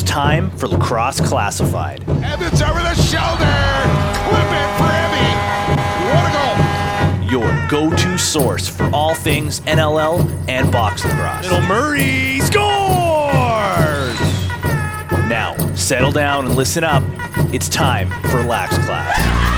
It's 0.00 0.08
time 0.08 0.52
for 0.52 0.68
Lacrosse 0.68 1.20
Classified. 1.20 2.08
Evans 2.08 2.62
over 2.62 2.78
the 2.78 2.94
shoulder. 2.94 3.58
Clip 4.28 4.48
it 4.54 4.70
for 4.78 4.92
Emmy. 4.94 5.32
What 6.06 6.24
a 6.24 6.32
goal. 6.38 7.28
Your 7.28 7.68
go 7.68 7.90
to 7.90 8.16
source 8.16 8.68
for 8.68 8.88
all 8.94 9.16
things 9.16 9.58
NLL 9.62 10.20
and 10.48 10.70
box 10.70 11.04
lacrosse. 11.04 11.50
Little 11.50 11.66
Murray 11.66 12.38
scores! 12.38 14.20
Now, 15.28 15.56
settle 15.74 16.12
down 16.12 16.46
and 16.46 16.54
listen 16.54 16.84
up. 16.84 17.02
It's 17.52 17.68
time 17.68 18.08
for 18.30 18.40
Lax 18.44 18.78
Class. 18.78 19.57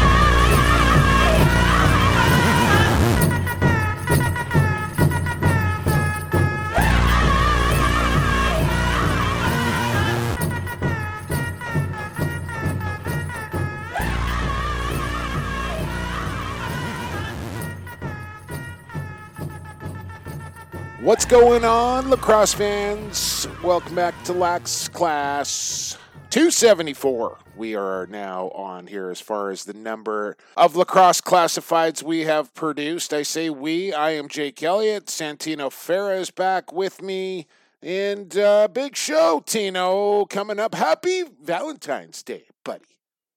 What's 21.11 21.25
going 21.25 21.65
on, 21.65 22.09
lacrosse 22.09 22.55
fans? 22.55 23.49
Welcome 23.65 23.97
back 23.97 24.15
to 24.27 24.33
Lax 24.33 24.87
Class 24.87 25.99
274. 26.31 27.37
We 27.57 27.75
are 27.75 28.07
now 28.07 28.51
on 28.51 28.87
here 28.87 29.11
as 29.11 29.21
far 29.21 29.51
as 29.51 29.65
the 29.65 29.73
number 29.73 30.37
of 30.57 30.77
lacrosse 30.77 31.21
classifieds 31.21 32.01
we 32.01 32.21
have 32.27 32.55
produced. 32.55 33.13
I 33.13 33.23
say 33.25 33.51
we, 33.51 33.93
I 33.93 34.11
am 34.11 34.29
Jake 34.29 34.63
Elliott. 34.63 35.07
Santino 35.07 35.69
Farah 35.69 36.21
is 36.21 36.31
back 36.31 36.73
with 36.73 37.03
me. 37.03 37.49
And 37.83 38.37
uh, 38.39 38.69
big 38.69 38.95
show, 38.95 39.43
Tino, 39.45 40.27
coming 40.27 40.61
up. 40.61 40.77
Happy 40.77 41.25
Valentine's 41.43 42.23
Day, 42.23 42.45
buddy. 42.65 42.85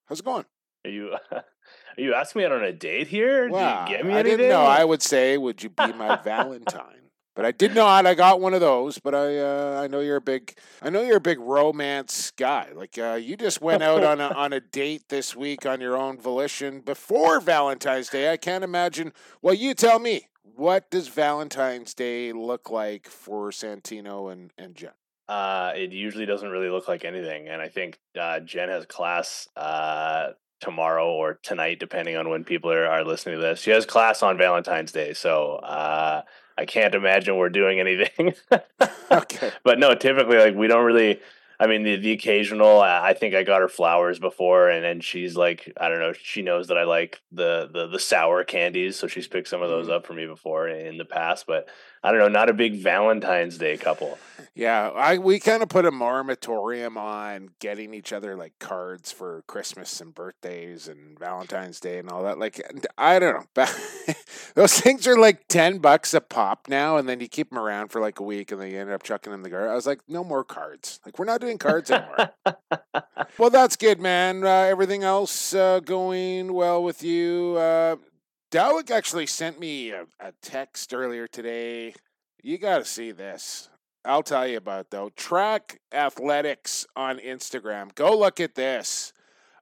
How's 0.05 0.19
it 0.19 0.25
going? 0.25 0.45
Are 0.85 0.91
you 0.91 1.15
are 1.31 1.43
you 1.97 2.13
asking 2.13 2.41
me 2.41 2.45
out 2.45 2.51
on 2.51 2.63
a 2.63 2.71
date 2.71 3.07
here? 3.07 3.49
Wow, 3.49 3.87
Do 3.87 3.91
you 3.91 3.97
get 3.97 4.05
me 4.05 4.13
I 4.13 4.19
anything? 4.19 4.37
didn't 4.37 4.51
know. 4.51 4.61
I 4.61 4.83
would 4.85 5.01
say, 5.01 5.39
would 5.39 5.63
you 5.63 5.69
be 5.69 5.91
my 5.93 6.17
Valentine? 6.23 6.99
But 7.35 7.45
I 7.45 7.51
did 7.51 7.73
not. 7.73 8.05
I 8.05 8.13
got 8.13 8.41
one 8.41 8.53
of 8.53 8.61
those. 8.61 8.99
But 8.99 9.15
I, 9.15 9.39
uh, 9.39 9.81
I 9.83 9.87
know 9.87 9.99
you're 9.99 10.17
a 10.17 10.21
big, 10.21 10.55
I 10.81 10.89
know 10.89 11.01
you're 11.01 11.17
a 11.17 11.21
big 11.21 11.39
romance 11.39 12.31
guy. 12.31 12.69
Like 12.73 12.97
uh, 12.97 13.19
you 13.21 13.35
just 13.37 13.61
went 13.61 13.83
out 13.83 14.03
on 14.03 14.21
a 14.21 14.27
on 14.27 14.53
a 14.53 14.59
date 14.59 15.09
this 15.09 15.35
week 15.35 15.65
on 15.65 15.81
your 15.81 15.97
own 15.97 16.19
volition 16.19 16.81
before 16.81 17.39
Valentine's 17.39 18.09
Day. 18.09 18.31
I 18.31 18.37
can't 18.37 18.63
imagine. 18.63 19.13
Well, 19.41 19.53
you 19.53 19.73
tell 19.73 19.99
me. 19.99 20.27
What 20.55 20.91
does 20.91 21.07
Valentine's 21.07 21.95
Day 21.95 22.31
look 22.31 22.69
like 22.69 23.07
for 23.07 23.49
Santino 23.49 24.31
and 24.31 24.51
and 24.55 24.75
Jen? 24.75 24.91
Uh, 25.27 25.71
it 25.75 25.91
usually 25.91 26.27
doesn't 26.27 26.49
really 26.49 26.69
look 26.69 26.87
like 26.87 27.05
anything, 27.05 27.47
and 27.47 27.59
I 27.59 27.69
think 27.69 27.97
uh, 28.19 28.39
Jen 28.41 28.69
has 28.69 28.85
class 28.85 29.47
uh, 29.55 30.33
tomorrow 30.59 31.11
or 31.11 31.39
tonight, 31.41 31.79
depending 31.79 32.17
on 32.17 32.29
when 32.29 32.43
people 32.43 32.71
are, 32.71 32.85
are 32.85 33.03
listening 33.03 33.37
to 33.37 33.41
this. 33.41 33.61
She 33.61 33.71
has 33.71 33.85
class 33.85 34.21
on 34.21 34.37
Valentine's 34.37 34.91
Day, 34.91 35.13
so 35.13 35.55
uh, 35.55 36.21
I 36.57 36.65
can't 36.65 36.95
imagine 36.95 37.37
we're 37.37 37.49
doing 37.49 37.79
anything. 37.79 38.33
Okay. 39.11 39.51
but 39.63 39.77
no, 39.77 39.93
typically, 39.93 40.37
like 40.37 40.55
we 40.55 40.67
don't 40.67 40.85
really. 40.85 41.19
I 41.59 41.67
mean, 41.67 41.83
the, 41.83 41.97
the 41.97 42.11
occasional. 42.13 42.81
I 42.81 43.13
think 43.13 43.35
I 43.35 43.43
got 43.43 43.61
her 43.61 43.67
flowers 43.67 44.17
before, 44.17 44.69
and 44.69 44.83
and 44.83 45.03
she's 45.03 45.35
like, 45.35 45.71
I 45.79 45.87
don't 45.87 45.99
know. 45.99 46.13
She 46.13 46.41
knows 46.41 46.67
that 46.69 46.79
I 46.79 46.83
like 46.83 47.21
the 47.31 47.69
the 47.71 47.87
the 47.87 47.99
sour 47.99 48.43
candies, 48.43 48.97
so 48.97 49.05
she's 49.05 49.27
picked 49.27 49.47
some 49.49 49.61
of 49.61 49.69
those 49.69 49.87
mm. 49.87 49.91
up 49.91 50.07
for 50.07 50.13
me 50.13 50.25
before 50.25 50.67
in 50.67 50.97
the 50.97 51.05
past. 51.05 51.45
But 51.45 51.69
I 52.03 52.11
don't 52.11 52.19
know, 52.19 52.27
not 52.27 52.49
a 52.49 52.53
big 52.53 52.75
Valentine's 52.81 53.57
Day 53.57 53.77
couple. 53.77 54.17
Yeah, 54.55 54.89
I 54.89 55.17
we 55.17 55.39
kind 55.39 55.63
of 55.63 55.69
put 55.69 55.85
a 55.85 55.91
moratorium 55.91 56.97
on 56.97 57.49
getting 57.59 57.93
each 57.93 58.11
other 58.11 58.35
like 58.35 58.53
cards 58.59 59.11
for 59.11 59.43
Christmas 59.47 60.01
and 60.01 60.13
birthdays 60.13 60.87
and 60.87 61.17
Valentine's 61.17 61.79
Day 61.79 61.97
and 61.97 62.09
all 62.09 62.23
that. 62.23 62.37
Like 62.37 62.61
I 62.97 63.17
don't 63.19 63.47
know, 63.55 63.65
those 64.55 64.79
things 64.79 65.07
are 65.07 65.17
like 65.17 65.47
ten 65.47 65.79
bucks 65.79 66.13
a 66.13 66.21
pop 66.21 66.67
now, 66.67 66.97
and 66.97 67.07
then 67.07 67.19
you 67.19 67.27
keep 67.27 67.49
them 67.49 67.57
around 67.57 67.87
for 67.87 68.01
like 68.01 68.19
a 68.19 68.23
week, 68.23 68.51
and 68.51 68.61
then 68.61 68.69
you 68.69 68.79
end 68.79 68.91
up 68.91 69.01
chucking 69.01 69.31
them 69.31 69.39
in 69.39 69.43
the 69.43 69.49
garbage. 69.49 69.71
I 69.71 69.75
was 69.75 69.87
like, 69.87 70.01
no 70.07 70.23
more 70.23 70.43
cards. 70.43 70.99
Like 71.05 71.17
we're 71.17 71.25
not 71.25 71.41
doing 71.41 71.57
cards 71.57 71.89
anymore. 71.89 72.31
well, 73.39 73.49
that's 73.49 73.77
good, 73.77 73.99
man. 73.99 74.43
Uh, 74.43 74.49
everything 74.49 75.03
else 75.03 75.55
uh, 75.55 75.79
going 75.79 76.53
well 76.53 76.83
with 76.83 77.01
you? 77.01 77.55
Uh, 77.57 77.95
Dawick 78.53 78.91
actually 78.91 79.25
sent 79.25 79.59
me 79.59 79.89
a, 79.89 80.03
a 80.19 80.31
text 80.43 80.93
earlier 80.93 81.25
today. 81.25 81.95
You 82.43 82.59
got 82.59 82.77
to 82.77 82.85
see 82.85 83.11
this. 83.11 83.67
I'll 84.05 84.21
tell 84.21 84.45
you 84.45 84.57
about 84.57 84.81
it, 84.81 84.91
though. 84.91 85.09
Track 85.09 85.79
Athletics 85.91 86.85
on 86.95 87.17
Instagram. 87.17 87.95
Go 87.95 88.15
look 88.15 88.39
at 88.39 88.53
this. 88.53 89.11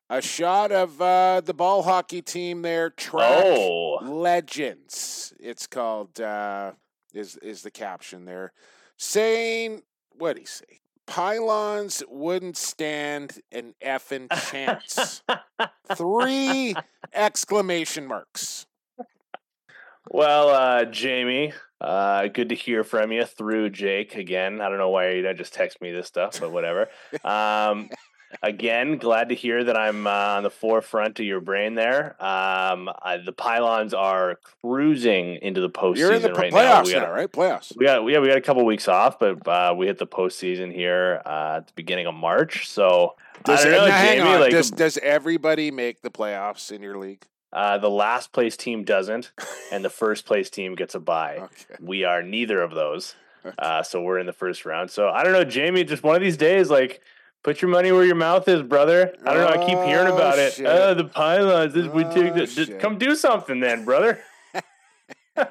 A 0.10 0.22
shot 0.22 0.74
of 0.74 1.02
uh, 1.02 1.40
the 1.40 1.54
ball 1.54 1.84
hockey 1.84 2.22
team 2.22 2.64
there. 2.64 2.90
Track 2.90 3.46
Oh. 3.46 4.00
Legends. 4.04 5.32
It's 5.40 5.68
called. 5.68 6.20
Uh, 6.20 6.74
is 7.14 7.38
is 7.38 7.62
the 7.62 7.72
caption 7.72 8.26
there? 8.26 8.52
Saying 8.98 9.84
what 10.18 10.36
do 10.36 10.42
you 10.42 10.48
say? 10.48 10.82
Pylons 11.08 12.04
wouldn't 12.10 12.58
stand 12.58 13.40
an 13.54 13.74
effing 13.82 14.28
chance. 14.52 15.24
Three 15.96 16.76
exclamation 17.14 18.06
marks. 18.06 18.66
Well, 20.14 20.50
uh, 20.50 20.84
Jamie, 20.86 21.54
uh, 21.80 22.28
good 22.28 22.50
to 22.50 22.56
hear 22.56 22.84
from 22.84 23.14
you 23.14 23.24
through 23.24 23.70
Jake 23.70 24.16
again. 24.16 24.60
I 24.60 24.68
don't 24.68 24.78
know 24.78 24.90
why 24.90 25.12
you 25.12 25.22
don't 25.22 25.38
just 25.38 25.54
text 25.54 25.82
me 25.82 25.94
this 25.94 26.06
stuff, 26.06 26.42
but 26.42 26.52
whatever. 26.52 26.90
Um, 27.24 27.90
again, 28.44 28.98
glad 28.98 29.30
to 29.30 29.36
hear 29.36 29.64
that 29.64 29.78
I'm 29.78 30.06
uh, 30.06 30.10
on 30.10 30.44
the 30.44 30.50
forefront 30.50 31.18
of 31.22 31.26
your 31.26 31.40
brain 31.40 31.76
there. 31.76 32.22
Um, 32.22 32.90
I, 33.02 33.22
the 33.26 33.32
pylons 33.32 33.94
are 33.94 34.38
cruising 34.62 35.38
into 35.42 35.62
the 35.62 35.70
postseason 35.70 35.98
You're 35.98 36.14
in 36.14 36.22
the 36.24 36.34
right 36.34 36.52
playoffs 36.52 36.64
now. 36.64 36.84
We 36.84 36.92
got, 36.92 37.04
now, 37.04 37.12
right? 37.14 37.32
Playoffs. 37.32 37.78
we 37.78 37.86
got 37.86 38.06
yeah, 38.06 38.20
we 38.20 38.28
got 38.28 38.38
a 38.38 38.42
couple 38.42 38.66
weeks 38.66 38.90
off, 38.90 39.18
but 39.18 39.48
uh, 39.48 39.74
we 39.78 39.88
hit 39.88 39.98
the 39.98 40.08
postseason 40.08 40.74
here 40.74 41.22
uh, 41.26 41.60
at 41.60 41.68
the 41.68 41.74
beginning 41.78 42.08
of 42.08 42.16
March. 42.16 42.68
So 42.68 43.16
Does, 43.46 43.66
I 43.66 43.70
don't 43.70 43.88
know, 43.88 43.88
Jamie. 43.88 44.40
Like 44.40 44.52
does, 44.52 44.72
does 44.72 44.98
everybody 44.98 45.72
make 45.72 46.02
the 46.02 46.12
playoffs 46.12 46.70
in 46.70 46.82
your 46.82 46.98
league? 46.98 47.26
Uh, 47.54 47.78
the 47.78 47.90
last 47.90 48.32
place 48.32 48.56
team 48.58 48.84
doesn't, 48.84 49.32
and 49.72 49.84
the 49.84 49.90
first 50.02 50.26
place 50.26 50.50
team 50.50 50.76
gets 50.76 50.96
a 50.96 51.00
bye. 51.00 51.38
Okay. 51.38 51.76
We 51.80 52.04
are 52.04 52.22
neither 52.24 52.62
of 52.62 52.72
those. 52.72 53.16
Uh, 53.58 53.82
so 53.82 54.02
we're 54.02 54.20
in 54.20 54.28
the 54.28 54.34
first 54.34 54.66
round. 54.66 54.92
So 54.92 55.10
I 55.10 55.24
don't 55.24 55.34
know, 55.34 55.44
Jamie. 55.44 55.84
Just 55.84 56.04
one 56.04 56.16
of 56.16 56.22
these 56.22 56.38
days, 56.38 56.70
like 56.70 57.02
put 57.44 57.60
your 57.62 57.72
money 57.72 57.92
where 57.92 58.06
your 58.06 58.14
mouth 58.16 58.48
is, 58.48 58.62
brother. 58.62 59.16
I 59.26 59.34
don't 59.34 59.42
know. 59.44 59.62
I 59.64 59.66
keep 59.68 59.80
hearing 59.80 60.10
Oh, 60.12 60.16
about 60.16 60.38
it. 60.38 60.60
Oh, 60.64 60.94
the 60.94 61.06
pylons. 61.06 61.74
This, 61.74 61.88
we 61.88 62.04
take 62.04 62.34
Oh, 62.34 62.36
the, 62.36 62.46
just 62.46 62.78
come 62.80 63.00
do 63.00 63.16
something, 63.16 63.60
then, 63.60 63.84
brother. 63.86 64.20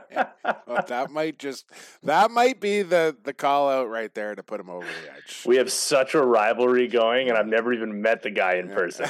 Well, 0.67 0.85
that 0.87 1.11
might 1.11 1.39
just 1.39 1.67
that 2.05 2.31
might 2.31 2.61
be 2.61 2.83
the 2.83 3.17
the 3.25 3.33
call 3.33 3.69
out 3.69 3.89
right 3.89 4.13
there 4.15 4.35
to 4.37 4.43
put 4.43 4.61
him 4.61 4.71
over 4.71 4.87
the 4.87 5.13
edge. 5.13 5.43
we 5.45 5.57
have 5.57 5.71
such 5.73 6.15
a 6.15 6.23
rivalry 6.23 6.87
going, 6.87 7.29
and 7.29 7.37
I've 7.37 7.47
never 7.49 7.73
even 7.73 8.01
met 8.01 8.23
the 8.23 8.31
guy 8.31 8.55
in 8.55 8.69
person. 8.69 9.07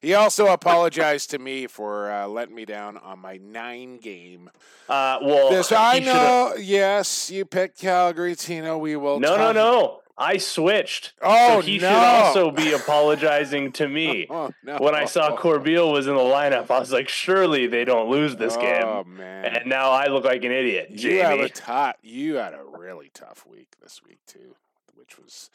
He 0.00 0.14
also 0.14 0.46
apologized 0.48 1.30
to 1.30 1.38
me 1.38 1.66
for 1.66 2.10
uh, 2.10 2.26
letting 2.28 2.54
me 2.54 2.64
down 2.64 2.96
on 2.98 3.18
my 3.18 3.38
nine 3.38 3.98
game. 3.98 4.50
Uh, 4.88 5.18
well, 5.22 5.50
This 5.50 5.72
I 5.72 5.98
he 5.98 6.04
should've- 6.04 6.14
know. 6.16 6.54
Yes, 6.58 7.30
you 7.30 7.44
picked 7.44 7.78
Calgary, 7.78 8.34
Tino. 8.36 8.78
We 8.78 8.96
will. 8.96 9.18
No, 9.20 9.36
no, 9.36 9.52
talk- 9.52 9.54
no. 9.54 10.00
I 10.20 10.38
switched. 10.38 11.12
Oh, 11.22 11.60
so 11.60 11.66
he 11.66 11.78
no. 11.78 11.88
should 11.88 11.94
also 11.94 12.50
be 12.50 12.72
apologizing 12.72 13.70
to 13.72 13.86
me. 13.88 14.26
Oh, 14.30 14.50
no. 14.64 14.78
When 14.78 14.92
I 14.94 15.04
saw 15.04 15.36
Corbeil 15.36 15.92
was 15.92 16.08
in 16.08 16.14
the 16.16 16.20
lineup, 16.20 16.70
I 16.72 16.80
was 16.80 16.90
like, 16.90 17.08
surely 17.08 17.68
they 17.68 17.84
don't 17.84 18.10
lose 18.10 18.34
this 18.34 18.56
Oh 18.56 18.60
game. 19.04 19.16
man, 19.16 19.44
And 19.44 19.68
now 19.68 19.92
I 19.92 20.08
look 20.08 20.24
like 20.24 20.42
an 20.44 20.50
idiot, 20.50 20.90
you 20.90 21.22
had 21.22 21.38
a 21.38 21.48
tough. 21.48 21.94
You 22.02 22.34
had 22.34 22.52
a 22.52 22.62
really 22.64 23.10
tough 23.14 23.46
week 23.48 23.76
this 23.80 24.00
week 24.04 24.18
too, 24.26 24.56
which 24.96 25.18
was 25.20 25.50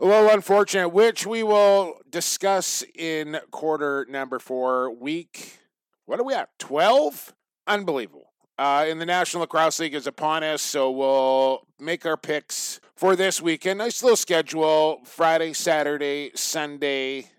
a 0.00 0.04
little 0.04 0.30
unfortunate. 0.30 0.88
Which 0.90 1.26
we 1.26 1.42
will 1.42 2.00
discuss 2.08 2.84
in 2.94 3.38
quarter 3.50 4.06
number 4.08 4.38
four. 4.38 4.90
Week. 4.90 5.58
What 6.06 6.20
are 6.20 6.24
we 6.24 6.34
at? 6.34 6.50
Twelve. 6.58 7.34
Unbelievable. 7.66 8.32
Uh, 8.58 8.86
in 8.88 8.98
the 8.98 9.06
National 9.06 9.42
Lacrosse 9.42 9.78
League 9.78 9.94
is 9.94 10.06
upon 10.08 10.42
us, 10.42 10.62
so 10.62 10.90
we'll 10.90 11.66
make 11.78 12.04
our 12.04 12.16
picks 12.16 12.80
for 12.96 13.14
this 13.14 13.40
weekend. 13.40 13.78
Nice 13.78 14.02
little 14.02 14.16
schedule: 14.16 15.00
Friday, 15.04 15.52
Saturday, 15.52 16.32
Sunday. 16.34 17.30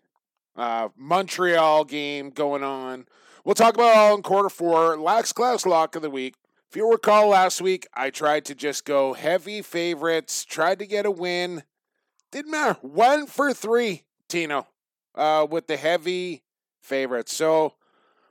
Uh, 0.56 0.90
Montreal 0.98 1.86
game 1.86 2.30
going 2.30 2.64
on. 2.64 3.06
We'll 3.46 3.56
talk 3.56 3.76
about 3.76 3.96
all 3.96 4.16
in 4.16 4.22
quarter 4.22 4.50
four. 4.50 4.98
Lax 4.98 5.34
class 5.34 5.66
lock 5.66 5.96
of 5.96 6.02
the 6.02 6.10
week. 6.10 6.36
If 6.70 6.76
you 6.76 6.92
recall 6.92 7.30
last 7.30 7.62
week, 7.62 7.88
I 7.96 8.12
tried 8.12 8.46
to 8.46 8.56
just 8.56 8.86
go 8.86 9.14
heavy 9.14 9.62
favorites, 9.62 10.46
tried 10.46 10.80
to 10.80 10.86
get 10.86 11.06
a 11.06 11.12
win. 11.12 11.64
Didn't 12.32 12.52
matter. 12.52 12.78
One 12.82 13.26
for 13.26 13.54
three, 13.54 14.04
Tino, 14.28 14.68
uh, 15.16 15.48
with 15.50 15.68
the 15.68 15.78
heavy 15.78 16.44
favorites. 16.82 17.34
So 17.34 17.74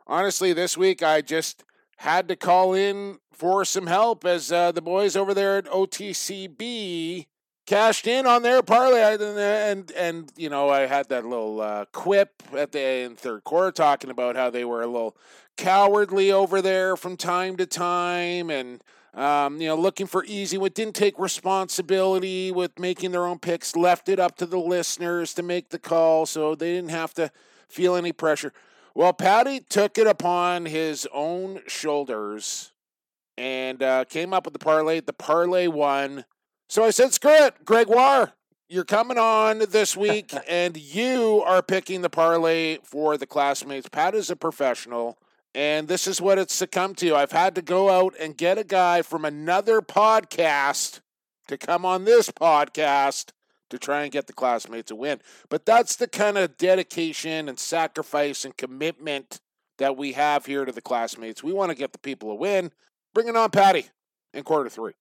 honestly, 0.06 0.52
this 0.52 0.76
week 0.76 1.02
I 1.02 1.20
just 1.20 1.64
had 1.98 2.28
to 2.28 2.36
call 2.36 2.74
in 2.74 3.18
for 3.32 3.64
some 3.64 3.86
help 3.86 4.24
as 4.24 4.52
uh, 4.52 4.72
the 4.72 4.82
boys 4.82 5.16
over 5.16 5.34
there 5.34 5.58
at 5.58 5.66
OTCB 5.66 7.26
cashed 7.66 8.06
in 8.06 8.26
on 8.26 8.42
their 8.42 8.62
parlay, 8.62 9.14
and 9.14 9.22
and, 9.22 9.90
and 9.92 10.32
you 10.36 10.48
know 10.48 10.70
I 10.70 10.86
had 10.86 11.08
that 11.10 11.26
little 11.26 11.60
uh, 11.60 11.84
quip 11.92 12.42
at 12.56 12.72
the 12.72 12.80
in 12.80 13.16
third 13.16 13.44
quarter 13.44 13.70
talking 13.70 14.10
about 14.10 14.36
how 14.36 14.48
they 14.48 14.64
were 14.64 14.82
a 14.82 14.86
little 14.86 15.16
cowardly 15.56 16.32
over 16.32 16.62
there 16.62 16.96
from 16.96 17.16
time 17.16 17.56
to 17.58 17.66
time, 17.66 18.48
and 18.48 18.82
um, 19.14 19.60
you 19.60 19.68
know 19.68 19.76
looking 19.76 20.06
for 20.06 20.24
easy. 20.26 20.58
What 20.58 20.74
didn't 20.74 20.94
take 20.94 21.18
responsibility 21.18 22.52
with 22.52 22.78
making 22.78 23.12
their 23.12 23.26
own 23.26 23.38
picks, 23.38 23.76
left 23.76 24.08
it 24.08 24.18
up 24.18 24.36
to 24.36 24.46
the 24.46 24.58
listeners 24.58 25.34
to 25.34 25.42
make 25.42 25.70
the 25.70 25.78
call, 25.78 26.26
so 26.26 26.54
they 26.54 26.72
didn't 26.72 26.90
have 26.90 27.14
to 27.14 27.30
feel 27.68 27.94
any 27.94 28.12
pressure. 28.12 28.52
Well, 28.94 29.12
Patty 29.12 29.60
took 29.60 29.96
it 29.98 30.06
upon 30.06 30.66
his 30.66 31.06
own 31.12 31.60
shoulders 31.66 32.72
and 33.36 33.82
uh, 33.82 34.04
came 34.04 34.34
up 34.34 34.44
with 34.44 34.52
the 34.52 34.58
parlay. 34.58 35.00
The 35.00 35.12
parlay 35.12 35.68
won. 35.68 36.24
So 36.68 36.84
I 36.84 36.90
said, 36.90 37.12
screw 37.12 37.46
it, 37.46 37.64
Gregoire. 37.64 38.32
You're 38.68 38.84
coming 38.84 39.16
on 39.16 39.60
this 39.70 39.96
week, 39.96 40.34
and 40.48 40.76
you 40.76 41.42
are 41.46 41.62
picking 41.62 42.02
the 42.02 42.10
parlay 42.10 42.78
for 42.82 43.16
the 43.16 43.26
classmates. 43.26 43.88
Pat 43.88 44.14
is 44.14 44.30
a 44.30 44.36
professional, 44.36 45.16
and 45.54 45.88
this 45.88 46.06
is 46.06 46.20
what 46.20 46.38
it's 46.38 46.54
succumbed 46.54 46.98
to. 46.98 47.14
I've 47.14 47.32
had 47.32 47.54
to 47.54 47.62
go 47.62 47.90
out 47.90 48.14
and 48.20 48.36
get 48.36 48.58
a 48.58 48.64
guy 48.64 49.02
from 49.02 49.24
another 49.24 49.80
podcast 49.80 51.00
to 51.48 51.56
come 51.56 51.84
on 51.84 52.04
this 52.04 52.30
podcast 52.30 53.30
to 53.70 53.78
try 53.78 54.02
and 54.02 54.12
get 54.12 54.26
the 54.26 54.32
classmates 54.32 54.90
a 54.90 54.96
win. 54.96 55.20
But 55.48 55.66
that's 55.66 55.96
the 55.96 56.08
kind 56.08 56.38
of 56.38 56.56
dedication 56.56 57.48
and 57.48 57.58
sacrifice 57.58 58.44
and 58.44 58.56
commitment 58.56 59.40
that 59.78 59.96
we 59.96 60.12
have 60.12 60.46
here 60.46 60.64
to 60.64 60.72
the 60.72 60.80
classmates. 60.80 61.42
We 61.42 61.52
want 61.52 61.70
to 61.70 61.76
get 61.76 61.92
the 61.92 61.98
people 61.98 62.30
a 62.30 62.34
win. 62.34 62.72
Bring 63.14 63.28
it 63.28 63.36
on, 63.36 63.50
Patty, 63.50 63.86
in 64.34 64.44
quarter 64.44 64.70
three. 64.70 64.92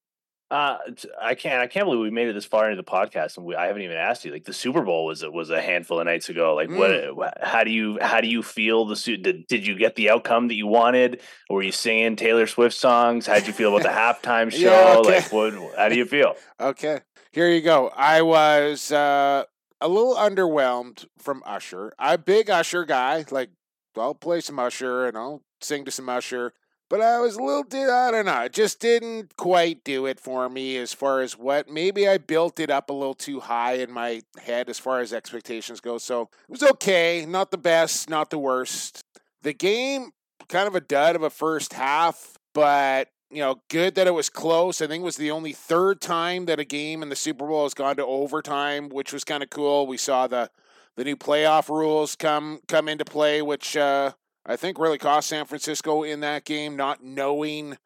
Uh, 0.50 0.78
I 1.22 1.36
can't. 1.36 1.62
I 1.62 1.68
can't 1.68 1.86
believe 1.86 2.00
we 2.00 2.10
made 2.10 2.30
it 2.30 2.34
this 2.34 2.46
far 2.46 2.70
into 2.70 2.82
the 2.82 2.90
podcast, 2.90 3.36
and 3.36 3.46
we, 3.46 3.56
I 3.56 3.68
haven't 3.68 3.82
even 3.82 3.98
asked 3.98 4.24
you. 4.24 4.32
Like 4.32 4.46
the 4.46 4.54
Super 4.54 4.82
Bowl 4.82 5.06
was 5.06 5.22
was 5.26 5.50
a 5.50 5.62
handful 5.62 6.00
of 6.00 6.06
nights 6.06 6.30
ago. 6.30 6.56
Like, 6.56 6.70
mm. 6.70 7.14
what? 7.14 7.38
How 7.42 7.66
do 7.66 7.72
you 7.72 8.00
how 8.02 8.22
do 8.22 8.30
you 8.30 8.42
feel 8.42 8.86
the 8.86 8.96
suit? 8.96 9.24
Did, 9.24 9.46
did 9.48 9.68
you 9.68 9.78
get 9.78 9.96
the 9.96 10.10
outcome 10.10 10.48
that 10.48 10.56
you 10.56 10.66
wanted? 10.66 11.22
Or 11.50 11.58
were 11.58 11.64
you 11.64 11.74
singing 11.74 12.16
Taylor 12.16 12.48
Swift 12.48 12.76
songs? 12.76 13.28
How'd 13.28 13.46
you 13.46 13.52
feel 13.52 13.76
about 13.76 13.84
the 13.84 14.28
halftime 14.30 14.50
show? 14.50 14.72
Yeah, 14.72 15.00
okay. 15.00 15.20
Like, 15.20 15.34
what? 15.34 15.54
How 15.76 15.90
do 15.90 15.96
you 15.98 16.06
feel? 16.06 16.36
okay, 16.62 17.02
here 17.34 17.50
you 17.50 17.62
go. 17.62 17.90
I 17.90 18.22
was 18.22 18.90
uh, 18.90 19.44
a 19.82 19.88
little 19.90 20.16
underwhelmed 20.16 21.08
from 21.18 21.44
Usher. 21.46 21.94
I'm 22.00 22.16
a 22.16 22.18
big 22.18 22.50
Usher 22.50 22.86
guy. 22.86 23.26
Like, 23.30 23.50
I'll 23.98 24.16
play 24.16 24.40
some 24.40 24.60
Usher 24.60 25.08
and 25.08 25.18
I'll 25.18 25.42
sing 25.60 25.84
to 25.84 25.92
some 25.92 26.08
Usher. 26.08 26.54
But 26.89 27.01
I 27.01 27.19
was 27.19 27.36
a 27.36 27.44
little, 27.44 27.66
I 27.74 28.12
don't 28.12 28.25
know, 28.25 28.42
it 28.44 28.54
just 28.54 28.80
didn't 28.80 29.36
quite 29.36 29.84
do 29.84 30.06
it 30.06 30.19
for 30.19 30.48
me 30.48 30.78
as 30.78 30.94
far 30.94 31.22
as 31.22 31.38
what, 31.38 31.69
maybe 31.69 32.07
I 32.07 32.18
built 32.18 32.60
it 32.60 32.69
up 32.69 32.89
a 32.89 32.94
little 32.94 33.13
too 33.13 33.42
high 33.42 33.74
in 33.74 33.92
my 33.92 34.22
head 34.42 34.69
as 34.69 34.80
far 34.80 35.01
as 35.01 35.12
expectations 35.12 35.81
go. 35.81 35.98
So 35.98 36.30
it 36.48 36.51
was 36.51 36.63
okay, 36.63 37.25
not 37.28 37.51
the 37.51 37.57
best, 37.57 38.10
not 38.10 38.30
the 38.30 38.38
worst. 38.38 39.01
The 39.42 39.54
game, 39.54 40.12
kind 40.48 40.68
of 40.68 40.75
a 40.75 40.81
dud 40.81 41.18
of 41.18 41.24
a 41.24 41.30
first 41.30 41.74
half, 41.74 42.38
but 42.54 43.10
you 43.30 43.42
know, 43.42 43.62
good 43.69 43.95
that 43.95 44.07
it 44.07 44.13
was 44.13 44.30
close. 44.30 44.81
I 44.81 44.88
think 44.88 45.01
it 45.01 45.06
was 45.06 45.18
the 45.18 45.31
only 45.31 45.51
third 45.51 46.00
time 46.00 46.45
that 46.45 46.60
a 46.60 46.66
game 46.66 47.04
in 47.04 47.10
the 47.10 47.16
Super 47.16 47.45
Bowl 47.45 47.63
has 47.63 47.74
gone 47.74 47.98
to 47.98 48.06
overtime, 48.06 48.90
which 48.90 49.12
was 49.12 49.24
kind 49.24 49.44
of 49.44 49.50
cool. 49.50 49.86
We 49.86 49.98
saw 49.98 50.28
the 50.28 50.50
the 50.95 51.04
new 51.04 51.16
playoff 51.16 51.69
rules 51.69 52.16
come 52.16 52.62
come 52.68 52.88
into 52.88 53.06
play, 53.06 53.42
which 53.42 53.75
uh, 53.75 54.13
I 54.48 54.56
think 54.56 54.80
really 54.80 54.98
cost 54.98 55.28
San 55.28 55.46
Francisco 55.46 56.04
in 56.04 56.22
that 56.22 56.46
game, 56.46 56.78
not 56.78 57.04
knowing 57.04 57.78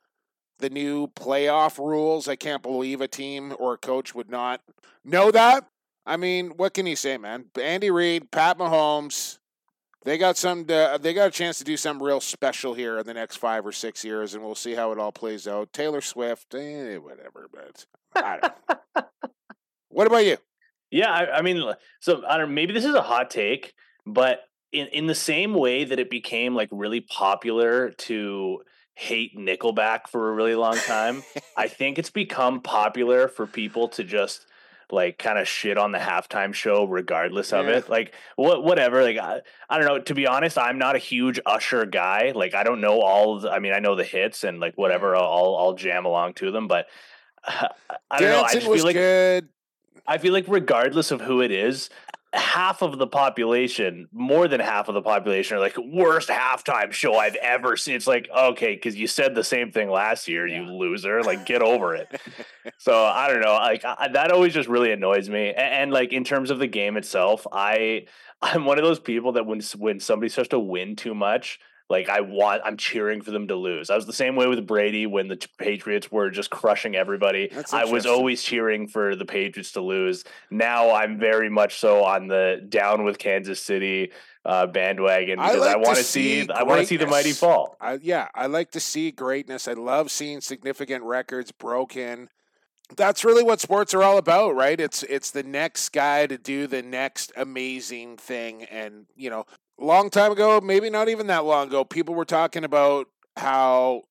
the 0.60 0.69
new 0.69 1.08
playoff 1.08 1.80
rules. 1.80 2.28
I 2.28 2.36
can't 2.36 2.62
believe 2.62 3.02
a 3.02 3.08
team 3.08 3.56
or 3.60 3.74
a 3.74 3.78
coach 3.78 4.13
would 4.13 4.30
not 4.30 4.62
know 5.04 5.31
that. 5.31 5.68
I 6.06 6.18
mean, 6.18 6.52
what 6.52 6.75
can 6.75 6.86
you 6.86 6.96
say, 6.96 7.18
man? 7.18 7.46
Andy 7.60 7.90
Reid, 7.90 8.31
Pat 8.31 8.60
Mahomes, 8.60 9.40
they 10.04 10.18
got 10.18 10.38
some. 10.38 10.66
To, 10.66 11.00
they 11.02 11.13
got 11.13 11.28
a 11.28 11.31
chance 11.31 11.58
to 11.60 11.63
do 11.63 11.78
something 11.78 12.06
real 12.06 12.22
special 12.22 12.74
here 12.74 13.00
in 13.00 13.06
the 13.06 13.14
next 13.14 13.38
five 13.38 13.66
or 13.66 13.72
six 13.72 14.04
years, 14.04 14.34
and 14.34 14.44
we'll 14.44 14.56
see 14.56 14.74
how 14.74 14.92
it 14.92 15.00
all 15.00 15.12
plays 15.12 15.48
out. 15.48 15.74
Taylor 15.74 16.02
Swift, 16.02 16.56
eh, 16.56 16.98
whatever, 16.98 17.48
but 17.52 17.86
I 18.16 18.40
don't 18.40 18.54
know. 18.96 19.04
what 19.90 20.07
about 20.07 20.25
you? 20.25 20.38
Yeah, 20.90 21.12
I, 21.12 21.38
I 21.38 21.42
mean, 21.42 21.64
so 22.00 22.24
I 22.28 22.38
don't. 22.38 22.54
Maybe 22.54 22.74
this 22.74 22.86
is 22.86 22.96
a 22.96 23.02
hot 23.02 23.30
take, 23.30 23.74
but 24.06 24.42
in 24.71 24.88
in 24.88 25.07
the 25.07 25.15
same 25.15 25.53
way 25.53 25.83
that 25.83 26.00
it 26.00 26.09
became 26.09 26.56
like 26.56 26.69
really 26.71 27.01
popular 27.01 27.91
to 27.91 28.63
hate 28.95 29.38
Nickelback 29.38 30.07
for 30.07 30.29
a 30.29 30.33
really 30.33 30.56
long 30.56 30.77
time, 30.77 31.23
I 31.57 31.68
think 31.69 31.97
it's 31.97 32.09
become 32.09 32.62
popular 32.62 33.27
for 33.27 33.47
people 33.47 33.88
to 33.89 34.03
just 34.03 34.45
like 34.91 35.18
kind 35.18 35.39
of 35.39 35.47
shit 35.47 35.77
on 35.77 35.91
the 35.91 35.97
halftime 35.97 36.53
show 36.53 36.85
regardless 36.85 37.53
of 37.53 37.65
yeah. 37.65 37.77
it 37.77 37.89
like 37.89 38.13
what 38.35 38.63
whatever 38.63 39.01
like 39.01 39.18
I, 39.18 39.41
I 39.69 39.77
don't 39.77 39.88
know 39.88 40.00
to 40.00 40.13
be 40.13 40.27
honest 40.27 40.57
i'm 40.57 40.77
not 40.77 40.95
a 40.95 41.00
huge 41.00 41.39
usher 41.45 41.85
guy 41.85 42.33
like 42.35 42.53
i 42.53 42.63
don't 42.63 42.81
know 42.81 43.00
all 43.00 43.39
the, 43.39 43.50
i 43.50 43.59
mean 43.59 43.73
i 43.73 43.79
know 43.79 43.95
the 43.95 44.03
hits 44.03 44.44
and 44.44 44.59
like 44.59 44.77
whatever 44.77 45.15
i'll 45.15 45.56
i'll 45.57 45.75
jam 45.75 46.06
along 46.06 46.33
to 46.35 46.51
them 46.51 46.68
but 46.68 46.88
uh, 47.45 47.69
i 48.12 48.19
don't 48.19 48.29
Dancing 48.29 48.31
know 48.31 48.44
i 48.44 48.53
just 48.53 48.68
feel 48.68 48.83
like 48.83 48.95
good. 48.95 49.47
i 50.07 50.18
feel 50.18 50.33
like 50.33 50.45
regardless 50.47 51.12
of 51.12 51.21
who 51.21 51.41
it 51.41 51.51
is 51.51 51.89
half 52.33 52.81
of 52.81 52.98
the 52.98 53.07
population, 53.07 54.07
more 54.12 54.48
than 54.48 54.60
half 54.60 54.88
of 54.88 54.94
the 54.94 55.01
population, 55.01 55.57
are 55.57 55.60
like 55.60 55.78
worst 55.78 56.30
halftime 56.30 56.92
show 56.92 57.16
I've 57.16 57.36
ever 57.36 57.75
seen. 57.75 57.95
It's 57.95 58.07
like 58.07 58.30
okay, 58.36 58.75
because 58.75 58.95
you 58.95 59.07
said 59.07 59.36
the 59.36 59.44
same 59.44 59.72
thing 59.72 59.89
last 59.89 60.28
year, 60.28 60.48
yeah. 60.48 60.62
you 60.62 60.72
loser. 60.72 61.22
Like 61.24 61.45
get 61.45 61.62
over 61.62 61.95
it. 61.95 62.22
so 62.78 63.04
I 63.04 63.28
don't 63.28 63.42
know. 63.42 63.54
Like 63.54 63.83
I, 63.83 64.07
that 64.13 64.31
always 64.31 64.54
just 64.54 64.69
really 64.69 64.92
annoys 64.92 65.30
me. 65.30 65.50
And, 65.50 65.57
and, 65.57 65.92
like 65.92 66.13
in 66.13 66.24
terms 66.24 66.51
of 66.51 66.60
the 66.60 66.68
game 66.68 66.95
itself, 66.95 67.45
I 67.51 68.06
I'm 68.42 68.66
one 68.66 68.78
of 68.78 68.86
those 68.86 69.00
people 69.00 69.33
that 69.33 69.45
when 69.45 69.62
when 69.78 70.00
somebody 70.00 70.30
starts 70.30 70.50
to 70.50 70.60
win 70.60 70.95
too 70.95 71.13
much, 71.13 71.60
like 71.92 72.10
I 72.10 72.22
want, 72.22 72.62
I'm 72.64 72.78
cheering 72.78 73.22
for 73.22 73.32
them 73.32 73.50
to 73.50 73.56
lose. 73.56 73.90
I 73.90 73.96
was 73.96 74.06
the 74.06 74.14
same 74.14 74.38
way 74.38 74.48
with 74.48 74.66
Brady 74.66 75.06
when 75.06 75.28
the 75.28 75.38
Patriots 75.58 76.10
were 76.10 76.32
just 76.32 76.50
crushing 76.50 76.96
everybody. 76.96 77.52
I 77.72 77.84
was 77.84 78.06
always 78.06 78.42
cheering 78.42 78.88
for 78.88 79.16
the 79.16 79.26
Patriots 79.26 79.74
to 79.74 79.82
lose. 79.82 80.24
Now 80.50 80.96
I'm 80.96 81.20
very 81.20 81.50
much 81.50 81.80
so 81.80 82.06
on 82.06 82.28
the 82.28 82.66
down 82.68 83.04
with 83.04 83.20
Kansas 83.20 83.62
City 83.62 84.14
uh, 84.46 84.68
bandwagon 84.68 85.38
because 85.38 85.58
I, 85.58 85.60
like 85.60 85.76
I 85.76 85.78
want 85.78 85.98
to 85.98 86.04
see, 86.04 86.50
I 86.50 86.64
want 86.64 86.80
to 86.80 86.88
see 86.88 86.98
the 86.98 87.08
mighty 87.08 87.34
fall. 87.34 87.76
I, 87.82 88.00
yeah, 88.02 88.30
I 88.34 88.48
like 88.48 88.72
to 88.72 88.80
see 88.80 89.12
greatness. 89.12 89.68
I 89.68 89.74
love 89.74 90.10
seeing 90.10 90.40
significant 90.40 91.04
records 91.04 91.52
broken. 91.52 92.30
That's 92.96 93.24
really 93.24 93.44
what 93.44 93.60
sports 93.60 93.94
are 93.94 94.04
all 94.04 94.18
about, 94.18 94.56
right? 94.56 94.80
It's 94.80 95.04
it's 95.04 95.32
the 95.32 95.44
next 95.44 95.90
guy 95.90 96.26
to 96.26 96.38
do 96.38 96.68
the 96.68 96.81
next 96.81 97.31
amazing 97.36 98.18
thing, 98.18 98.64
and 98.64 99.06
you 99.16 99.30
know 99.30 99.45
long 99.85 100.09
time 100.09 100.31
ago, 100.31 100.59
maybe 100.61 100.90
not 100.90 101.09
even 101.09 101.28
that 101.28 101.45
long 101.45 101.68
ago, 101.68 101.83
people 101.83 102.16
were 102.16 102.26
talking 102.26 102.64
about 102.64 103.07
how 103.38 104.04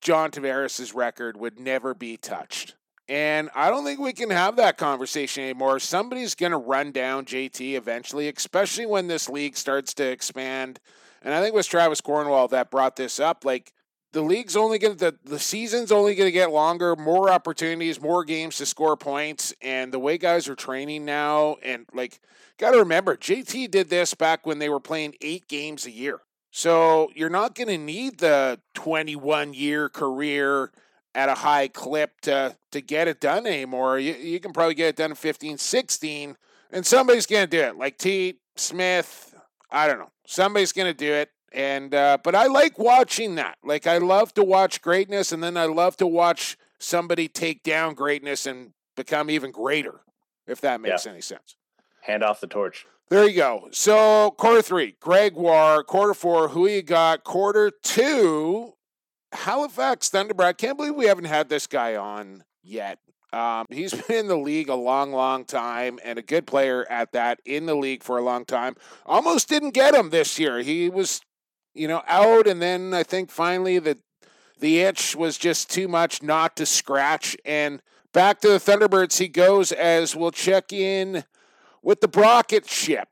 John 0.00 0.30
Tavares' 0.30 0.94
record 0.94 1.36
would 1.36 1.58
never 1.58 1.94
be 1.94 2.16
touched. 2.16 2.76
And 3.08 3.50
I 3.54 3.68
don't 3.68 3.84
think 3.84 4.00
we 4.00 4.14
can 4.14 4.30
have 4.30 4.56
that 4.56 4.78
conversation 4.78 5.44
anymore. 5.44 5.78
Somebody's 5.78 6.34
going 6.34 6.52
to 6.52 6.58
run 6.58 6.90
down 6.90 7.26
JT 7.26 7.74
eventually, 7.74 8.28
especially 8.28 8.86
when 8.86 9.08
this 9.08 9.28
league 9.28 9.56
starts 9.58 9.92
to 9.94 10.04
expand. 10.04 10.80
And 11.20 11.34
I 11.34 11.40
think 11.40 11.52
it 11.52 11.56
was 11.56 11.66
Travis 11.66 12.00
Cornwall 12.00 12.48
that 12.48 12.70
brought 12.70 12.96
this 12.96 13.20
up. 13.20 13.44
Like, 13.44 13.73
the 14.14 14.22
league's 14.22 14.54
only 14.54 14.78
going 14.78 14.96
to, 14.96 15.10
the, 15.10 15.18
the 15.28 15.38
season's 15.40 15.90
only 15.90 16.14
going 16.14 16.28
to 16.28 16.32
get 16.32 16.52
longer, 16.52 16.94
more 16.94 17.30
opportunities, 17.30 18.00
more 18.00 18.24
games 18.24 18.56
to 18.58 18.64
score 18.64 18.96
points. 18.96 19.52
And 19.60 19.92
the 19.92 19.98
way 19.98 20.18
guys 20.18 20.48
are 20.48 20.54
training 20.54 21.04
now, 21.04 21.56
and 21.64 21.84
like, 21.92 22.20
got 22.56 22.70
to 22.70 22.78
remember, 22.78 23.16
JT 23.16 23.72
did 23.72 23.90
this 23.90 24.14
back 24.14 24.46
when 24.46 24.60
they 24.60 24.68
were 24.68 24.78
playing 24.78 25.16
eight 25.20 25.48
games 25.48 25.84
a 25.84 25.90
year. 25.90 26.20
So 26.52 27.10
you're 27.16 27.28
not 27.28 27.56
going 27.56 27.66
to 27.66 27.76
need 27.76 28.18
the 28.18 28.60
21 28.74 29.52
year 29.52 29.88
career 29.88 30.70
at 31.16 31.28
a 31.28 31.34
high 31.34 31.66
clip 31.66 32.20
to, 32.22 32.56
to 32.70 32.80
get 32.80 33.08
it 33.08 33.20
done 33.20 33.48
anymore. 33.48 33.98
You, 33.98 34.14
you 34.14 34.38
can 34.38 34.52
probably 34.52 34.76
get 34.76 34.90
it 34.90 34.96
done 34.96 35.10
in 35.10 35.16
15, 35.16 35.58
16, 35.58 36.36
and 36.70 36.86
somebody's 36.86 37.26
going 37.26 37.48
to 37.48 37.50
do 37.50 37.62
it. 37.64 37.76
Like 37.76 37.98
T. 37.98 38.38
Smith, 38.54 39.34
I 39.72 39.88
don't 39.88 39.98
know. 39.98 40.12
Somebody's 40.24 40.72
going 40.72 40.86
to 40.86 40.94
do 40.94 41.12
it. 41.12 41.30
And 41.54 41.94
uh, 41.94 42.18
but 42.22 42.34
I 42.34 42.46
like 42.46 42.78
watching 42.78 43.36
that. 43.36 43.58
Like 43.62 43.86
I 43.86 43.98
love 43.98 44.34
to 44.34 44.42
watch 44.42 44.82
greatness, 44.82 45.30
and 45.30 45.42
then 45.42 45.56
I 45.56 45.66
love 45.66 45.96
to 45.98 46.06
watch 46.06 46.58
somebody 46.78 47.28
take 47.28 47.62
down 47.62 47.94
greatness 47.94 48.44
and 48.44 48.72
become 48.96 49.30
even 49.30 49.52
greater. 49.52 50.00
If 50.46 50.60
that 50.60 50.80
makes 50.80 51.06
yeah. 51.06 51.12
any 51.12 51.20
sense. 51.20 51.56
Hand 52.02 52.22
off 52.22 52.40
the 52.40 52.46
torch. 52.46 52.86
There 53.08 53.26
you 53.26 53.36
go. 53.36 53.68
So 53.70 54.32
quarter 54.32 54.62
three, 54.62 54.96
Gregoire. 55.00 55.84
Quarter 55.84 56.14
four, 56.14 56.48
who 56.48 56.66
you 56.66 56.82
got? 56.82 57.22
Quarter 57.22 57.70
two, 57.82 58.74
Halifax 59.32 60.10
Thunderbird. 60.10 60.44
I 60.44 60.52
can't 60.52 60.76
believe 60.76 60.94
we 60.94 61.06
haven't 61.06 61.26
had 61.26 61.48
this 61.48 61.66
guy 61.66 61.96
on 61.96 62.44
yet. 62.62 62.98
Um, 63.32 63.66
he's 63.70 63.92
been 64.06 64.16
in 64.16 64.26
the 64.28 64.36
league 64.36 64.68
a 64.68 64.74
long, 64.74 65.12
long 65.12 65.44
time 65.44 65.98
and 66.04 66.18
a 66.18 66.22
good 66.22 66.46
player 66.46 66.86
at 66.90 67.12
that 67.12 67.40
in 67.44 67.66
the 67.66 67.74
league 67.74 68.02
for 68.02 68.18
a 68.18 68.22
long 68.22 68.44
time. 68.44 68.74
Almost 69.06 69.48
didn't 69.48 69.74
get 69.74 69.94
him 69.94 70.10
this 70.10 70.38
year. 70.38 70.58
He 70.60 70.88
was 70.88 71.20
you 71.74 71.88
know, 71.88 72.02
out, 72.06 72.46
and 72.46 72.62
then 72.62 72.94
I 72.94 73.02
think 73.02 73.30
finally 73.30 73.78
the 73.78 73.98
the 74.60 74.80
itch 74.80 75.14
was 75.16 75.36
just 75.36 75.70
too 75.70 75.88
much 75.88 76.22
not 76.22 76.56
to 76.56 76.66
scratch. 76.66 77.36
And 77.44 77.82
back 78.12 78.40
to 78.40 78.48
the 78.48 78.58
Thunderbirds 78.58 79.18
he 79.18 79.28
goes 79.28 79.72
as 79.72 80.16
we'll 80.16 80.30
check 80.30 80.72
in 80.72 81.24
with 81.82 82.00
the 82.00 82.08
Brocketship. 82.08 83.06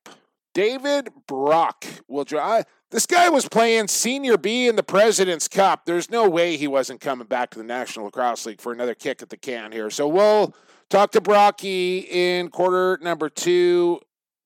David 0.55 1.11
Brock 1.27 1.85
will 2.09 2.25
drive. 2.25 2.65
This 2.91 3.07
guy 3.07 3.31
was 3.31 3.49
playing 3.49 3.89
Senior 3.89 4.37
B 4.37 4.69
in 4.69 4.77
the 4.77 4.83
President's 4.83 5.49
Cup. 5.49 5.87
There's 5.87 6.11
no 6.11 6.29
way 6.29 6.59
he 6.59 6.69
wasn't 6.69 7.01
coming 7.01 7.27
back 7.27 7.51
to 7.51 7.59
the 7.59 7.65
National 7.65 8.07
Lacrosse 8.07 8.45
League 8.45 8.61
for 8.61 8.71
another 8.71 8.95
kick 8.95 9.23
at 9.23 9.31
the 9.31 9.39
can 9.39 9.73
here. 9.73 9.89
So 9.89 10.07
we'll 10.07 10.55
talk 10.91 11.11
to 11.13 11.23
Brocky 11.23 12.01
in 12.01 12.51
quarter 12.51 12.99
number 13.01 13.31
two. 13.31 13.99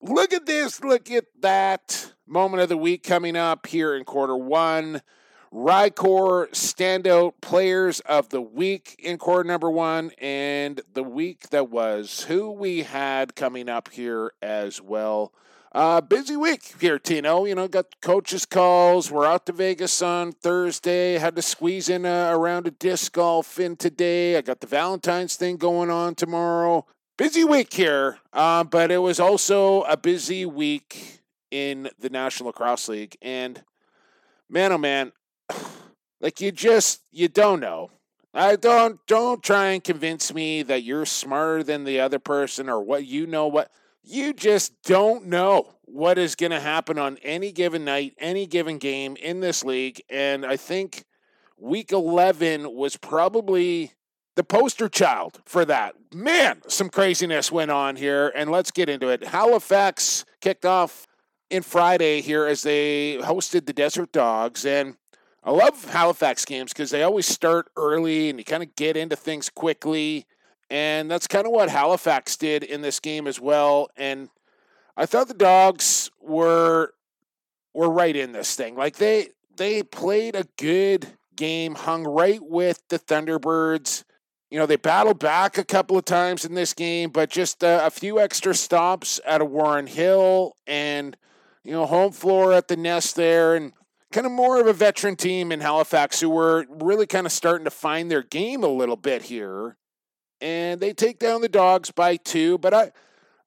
Look 0.08 0.32
at 0.32 0.46
this. 0.46 0.82
Look 0.84 1.10
at 1.10 1.25
that. 1.40 2.12
Moment 2.28 2.62
of 2.62 2.68
the 2.68 2.76
week 2.76 3.02
coming 3.02 3.36
up 3.36 3.66
here 3.66 3.96
in 3.96 4.04
quarter 4.04 4.36
one. 4.36 5.02
Rycor 5.52 6.50
standout 6.50 7.34
players 7.40 8.00
of 8.00 8.28
the 8.28 8.40
week 8.40 8.96
in 8.98 9.18
quarter 9.18 9.44
number 9.44 9.70
one, 9.70 10.10
and 10.18 10.80
the 10.92 11.02
week 11.02 11.50
that 11.50 11.70
was 11.70 12.25
who 12.25 12.50
we 12.52 12.82
had 12.82 13.34
coming 13.34 13.68
up 13.68 13.90
here 13.90 14.32
as 14.42 14.80
well. 14.80 15.32
Uh, 15.72 16.00
busy 16.00 16.36
week 16.36 16.75
here, 16.80 16.98
Tino. 16.98 17.44
You 17.44 17.54
know, 17.54 17.68
got 17.68 18.00
coaches' 18.00 18.46
calls. 18.46 19.10
We're 19.10 19.26
out 19.26 19.46
to 19.46 19.52
Vegas 19.52 20.02
on 20.02 20.32
Thursday. 20.32 21.14
Had 21.18 21.36
to 21.36 21.42
squeeze 21.42 21.88
in 21.88 22.04
a, 22.04 22.30
a 22.32 22.38
round 22.38 22.66
of 22.66 22.78
disc 22.78 23.12
golf 23.12 23.58
in 23.58 23.76
today. 23.76 24.36
I 24.36 24.40
got 24.40 24.60
the 24.60 24.66
Valentine's 24.66 25.36
thing 25.36 25.56
going 25.56 25.90
on 25.90 26.14
tomorrow. 26.14 26.86
Busy 27.16 27.44
week 27.44 27.73
here, 27.73 28.18
uh, 28.35 28.62
but 28.62 28.90
it 28.90 28.99
was 28.99 29.18
also 29.18 29.85
a 29.85 29.96
busy 29.96 30.44
week 30.44 31.23
in 31.50 31.88
the 31.99 32.11
National 32.11 32.49
Lacrosse 32.49 32.88
League. 32.88 33.16
And 33.23 33.64
man, 34.50 34.70
oh 34.70 34.76
man, 34.76 35.12
like 36.20 36.42
you 36.42 36.52
just 36.52 37.00
you 37.11 37.28
don't 37.28 37.61
know. 37.61 37.90
I 38.35 38.56
don't 38.56 39.00
don't 39.06 39.42
try 39.42 39.68
and 39.68 39.82
convince 39.82 40.35
me 40.35 40.62
that 40.64 40.82
you're 40.82 41.06
smarter 41.06 41.62
than 41.62 41.85
the 41.85 42.00
other 42.00 42.18
person 42.18 42.68
or 42.68 42.82
what 42.82 43.06
you 43.06 43.26
know 43.26 43.46
what 43.46 43.70
you 44.02 44.35
just 44.35 44.75
don't 44.82 45.25
know 45.25 45.73
what 45.87 46.18
is 46.18 46.35
going 46.35 46.52
to 46.52 46.61
happen 46.61 46.99
on 46.99 47.16
any 47.23 47.50
given 47.50 47.87
night, 47.87 48.14
any 48.18 48.46
given 48.46 48.76
game 48.76 49.16
in 49.16 49.40
this 49.40 49.64
league. 49.64 50.02
And 50.11 50.44
I 50.44 50.58
think 50.58 51.04
week 51.56 51.92
11 51.92 52.75
was 52.75 52.99
probably 52.99 53.92
the 54.37 54.45
poster 54.45 54.88
child 54.88 55.40
for 55.45 55.64
that. 55.64 55.95
Man, 56.14 56.62
some 56.69 56.88
craziness 56.88 57.50
went 57.50 57.71
on 57.71 57.97
here, 57.97 58.33
and 58.35 58.50
let's 58.50 58.71
get 58.71 58.88
into 58.88 59.09
it. 59.09 59.25
Halifax 59.25 60.25
kicked 60.40 60.64
off 60.64 61.07
in 61.50 61.62
Friday 61.62 62.21
here 62.21 62.47
as 62.47 62.62
they 62.62 63.19
hosted 63.21 63.66
the 63.66 63.73
Desert 63.73 64.12
Dogs. 64.12 64.64
And 64.64 64.97
I 65.43 65.50
love 65.50 65.85
Halifax 65.85 66.45
games 66.45 66.73
because 66.73 66.90
they 66.90 67.02
always 67.02 67.26
start 67.26 67.71
early 67.76 68.28
and 68.28 68.38
you 68.38 68.45
kind 68.45 68.62
of 68.62 68.75
get 68.76 68.97
into 68.97 69.16
things 69.16 69.49
quickly. 69.49 70.26
And 70.71 71.11
that's 71.11 71.26
kind 71.26 71.47
of 71.47 71.52
what 71.52 71.71
Halifax 71.71 72.37
did 72.37 72.64
in 72.64 72.83
this 72.83 72.99
game 72.99 73.26
as 73.26 73.40
well. 73.40 73.88
And 73.97 74.28
I 74.97 75.07
thought 75.07 75.28
the 75.28 75.35
dogs 75.35 76.11
were 76.21 76.93
were 77.75 77.90
right 77.90 78.16
in 78.16 78.33
this 78.33 78.57
thing. 78.57 78.75
Like 78.75 78.97
they 78.97 79.28
they 79.57 79.83
played 79.83 80.35
a 80.35 80.47
good 80.57 81.07
game, 81.37 81.75
hung 81.75 82.05
right 82.05 82.40
with 82.43 82.83
the 82.88 82.99
Thunderbirds. 82.99 84.02
You 84.50 84.58
know, 84.58 84.66
they 84.66 84.76
battled 84.76 85.18
back 85.18 85.58
a 85.58 85.64
couple 85.64 85.98
of 85.98 86.04
times 86.04 86.44
in 86.44 86.54
this 86.54 86.72
game, 86.72 87.10
but 87.10 87.30
just 87.30 87.64
uh, 87.64 87.82
a 87.84 87.90
few 87.90 88.20
extra 88.20 88.54
stops 88.54 89.20
out 89.26 89.40
of 89.40 89.50
Warren 89.50 89.86
Hill 89.86 90.54
and, 90.66 91.16
you 91.64 91.72
know, 91.72 91.84
home 91.86 92.12
floor 92.12 92.52
at 92.52 92.68
the 92.68 92.76
nest 92.76 93.16
there 93.16 93.56
and 93.56 93.72
kind 94.12 94.24
of 94.24 94.32
more 94.32 94.60
of 94.60 94.68
a 94.68 94.72
veteran 94.72 95.16
team 95.16 95.50
in 95.50 95.60
Halifax 95.60 96.20
who 96.20 96.30
were 96.30 96.64
really 96.70 97.06
kind 97.06 97.26
of 97.26 97.32
starting 97.32 97.64
to 97.64 97.70
find 97.70 98.10
their 98.10 98.22
game 98.22 98.62
a 98.62 98.68
little 98.68 98.96
bit 98.96 99.22
here 99.22 99.76
and 100.40 100.80
they 100.80 100.92
take 100.92 101.18
down 101.18 101.40
the 101.40 101.48
dogs 101.48 101.90
by 101.90 102.16
two. 102.16 102.58
But 102.58 102.74
I, 102.74 102.92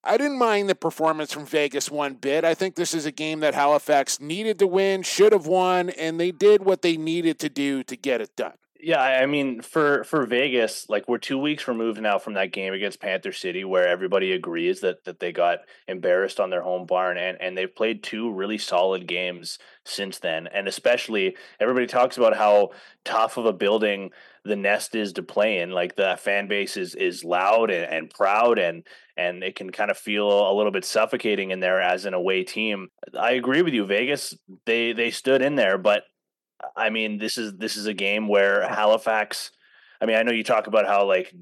I 0.03 0.17
didn't 0.17 0.37
mind 0.37 0.69
the 0.69 0.75
performance 0.75 1.31
from 1.31 1.45
Vegas 1.45 1.91
one 1.91 2.15
bit. 2.15 2.43
I 2.43 2.53
think 2.53 2.75
this 2.75 2.93
is 2.93 3.05
a 3.05 3.11
game 3.11 3.41
that 3.41 3.53
Halifax 3.53 4.19
needed 4.19 4.59
to 4.59 4.67
win, 4.67 5.03
should 5.03 5.31
have 5.31 5.47
won, 5.47 5.89
and 5.91 6.19
they 6.19 6.31
did 6.31 6.63
what 6.63 6.81
they 6.81 6.97
needed 6.97 7.39
to 7.39 7.49
do 7.49 7.83
to 7.83 7.95
get 7.95 8.21
it 8.21 8.35
done. 8.35 8.53
Yeah, 8.81 9.01
I 9.01 9.25
mean, 9.25 9.61
for 9.61 10.05
for 10.05 10.25
Vegas, 10.25 10.87
like 10.87 11.09
we're 11.09 11.17
two 11.17 11.37
weeks 11.37 11.67
removed 11.67 11.99
now 12.01 12.17
from 12.17 12.35
that 12.35 12.53
game 12.53 12.73
against 12.73 13.01
Panther 13.01 13.33
City, 13.33 13.65
where 13.65 13.85
everybody 13.85 14.31
agrees 14.31 14.79
that 14.81 15.03
that 15.03 15.19
they 15.19 15.33
got 15.33 15.59
embarrassed 15.89 16.39
on 16.39 16.49
their 16.49 16.61
home 16.61 16.85
barn, 16.85 17.17
and 17.17 17.37
and 17.41 17.57
they've 17.57 17.75
played 17.75 18.03
two 18.03 18.31
really 18.31 18.57
solid 18.57 19.05
games 19.05 19.59
since 19.83 20.19
then, 20.19 20.47
and 20.47 20.65
especially 20.65 21.35
everybody 21.59 21.87
talks 21.87 22.15
about 22.15 22.37
how 22.37 22.69
tough 23.03 23.35
of 23.35 23.45
a 23.45 23.51
building 23.51 24.11
the 24.45 24.55
nest 24.55 24.95
is 24.95 25.11
to 25.13 25.23
play 25.23 25.59
in. 25.59 25.71
Like 25.71 25.97
the 25.97 26.17
fan 26.17 26.47
base 26.47 26.77
is 26.77 26.95
is 26.95 27.25
loud 27.25 27.71
and, 27.71 27.91
and 27.93 28.09
proud, 28.09 28.59
and 28.59 28.87
and 29.17 29.43
it 29.43 29.57
can 29.57 29.71
kind 29.71 29.91
of 29.91 29.97
feel 29.97 30.49
a 30.49 30.55
little 30.55 30.71
bit 30.71 30.85
suffocating 30.85 31.51
in 31.51 31.59
there 31.59 31.81
as 31.81 32.05
an 32.05 32.13
away 32.13 32.45
team. 32.45 32.87
I 33.19 33.31
agree 33.31 33.61
with 33.61 33.73
you, 33.73 33.83
Vegas. 33.85 34.33
They 34.65 34.93
they 34.93 35.11
stood 35.11 35.41
in 35.41 35.55
there, 35.55 35.77
but 35.77 36.03
I 36.75 36.89
mean, 36.89 37.17
this 37.17 37.37
is 37.37 37.53
this 37.53 37.77
is 37.77 37.85
a 37.85 37.93
game 37.93 38.27
where 38.27 38.67
Halifax. 38.67 39.51
I 40.01 40.05
mean, 40.05 40.15
I 40.15 40.23
know 40.23 40.31
you 40.31 40.43
talk 40.43 40.67
about 40.67 40.87
how 40.87 41.05
like 41.05 41.33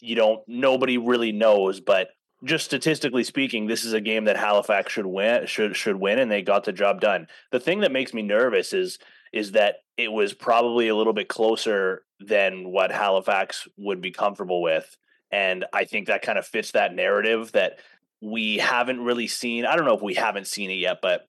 you 0.00 0.14
don't 0.14 0.40
nobody 0.46 0.98
really 0.98 1.32
knows, 1.32 1.80
but 1.80 2.08
just 2.44 2.64
statistically 2.64 3.24
speaking, 3.24 3.66
this 3.66 3.84
is 3.84 3.92
a 3.92 4.00
game 4.00 4.24
that 4.24 4.36
Halifax 4.36 4.92
should 4.92 5.06
win 5.06 5.46
should 5.46 5.76
should 5.76 5.96
win, 5.96 6.18
and 6.18 6.30
they 6.30 6.42
got 6.42 6.64
the 6.64 6.72
job 6.72 7.00
done. 7.00 7.28
The 7.50 7.60
thing 7.60 7.80
that 7.80 7.92
makes 7.92 8.14
me 8.14 8.22
nervous 8.22 8.72
is 8.72 8.98
is 9.32 9.52
that 9.52 9.76
it 9.96 10.12
was 10.12 10.32
probably 10.32 10.88
a 10.88 10.96
little 10.96 11.12
bit 11.12 11.28
closer 11.28 12.02
than 12.20 12.70
what 12.70 12.90
Halifax 12.90 13.68
would 13.76 14.00
be 14.00 14.10
comfortable 14.10 14.62
with, 14.62 14.96
and 15.30 15.64
I 15.72 15.84
think 15.84 16.06
that 16.06 16.22
kind 16.22 16.38
of 16.38 16.46
fits 16.46 16.72
that 16.72 16.94
narrative 16.94 17.52
that 17.52 17.78
we 18.20 18.58
haven't 18.58 19.00
really 19.00 19.26
seen. 19.26 19.66
I 19.66 19.76
don't 19.76 19.84
know 19.84 19.96
if 19.96 20.02
we 20.02 20.14
haven't 20.14 20.46
seen 20.46 20.70
it 20.70 20.74
yet, 20.74 20.98
but 21.02 21.28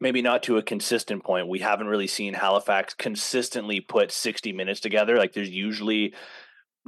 maybe 0.00 0.22
not 0.22 0.42
to 0.44 0.56
a 0.56 0.62
consistent 0.62 1.24
point. 1.24 1.48
We 1.48 1.58
haven't 1.58 1.88
really 1.88 2.06
seen 2.06 2.34
Halifax 2.34 2.94
consistently 2.94 3.80
put 3.80 4.12
60 4.12 4.52
minutes 4.52 4.80
together. 4.80 5.16
Like 5.16 5.32
there's 5.32 5.50
usually 5.50 6.14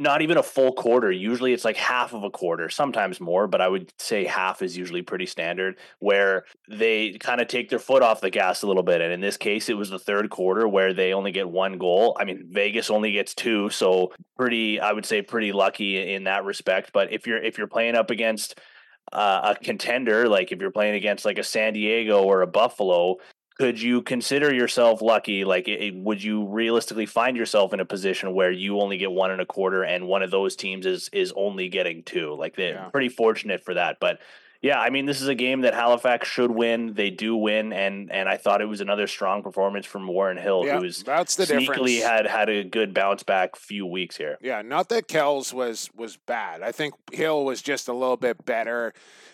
not 0.01 0.23
even 0.23 0.39
a 0.39 0.43
full 0.43 0.73
quarter. 0.73 1.13
Usually 1.13 1.53
it's 1.53 1.65
like 1.65 1.77
half 1.77 2.15
of 2.15 2.25
a 2.25 2.31
quarter, 2.31 2.71
sometimes 2.71 3.21
more, 3.21 3.47
but 3.47 3.61
I 3.61 3.69
would 3.69 3.93
say 3.99 4.25
half 4.25 4.63
is 4.63 4.77
usually 4.77 5.03
pretty 5.03 5.27
standard 5.27 5.77
where 5.99 6.45
they 6.71 7.19
kind 7.21 7.41
of 7.41 7.49
take 7.49 7.69
their 7.69 7.79
foot 7.79 8.03
off 8.03 8.23
the 8.23 8.31
gas 8.31 8.63
a 8.63 8.67
little 8.67 8.83
bit. 8.83 9.03
And 9.03 9.13
in 9.13 9.21
this 9.21 9.37
case, 9.37 9.69
it 9.69 9.77
was 9.77 9.91
the 9.91 9.99
third 9.99 10.31
quarter 10.31 10.67
where 10.67 10.95
they 10.95 11.13
only 11.13 11.33
get 11.33 11.51
one 11.51 11.77
goal. 11.77 12.17
I 12.19 12.25
mean, 12.25 12.49
Vegas 12.51 12.89
only 12.89 13.13
gets 13.13 13.35
two, 13.35 13.69
so 13.69 14.13
pretty 14.37 14.81
I 14.81 14.93
would 14.93 15.05
say 15.05 15.21
pretty 15.21 15.53
lucky 15.53 16.15
in 16.15 16.25
that 16.25 16.45
respect, 16.45 16.93
but 16.95 17.13
if 17.13 17.27
you're 17.27 17.43
if 17.43 17.59
you're 17.59 17.67
playing 17.67 17.95
up 17.95 18.11
against 18.11 18.59
uh, 19.13 19.55
a 19.55 19.65
contender, 19.65 20.29
like 20.29 20.53
if 20.53 20.61
you're 20.61 20.71
playing 20.71 20.95
against 20.95 21.25
like 21.25 21.39
a 21.39 21.45
San 21.45 21.73
Diego 21.73 22.23
or 22.23 22.43
a 22.43 22.47
Buffalo, 22.47 23.17
could 23.61 23.81
you 23.81 24.01
consider 24.01 24.55
yourself 24.55 25.03
lucky? 25.03 25.45
Like, 25.45 25.69
it, 25.69 25.95
would 25.95 26.23
you 26.23 26.47
realistically 26.47 27.05
find 27.05 27.37
yourself 27.37 27.75
in 27.75 27.81
a 27.81 27.85
position 27.85 28.33
where 28.33 28.51
you 28.51 28.81
only 28.81 28.97
get 28.97 29.11
one 29.11 29.31
and 29.31 29.41
a 29.43 29.45
quarter, 29.45 29.83
and 29.83 30.09
one 30.09 30.23
of 30.23 30.31
those 30.31 30.57
teams 30.57 30.87
is 30.87 31.11
is 31.13 31.31
only 31.37 31.69
getting 31.69 32.03
two? 32.03 32.35
Like, 32.35 32.57
they're 32.57 32.73
yeah. 32.73 32.85
pretty 32.85 33.11
fortunate 33.11 33.63
for 33.63 33.75
that. 33.75 33.99
But 34.01 34.21
yeah, 34.63 34.79
I 34.79 34.91
mean, 34.91 35.07
this 35.07 35.23
is 35.23 35.29
a 35.29 35.35
game 35.35 35.63
that 35.63 35.73
Halifax 35.73 36.29
should 36.29 36.51
win. 36.51 36.93
They 36.93 37.09
do 37.09 37.35
win, 37.35 37.73
and 37.73 38.13
and 38.13 38.29
I 38.29 38.37
thought 38.37 38.61
it 38.61 38.67
was 38.67 38.83
another 38.83 39.07
strong 39.07 39.43
performance 39.43 39.87
from 39.87 40.07
Warren 40.07 40.37
Hill, 40.37 40.65
yeah, 40.67 40.79
who's 40.79 41.03
that's 41.03 41.37
the 41.37 41.45
sneakily 41.45 41.99
difference. 41.99 42.03
had 42.03 42.27
had 42.27 42.49
a 42.51 42.65
good 42.65 42.93
bounce 42.93 43.23
back 43.23 43.57
few 43.57 43.87
weeks 43.87 44.19
here. 44.19 44.37
Yeah, 44.43 44.61
not 44.61 44.91
that 44.91 45.09
Kells 45.09 45.55
was 45.55 45.89
was 45.97 46.19
bad. 46.19 46.63
I 46.63 46.73
think 46.73 46.93
Hill 47.11 47.45
was 47.45 47.63
just 47.63 47.89
a 47.89 47.95
little 47.95 48.19
bit 48.19 48.45
better. 48.45 48.93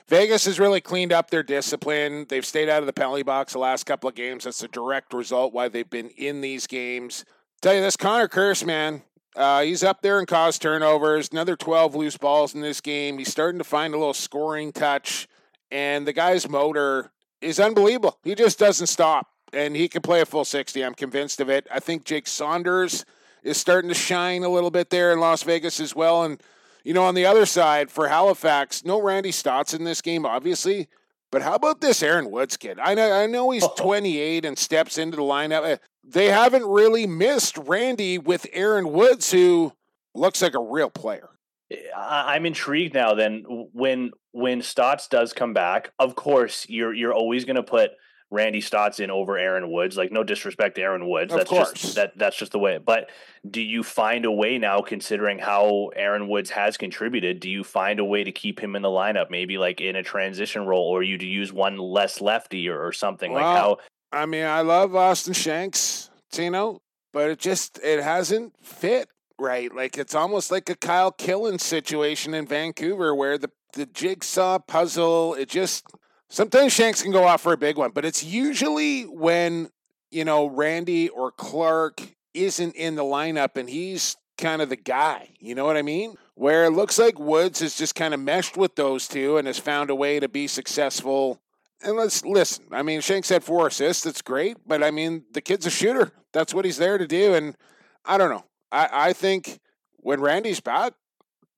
Vegas 0.09 0.45
has 0.45 0.61
really 0.61 0.81
cleaned 0.81 1.13
up 1.13 1.31
their 1.31 1.43
discipline. 1.43 2.27
They've 2.29 2.47
stayed 2.47 2.69
out 2.69 2.81
of 2.81 2.87
the 2.87 2.93
penalty 2.93 3.25
box 3.25 3.55
the 3.55 3.59
last 3.59 3.85
couple 3.85 4.09
of 4.09 4.15
games. 4.15 4.45
That's 4.45 4.63
a 4.63 4.69
direct 4.69 5.13
result 5.13 5.53
why 5.53 5.69
they've 5.69 5.91
been 5.91 6.11
in 6.11 6.41
these 6.41 6.69
games. 6.69 7.25
Tell 7.61 7.75
you 7.75 7.81
this, 7.81 7.97
Connor 7.97 8.29
Curse, 8.29 8.65
man, 8.65 9.03
uh, 9.37 9.61
he's 9.63 9.85
up 9.85 10.01
there 10.01 10.19
and 10.19 10.27
caused 10.27 10.63
turnovers. 10.63 11.29
Another 11.31 11.57
12 11.57 11.95
loose 11.95 12.17
balls 12.17 12.55
in 12.55 12.63
this 12.63 12.81
game. 12.81 13.19
He's 13.19 13.31
starting 13.31 13.59
to 13.59 13.65
find 13.65 13.93
a 13.93 13.99
little 13.99 14.15
scoring 14.15 14.73
touch, 14.73 15.29
and 15.71 16.07
the 16.07 16.13
guy's 16.13 16.49
motor 16.49 17.11
is 17.43 17.61
unbelievable. 17.61 18.19
He 18.25 18.35
just 18.35 18.59
doesn't 18.59 18.87
stop, 18.87 19.29
and 19.53 19.77
he 19.77 19.89
can 19.89 20.01
play 20.01 20.23
a 20.23 20.27
full 20.27 20.45
60. 20.45 20.83
I'm 20.83 20.95
convinced 20.95 21.41
of 21.41 21.51
it. 21.51 21.67
I 21.71 21.81
think 21.81 22.05
Jake 22.05 22.27
Saunders 22.27 23.05
is 23.43 23.59
starting 23.59 23.89
to 23.89 23.95
shine 23.95 24.43
a 24.43 24.49
little 24.49 24.71
bit 24.71 24.91
there 24.91 25.13
in 25.13 25.21
Las 25.21 25.43
Vegas 25.43 25.81
as 25.81 25.95
well. 25.95 26.25
And, 26.25 26.43
you 26.83 26.95
know, 26.95 27.05
on 27.05 27.15
the 27.15 27.27
other 27.27 27.47
side 27.47 27.91
for 27.91 28.09
Halifax, 28.09 28.85
no 28.85 29.01
Randy 29.01 29.33
Staats 29.33 29.75
in 29.75 29.85
this 29.85 30.01
game, 30.01 30.25
obviously. 30.25 30.89
But 31.37 31.43
how 31.43 31.55
about 31.55 31.83
this 31.83 32.03
Aaron 32.03 32.31
Woods 32.31 32.57
kid? 32.57 32.79
I 32.83 32.95
know, 32.95 33.13
I 33.13 33.27
know 33.27 33.51
he's 33.51 33.69
28 33.77 34.47
and 34.47 34.57
steps 34.57 34.97
into 34.97 35.19
the 35.19 35.23
lineup 35.23 35.67
eh, 35.67 35.77
they 36.03 36.31
haven't 36.31 36.65
really 36.65 37.07
missed 37.07 37.59
Randy 37.59 38.17
with 38.17 38.47
Aaron 38.55 38.91
Woods, 38.91 39.33
who 39.33 39.75
looks 40.15 40.41
like 40.41 40.55
a 40.55 40.63
real 40.63 40.89
player. 40.89 41.29
Eh, 41.71 41.77
I'm 41.95 42.47
intrigued 42.47 42.95
now. 42.95 43.13
Then 43.13 43.45
when 43.75 44.13
when 44.33 44.63
Staats 44.63 45.11
does 45.11 45.35
come 45.35 45.53
back, 45.53 45.93
of 45.99 46.15
course 46.15 46.65
you're 46.71 46.95
you're 46.95 47.13
always 47.13 47.45
going 47.45 47.57
to 47.57 47.63
put 47.63 47.91
Randy 48.31 48.61
Staats 48.61 48.97
Stotson 48.97 49.09
over 49.09 49.39
Aaron 49.39 49.71
Woods. 49.71 49.97
Like 49.97 50.13
no 50.13 50.25
disrespect 50.25 50.77
to 50.77 50.83
Aaron 50.83 51.09
Woods. 51.09 51.33
Of 51.33 51.39
that's 51.39 51.51
course. 51.51 51.73
just 51.73 51.95
that 51.95 52.13
that's 52.17 52.37
just 52.37 52.53
the 52.53 52.59
way. 52.59 52.79
But 52.79 53.11
do 53.49 53.63
you 53.63 53.83
find 53.83 54.25
a 54.25 54.33
way 54.33 54.59
now, 54.59 54.81
considering 54.81 55.39
how 55.39 55.91
Aaron 55.95 56.29
Woods 56.29 56.51
has 56.51 56.77
contributed, 56.77 57.41
do 57.41 57.49
you 57.49 57.63
find 57.63 58.01
a 58.01 58.05
way 58.05 58.25
to 58.25 58.33
keep 58.33 58.61
him 58.61 58.77
in 58.77 58.83
the 58.83 58.89
lineup, 58.89 59.31
maybe 59.31 59.59
like 59.59 59.81
in 59.81 59.97
a 59.97 60.03
transition 60.03 60.67
role, 60.67 60.85
or 60.85 61.03
you 61.03 61.19
to 61.19 61.27
use 61.27 61.53
one 61.53 61.79
less 61.79 62.21
lefty 62.21 62.69
or, 62.69 62.85
or 62.85 62.93
something 62.93 63.33
like 63.33 63.43
how 63.43 63.79
I 64.13 64.27
mean, 64.27 64.45
I 64.45 64.63
love 64.63 64.95
Austin 64.95 65.35
Shanks, 65.35 66.11
Tino, 66.33 66.81
but 67.13 67.31
it 67.31 67.39
just 67.39 67.79
it 67.83 68.03
hasn't 68.03 68.55
fit 68.63 69.09
right. 69.39 69.75
Like 69.75 69.99
it's 69.99 70.15
almost 70.15 70.51
like 70.51 70.69
a 70.69 70.77
Kyle 70.77 71.13
Killen 71.13 71.61
situation 71.61 72.35
in 72.35 72.47
Vancouver 72.47 73.15
where 73.15 73.39
the 73.39 73.51
the 73.75 73.87
jigsaw 73.87 74.59
puzzle, 74.59 75.35
it 75.35 75.49
just 75.49 75.85
sometimes 76.29 76.73
Shanks 76.73 77.03
can 77.03 77.13
go 77.13 77.25
off 77.25 77.43
for 77.43 77.53
a 77.53 77.57
big 77.57 77.77
one, 77.77 77.91
but 77.91 78.05
it's 78.05 78.25
usually 78.25 79.03
when, 79.03 79.71
you 80.11 80.25
know, 80.25 80.47
Randy 80.47 81.09
or 81.09 81.33
Clark 81.33 82.03
isn't 82.35 82.75
in 82.75 82.97
the 82.97 83.05
lineup 83.05 83.57
and 83.57 83.69
he's 83.69 84.17
kind 84.39 84.61
of 84.61 84.69
the 84.69 84.77
guy. 84.77 85.31
You 85.39 85.55
know 85.55 85.65
what 85.65 85.77
I 85.77 85.83
mean? 85.83 86.15
Where 86.35 86.65
it 86.65 86.71
looks 86.71 86.99
like 86.99 87.19
Woods 87.19 87.61
has 87.61 87.77
just 87.77 87.95
kind 87.95 88.13
of 88.13 88.21
meshed 88.21 88.57
with 88.57 88.77
those 88.77 89.09
two 89.09 89.39
and 89.39 89.47
has 89.47 89.59
found 89.59 89.89
a 89.91 89.95
way 89.95 90.21
to 90.21 90.29
be 90.29 90.47
successful 90.47 91.41
and 91.83 91.97
let's 91.97 92.25
listen. 92.25 92.65
I 92.73 92.83
mean, 92.83 93.01
Shanks 93.01 93.29
had 93.29 93.45
four 93.45 93.67
assists. 93.67 94.05
That's 94.05 94.23
great. 94.23 94.57
But 94.67 94.83
I 94.83 94.91
mean, 94.91 95.25
the 95.33 95.41
kid's 95.41 95.67
a 95.67 95.71
shooter. 95.71 96.13
That's 96.33 96.55
what 96.55 96.65
he's 96.65 96.79
there 96.79 96.99
to 96.99 97.07
do. 97.07 97.35
And 97.35 97.57
I 98.05 98.19
don't 98.19 98.31
know. 98.31 98.45
I, 98.73 98.89
I 98.93 99.13
think 99.13 99.61
when 99.99 100.21
Randy's 100.21 100.61
back, 100.61 100.95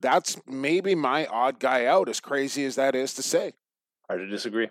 that's 0.00 0.37
maybe 0.46 0.94
my 0.94 1.26
odd 1.26 1.58
guy 1.58 1.87
out, 1.87 2.08
as 2.08 2.20
crazy 2.20 2.64
as 2.64 2.76
that 2.76 2.94
is 2.94 3.14
to 3.14 3.22
say. 3.22 3.52
Hard 4.08 4.20
to 4.20 4.26
disagree. 4.26 4.68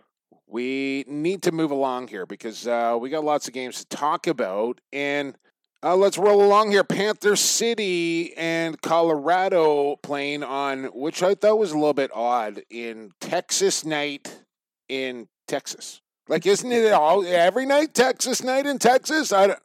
We 0.48 1.06
need 1.08 1.44
to 1.44 1.52
move 1.52 1.72
along 1.72 2.08
here 2.08 2.26
because 2.26 2.68
uh, 2.68 2.98
we 3.00 3.10
got 3.10 3.24
lots 3.24 3.48
of 3.48 3.54
games 3.54 3.84
to 3.84 3.98
talk 3.98 4.28
about. 4.28 4.82
And 4.92 5.36
uh, 5.84 5.96
let's 5.96 6.18
roll 6.18 6.44
along 6.44 6.72
here. 6.72 6.84
Panther 6.84 7.36
City 7.36 8.36
and 8.36 8.82
Colorado 8.82 9.98
playing 9.98 10.44
on, 10.44 10.86
which 10.86 11.22
I 11.22 11.36
thought 11.36 11.60
was 11.60 11.72
a 11.72 11.78
little 11.78 11.94
bit 11.94 12.12
odd, 12.14 12.64
in 12.70 13.12
Texas 13.22 13.86
night 13.86 14.42
in 14.90 15.28
Texas. 15.48 16.02
Like, 16.28 16.46
isn't 16.46 16.72
it 16.72 16.92
all 16.92 17.26
every 17.26 17.66
night 17.66 17.94
Texas 17.94 18.44
night 18.44 18.66
in 18.66 18.80
Texas? 18.80 19.32
I 19.32 19.48
don't, 19.48 19.60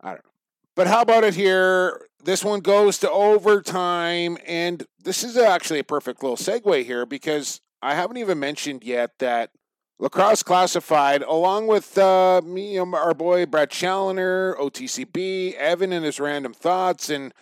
I 0.00 0.08
don't 0.08 0.24
know. 0.24 0.30
But 0.74 0.86
how 0.86 1.00
about 1.00 1.24
it 1.24 1.34
here? 1.34 2.08
This 2.22 2.44
one 2.44 2.60
goes 2.60 2.98
to 2.98 3.10
overtime, 3.10 4.36
and 4.46 4.86
this 5.02 5.24
is 5.24 5.36
actually 5.36 5.78
a 5.78 5.84
perfect 5.84 6.22
little 6.22 6.36
segue 6.36 6.84
here 6.84 7.06
because 7.06 7.61
I 7.82 7.94
haven't 7.94 8.18
even 8.18 8.38
mentioned 8.38 8.84
yet 8.84 9.18
that 9.18 9.50
lacrosse 9.98 10.42
classified, 10.42 11.22
along 11.22 11.66
with 11.66 11.98
uh, 11.98 12.40
me, 12.44 12.78
our 12.78 13.12
boy 13.12 13.44
Brett 13.44 13.70
Challoner, 13.70 14.54
OTCB, 14.54 15.54
Evan 15.54 15.92
and 15.92 16.04
his 16.04 16.20
random 16.20 16.54
thoughts, 16.54 17.10
and 17.10 17.34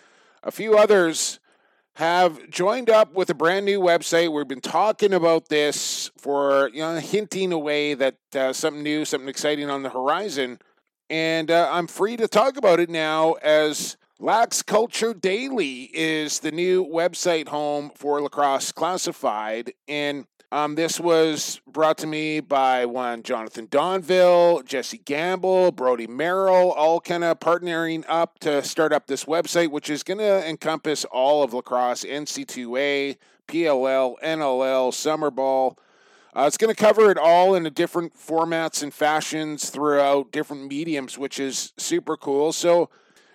a 0.43 0.51
few 0.51 0.75
others 0.77 1.39
have 1.95 2.49
joined 2.49 2.89
up 2.89 3.13
with 3.13 3.29
a 3.29 3.33
brand 3.33 3.65
new 3.65 3.79
website. 3.79 4.31
We've 4.31 4.47
been 4.47 4.61
talking 4.61 5.13
about 5.13 5.49
this 5.49 6.09
for, 6.17 6.69
you 6.73 6.81
know, 6.81 6.95
hinting 6.95 7.51
away 7.51 7.93
that 7.93 8.15
uh, 8.33 8.53
something 8.53 8.81
new, 8.81 9.05
something 9.05 9.29
exciting 9.29 9.69
on 9.69 9.83
the 9.83 9.89
horizon. 9.89 10.57
And 11.09 11.51
uh, 11.51 11.69
I'm 11.71 11.87
free 11.87 12.17
to 12.17 12.27
talk 12.27 12.57
about 12.57 12.79
it 12.79 12.89
now 12.89 13.33
as 13.43 13.97
Lax 14.23 14.61
Culture 14.61 15.15
Daily 15.15 15.89
is 15.95 16.41
the 16.41 16.51
new 16.51 16.85
website 16.85 17.47
home 17.47 17.89
for 17.95 18.21
Lacrosse 18.21 18.71
Classified. 18.71 19.73
And 19.87 20.27
um, 20.51 20.75
this 20.75 20.99
was 20.99 21.59
brought 21.65 21.97
to 21.97 22.07
me 22.07 22.39
by 22.39 22.85
one 22.85 23.23
Jonathan 23.23 23.65
Donville, 23.65 24.63
Jesse 24.63 24.99
Gamble, 24.99 25.71
Brody 25.71 26.05
Merrill, 26.05 26.71
all 26.71 26.99
kind 27.01 27.23
of 27.23 27.39
partnering 27.39 28.05
up 28.07 28.37
to 28.41 28.61
start 28.61 28.93
up 28.93 29.07
this 29.07 29.25
website, 29.25 29.71
which 29.71 29.89
is 29.89 30.03
going 30.03 30.19
to 30.19 30.47
encompass 30.47 31.03
all 31.05 31.41
of 31.41 31.55
lacrosse, 31.55 32.03
NC2A, 32.03 33.17
PLL, 33.47 34.13
NLL, 34.23 34.93
summer 34.93 35.31
ball. 35.31 35.79
Uh, 36.35 36.43
it's 36.45 36.57
going 36.57 36.73
to 36.73 36.79
cover 36.79 37.09
it 37.09 37.17
all 37.17 37.55
in 37.55 37.63
different 37.73 38.13
formats 38.13 38.83
and 38.83 38.93
fashions 38.93 39.71
throughout 39.71 40.31
different 40.31 40.67
mediums, 40.67 41.17
which 41.17 41.39
is 41.39 41.73
super 41.75 42.15
cool. 42.15 42.53
So, 42.53 42.91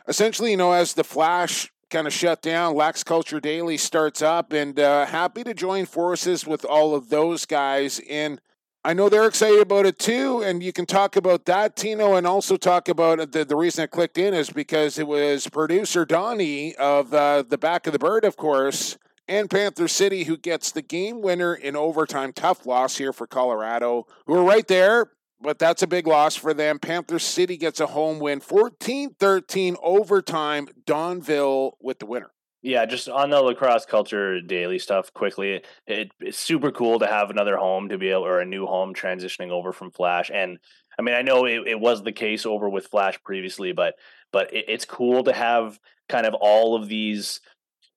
essentially, 0.08 0.52
you 0.52 0.56
know, 0.56 0.72
as 0.72 0.94
the 0.94 1.04
Flash 1.04 1.70
kind 1.90 2.06
of 2.06 2.12
shut 2.12 2.42
down, 2.42 2.74
Lax 2.74 3.04
Culture 3.04 3.40
Daily 3.40 3.76
starts 3.76 4.22
up, 4.22 4.52
and 4.52 4.78
uh, 4.78 5.06
happy 5.06 5.44
to 5.44 5.54
join 5.54 5.86
forces 5.86 6.46
with 6.46 6.64
all 6.64 6.94
of 6.94 7.08
those 7.08 7.46
guys. 7.46 8.00
And 8.10 8.40
I 8.84 8.92
know 8.92 9.08
they're 9.08 9.26
excited 9.26 9.60
about 9.60 9.84
it 9.84 9.98
too. 9.98 10.42
And 10.44 10.62
you 10.62 10.72
can 10.72 10.86
talk 10.86 11.16
about 11.16 11.44
that, 11.46 11.74
Tino, 11.74 12.14
and 12.14 12.24
also 12.26 12.56
talk 12.56 12.88
about 12.88 13.32
the, 13.32 13.44
the 13.44 13.56
reason 13.56 13.82
I 13.82 13.86
clicked 13.86 14.16
in 14.16 14.32
is 14.32 14.50
because 14.50 14.98
it 14.98 15.08
was 15.08 15.48
producer 15.48 16.04
Donnie 16.04 16.74
of 16.76 17.12
uh, 17.12 17.42
The 17.42 17.58
Back 17.58 17.86
of 17.86 17.92
the 17.92 17.98
Bird, 17.98 18.24
of 18.24 18.36
course, 18.36 18.96
and 19.26 19.50
Panther 19.50 19.88
City 19.88 20.24
who 20.24 20.36
gets 20.36 20.70
the 20.70 20.82
game 20.82 21.20
winner 21.20 21.52
in 21.52 21.74
overtime. 21.74 22.32
Tough 22.32 22.64
loss 22.64 22.96
here 22.96 23.12
for 23.12 23.26
Colorado, 23.26 24.06
who 24.26 24.34
are 24.34 24.44
right 24.44 24.68
there 24.68 25.10
but 25.40 25.58
that's 25.58 25.82
a 25.82 25.86
big 25.86 26.06
loss 26.06 26.36
for 26.36 26.54
them. 26.54 26.78
Panther 26.78 27.18
City 27.18 27.56
gets 27.56 27.80
a 27.80 27.86
home 27.86 28.18
win 28.18 28.40
14 28.40 29.14
13 29.18 29.76
overtime. 29.82 30.68
Donville 30.86 31.72
with 31.80 31.98
the 31.98 32.06
winner. 32.06 32.30
Yeah, 32.62 32.84
just 32.84 33.08
on 33.08 33.30
the 33.30 33.40
lacrosse 33.40 33.86
culture 33.86 34.40
daily 34.40 34.80
stuff 34.80 35.12
quickly. 35.12 35.62
It, 35.86 36.10
it's 36.18 36.38
super 36.38 36.72
cool 36.72 36.98
to 36.98 37.06
have 37.06 37.30
another 37.30 37.56
home 37.56 37.90
to 37.90 37.98
be 37.98 38.08
able, 38.08 38.26
or 38.26 38.40
a 38.40 38.46
new 38.46 38.66
home 38.66 38.92
transitioning 38.92 39.50
over 39.50 39.72
from 39.72 39.92
Flash. 39.92 40.30
And 40.34 40.58
I 40.98 41.02
mean, 41.02 41.14
I 41.14 41.22
know 41.22 41.44
it, 41.44 41.62
it 41.66 41.78
was 41.78 42.02
the 42.02 42.12
case 42.12 42.44
over 42.44 42.68
with 42.68 42.88
Flash 42.88 43.22
previously, 43.22 43.72
but 43.72 43.94
but 44.32 44.52
it, 44.52 44.64
it's 44.68 44.84
cool 44.84 45.22
to 45.24 45.32
have 45.32 45.78
kind 46.08 46.26
of 46.26 46.34
all 46.34 46.74
of 46.74 46.88
these, 46.88 47.40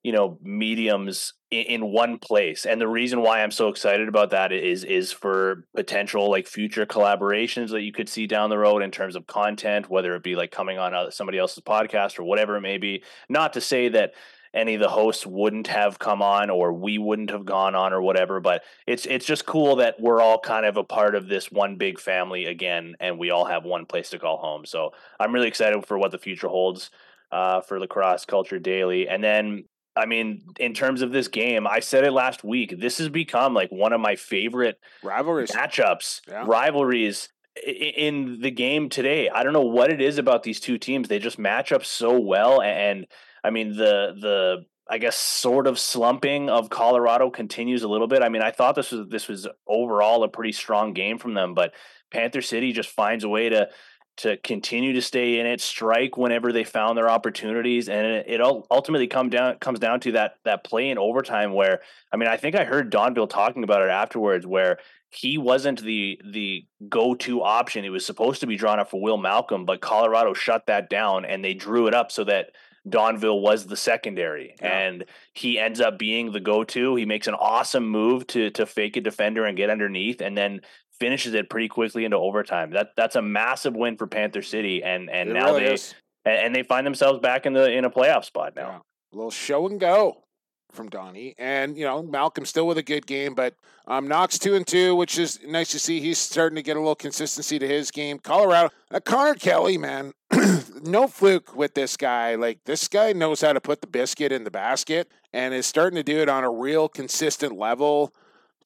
you 0.03 0.11
know, 0.11 0.37
mediums 0.41 1.33
in, 1.51 1.63
in 1.63 1.91
one 1.91 2.17
place. 2.19 2.65
And 2.65 2.79
the 2.79 2.87
reason 2.87 3.21
why 3.21 3.41
I'm 3.41 3.51
so 3.51 3.67
excited 3.67 4.07
about 4.07 4.31
that 4.31 4.51
is 4.51 4.83
is 4.83 5.11
for 5.11 5.65
potential 5.75 6.29
like 6.29 6.47
future 6.47 6.85
collaborations 6.85 7.69
that 7.71 7.81
you 7.81 7.91
could 7.91 8.09
see 8.09 8.27
down 8.27 8.49
the 8.49 8.57
road 8.57 8.81
in 8.81 8.91
terms 8.91 9.15
of 9.15 9.27
content, 9.27 9.89
whether 9.89 10.15
it 10.15 10.23
be 10.23 10.35
like 10.35 10.51
coming 10.51 10.77
on 10.77 10.93
uh, 10.93 11.09
somebody 11.09 11.37
else's 11.37 11.63
podcast 11.63 12.19
or 12.19 12.23
whatever 12.23 12.55
it 12.55 12.61
may 12.61 12.77
be. 12.77 13.03
Not 13.27 13.53
to 13.53 13.61
say 13.61 13.89
that 13.89 14.13
any 14.53 14.75
of 14.75 14.81
the 14.81 14.89
hosts 14.89 15.25
wouldn't 15.25 15.67
have 15.67 15.99
come 15.99 16.21
on 16.21 16.49
or 16.49 16.73
we 16.73 16.97
wouldn't 16.97 17.29
have 17.29 17.45
gone 17.45 17.75
on 17.75 17.93
or 17.93 18.01
whatever 18.01 18.39
but 18.39 18.63
it's 18.87 19.05
it's 19.05 19.25
just 19.25 19.45
cool 19.45 19.75
that 19.75 19.95
we're 19.99 20.21
all 20.21 20.39
kind 20.39 20.65
of 20.65 20.77
a 20.77 20.83
part 20.83 21.15
of 21.15 21.27
this 21.27 21.51
one 21.51 21.75
big 21.75 21.99
family 21.99 22.45
again 22.45 22.95
and 22.99 23.19
we 23.19 23.29
all 23.29 23.45
have 23.45 23.63
one 23.63 23.85
place 23.85 24.09
to 24.09 24.19
call 24.19 24.37
home 24.37 24.65
so 24.65 24.91
i'm 25.19 25.33
really 25.33 25.47
excited 25.47 25.85
for 25.85 25.97
what 25.97 26.11
the 26.11 26.17
future 26.17 26.47
holds 26.47 26.89
uh, 27.31 27.61
for 27.61 27.79
lacrosse 27.79 28.25
culture 28.25 28.57
daily 28.57 29.07
and 29.07 29.23
then 29.23 29.63
i 29.99 30.05
mean 30.05 30.41
in 30.59 30.73
terms 30.73 31.01
of 31.01 31.11
this 31.11 31.27
game 31.27 31.67
i 31.67 31.79
said 31.79 32.03
it 32.03 32.11
last 32.11 32.43
week 32.43 32.73
this 32.79 32.97
has 32.97 33.09
become 33.09 33.53
like 33.53 33.69
one 33.71 33.93
of 33.93 34.01
my 34.01 34.15
favorite 34.15 34.79
Rivalries. 35.03 35.51
matchups, 35.51 36.21
Yeah. 36.27 36.43
rivalries 36.47 37.29
in 37.65 38.39
the 38.41 38.51
game 38.51 38.87
today. 38.89 39.27
I 39.29 39.43
don't 39.43 39.51
know 39.53 39.61
what 39.61 39.91
it 39.91 40.01
is 40.01 40.17
about 40.17 40.43
these 40.43 40.59
two 40.61 40.77
teams. 40.77 41.07
They 41.09 41.19
just 41.19 41.37
match 41.37 41.71
up 41.73 41.83
so 41.83 42.17
well. 42.17 42.61
And 42.61 43.05
I 43.43 43.49
mean, 43.49 43.75
the 43.75 44.15
the 44.19 44.65
I 44.89 44.97
guess 44.97 45.17
sort 45.17 45.67
of 45.67 45.77
slumping 45.77 46.49
of 46.49 46.69
Colorado 46.69 47.29
continues 47.29 47.83
a 47.83 47.87
little 47.89 48.07
bit. 48.07 48.23
I 48.23 48.29
mean, 48.29 48.41
I 48.41 48.51
thought 48.51 48.75
this 48.75 48.91
was 48.91 49.07
this 49.09 49.27
was 49.27 49.47
overall 49.67 50.23
a 50.23 50.29
pretty 50.29 50.53
strong 50.53 50.93
game 50.93 51.17
from 51.17 51.33
them, 51.33 51.53
but 51.53 51.73
Panther 52.11 52.41
City 52.41 52.71
just 52.71 52.89
finds 52.89 53.23
a 53.25 53.29
way 53.29 53.49
to 53.49 53.67
to 54.17 54.35
continue 54.37 54.93
to 54.93 55.01
stay 55.01 55.39
in 55.39 55.45
it, 55.45 55.61
strike 55.61 56.17
whenever 56.17 56.51
they 56.51 56.63
found 56.63 56.97
their 56.97 57.09
opportunities, 57.09 57.87
and 57.87 58.05
it, 58.05 58.25
it 58.27 58.41
ultimately 58.41 59.07
come 59.07 59.29
down 59.29 59.57
comes 59.59 59.79
down 59.79 59.99
to 60.01 60.11
that 60.13 60.35
that 60.43 60.63
play 60.63 60.89
in 60.89 60.97
overtime. 60.97 61.53
Where 61.53 61.79
I 62.11 62.17
mean, 62.17 62.27
I 62.27 62.37
think 62.37 62.55
I 62.55 62.65
heard 62.65 62.91
Donville 62.91 63.29
talking 63.29 63.63
about 63.63 63.81
it 63.81 63.89
afterwards, 63.89 64.45
where 64.45 64.77
he 65.09 65.37
wasn't 65.37 65.81
the 65.83 66.19
the 66.31 66.65
go 66.89 67.15
to 67.15 67.41
option. 67.43 67.85
It 67.85 67.89
was 67.89 68.05
supposed 68.05 68.41
to 68.41 68.47
be 68.47 68.57
drawn 68.57 68.79
up 68.79 68.89
for 68.91 69.01
Will 69.01 69.17
Malcolm, 69.17 69.65
but 69.65 69.81
Colorado 69.81 70.33
shut 70.33 70.65
that 70.67 70.89
down, 70.89 71.23
and 71.25 71.43
they 71.43 71.53
drew 71.53 71.87
it 71.87 71.93
up 71.93 72.11
so 72.11 72.23
that 72.25 72.51
Donville 72.87 73.41
was 73.41 73.67
the 73.67 73.75
secondary, 73.77 74.55
Yeah. 74.61 74.77
and 74.79 75.05
he 75.33 75.59
ends 75.59 75.79
up 75.81 75.97
being 75.99 76.31
the 76.31 76.39
go 76.39 76.63
to. 76.63 76.95
He 76.95 77.05
makes 77.05 77.27
an 77.27 77.35
awesome 77.35 77.87
move 77.87 78.27
to 78.27 78.49
to 78.51 78.65
fake 78.65 78.97
a 78.97 79.01
defender 79.01 79.45
and 79.45 79.57
get 79.57 79.69
underneath, 79.69 80.21
and 80.21 80.37
then 80.37 80.61
finishes 80.99 81.33
it 81.33 81.49
pretty 81.49 81.67
quickly 81.67 82.05
into 82.05 82.17
overtime. 82.17 82.71
That 82.71 82.91
that's 82.95 83.15
a 83.15 83.21
massive 83.21 83.75
win 83.75 83.97
for 83.97 84.07
Panther 84.07 84.41
City, 84.41 84.83
and 84.83 85.09
and 85.09 85.29
It 85.29 85.33
now 85.33 85.47
really 85.47 85.65
they 85.65 85.73
is. 85.73 85.95
and, 86.25 86.37
and 86.47 86.55
they 86.55 86.63
find 86.63 86.85
themselves 86.85 87.19
back 87.19 87.45
in 87.45 87.53
the 87.53 87.71
in 87.71 87.85
a 87.85 87.89
playoff 87.89 88.25
spot 88.25 88.55
now. 88.55 88.69
Yeah. 88.69 88.79
A 89.11 89.15
little 89.15 89.31
show 89.31 89.67
and 89.67 89.79
go 89.79 90.23
from 90.71 90.87
Donnie. 90.89 91.33
And, 91.39 91.75
you 91.75 91.83
know, 91.83 92.03
Malcolm 92.03 92.45
still 92.45 92.67
with 92.67 92.77
a 92.77 92.83
good 92.83 93.07
game, 93.07 93.33
but 93.33 93.55
um, 93.87 94.07
Knox 94.07 94.37
two 94.37 94.53
and 94.53 94.67
two, 94.67 94.95
which 94.95 95.17
is 95.17 95.39
nice 95.47 95.71
to 95.71 95.79
see. 95.79 95.99
He's 95.99 96.19
starting 96.19 96.55
to 96.57 96.61
get 96.61 96.77
a 96.77 96.79
little 96.79 96.93
consistency 96.93 97.57
to 97.57 97.67
his 97.67 97.89
game. 97.89 98.19
Colorado, 98.19 98.69
uh, 98.91 98.99
Connor 98.99 99.33
Kelly, 99.33 99.79
man, 99.79 100.13
no 100.83 101.07
fluke 101.07 101.55
with 101.55 101.73
this 101.73 101.97
guy. 101.97 102.35
Like, 102.35 102.59
this 102.65 102.87
guy 102.87 103.13
knows 103.13 103.41
how 103.41 103.51
to 103.53 103.59
put 103.59 103.81
the 103.81 103.87
biscuit 103.87 104.31
in 104.31 104.43
the 104.43 104.51
basket 104.51 105.11
and 105.33 105.55
is 105.55 105.65
starting 105.65 105.95
to 105.97 106.03
do 106.03 106.19
it 106.19 106.29
on 106.29 106.43
a 106.43 106.51
real 106.51 106.87
consistent 106.87 107.57
level. 107.57 108.13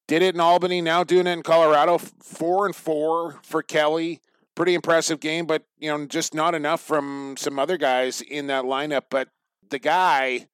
Did 0.07 0.21
it 0.21 0.35
in 0.35 0.41
Albany, 0.41 0.81
now 0.81 1.03
doing 1.03 1.27
it 1.27 1.31
in 1.31 1.43
Colorado. 1.43 1.97
Four 1.97 2.65
and 2.65 2.75
four 2.75 3.39
for 3.43 3.63
Kelly. 3.63 4.21
Pretty 4.55 4.75
impressive 4.75 5.19
game, 5.19 5.45
but 5.45 5.63
you 5.79 5.89
know, 5.89 6.05
just 6.05 6.33
not 6.33 6.53
enough 6.53 6.81
from 6.81 7.35
some 7.37 7.57
other 7.57 7.77
guys 7.77 8.21
in 8.21 8.47
that 8.47 8.65
lineup. 8.65 9.03
But 9.09 9.29
the 9.69 9.79
guy 9.79 10.47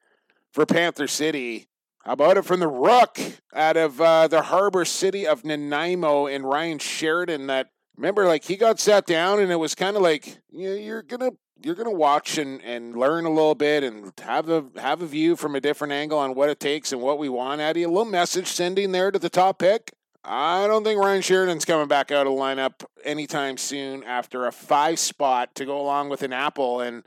for 0.53 0.65
Panther 0.65 1.07
City, 1.07 1.67
how 2.05 2.13
about 2.13 2.37
it 2.37 2.45
from 2.45 2.61
the 2.61 2.67
Rook 2.67 3.19
out 3.53 3.75
of 3.75 3.99
uh, 3.99 4.27
the 4.27 4.43
harbor 4.43 4.85
city 4.85 5.27
of 5.27 5.43
Nanaimo 5.43 6.27
and 6.27 6.45
Ryan 6.45 6.79
Sheridan? 6.79 7.47
That 7.47 7.71
remember, 7.99 8.25
like 8.25 8.45
he 8.45 8.55
got 8.55 8.79
sat 8.79 9.05
down, 9.05 9.39
and 9.39 9.51
it 9.51 9.57
was 9.57 9.75
kind 9.75 9.95
of 9.95 10.01
like 10.01 10.39
you 10.51 10.69
know, 10.69 10.75
you're 10.75 11.03
gonna 11.03 11.31
you're 11.61 11.75
gonna 11.75 11.91
watch 11.91 12.37
and, 12.37 12.61
and 12.63 12.95
learn 12.95 13.25
a 13.25 13.29
little 13.29 13.55
bit 13.55 13.83
and 13.83 14.11
have 14.21 14.49
a 14.49 14.65
have 14.77 15.01
a 15.01 15.05
view 15.05 15.35
from 15.35 15.55
a 15.55 15.61
different 15.61 15.93
angle 15.93 16.17
on 16.17 16.33
what 16.33 16.49
it 16.49 16.59
takes 16.59 16.91
and 16.91 17.01
what 17.01 17.19
we 17.19 17.29
want 17.29 17.61
out 17.61 17.71
of 17.71 17.77
you. 17.77 17.87
A 17.87 17.89
little 17.89 18.05
message 18.05 18.47
sending 18.47 18.91
there 18.91 19.11
to 19.11 19.19
the 19.19 19.29
top 19.29 19.59
pick. 19.59 19.93
I 20.23 20.67
don't 20.67 20.83
think 20.83 20.99
Ryan 20.99 21.21
Sheridan's 21.21 21.65
coming 21.65 21.87
back 21.87 22.11
out 22.11 22.27
of 22.27 22.33
the 22.33 22.39
lineup 22.39 22.85
anytime 23.03 23.57
soon 23.57 24.03
after 24.03 24.45
a 24.45 24.51
five 24.51 24.99
spot 24.99 25.55
to 25.55 25.65
go 25.65 25.79
along 25.79 26.09
with 26.09 26.23
an 26.23 26.33
apple. 26.33 26.81
And 26.81 27.05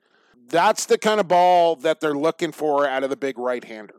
that's 0.48 0.86
the 0.86 0.96
kind 0.96 1.20
of 1.20 1.28
ball 1.28 1.76
that 1.76 2.00
they're 2.00 2.14
looking 2.14 2.52
for 2.52 2.86
out 2.86 3.04
of 3.04 3.10
the 3.10 3.16
big 3.16 3.38
right 3.38 3.62
hander. 3.62 3.96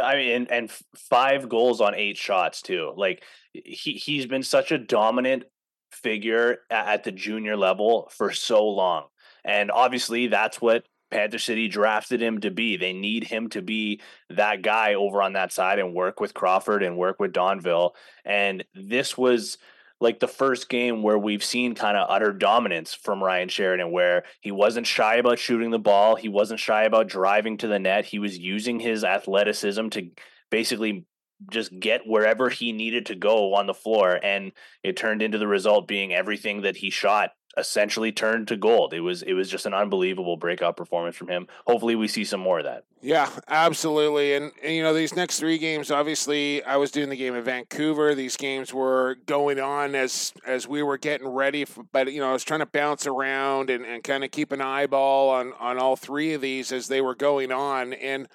I 0.00 0.16
mean, 0.16 0.30
and, 0.30 0.50
and 0.50 0.70
five 0.94 1.48
goals 1.48 1.80
on 1.80 1.94
eight 1.94 2.16
shots 2.16 2.60
too. 2.60 2.92
Like 2.96 3.22
he 3.52 3.92
he's 3.92 4.26
been 4.26 4.42
such 4.42 4.72
a 4.72 4.78
dominant 4.78 5.44
figure 5.94 6.58
at 6.70 7.04
the 7.04 7.12
junior 7.12 7.56
level 7.56 8.10
for 8.14 8.32
so 8.32 8.66
long. 8.66 9.04
And 9.44 9.70
obviously, 9.70 10.26
that's 10.26 10.60
what 10.60 10.84
Panther 11.10 11.38
City 11.38 11.68
drafted 11.68 12.20
him 12.20 12.40
to 12.40 12.50
be. 12.50 12.76
They 12.76 12.92
need 12.92 13.24
him 13.24 13.48
to 13.50 13.62
be 13.62 14.00
that 14.30 14.62
guy 14.62 14.94
over 14.94 15.22
on 15.22 15.34
that 15.34 15.52
side 15.52 15.78
and 15.78 15.94
work 15.94 16.20
with 16.20 16.34
Crawford 16.34 16.82
and 16.82 16.96
work 16.96 17.20
with 17.20 17.32
Donville. 17.32 17.92
And 18.24 18.64
this 18.74 19.16
was 19.16 19.58
like 20.00 20.18
the 20.18 20.28
first 20.28 20.68
game 20.68 21.02
where 21.02 21.18
we've 21.18 21.44
seen 21.44 21.74
kind 21.74 21.96
of 21.96 22.08
utter 22.10 22.32
dominance 22.32 22.94
from 22.94 23.22
Ryan 23.22 23.48
Sheridan, 23.48 23.92
where 23.92 24.24
he 24.40 24.50
wasn't 24.50 24.86
shy 24.86 25.16
about 25.16 25.38
shooting 25.38 25.70
the 25.70 25.78
ball. 25.78 26.16
He 26.16 26.28
wasn't 26.28 26.60
shy 26.60 26.82
about 26.84 27.06
driving 27.06 27.58
to 27.58 27.68
the 27.68 27.78
net. 27.78 28.04
He 28.04 28.18
was 28.18 28.36
using 28.36 28.80
his 28.80 29.04
athleticism 29.04 29.88
to 29.90 30.10
basically 30.50 31.06
just 31.50 31.78
get 31.78 32.02
wherever 32.06 32.48
he 32.48 32.72
needed 32.72 33.06
to 33.06 33.14
go 33.14 33.54
on 33.54 33.66
the 33.66 33.74
floor. 33.74 34.18
And 34.22 34.52
it 34.82 34.96
turned 34.96 35.22
into 35.22 35.38
the 35.38 35.48
result 35.48 35.88
being 35.88 36.12
everything 36.12 36.62
that 36.62 36.76
he 36.76 36.90
shot 36.90 37.30
essentially 37.56 38.12
turned 38.12 38.48
to 38.48 38.56
gold. 38.56 38.92
It 38.92 39.00
was 39.00 39.22
it 39.22 39.34
was 39.34 39.48
just 39.48 39.66
an 39.66 39.74
unbelievable 39.74 40.36
breakout 40.36 40.76
performance 40.76 41.16
from 41.16 41.28
him. 41.28 41.46
Hopefully 41.66 41.94
we 41.94 42.08
see 42.08 42.24
some 42.24 42.40
more 42.40 42.58
of 42.58 42.64
that. 42.64 42.84
Yeah, 43.00 43.30
absolutely. 43.48 44.34
And, 44.34 44.50
and, 44.62 44.74
you 44.74 44.82
know, 44.82 44.94
these 44.94 45.14
next 45.14 45.38
three 45.38 45.58
games, 45.58 45.90
obviously 45.90 46.64
I 46.64 46.76
was 46.76 46.90
doing 46.90 47.10
the 47.10 47.16
game 47.16 47.34
in 47.34 47.44
Vancouver. 47.44 48.14
These 48.14 48.36
games 48.36 48.72
were 48.72 49.18
going 49.26 49.60
on 49.60 49.94
as 49.94 50.32
as 50.46 50.66
we 50.66 50.82
were 50.82 50.98
getting 50.98 51.28
ready 51.28 51.64
for, 51.64 51.84
but 51.84 52.12
you 52.12 52.20
know, 52.20 52.30
I 52.30 52.32
was 52.32 52.44
trying 52.44 52.60
to 52.60 52.66
bounce 52.66 53.06
around 53.06 53.70
and, 53.70 53.84
and 53.84 54.02
kind 54.02 54.24
of 54.24 54.30
keep 54.30 54.52
an 54.52 54.60
eyeball 54.60 55.30
on 55.30 55.52
on 55.60 55.78
all 55.78 55.96
three 55.96 56.34
of 56.34 56.40
these 56.40 56.72
as 56.72 56.88
they 56.88 57.00
were 57.00 57.14
going 57.14 57.52
on. 57.52 57.92
And 57.92 58.28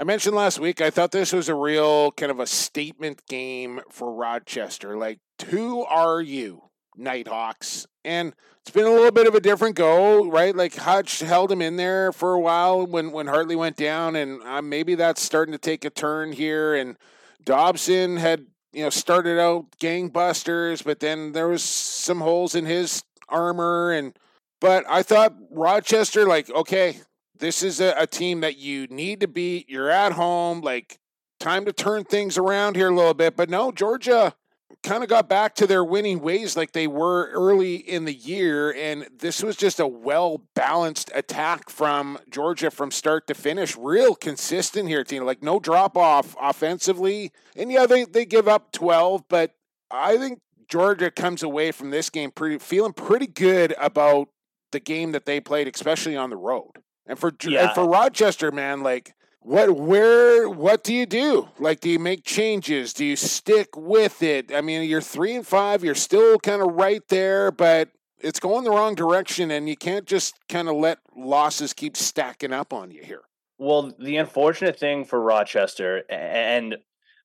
I 0.00 0.04
mentioned 0.04 0.36
last 0.36 0.60
week 0.60 0.80
I 0.80 0.90
thought 0.90 1.10
this 1.10 1.32
was 1.32 1.48
a 1.48 1.56
real 1.56 2.12
kind 2.12 2.30
of 2.30 2.38
a 2.38 2.46
statement 2.46 3.26
game 3.26 3.80
for 3.90 4.14
Rochester. 4.14 4.96
Like, 4.96 5.18
who 5.46 5.84
are 5.84 6.20
you? 6.20 6.62
Nighthawks. 6.96 7.84
And 8.04 8.32
it's 8.60 8.70
been 8.70 8.86
a 8.86 8.92
little 8.92 9.10
bit 9.10 9.26
of 9.26 9.34
a 9.34 9.40
different 9.40 9.74
go, 9.74 10.30
right? 10.30 10.54
Like 10.54 10.76
Hutch 10.76 11.18
held 11.18 11.50
him 11.50 11.60
in 11.60 11.74
there 11.74 12.12
for 12.12 12.34
a 12.34 12.38
while 12.38 12.86
when, 12.86 13.10
when 13.10 13.26
Hartley 13.26 13.56
went 13.56 13.76
down, 13.76 14.14
and 14.14 14.40
uh, 14.44 14.62
maybe 14.62 14.94
that's 14.94 15.20
starting 15.20 15.50
to 15.50 15.58
take 15.58 15.84
a 15.84 15.90
turn 15.90 16.30
here. 16.30 16.76
And 16.76 16.96
Dobson 17.42 18.18
had, 18.18 18.46
you 18.72 18.84
know, 18.84 18.90
started 18.90 19.40
out 19.40 19.66
gangbusters, 19.80 20.84
but 20.84 21.00
then 21.00 21.32
there 21.32 21.48
was 21.48 21.64
some 21.64 22.20
holes 22.20 22.54
in 22.54 22.66
his 22.66 23.02
armor. 23.28 23.90
And 23.90 24.16
but 24.60 24.84
I 24.88 25.02
thought 25.02 25.34
Rochester, 25.50 26.24
like, 26.24 26.50
okay, 26.50 27.00
this 27.38 27.62
is 27.62 27.80
a, 27.80 27.94
a 27.98 28.06
team 28.06 28.40
that 28.40 28.58
you 28.58 28.86
need 28.88 29.20
to 29.20 29.28
beat. 29.28 29.68
You're 29.68 29.90
at 29.90 30.12
home, 30.12 30.60
like 30.60 30.98
time 31.40 31.64
to 31.64 31.72
turn 31.72 32.04
things 32.04 32.36
around 32.36 32.76
here 32.76 32.90
a 32.90 32.94
little 32.94 33.14
bit. 33.14 33.36
But 33.36 33.50
no, 33.50 33.72
Georgia 33.72 34.34
kind 34.82 35.02
of 35.02 35.08
got 35.08 35.28
back 35.28 35.54
to 35.56 35.66
their 35.66 35.84
winning 35.84 36.20
ways 36.20 36.56
like 36.56 36.72
they 36.72 36.86
were 36.86 37.30
early 37.30 37.76
in 37.76 38.04
the 38.04 38.14
year. 38.14 38.72
And 38.72 39.08
this 39.18 39.42
was 39.42 39.56
just 39.56 39.80
a 39.80 39.86
well 39.86 40.42
balanced 40.54 41.10
attack 41.14 41.70
from 41.70 42.18
Georgia 42.30 42.70
from 42.70 42.90
start 42.90 43.26
to 43.28 43.34
finish. 43.34 43.76
Real 43.76 44.14
consistent 44.14 44.88
here, 44.88 45.04
Tino. 45.04 45.24
Like 45.24 45.42
no 45.42 45.58
drop 45.58 45.96
off 45.96 46.36
offensively. 46.40 47.32
And 47.56 47.70
yeah, 47.70 47.86
they, 47.86 48.04
they 48.04 48.24
give 48.24 48.48
up 48.48 48.72
12, 48.72 49.24
but 49.28 49.52
I 49.90 50.16
think 50.16 50.40
Georgia 50.68 51.10
comes 51.10 51.42
away 51.42 51.72
from 51.72 51.90
this 51.90 52.10
game 52.10 52.30
pretty 52.30 52.58
feeling 52.58 52.92
pretty 52.92 53.26
good 53.26 53.74
about 53.78 54.28
the 54.70 54.80
game 54.80 55.12
that 55.12 55.24
they 55.24 55.40
played, 55.40 55.66
especially 55.74 56.16
on 56.16 56.28
the 56.28 56.36
road. 56.36 56.82
And 57.08 57.18
for 57.18 57.32
yeah. 57.42 57.64
and 57.64 57.74
for 57.74 57.88
Rochester, 57.88 58.52
man, 58.52 58.82
like 58.82 59.14
what 59.40 59.70
where 59.70 60.48
what 60.48 60.84
do 60.84 60.92
you 60.92 61.06
do? 61.06 61.48
Like 61.58 61.80
do 61.80 61.88
you 61.88 61.98
make 61.98 62.22
changes? 62.22 62.92
Do 62.92 63.04
you 63.04 63.16
stick 63.16 63.76
with 63.76 64.22
it? 64.22 64.52
I 64.54 64.60
mean 64.60 64.88
you're 64.88 65.00
three 65.00 65.34
and 65.34 65.46
five 65.46 65.82
you're 65.82 65.94
still 65.94 66.38
kind 66.38 66.60
of 66.60 66.74
right 66.74 67.02
there 67.08 67.50
but 67.50 67.88
it's 68.20 68.40
going 68.40 68.64
the 68.64 68.70
wrong 68.70 68.94
direction 68.94 69.50
and 69.50 69.68
you 69.68 69.76
can't 69.76 70.04
just 70.04 70.34
kind 70.48 70.68
of 70.68 70.76
let 70.76 70.98
losses 71.16 71.72
keep 71.72 71.96
stacking 71.96 72.52
up 72.52 72.72
on 72.74 72.90
you 72.90 73.02
here. 73.02 73.22
Well 73.58 73.94
the 73.98 74.18
unfortunate 74.18 74.78
thing 74.78 75.06
for 75.06 75.20
rochester 75.20 76.04
and 76.10 76.76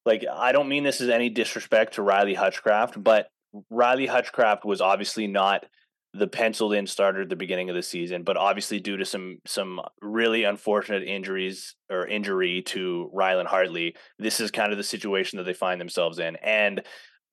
like 0.05 0.23
i 0.33 0.53
don't 0.53 0.69
mean 0.69 0.83
this 0.83 1.01
as 1.01 1.09
any 1.09 1.29
disrespect 1.29 1.95
to 1.95 2.01
riley 2.01 2.33
hutchcraft 2.33 3.03
but 3.03 3.29
riley 3.69 4.07
hutchcraft 4.07 4.65
was 4.65 4.81
obviously 4.81 5.27
not 5.27 5.65
the 6.13 6.27
penciled 6.27 6.73
in 6.73 6.85
starter 6.85 7.23
at 7.23 7.29
the 7.29 7.35
beginning 7.35 7.69
of 7.69 7.75
the 7.75 7.81
season, 7.81 8.23
but 8.23 8.37
obviously 8.37 8.79
due 8.79 8.97
to 8.97 9.05
some 9.05 9.39
some 9.45 9.81
really 10.01 10.43
unfortunate 10.43 11.03
injuries 11.03 11.75
or 11.89 12.05
injury 12.05 12.61
to 12.61 13.09
Rylan 13.13 13.47
Hartley, 13.47 13.95
this 14.19 14.39
is 14.39 14.51
kind 14.51 14.71
of 14.71 14.77
the 14.77 14.83
situation 14.83 15.37
that 15.37 15.43
they 15.43 15.53
find 15.53 15.81
themselves 15.81 16.19
in. 16.19 16.35
And 16.37 16.83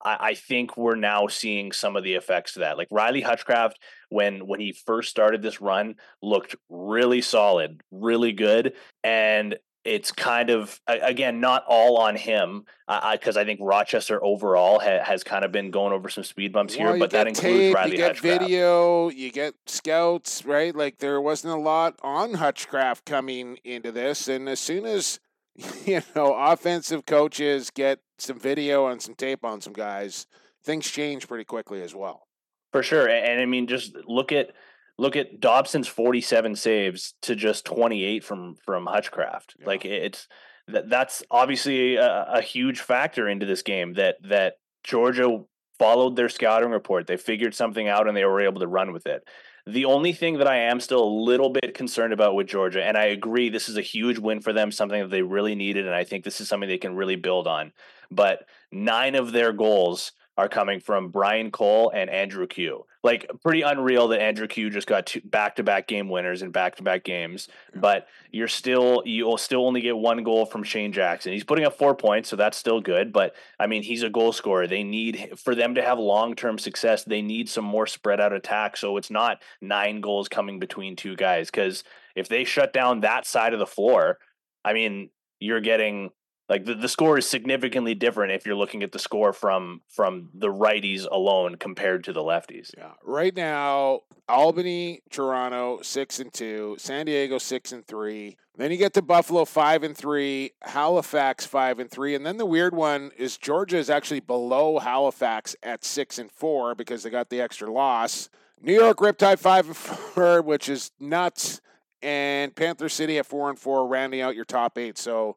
I, 0.03 0.35
think 0.35 0.77
we're 0.77 0.95
now 0.95 1.27
seeing 1.27 1.73
some 1.73 1.95
of 1.95 2.05
the 2.05 2.14
effects 2.14 2.57
of 2.57 2.61
that. 2.61 2.79
Like 2.79 2.88
Riley 2.90 3.21
Hutchcraft, 3.21 3.79
when 4.09 4.47
when 4.47 4.61
he 4.61 4.73
first 4.73 5.11
started 5.11 5.43
this 5.43 5.61
run, 5.61 5.97
looked 6.23 6.57
really 6.71 7.21
solid, 7.21 7.83
really 7.90 8.33
good, 8.33 8.73
and 9.05 9.57
it's 9.85 10.12
kind 10.12 10.51
of 10.51 10.79
again 10.87 11.40
not 11.40 11.64
all 11.66 11.97
on 11.97 12.16
him 12.16 12.64
because 13.12 13.37
I, 13.37 13.43
I, 13.43 13.45
think 13.45 13.61
Rochester 13.62 14.23
overall 14.23 14.79
ha, 14.79 15.03
has 15.03 15.25
kind 15.25 15.45
of 15.45 15.53
been 15.53 15.71
going 15.71 15.93
over 15.93 16.09
some 16.09 16.25
speed 16.25 16.53
bumps 16.53 16.77
well, 16.77 16.90
here, 16.90 16.99
but 16.99 17.11
that 17.11 17.27
includes 17.27 17.75
tape, 17.75 17.87
You 17.90 17.97
get 17.97 18.16
Hutchcraft. 18.16 18.40
video, 18.40 19.09
you 19.09 19.31
get 19.31 19.55
scouts, 19.66 20.45
right? 20.45 20.75
Like 20.75 20.99
there 20.99 21.21
wasn't 21.21 21.55
a 21.55 21.59
lot 21.59 21.99
on 22.03 22.35
Hutchcraft 22.35 23.07
coming 23.07 23.59
into 23.64 23.90
this, 23.90 24.29
and 24.29 24.49
as 24.49 24.61
soon 24.61 24.85
as 24.85 25.19
you 25.87 26.03
know 26.14 26.35
offensive 26.35 27.07
coaches 27.07 27.71
get 27.71 28.01
some 28.19 28.38
video 28.38 28.88
and 28.88 29.01
some 29.01 29.14
tape 29.14 29.45
on 29.45 29.61
some 29.61 29.73
guys, 29.73 30.27
things 30.62 30.90
change 30.90 31.27
pretty 31.27 31.45
quickly 31.45 31.81
as 31.83 31.95
well. 31.95 32.27
For 32.73 32.83
sure, 32.83 33.09
and, 33.09 33.27
and 33.27 33.40
I 33.40 33.47
mean, 33.47 33.66
just 33.66 33.97
look 34.07 34.31
at 34.31 34.51
look 35.00 35.16
at 35.16 35.40
Dobson's 35.40 35.88
47 35.88 36.54
saves 36.56 37.14
to 37.22 37.34
just 37.34 37.64
28 37.64 38.22
from 38.22 38.54
from 38.64 38.86
Hutchcraft. 38.86 39.56
Yeah. 39.58 39.66
Like 39.66 39.84
it's 39.84 40.28
that 40.68 40.90
that's 40.90 41.22
obviously 41.30 41.96
a, 41.96 42.24
a, 42.24 42.42
huge 42.42 42.80
factor 42.80 43.26
into 43.26 43.46
this 43.46 43.62
game 43.62 43.94
that 43.94 44.16
that 44.22 44.58
Georgia 44.84 45.42
followed 45.78 46.16
their 46.16 46.28
scouting 46.28 46.70
report. 46.70 47.06
They 47.06 47.16
figured 47.16 47.54
something 47.54 47.88
out 47.88 48.06
and 48.06 48.16
they 48.16 48.26
were 48.26 48.42
able 48.42 48.60
to 48.60 48.68
run 48.68 48.92
with 48.92 49.06
it. 49.06 49.26
The 49.66 49.86
only 49.86 50.12
thing 50.12 50.38
that 50.38 50.46
I 50.46 50.56
am 50.56 50.80
still 50.80 51.02
a 51.02 51.18
little 51.24 51.50
bit 51.50 51.74
concerned 51.74 52.12
about 52.12 52.34
with 52.34 52.46
Georgia, 52.46 52.84
and 52.84 52.96
I 52.96 53.06
agree 53.06 53.48
this 53.48 53.68
is 53.68 53.76
a 53.76 53.82
huge 53.82 54.18
win 54.18 54.40
for 54.40 54.52
them, 54.52 54.70
something 54.70 55.00
that 55.00 55.10
they 55.10 55.22
really 55.22 55.54
needed, 55.54 55.86
and 55.86 55.94
I 55.94 56.04
think 56.04 56.24
this 56.24 56.40
is 56.40 56.48
something 56.48 56.68
they 56.68 56.78
can 56.78 56.96
really 56.96 57.16
build 57.16 57.46
on. 57.46 57.72
But 58.10 58.46
nine 58.72 59.14
of 59.14 59.32
their 59.32 59.52
goals 59.52 60.12
are 60.37 60.49
coming 60.49 60.81
from 60.81 61.09
Bryan 61.09 61.51
Cole 61.51 61.90
and 61.95 62.09
Andrew 62.09 62.47
Kew. 62.47 62.87
Like 63.03 63.31
pretty 63.43 63.62
unreal 63.62 64.09
that 64.09 64.21
Andrew 64.21 64.47
Kew 64.47 64.71
just 64.71 64.87
got 64.87 65.07
two 65.07 65.21
back 65.23 65.57
to 65.57 65.62
back 65.62 65.87
game 65.87 66.09
winners 66.09 66.43
in 66.43 66.51
back 66.51 66.77
to 66.77 66.83
back 66.83 67.05
games, 67.05 67.49
yeah. 67.75 67.81
but 67.81 68.07
you're 68.31 68.49
still 68.49 69.03
you'll 69.05 69.38
still 69.38 69.66
only 69.66 69.81
get 69.81 69.97
one 69.97 70.23
goal 70.23 70.47
from 70.47 70.62
Shayne 70.62 70.93
Jackson. 70.93 71.33
He's 71.33 71.45
putting 71.45 71.64
up 71.64 71.77
four 71.77 71.95
points, 71.95 72.29
so 72.29 72.37
that's 72.37 72.59
still 72.59 72.81
good. 72.81 73.12
But 73.12 73.35
I 73.59 73.66
mean, 73.66 73.83
he's 73.83 74.03
a 74.03 74.11
goal 74.11 74.33
scorer. 74.33 74.66
They 74.66 74.83
need 74.83 75.38
for 75.38 75.55
them 75.55 75.75
to 75.75 75.83
have 75.83 75.99
long 75.99 76.35
term 76.35 76.59
success. 76.59 77.05
They 77.05 77.23
need 77.23 77.49
some 77.49 77.64
more 77.64 77.87
spread 77.87 78.21
out 78.21 78.33
attack, 78.33 78.77
so 78.77 78.97
it's 78.97 79.11
not 79.11 79.43
nine 79.61 80.01
goals 80.01 80.29
coming 80.29 80.59
between 80.59 80.97
two 80.97 81.16
guys. 81.16 81.51
Because 81.51 81.85
if 82.14 82.29
they 82.29 82.45
shut 82.45 82.73
down 82.73 83.01
that 83.01 83.27
side 83.27 83.53
of 83.53 83.59
the 83.59 83.66
floor, 83.66 84.19
I 84.64 84.75
mean, 84.75 85.11
you're 85.38 85.61
getting 85.61 86.11
like 86.50 86.64
the, 86.64 86.74
the 86.74 86.88
score 86.88 87.16
is 87.16 87.28
significantly 87.28 87.94
different 87.94 88.32
if 88.32 88.44
you're 88.44 88.56
looking 88.56 88.82
at 88.82 88.90
the 88.90 88.98
score 88.98 89.32
from 89.32 89.82
from 89.88 90.30
the 90.34 90.48
righties 90.48 91.06
alone 91.10 91.54
compared 91.54 92.02
to 92.04 92.12
the 92.12 92.20
lefties. 92.20 92.72
Yeah. 92.76 92.90
Right 93.04 93.34
now, 93.34 94.00
Albany, 94.28 95.00
Toronto, 95.10 95.78
six 95.82 96.18
and 96.18 96.32
two, 96.32 96.74
San 96.76 97.06
Diego 97.06 97.38
six 97.38 97.70
and 97.70 97.86
three. 97.86 98.36
Then 98.56 98.72
you 98.72 98.76
get 98.76 98.94
to 98.94 99.02
Buffalo 99.02 99.44
five 99.44 99.84
and 99.84 99.96
three, 99.96 100.50
Halifax 100.62 101.46
five 101.46 101.78
and 101.78 101.88
three, 101.88 102.16
and 102.16 102.26
then 102.26 102.36
the 102.36 102.44
weird 102.44 102.74
one 102.74 103.12
is 103.16 103.38
Georgia 103.38 103.78
is 103.78 103.88
actually 103.88 104.20
below 104.20 104.80
Halifax 104.80 105.54
at 105.62 105.84
six 105.84 106.18
and 106.18 106.32
four 106.32 106.74
because 106.74 107.04
they 107.04 107.10
got 107.10 107.30
the 107.30 107.40
extra 107.40 107.70
loss. 107.72 108.28
New 108.60 108.74
York 108.74 108.98
Riptide 108.98 109.38
five 109.38 109.68
and 109.68 109.76
four, 109.76 110.42
which 110.42 110.68
is 110.68 110.90
nuts, 110.98 111.60
and 112.02 112.54
Panther 112.56 112.88
City 112.88 113.18
at 113.18 113.26
four 113.26 113.50
and 113.50 113.58
four, 113.58 113.86
rounding 113.86 114.20
out 114.20 114.34
your 114.34 114.44
top 114.44 114.76
eight. 114.76 114.98
So 114.98 115.36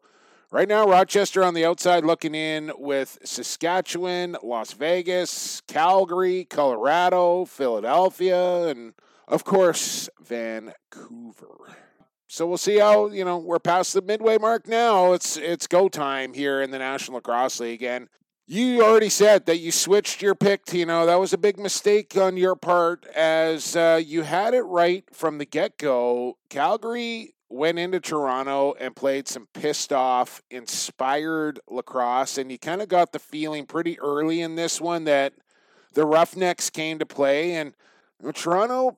Right 0.53 0.67
now, 0.67 0.87
Rochester 0.87 1.43
on 1.43 1.55
the 1.55 1.65
outside 1.65 2.05
looking 2.05 2.35
in 2.35 2.71
with 2.77 3.17
Saskatchewan, 3.23 4.37
Las 4.43 4.73
Vegas, 4.73 5.63
Calgary, 5.67 6.45
Colorado, 6.45 7.45
Philadelphia, 7.45 8.67
and 8.67 8.93
of 9.27 9.45
course, 9.45 10.09
Vancouver. 10.23 11.75
So 12.27 12.45
we'll 12.45 12.59
see 12.59 12.77
how, 12.77 13.09
you 13.09 13.25
know, 13.25 13.39
we're 13.39 13.57
past 13.57 13.95
the 13.95 14.03
midway 14.03 14.37
mark 14.37 14.67
now. 14.67 15.13
It's 15.13 15.37
it's 15.37 15.65
go 15.65 15.89
time 15.89 16.35
here 16.35 16.61
in 16.61 16.69
the 16.69 16.77
National 16.77 17.15
Lacrosse 17.15 17.59
League. 17.59 17.81
And 17.81 18.07
you 18.45 18.83
already 18.83 19.09
said 19.09 19.47
that 19.47 19.57
you 19.57 19.71
switched 19.71 20.21
your 20.21 20.35
pick, 20.35 20.65
Tino. 20.65 21.07
That 21.07 21.19
was 21.19 21.33
a 21.33 21.37
big 21.39 21.57
mistake 21.57 22.15
on 22.15 22.37
your 22.37 22.55
part 22.55 23.07
as 23.15 23.75
uh, 23.75 23.99
you 24.05 24.21
had 24.21 24.53
it 24.53 24.61
right 24.61 25.03
from 25.11 25.39
the 25.39 25.45
get 25.45 25.79
go. 25.79 26.37
Calgary 26.49 27.33
went 27.53 27.77
into 27.77 27.99
Toronto 27.99 28.73
and 28.79 28.95
played 28.95 29.27
some 29.27 29.47
pissed 29.53 29.93
off, 29.93 30.41
inspired 30.49 31.59
lacrosse. 31.69 32.37
And 32.37 32.51
you 32.51 32.57
kind 32.57 32.81
of 32.81 32.89
got 32.89 33.11
the 33.11 33.19
feeling 33.19 33.65
pretty 33.65 33.99
early 33.99 34.41
in 34.41 34.55
this 34.55 34.81
one 34.81 35.03
that 35.05 35.33
the 35.93 36.05
Roughnecks 36.05 36.69
came 36.69 36.99
to 36.99 37.05
play. 37.05 37.53
And 37.53 37.73
Toronto 38.33 38.97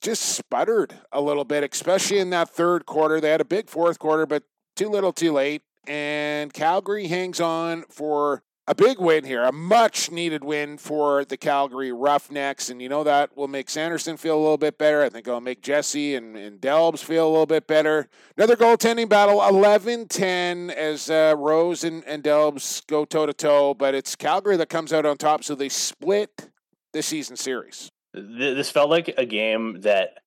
just 0.00 0.22
sputtered 0.22 0.94
a 1.12 1.20
little 1.20 1.44
bit, 1.44 1.68
especially 1.72 2.18
in 2.18 2.30
that 2.30 2.50
third 2.50 2.84
quarter. 2.84 3.20
They 3.20 3.30
had 3.30 3.40
a 3.40 3.44
big 3.44 3.70
fourth 3.70 3.98
quarter, 3.98 4.26
but 4.26 4.42
too 4.74 4.88
little 4.88 5.12
too 5.12 5.32
late. 5.32 5.62
And 5.86 6.52
Calgary 6.52 7.06
hangs 7.06 7.40
on 7.40 7.84
for 7.88 8.42
a 8.66 8.74
big 8.74 8.98
win 8.98 9.24
here, 9.24 9.42
a 9.42 9.52
much 9.52 10.10
needed 10.10 10.42
win 10.42 10.78
for 10.78 11.24
the 11.24 11.36
Calgary 11.36 11.92
Roughnecks. 11.92 12.70
And 12.70 12.80
you 12.80 12.88
know 12.88 13.04
that 13.04 13.36
will 13.36 13.48
make 13.48 13.68
Sanderson 13.68 14.16
feel 14.16 14.36
a 14.36 14.40
little 14.40 14.56
bit 14.56 14.78
better. 14.78 15.02
I 15.02 15.10
think 15.10 15.26
it'll 15.26 15.40
make 15.40 15.60
Jesse 15.60 16.14
and, 16.14 16.36
and 16.36 16.60
Delbs 16.60 17.04
feel 17.04 17.26
a 17.26 17.30
little 17.30 17.46
bit 17.46 17.66
better. 17.66 18.08
Another 18.36 18.56
goaltending 18.56 19.08
battle, 19.08 19.46
11 19.46 20.08
10 20.08 20.70
as 20.70 21.10
uh, 21.10 21.34
Rose 21.36 21.84
and, 21.84 22.02
and 22.06 22.22
Delbs 22.22 22.86
go 22.86 23.04
toe 23.04 23.26
to 23.26 23.34
toe. 23.34 23.74
But 23.74 23.94
it's 23.94 24.16
Calgary 24.16 24.56
that 24.56 24.70
comes 24.70 24.92
out 24.92 25.04
on 25.04 25.18
top. 25.18 25.44
So 25.44 25.54
they 25.54 25.68
split 25.68 26.48
the 26.92 27.02
season 27.02 27.36
series. 27.36 27.90
This 28.14 28.70
felt 28.70 28.90
like 28.90 29.12
a 29.18 29.26
game 29.26 29.80
that 29.82 30.18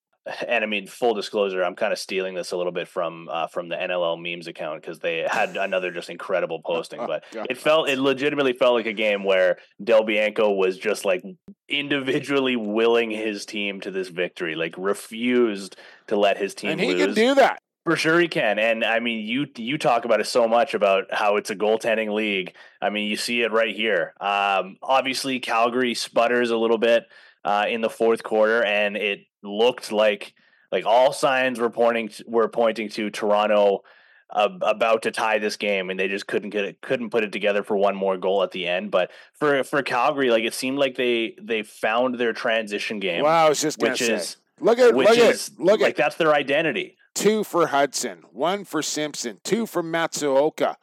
and 0.47 0.63
I 0.63 0.67
mean, 0.67 0.87
full 0.87 1.13
disclosure, 1.13 1.63
I'm 1.63 1.75
kind 1.75 1.93
of 1.93 1.99
stealing 1.99 2.35
this 2.35 2.51
a 2.51 2.57
little 2.57 2.71
bit 2.71 2.87
from 2.87 3.29
uh, 3.31 3.47
from 3.47 3.69
the 3.69 3.75
NLL 3.75 4.21
memes 4.21 4.47
account 4.47 4.81
because 4.81 4.99
they 4.99 5.25
had 5.29 5.57
another 5.57 5.91
just 5.91 6.09
incredible 6.09 6.61
posting. 6.61 7.05
But 7.05 7.23
it 7.49 7.57
felt 7.57 7.89
it 7.89 7.99
legitimately 7.99 8.53
felt 8.53 8.73
like 8.73 8.85
a 8.85 8.93
game 8.93 9.23
where 9.23 9.57
Del 9.83 10.03
Bianco 10.03 10.51
was 10.51 10.77
just 10.77 11.05
like 11.05 11.23
individually 11.69 12.55
willing 12.55 13.11
his 13.11 13.45
team 13.45 13.81
to 13.81 13.91
this 13.91 14.09
victory, 14.09 14.55
like 14.55 14.75
refused 14.77 15.77
to 16.07 16.15
let 16.15 16.37
his 16.37 16.53
team. 16.53 16.71
And 16.71 16.81
he 16.81 16.93
lose. 16.93 17.05
can 17.05 17.13
do 17.13 17.35
that. 17.35 17.59
For 17.83 17.95
sure 17.95 18.19
he 18.19 18.27
can. 18.27 18.59
And 18.59 18.83
I 18.83 18.99
mean 18.99 19.25
you 19.25 19.47
you 19.55 19.77
talk 19.77 20.03
about 20.03 20.19
it 20.19 20.27
so 20.27 20.47
much 20.47 20.73
about 20.73 21.05
how 21.11 21.37
it's 21.37 21.49
a 21.49 21.55
goaltending 21.55 22.13
league. 22.13 22.53
I 22.81 22.89
mean, 22.89 23.09
you 23.09 23.15
see 23.15 23.43
it 23.43 23.51
right 23.51 23.73
here. 23.73 24.13
Um, 24.19 24.77
obviously 24.81 25.39
Calgary 25.39 25.93
sputters 25.93 26.51
a 26.51 26.57
little 26.57 26.77
bit 26.77 27.05
uh, 27.45 27.65
in 27.69 27.79
the 27.79 27.89
fourth 27.89 28.23
quarter 28.23 28.61
and 28.61 28.97
it 28.97 29.26
looked 29.43 29.91
like 29.91 30.33
like 30.71 30.85
all 30.85 31.13
signs 31.13 31.59
were 31.59 31.69
pointing 31.69 32.09
to, 32.09 32.23
were 32.27 32.49
pointing 32.49 32.89
to 32.89 33.09
Toronto 33.09 33.83
uh, 34.29 34.49
about 34.61 35.03
to 35.03 35.11
tie 35.11 35.39
this 35.39 35.55
game, 35.55 35.89
and 35.89 35.99
they 35.99 36.07
just 36.07 36.27
couldn't 36.27 36.49
get 36.49 36.65
it, 36.65 36.81
couldn't 36.81 37.09
put 37.09 37.23
it 37.23 37.31
together 37.31 37.63
for 37.63 37.77
one 37.77 37.95
more 37.95 38.17
goal 38.17 38.43
at 38.43 38.51
the 38.51 38.67
end. 38.67 38.91
But 38.91 39.11
for 39.33 39.63
for 39.63 39.81
Calgary, 39.81 40.29
like 40.29 40.43
it 40.43 40.53
seemed 40.53 40.77
like 40.77 40.95
they 40.95 41.35
they 41.41 41.63
found 41.63 42.15
their 42.15 42.33
transition 42.33 42.99
game. 42.99 43.23
Wow, 43.23 43.45
I 43.45 43.49
was 43.49 43.61
just 43.61 43.79
which 43.79 43.99
say. 43.99 44.13
is 44.13 44.37
look 44.59 44.79
at 44.79 44.93
which 44.93 45.07
look 45.07 45.17
is 45.17 45.49
at 45.49 45.59
look 45.59 45.79
like 45.81 45.91
at 45.91 45.95
that's 45.95 46.15
their 46.15 46.33
identity. 46.33 46.97
two 47.15 47.43
for 47.43 47.67
Hudson, 47.67 48.23
one 48.31 48.65
for 48.65 48.81
Simpson, 48.81 49.39
two 49.43 49.65
for 49.65 49.81
Matsuoka. 49.81 50.75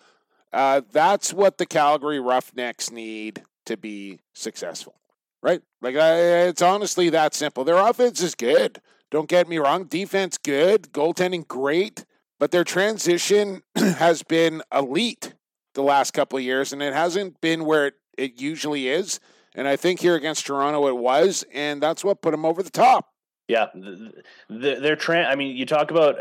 Uh, 0.52 0.80
that's 0.92 1.32
what 1.32 1.58
the 1.58 1.66
Calgary 1.66 2.20
Roughnecks 2.20 2.90
need 2.90 3.42
to 3.66 3.76
be 3.76 4.20
successful, 4.32 4.94
right? 5.42 5.62
Like 5.84 5.96
it's 5.96 6.62
honestly 6.62 7.10
that 7.10 7.34
simple. 7.34 7.62
Their 7.62 7.76
offense 7.76 8.22
is 8.22 8.34
good. 8.34 8.80
Don't 9.10 9.28
get 9.28 9.48
me 9.48 9.58
wrong. 9.58 9.84
Defense 9.84 10.38
good, 10.38 10.90
goaltending 10.92 11.46
great, 11.46 12.06
but 12.40 12.50
their 12.50 12.64
transition 12.64 13.62
has 13.76 14.22
been 14.22 14.62
elite 14.72 15.34
the 15.74 15.82
last 15.82 16.12
couple 16.12 16.38
of 16.38 16.42
years, 16.42 16.72
and 16.72 16.82
it 16.82 16.94
hasn't 16.94 17.38
been 17.42 17.66
where 17.66 17.88
it, 17.88 17.94
it 18.16 18.40
usually 18.40 18.88
is. 18.88 19.20
And 19.54 19.68
I 19.68 19.76
think 19.76 20.00
here 20.00 20.14
against 20.14 20.46
Toronto 20.46 20.88
it 20.88 20.96
was, 20.96 21.44
and 21.52 21.82
that's 21.82 22.02
what 22.02 22.22
put 22.22 22.30
them 22.30 22.46
over 22.46 22.62
the 22.62 22.70
top. 22.70 23.10
Yeah, 23.46 23.66
the, 23.74 24.12
the, 24.48 24.76
their 24.76 24.96
trend. 24.96 25.26
I 25.26 25.34
mean, 25.34 25.54
you 25.54 25.66
talk 25.66 25.90
about. 25.90 26.16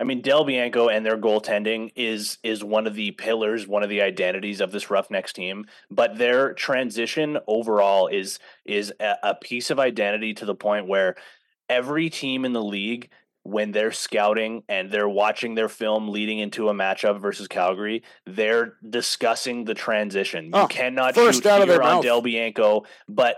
I 0.00 0.04
mean, 0.04 0.22
Del 0.22 0.44
Bianco 0.44 0.88
and 0.88 1.04
their 1.04 1.18
goaltending 1.18 1.90
is 1.96 2.38
is 2.42 2.62
one 2.62 2.86
of 2.86 2.94
the 2.94 3.10
pillars, 3.12 3.66
one 3.66 3.82
of 3.82 3.88
the 3.88 4.02
identities 4.02 4.60
of 4.60 4.70
this 4.70 4.90
Roughnecks 4.90 5.32
team. 5.32 5.66
But 5.90 6.18
their 6.18 6.52
transition 6.54 7.38
overall 7.46 8.06
is 8.08 8.38
is 8.64 8.92
a, 9.00 9.14
a 9.22 9.34
piece 9.34 9.70
of 9.70 9.78
identity 9.80 10.34
to 10.34 10.44
the 10.44 10.54
point 10.54 10.86
where 10.86 11.16
every 11.68 12.10
team 12.10 12.44
in 12.44 12.52
the 12.52 12.62
league 12.62 13.10
when 13.42 13.72
they're 13.72 13.92
scouting 13.92 14.62
and 14.68 14.90
they're 14.90 15.08
watching 15.08 15.54
their 15.54 15.68
film 15.70 16.08
leading 16.08 16.38
into 16.38 16.68
a 16.68 16.74
matchup 16.74 17.18
versus 17.18 17.48
Calgary, 17.48 18.02
they're 18.26 18.74
discussing 18.88 19.64
the 19.64 19.72
transition. 19.74 20.46
You 20.46 20.50
Oh, 20.54 20.66
cannot 20.66 21.14
first 21.14 21.42
shoot 21.42 21.46
out 21.48 21.62
of 21.62 21.68
their 21.68 21.82
on 21.82 21.94
mouth. 21.94 22.02
Del 22.04 22.20
Bianco, 22.20 22.84
but 23.08 23.36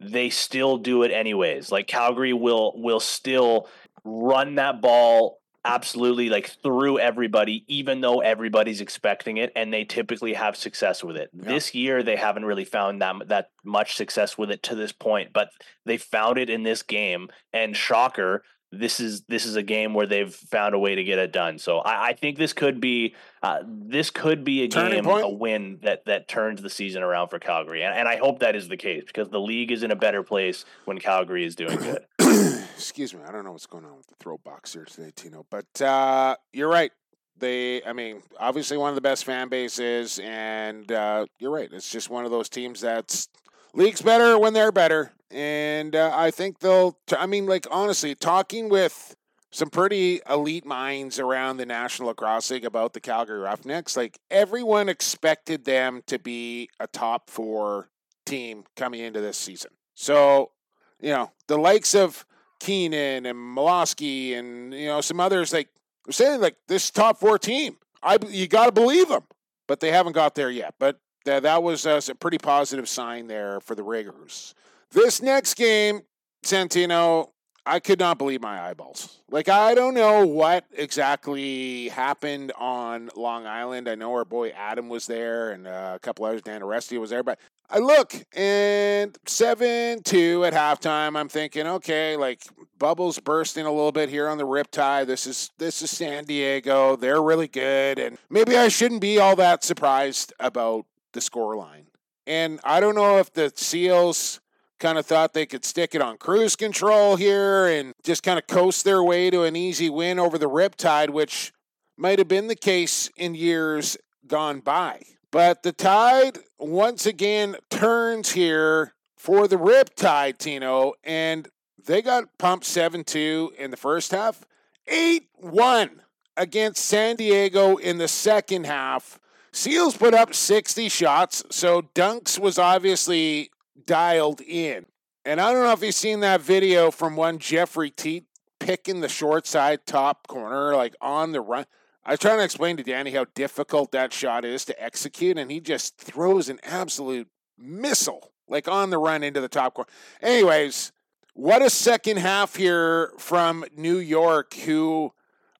they 0.00 0.30
still 0.30 0.78
do 0.78 1.02
it 1.02 1.10
anyways. 1.10 1.70
Like 1.70 1.86
Calgary 1.86 2.32
will 2.32 2.72
will 2.76 3.00
still 3.00 3.68
run 4.02 4.54
that 4.54 4.80
ball 4.80 5.39
absolutely 5.64 6.30
like 6.30 6.48
through 6.62 6.98
everybody 6.98 7.64
even 7.68 8.00
though 8.00 8.20
everybody's 8.20 8.80
expecting 8.80 9.36
it 9.36 9.52
and 9.54 9.72
they 9.72 9.84
typically 9.84 10.32
have 10.32 10.56
success 10.56 11.04
with 11.04 11.16
it. 11.16 11.30
Yeah. 11.34 11.48
This 11.50 11.74
year 11.74 12.02
they 12.02 12.16
haven't 12.16 12.44
really 12.44 12.64
found 12.64 13.02
that 13.02 13.28
that 13.28 13.50
much 13.62 13.94
success 13.94 14.38
with 14.38 14.50
it 14.50 14.62
to 14.64 14.74
this 14.74 14.92
point, 14.92 15.32
but 15.32 15.50
they 15.84 15.98
found 15.98 16.38
it 16.38 16.48
in 16.48 16.62
this 16.62 16.82
game 16.82 17.28
and 17.52 17.76
shocker 17.76 18.42
this 18.72 19.00
is 19.00 19.22
this 19.22 19.46
is 19.46 19.56
a 19.56 19.62
game 19.62 19.94
where 19.94 20.06
they've 20.06 20.32
found 20.32 20.74
a 20.74 20.78
way 20.78 20.94
to 20.94 21.02
get 21.02 21.18
it 21.18 21.32
done. 21.32 21.58
So 21.58 21.78
I, 21.78 22.08
I 22.08 22.12
think 22.12 22.38
this 22.38 22.52
could 22.52 22.80
be 22.80 23.14
uh, 23.42 23.62
this 23.66 24.10
could 24.10 24.44
be 24.44 24.62
a 24.62 24.68
Turning 24.68 25.02
game, 25.02 25.04
point? 25.04 25.24
a 25.24 25.28
win 25.28 25.78
that 25.82 26.04
that 26.04 26.28
turns 26.28 26.62
the 26.62 26.70
season 26.70 27.02
around 27.02 27.28
for 27.28 27.38
Calgary, 27.38 27.82
and, 27.82 27.92
and 27.92 28.06
I 28.06 28.16
hope 28.16 28.40
that 28.40 28.54
is 28.54 28.68
the 28.68 28.76
case 28.76 29.04
because 29.06 29.28
the 29.28 29.40
league 29.40 29.72
is 29.72 29.82
in 29.82 29.90
a 29.90 29.96
better 29.96 30.22
place 30.22 30.64
when 30.84 30.98
Calgary 30.98 31.44
is 31.44 31.56
doing 31.56 31.78
good. 31.78 32.04
Excuse 32.74 33.14
me, 33.14 33.20
I 33.26 33.32
don't 33.32 33.44
know 33.44 33.52
what's 33.52 33.66
going 33.66 33.84
on 33.84 33.96
with 33.96 34.06
the 34.06 34.14
throat 34.20 34.42
box 34.44 34.72
here 34.72 34.84
today, 34.84 35.10
Tino. 35.14 35.46
But 35.50 35.82
uh, 35.82 36.36
you're 36.52 36.68
right. 36.68 36.92
They, 37.38 37.82
I 37.82 37.92
mean, 37.92 38.22
obviously 38.38 38.76
one 38.76 38.90
of 38.90 38.94
the 38.94 39.00
best 39.00 39.24
fan 39.24 39.48
bases, 39.48 40.20
and 40.22 40.90
uh, 40.92 41.26
you're 41.38 41.50
right. 41.50 41.68
It's 41.72 41.90
just 41.90 42.10
one 42.10 42.24
of 42.24 42.30
those 42.30 42.48
teams 42.48 42.80
that's 42.80 43.28
league's 43.74 44.02
better 44.02 44.38
when 44.38 44.52
they're 44.52 44.72
better, 44.72 45.12
and 45.30 45.96
uh, 45.96 46.12
I 46.14 46.30
think 46.30 46.58
they'll. 46.58 46.98
T- 47.06 47.16
I 47.18 47.26
mean, 47.26 47.46
like 47.46 47.66
honestly, 47.70 48.14
talking 48.14 48.68
with 48.68 49.16
some 49.50 49.70
pretty 49.70 50.20
elite 50.28 50.66
minds 50.66 51.18
around 51.18 51.56
the 51.56 51.66
National 51.66 52.08
Lacrosse 52.08 52.50
League 52.50 52.64
about 52.64 52.92
the 52.92 53.00
Calgary 53.00 53.40
Roughnecks, 53.40 53.96
like 53.96 54.18
everyone 54.30 54.88
expected 54.88 55.64
them 55.64 56.02
to 56.06 56.18
be 56.18 56.68
a 56.78 56.86
top 56.86 57.30
four 57.30 57.88
team 58.26 58.64
coming 58.76 59.00
into 59.00 59.20
this 59.20 59.38
season. 59.38 59.72
So, 59.94 60.52
you 61.00 61.10
know, 61.10 61.32
the 61.46 61.56
likes 61.56 61.94
of 61.94 62.24
Keenan 62.60 63.26
and 63.26 63.38
Malawsky 63.38 64.38
and 64.38 64.72
you 64.72 64.86
know 64.86 65.00
some 65.00 65.18
others 65.18 65.52
like 65.52 65.68
they're 66.04 66.12
saying 66.12 66.40
like 66.40 66.56
this 66.68 66.90
top 66.90 67.18
four 67.18 67.38
team. 67.38 67.76
I 68.02 68.18
you 68.28 68.46
got 68.46 68.66
to 68.66 68.72
believe 68.72 69.08
them, 69.08 69.24
but 69.66 69.80
they 69.80 69.90
haven't 69.90 70.12
got 70.12 70.34
there 70.34 70.50
yet. 70.50 70.74
But 70.78 71.00
that 71.24 71.42
that 71.42 71.62
was 71.62 71.86
uh, 71.86 72.00
a 72.08 72.14
pretty 72.14 72.38
positive 72.38 72.88
sign 72.88 73.26
there 73.26 73.60
for 73.60 73.74
the 73.74 73.82
Riggers. 73.82 74.54
This 74.92 75.22
next 75.22 75.54
game, 75.54 76.02
Santino, 76.44 77.30
I 77.66 77.78
could 77.80 77.98
not 77.98 78.18
believe 78.18 78.40
my 78.40 78.60
eyeballs. 78.60 79.20
Like 79.30 79.48
I 79.48 79.74
don't 79.74 79.94
know 79.94 80.26
what 80.26 80.64
exactly 80.72 81.88
happened 81.88 82.52
on 82.58 83.10
Long 83.16 83.46
Island. 83.46 83.88
I 83.88 83.94
know 83.94 84.12
our 84.12 84.24
boy 84.24 84.50
Adam 84.50 84.88
was 84.88 85.06
there, 85.06 85.50
and 85.50 85.66
uh, 85.66 85.92
a 85.94 85.98
couple 85.98 86.24
others. 86.24 86.42
Dan 86.42 86.62
Aresti 86.62 86.98
was 86.98 87.10
there, 87.10 87.22
but 87.22 87.38
I 87.68 87.78
look 87.78 88.14
and 88.34 89.16
seven 89.26 90.02
two 90.02 90.44
at 90.44 90.52
halftime. 90.52 91.16
I'm 91.16 91.28
thinking, 91.28 91.66
okay, 91.66 92.16
like 92.16 92.42
bubbles 92.78 93.18
bursting 93.20 93.66
a 93.66 93.70
little 93.70 93.92
bit 93.92 94.08
here 94.08 94.28
on 94.28 94.38
the 94.38 94.46
Riptide. 94.46 95.06
This 95.06 95.26
is 95.26 95.50
this 95.58 95.82
is 95.82 95.90
San 95.90 96.24
Diego. 96.24 96.96
They're 96.96 97.22
really 97.22 97.48
good, 97.48 97.98
and 97.98 98.18
maybe 98.28 98.56
I 98.56 98.68
shouldn't 98.68 99.00
be 99.00 99.18
all 99.18 99.36
that 99.36 99.62
surprised 99.62 100.32
about 100.40 100.86
the 101.12 101.20
score 101.20 101.56
line. 101.56 101.86
And 102.26 102.60
I 102.64 102.80
don't 102.80 102.94
know 102.94 103.18
if 103.18 103.32
the 103.32 103.52
Seals 103.54 104.40
kind 104.80 104.98
of 104.98 105.06
thought 105.06 105.34
they 105.34 105.46
could 105.46 105.64
stick 105.64 105.94
it 105.94 106.02
on 106.02 106.16
cruise 106.16 106.56
control 106.56 107.16
here 107.16 107.66
and 107.66 107.94
just 108.02 108.22
kind 108.22 108.38
of 108.38 108.46
coast 108.46 108.84
their 108.84 109.02
way 109.02 109.30
to 109.30 109.44
an 109.44 109.54
easy 109.54 109.88
win 109.88 110.18
over 110.18 110.38
the 110.38 110.48
Riptide, 110.48 111.10
which 111.10 111.52
might 111.96 112.18
have 112.18 112.28
been 112.28 112.48
the 112.48 112.56
case 112.56 113.10
in 113.16 113.34
years 113.34 113.96
gone 114.26 114.60
by. 114.60 115.02
But 115.30 115.62
the 115.62 115.72
tide 115.72 116.38
once 116.58 117.06
again 117.06 117.56
turns 117.68 118.32
here 118.32 118.94
for 119.16 119.46
the 119.46 119.56
Riptide, 119.56 120.38
Tino, 120.38 120.94
and 121.04 121.46
they 121.86 122.02
got 122.02 122.36
pumped 122.38 122.64
7 122.64 123.04
2 123.04 123.52
in 123.58 123.70
the 123.70 123.76
first 123.76 124.10
half, 124.10 124.44
8 124.88 125.28
1 125.34 126.02
against 126.36 126.84
San 126.84 127.16
Diego 127.16 127.76
in 127.76 127.98
the 127.98 128.08
second 128.08 128.64
half. 128.64 129.20
Seals 129.52 129.96
put 129.96 130.14
up 130.14 130.34
60 130.34 130.88
shots, 130.88 131.44
so 131.50 131.82
Dunks 131.82 132.38
was 132.38 132.58
obviously 132.58 133.50
dialed 133.86 134.40
in. 134.40 134.86
And 135.24 135.40
I 135.40 135.52
don't 135.52 135.64
know 135.64 135.72
if 135.72 135.82
you've 135.82 135.94
seen 135.94 136.20
that 136.20 136.40
video 136.40 136.90
from 136.90 137.16
one 137.16 137.38
Jeffrey 137.38 137.90
Teat 137.90 138.24
picking 138.58 139.00
the 139.00 139.08
short 139.08 139.46
side 139.46 139.86
top 139.86 140.26
corner, 140.28 140.74
like 140.74 140.94
on 141.00 141.32
the 141.32 141.40
run. 141.40 141.66
I 142.04 142.12
was 142.12 142.20
trying 142.20 142.38
to 142.38 142.44
explain 142.44 142.76
to 142.78 142.82
Danny 142.82 143.10
how 143.10 143.26
difficult 143.34 143.92
that 143.92 144.12
shot 144.12 144.44
is 144.44 144.64
to 144.66 144.82
execute, 144.82 145.36
and 145.36 145.50
he 145.50 145.60
just 145.60 145.98
throws 145.98 146.48
an 146.48 146.58
absolute 146.62 147.28
missile, 147.58 148.32
like 148.48 148.68
on 148.68 148.90
the 148.90 148.98
run 148.98 149.22
into 149.22 149.40
the 149.40 149.48
top 149.48 149.74
corner. 149.74 149.90
Anyways, 150.22 150.92
what 151.34 151.62
a 151.62 151.70
second 151.70 152.18
half 152.18 152.56
here 152.56 153.12
from 153.18 153.64
New 153.76 153.98
York, 153.98 154.54
who 154.54 155.12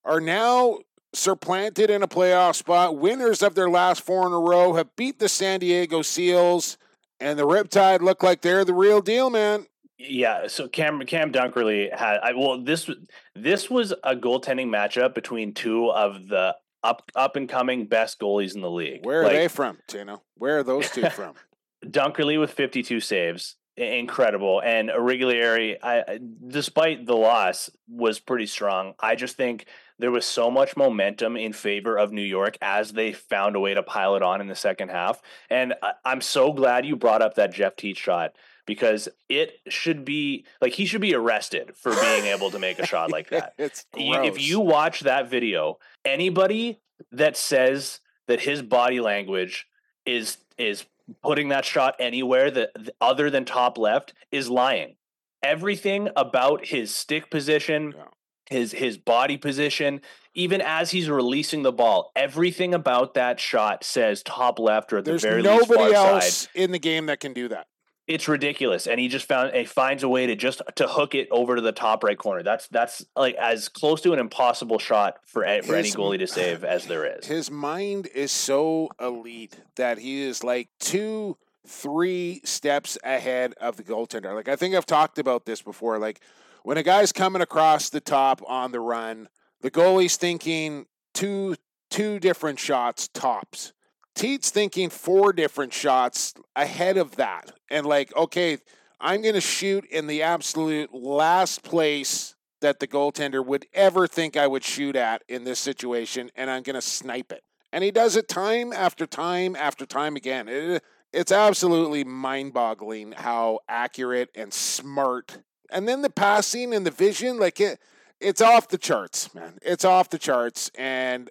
are 0.04 0.20
now 0.20 0.78
supplanted 1.12 1.90
in 1.90 2.02
a 2.02 2.08
playoff 2.08 2.54
spot. 2.54 2.96
Winners 2.96 3.42
of 3.42 3.54
their 3.54 3.68
last 3.68 4.00
four 4.00 4.26
in 4.26 4.32
a 4.32 4.38
row 4.38 4.74
have 4.74 4.94
beat 4.96 5.18
the 5.18 5.28
San 5.28 5.60
Diego 5.60 6.02
Seals, 6.02 6.78
and 7.20 7.38
the 7.38 7.46
Riptide 7.46 8.00
look 8.00 8.22
like 8.22 8.40
they're 8.40 8.64
the 8.64 8.74
real 8.74 9.00
deal, 9.00 9.30
man. 9.30 9.66
Yeah, 9.98 10.46
so 10.46 10.66
Cam 10.66 11.00
Cam 11.02 11.30
Dunkerley 11.30 11.94
had 11.94 12.20
I, 12.22 12.32
well 12.32 12.62
this 12.62 12.88
this 13.34 13.68
was 13.68 13.92
a 14.02 14.16
goaltending 14.16 14.68
matchup 14.68 15.14
between 15.14 15.52
two 15.52 15.90
of 15.90 16.28
the 16.28 16.56
up 16.82 17.10
up 17.14 17.36
and 17.36 17.48
coming 17.48 17.86
best 17.86 18.18
goalies 18.18 18.54
in 18.54 18.62
the 18.62 18.70
league. 18.70 19.04
Where 19.04 19.20
are 19.20 19.24
like, 19.24 19.34
they 19.34 19.48
from, 19.48 19.78
Tino? 19.86 20.22
Where 20.36 20.58
are 20.58 20.62
those 20.62 20.90
two 20.90 21.08
from? 21.10 21.34
Dunkerley 21.84 22.38
with 22.38 22.52
52 22.52 23.00
saves, 23.00 23.56
incredible, 23.76 24.60
and 24.62 24.90
Origlieri, 24.90 25.76
I, 25.82 26.18
despite 26.46 27.06
the 27.06 27.16
loss, 27.16 27.70
was 27.88 28.20
pretty 28.20 28.46
strong. 28.46 28.94
I 29.00 29.14
just 29.14 29.36
think 29.36 29.66
there 30.00 30.10
was 30.10 30.26
so 30.26 30.50
much 30.50 30.76
momentum 30.76 31.36
in 31.36 31.52
favor 31.52 31.98
of 31.98 32.12
New 32.12 32.22
York 32.22 32.56
as 32.60 32.92
they 32.92 33.12
found 33.12 33.56
a 33.56 33.60
way 33.60 33.74
to 33.74 33.82
pile 33.82 34.16
it 34.16 34.22
on 34.22 34.40
in 34.40 34.48
the 34.48 34.54
second 34.54 34.90
half, 34.90 35.20
and 35.48 35.74
I, 35.82 35.92
I'm 36.04 36.20
so 36.20 36.52
glad 36.52 36.86
you 36.86 36.96
brought 36.96 37.22
up 37.22 37.34
that 37.34 37.52
Jeff 37.52 37.76
Teat 37.76 37.96
shot 37.96 38.34
because 38.66 39.08
it 39.28 39.58
should 39.68 40.04
be 40.04 40.44
like 40.60 40.72
he 40.72 40.86
should 40.86 41.00
be 41.00 41.14
arrested 41.14 41.76
for 41.76 41.92
being 41.92 42.26
able 42.26 42.50
to 42.50 42.58
make 42.58 42.78
a 42.78 42.86
shot 42.86 43.10
like 43.10 43.30
that. 43.30 43.54
it's 43.58 43.84
gross. 43.92 44.26
If 44.26 44.40
you 44.40 44.60
watch 44.60 45.00
that 45.00 45.28
video, 45.28 45.78
anybody 46.04 46.80
that 47.12 47.36
says 47.36 48.00
that 48.28 48.40
his 48.40 48.62
body 48.62 49.00
language 49.00 49.66
is 50.06 50.38
is 50.56 50.84
putting 51.22 51.48
that 51.48 51.64
shot 51.64 51.96
anywhere 51.98 52.50
that 52.50 52.70
other 53.00 53.30
than 53.30 53.44
top 53.44 53.76
left 53.76 54.14
is 54.30 54.48
lying. 54.48 54.96
Everything 55.42 56.08
about 56.16 56.66
his 56.66 56.94
stick 56.94 57.30
position, 57.30 57.94
yeah. 57.96 58.04
His 58.50 58.72
his 58.72 58.98
body 58.98 59.36
position, 59.38 60.02
even 60.34 60.60
as 60.60 60.90
he's 60.90 61.08
releasing 61.08 61.62
the 61.62 61.72
ball, 61.72 62.10
everything 62.14 62.74
about 62.74 63.14
that 63.14 63.40
shot 63.40 63.84
says 63.84 64.22
top 64.22 64.58
left 64.58 64.92
or 64.92 64.98
at 64.98 65.04
There's 65.04 65.22
the 65.22 65.28
very 65.28 65.42
least 65.42 65.70
nobody 65.70 65.94
else 65.94 66.34
side. 66.38 66.48
in 66.54 66.72
the 66.72 66.78
game 66.78 67.06
that 67.06 67.20
can 67.20 67.32
do 67.32 67.48
that. 67.48 67.68
It's 68.08 68.26
ridiculous 68.26 68.88
and 68.88 68.98
he 68.98 69.06
just 69.06 69.26
found 69.26 69.54
he 69.54 69.64
finds 69.64 70.02
a 70.02 70.08
way 70.08 70.26
to 70.26 70.34
just 70.34 70.60
to 70.74 70.88
hook 70.88 71.14
it 71.14 71.28
over 71.30 71.54
to 71.54 71.62
the 71.62 71.70
top 71.70 72.02
right 72.02 72.18
corner. 72.18 72.42
That's 72.42 72.66
that's 72.66 73.06
like 73.14 73.36
as 73.36 73.68
close 73.68 74.00
to 74.00 74.12
an 74.12 74.18
impossible 74.18 74.80
shot 74.80 75.18
for 75.24 75.42
for 75.62 75.76
his, 75.76 75.86
any 75.86 75.90
goalie 75.92 76.18
to 76.18 76.26
save 76.26 76.64
as 76.64 76.86
there 76.86 77.06
is. 77.06 77.26
his 77.26 77.52
mind 77.52 78.08
is 78.12 78.32
so 78.32 78.88
elite 79.00 79.60
that 79.76 79.98
he 79.98 80.22
is 80.22 80.42
like 80.42 80.70
two 80.80 81.36
three 81.64 82.40
steps 82.42 82.98
ahead 83.04 83.54
of 83.60 83.76
the 83.76 83.84
goaltender. 83.84 84.34
Like 84.34 84.48
i 84.48 84.56
think 84.56 84.74
i've 84.74 84.86
talked 84.86 85.20
about 85.20 85.46
this 85.46 85.62
before 85.62 85.96
like 86.00 86.20
when 86.62 86.78
a 86.78 86.82
guy's 86.82 87.12
coming 87.12 87.42
across 87.42 87.90
the 87.90 88.00
top 88.00 88.42
on 88.46 88.72
the 88.72 88.80
run 88.80 89.28
the 89.60 89.70
goalie's 89.70 90.16
thinking 90.16 90.86
two 91.14 91.54
two 91.90 92.18
different 92.18 92.58
shots 92.58 93.08
tops 93.08 93.72
Teat's 94.14 94.50
thinking 94.50 94.90
four 94.90 95.32
different 95.32 95.72
shots 95.72 96.34
ahead 96.54 96.96
of 96.96 97.16
that. 97.16 97.52
And 97.70 97.86
like, 97.86 98.14
okay, 98.14 98.58
I'm 99.00 99.22
going 99.22 99.34
to 99.34 99.40
shoot 99.40 99.86
in 99.86 100.06
the 100.06 100.22
absolute 100.22 100.92
last 100.92 101.62
place 101.62 102.34
that 102.60 102.80
the 102.80 102.86
goaltender 102.86 103.44
would 103.44 103.64
ever 103.72 104.06
think 104.06 104.36
I 104.36 104.46
would 104.46 104.62
shoot 104.62 104.94
at 104.94 105.22
in 105.28 105.44
this 105.44 105.58
situation, 105.58 106.30
and 106.36 106.50
I'm 106.50 106.62
going 106.62 106.74
to 106.74 106.82
snipe 106.82 107.32
it. 107.32 107.42
And 107.72 107.82
he 107.82 107.90
does 107.90 108.16
it 108.16 108.28
time 108.28 108.72
after 108.74 109.06
time 109.06 109.56
after 109.56 109.86
time 109.86 110.16
again. 110.16 110.48
It, 110.48 110.82
it's 111.12 111.32
absolutely 111.32 112.04
mind 112.04 112.52
boggling 112.52 113.12
how 113.12 113.60
accurate 113.68 114.28
and 114.34 114.52
smart. 114.52 115.38
And 115.72 115.88
then 115.88 116.02
the 116.02 116.10
passing 116.10 116.74
and 116.74 116.86
the 116.86 116.90
vision, 116.90 117.38
like 117.38 117.60
it, 117.60 117.78
it's 118.20 118.40
off 118.40 118.68
the 118.68 118.78
charts, 118.78 119.34
man. 119.34 119.58
It's 119.62 119.84
off 119.84 120.10
the 120.10 120.18
charts. 120.18 120.70
And 120.76 121.30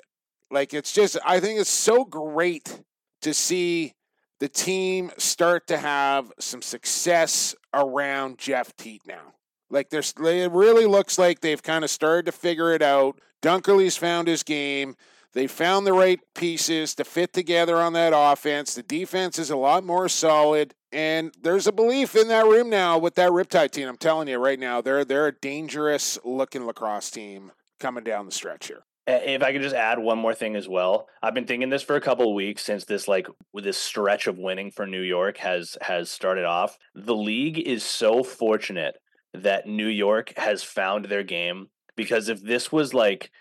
like 0.52 0.74
it's 0.74 0.94
just 0.94 1.18
I 1.26 1.40
think 1.40 1.60
it's 1.60 1.70
so 1.70 2.06
great 2.06 2.82
to 3.22 3.34
see 3.34 3.94
the 4.40 4.50
team 4.50 5.12
start 5.18 5.68
to 5.68 5.78
have 5.78 6.32
some 6.40 6.62
success 6.62 7.56
around 7.74 8.38
Jeff 8.38 8.76
Teat 8.76 9.02
now. 9.06 9.34
Like 9.70 9.90
there's 9.90 10.14
it 10.18 10.52
really 10.52 10.86
looks 10.86 11.20
like 11.20 11.42
they've 11.42 11.62
kind 11.62 11.84
of 11.84 11.90
started 11.90 12.26
to 12.26 12.32
figure 12.32 12.74
it 12.74 12.82
out. 12.82 13.20
Dunkerley's 13.42 13.98
found 13.98 14.28
his 14.28 14.44
game. 14.44 14.96
They 15.34 15.48
found 15.48 15.86
the 15.86 15.94
right 15.94 16.20
pieces 16.36 16.96
to 16.96 17.04
fit 17.04 17.34
together 17.34 17.78
on 17.78 17.94
that 17.94 18.14
offense. 18.16 18.74
The 18.74 18.84
defense 18.84 19.38
is 19.38 19.50
a 19.50 19.56
lot 19.56 19.84
more 19.84 20.10
solid. 20.10 20.74
And 20.92 21.34
there's 21.40 21.68
a 21.68 21.72
belief 21.72 22.16
in 22.16 22.30
that 22.30 22.46
room 22.46 22.70
now 22.70 22.98
with 22.98 23.16
that 23.16 23.30
Riptide 23.30 23.72
team. 23.72 23.88
I'm 23.88 23.98
telling 23.98 24.28
you 24.28 24.38
right 24.38 24.60
now, 24.60 24.82
they're 24.82 25.06
they're 25.06 25.28
a 25.28 25.32
dangerous 25.32 26.18
looking 26.24 26.66
lacrosse 26.66 27.12
team 27.12 27.52
coming 27.80 28.04
down 28.04 28.26
the 28.26 28.32
stretch 28.32 28.68
here 28.68 28.84
if 29.10 29.42
I 29.42 29.52
could 29.52 29.62
just 29.62 29.76
add 29.76 30.00
one 30.00 30.20
more 30.20 30.36
thing 30.36 30.56
as 30.56 30.68
well, 30.68 31.08
I've 31.22 31.34
been 31.34 31.48
thinking 31.48 31.70
this 31.70 31.82
for 31.82 31.96
a 31.96 32.02
couple 32.02 32.30
of 32.30 32.36
weeks 32.36 32.64
since 32.64 32.86
this 32.86 33.08
like 33.08 33.28
this 33.54 33.78
stretch 33.78 34.28
of 34.28 34.38
winning 34.38 34.72
for 34.72 34.86
New 34.86 35.02
York 35.02 35.38
has 35.38 35.78
has 35.82 36.10
started 36.10 36.46
off. 36.46 36.78
The 36.94 37.16
league 37.16 37.58
is 37.60 37.84
so 37.84 38.24
fortunate 38.24 38.96
that 39.34 39.68
New 39.68 39.88
York 39.88 40.34
has 40.38 40.64
found 40.64 41.06
their 41.06 41.24
game 41.24 41.70
because 41.96 42.30
if 42.30 42.42
this 42.42 42.72
was 42.72 42.94
like 42.94 43.32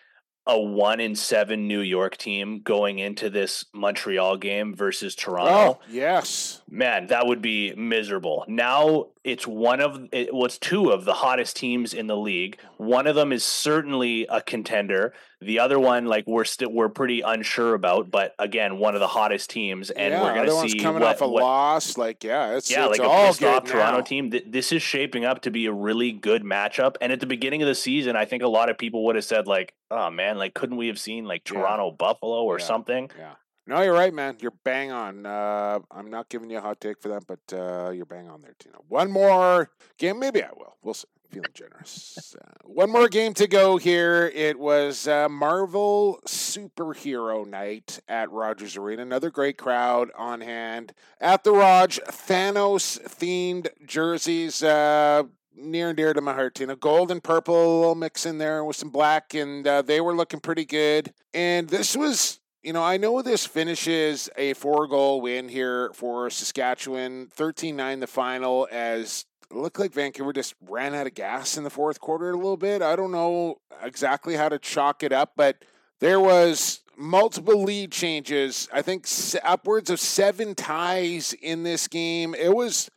a 0.48 0.58
one 0.58 0.98
in 0.98 1.14
seven 1.14 1.68
New 1.68 1.80
York 1.80 2.16
team 2.16 2.60
going 2.64 2.98
into 2.98 3.28
this 3.28 3.66
Montreal 3.74 4.38
game 4.38 4.74
versus 4.74 5.14
Toronto. 5.14 5.78
Oh, 5.78 5.80
yes. 5.90 6.62
Man, 6.70 7.08
that 7.08 7.26
would 7.26 7.42
be 7.42 7.74
miserable. 7.74 8.46
Now 8.48 9.08
it's 9.22 9.46
one 9.46 9.80
of 9.80 10.08
it 10.10 10.34
was 10.34 10.56
two 10.56 10.88
of 10.88 11.04
the 11.04 11.12
hottest 11.12 11.56
teams 11.56 11.92
in 11.92 12.06
the 12.06 12.16
league. 12.16 12.58
One 12.78 13.06
of 13.06 13.14
them 13.14 13.30
is 13.30 13.44
certainly 13.44 14.26
a 14.30 14.40
contender. 14.40 15.12
The 15.40 15.60
other 15.60 15.78
one, 15.78 16.06
like 16.06 16.26
we're 16.26 16.44
still 16.44 16.70
we're 16.72 16.88
pretty 16.88 17.20
unsure 17.20 17.74
about, 17.74 18.10
but 18.10 18.34
again, 18.40 18.78
one 18.78 18.94
of 18.94 19.00
the 19.00 19.06
hottest 19.06 19.50
teams, 19.50 19.90
and 19.90 20.12
yeah, 20.12 20.22
we're 20.22 20.34
gonna 20.34 20.68
see 20.68 20.80
coming 20.80 21.02
what, 21.02 21.14
off 21.14 21.20
a 21.20 21.28
what, 21.28 21.42
loss. 21.42 21.96
Like 21.96 22.24
yeah, 22.24 22.56
it's 22.56 22.68
yeah, 22.68 22.88
it's 22.88 22.98
like 22.98 23.08
all 23.08 23.24
a 23.24 23.28
pissed 23.28 23.44
off 23.44 23.64
Toronto 23.64 23.98
now. 23.98 24.04
team. 24.04 24.32
This 24.46 24.72
is 24.72 24.82
shaping 24.82 25.24
up 25.24 25.42
to 25.42 25.52
be 25.52 25.66
a 25.66 25.72
really 25.72 26.10
good 26.10 26.42
matchup. 26.42 26.96
And 27.00 27.12
at 27.12 27.20
the 27.20 27.26
beginning 27.26 27.62
of 27.62 27.68
the 27.68 27.76
season, 27.76 28.16
I 28.16 28.24
think 28.24 28.42
a 28.42 28.48
lot 28.48 28.68
of 28.68 28.78
people 28.78 29.04
would 29.04 29.14
have 29.14 29.24
said 29.24 29.46
like, 29.46 29.74
"Oh 29.92 30.10
man, 30.10 30.38
like 30.38 30.54
couldn't 30.54 30.76
we 30.76 30.88
have 30.88 30.98
seen 30.98 31.24
like 31.24 31.44
Toronto 31.44 31.90
yeah. 31.90 31.96
Buffalo 31.96 32.42
or 32.42 32.58
yeah. 32.58 32.64
something?" 32.64 33.10
Yeah. 33.16 33.34
No, 33.68 33.82
you're 33.82 33.92
right, 33.92 34.14
man. 34.14 34.38
You're 34.40 34.54
bang 34.64 34.90
on. 34.90 35.26
Uh, 35.26 35.80
I'm 35.90 36.10
not 36.10 36.30
giving 36.30 36.48
you 36.48 36.56
a 36.56 36.60
hot 36.62 36.80
take 36.80 37.02
for 37.02 37.10
that, 37.10 37.26
but 37.26 37.40
uh, 37.52 37.90
you're 37.90 38.06
bang 38.06 38.26
on 38.26 38.40
there, 38.40 38.54
Tino. 38.58 38.82
One 38.88 39.10
more 39.10 39.70
game, 39.98 40.18
maybe 40.18 40.42
I 40.42 40.48
will. 40.56 40.74
We'll 40.82 40.94
see. 40.94 41.06
Feeling 41.30 41.50
generous. 41.52 42.34
Uh, 42.40 42.44
one 42.64 42.90
more 42.90 43.08
game 43.08 43.34
to 43.34 43.46
go 43.46 43.76
here. 43.76 44.32
It 44.34 44.58
was 44.58 45.06
uh, 45.06 45.28
Marvel 45.28 46.20
Superhero 46.26 47.46
Night 47.46 48.00
at 48.08 48.30
Rogers 48.30 48.76
Arena. 48.76 49.02
Another 49.02 49.30
great 49.30 49.58
crowd 49.58 50.10
on 50.16 50.40
hand 50.40 50.94
at 51.20 51.44
the 51.44 51.52
Rog. 51.52 51.90
Thanos 51.90 52.98
themed 53.02 53.68
jerseys. 53.86 54.62
Uh, 54.62 55.24
near 55.58 55.88
and 55.88 55.96
dear 55.96 56.14
to 56.14 56.20
my 56.20 56.34
heart. 56.34 56.60
You 56.60 56.66
know, 56.66 56.76
gold 56.76 57.10
and 57.10 57.22
purple, 57.22 57.94
mix 57.94 58.24
in 58.24 58.38
there 58.38 58.64
with 58.64 58.76
some 58.76 58.90
black, 58.90 59.34
and 59.34 59.66
uh, 59.66 59.82
they 59.82 60.00
were 60.00 60.14
looking 60.14 60.40
pretty 60.40 60.64
good. 60.64 61.12
And 61.34 61.68
this 61.68 61.96
was, 61.96 62.40
you 62.62 62.72
know, 62.72 62.82
I 62.82 62.96
know 62.96 63.20
this 63.22 63.46
finishes 63.46 64.30
a 64.36 64.54
four 64.54 64.86
goal 64.86 65.20
win 65.20 65.48
here 65.48 65.90
for 65.94 66.30
Saskatchewan, 66.30 67.28
13 67.32 67.76
9 67.76 68.00
the 68.00 68.06
final, 68.06 68.68
as 68.70 69.26
looked 69.50 69.78
like 69.78 69.92
Vancouver 69.92 70.32
just 70.32 70.54
ran 70.68 70.94
out 70.94 71.06
of 71.06 71.14
gas 71.14 71.56
in 71.56 71.64
the 71.64 71.70
fourth 71.70 72.00
quarter 72.00 72.30
a 72.30 72.36
little 72.36 72.56
bit. 72.56 72.82
I 72.82 72.96
don't 72.96 73.12
know 73.12 73.60
exactly 73.82 74.36
how 74.36 74.48
to 74.48 74.58
chalk 74.58 75.02
it 75.02 75.12
up, 75.12 75.32
but 75.36 75.64
there 76.00 76.20
was 76.20 76.80
multiple 76.96 77.62
lead 77.62 77.92
changes. 77.92 78.68
I 78.72 78.82
think 78.82 79.06
upwards 79.42 79.90
of 79.90 80.00
seven 80.00 80.54
ties 80.54 81.32
in 81.32 81.62
this 81.62 81.88
game. 81.88 82.34
It 82.34 82.54
was 82.54 82.90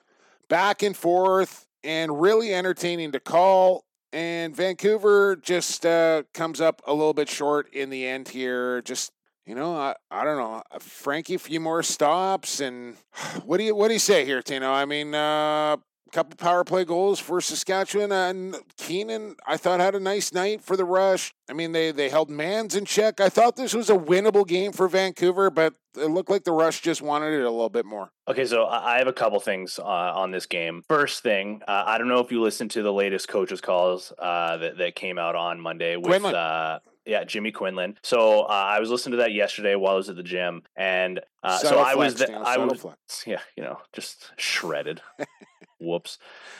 back 0.50 0.84
and 0.84 0.96
forth 0.96 1.68
and 1.84 2.22
really 2.22 2.54
entertaining 2.54 3.12
to 3.14 3.20
call. 3.20 3.86
And 4.14 4.56
Vancouver 4.56 5.38
just 5.38 5.86
uh, 5.86 6.24
comes 6.34 6.60
up 6.60 6.82
a 6.86 6.94
little 6.94 7.14
bit 7.14 7.30
short 7.30 7.74
in 7.74 7.90
the 7.90 8.06
end 8.06 8.28
here. 8.28 8.82
Just 8.82 9.14
you 9.46 9.56
know, 9.56 9.76
I, 9.76 9.96
I 10.12 10.24
don't 10.24 10.38
know, 10.38 10.62
Frankie, 10.80 11.36
a 11.36 11.40
few 11.40 11.60
more 11.60 11.82
stops, 11.82 12.60
and 12.60 12.96
what 13.46 13.58
do 13.58 13.64
you 13.64 13.76
what 13.76 13.88
do 13.88 13.94
you 13.94 14.00
say 14.00 14.26
here, 14.26 14.42
Tino? 14.42 14.72
I 14.72 14.86
mean, 14.86 15.16
uh, 15.16 15.78
couple 16.12 16.36
power 16.36 16.64
play 16.64 16.86
goals 16.86 17.20
for 17.20 17.42
Saskatchewan. 17.42 18.12
And 18.12 18.56
Keenan, 18.78 19.36
I 19.46 19.58
thought, 19.58 19.80
had 19.80 19.96
a 19.96 20.00
nice 20.00 20.34
night 20.34 20.64
for 20.64 20.76
the 20.76 20.86
rush. 20.86 21.34
I 21.50 21.54
mean, 21.54 21.72
they, 21.72 21.92
they 21.92 22.10
held 22.10 22.30
Mans 22.30 22.76
in 22.76 22.86
check. 22.86 23.20
I 23.20 23.30
thought 23.30 23.56
this 23.56 23.74
was 23.74 23.90
a 23.90 23.96
winnable 23.96 24.48
game 24.48 24.72
for 24.72 24.88
Vancouver, 24.88 25.50
but 25.50 25.74
it 25.98 26.06
looked 26.06 26.30
like 26.30 26.44
the 26.44 26.52
rush 26.52 26.82
just 26.82 27.02
wanted 27.02 27.34
it 27.34 27.44
a 27.44 27.50
little 27.50 27.70
bit 27.70 27.86
more. 27.86 28.12
Okay, 28.28 28.46
so 28.46 28.66
I 28.66 28.98
have 28.98 29.08
a 29.08 29.14
couple 29.14 29.40
things 29.40 29.80
uh, 29.80 29.84
on 29.84 30.32
this 30.32 30.46
game. 30.46 30.84
First 30.88 31.24
thing, 31.24 31.62
uh, 31.68 31.84
I 31.86 31.98
don't 31.98 32.08
know 32.08 32.20
if 32.20 32.32
you 32.32 32.42
listened 32.42 32.72
to 32.72 32.84
the 32.84 32.94
latest 32.94 33.28
coaches' 33.28 33.62
calls 33.62 34.14
uh, 34.18 34.58
that, 34.58 34.78
that 34.78 34.96
came 34.96 35.18
out 35.18 35.36
on 35.36 35.60
Monday 35.60 35.98
with. 35.98 36.24
Uh, 36.24 36.80
yeah, 37.06 37.24
Jimmy 37.24 37.52
Quinlan. 37.52 37.98
So 38.04 38.42
uh, 38.42 38.48
I 38.48 38.80
was 38.80 38.90
listening 38.90 39.14
to 39.14 39.18
that 39.18 39.34
yesterday 39.34 39.76
while 39.76 39.94
I 39.94 39.96
was 39.96 40.10
at 40.10 40.16
the 40.16 40.24
gym, 40.24 40.62
and 40.76 41.20
uh, 41.44 41.58
so 41.58 41.80
I 41.80 41.96
was, 41.96 42.16
the, 42.16 42.32
I 42.32 42.58
was, 42.58 42.86
yeah, 43.26 43.40
you 43.58 43.64
know, 43.64 43.80
just 43.92 44.32
shredded. 44.38 45.02
Whoops. 45.82 46.18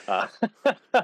Uh, 0.08 0.28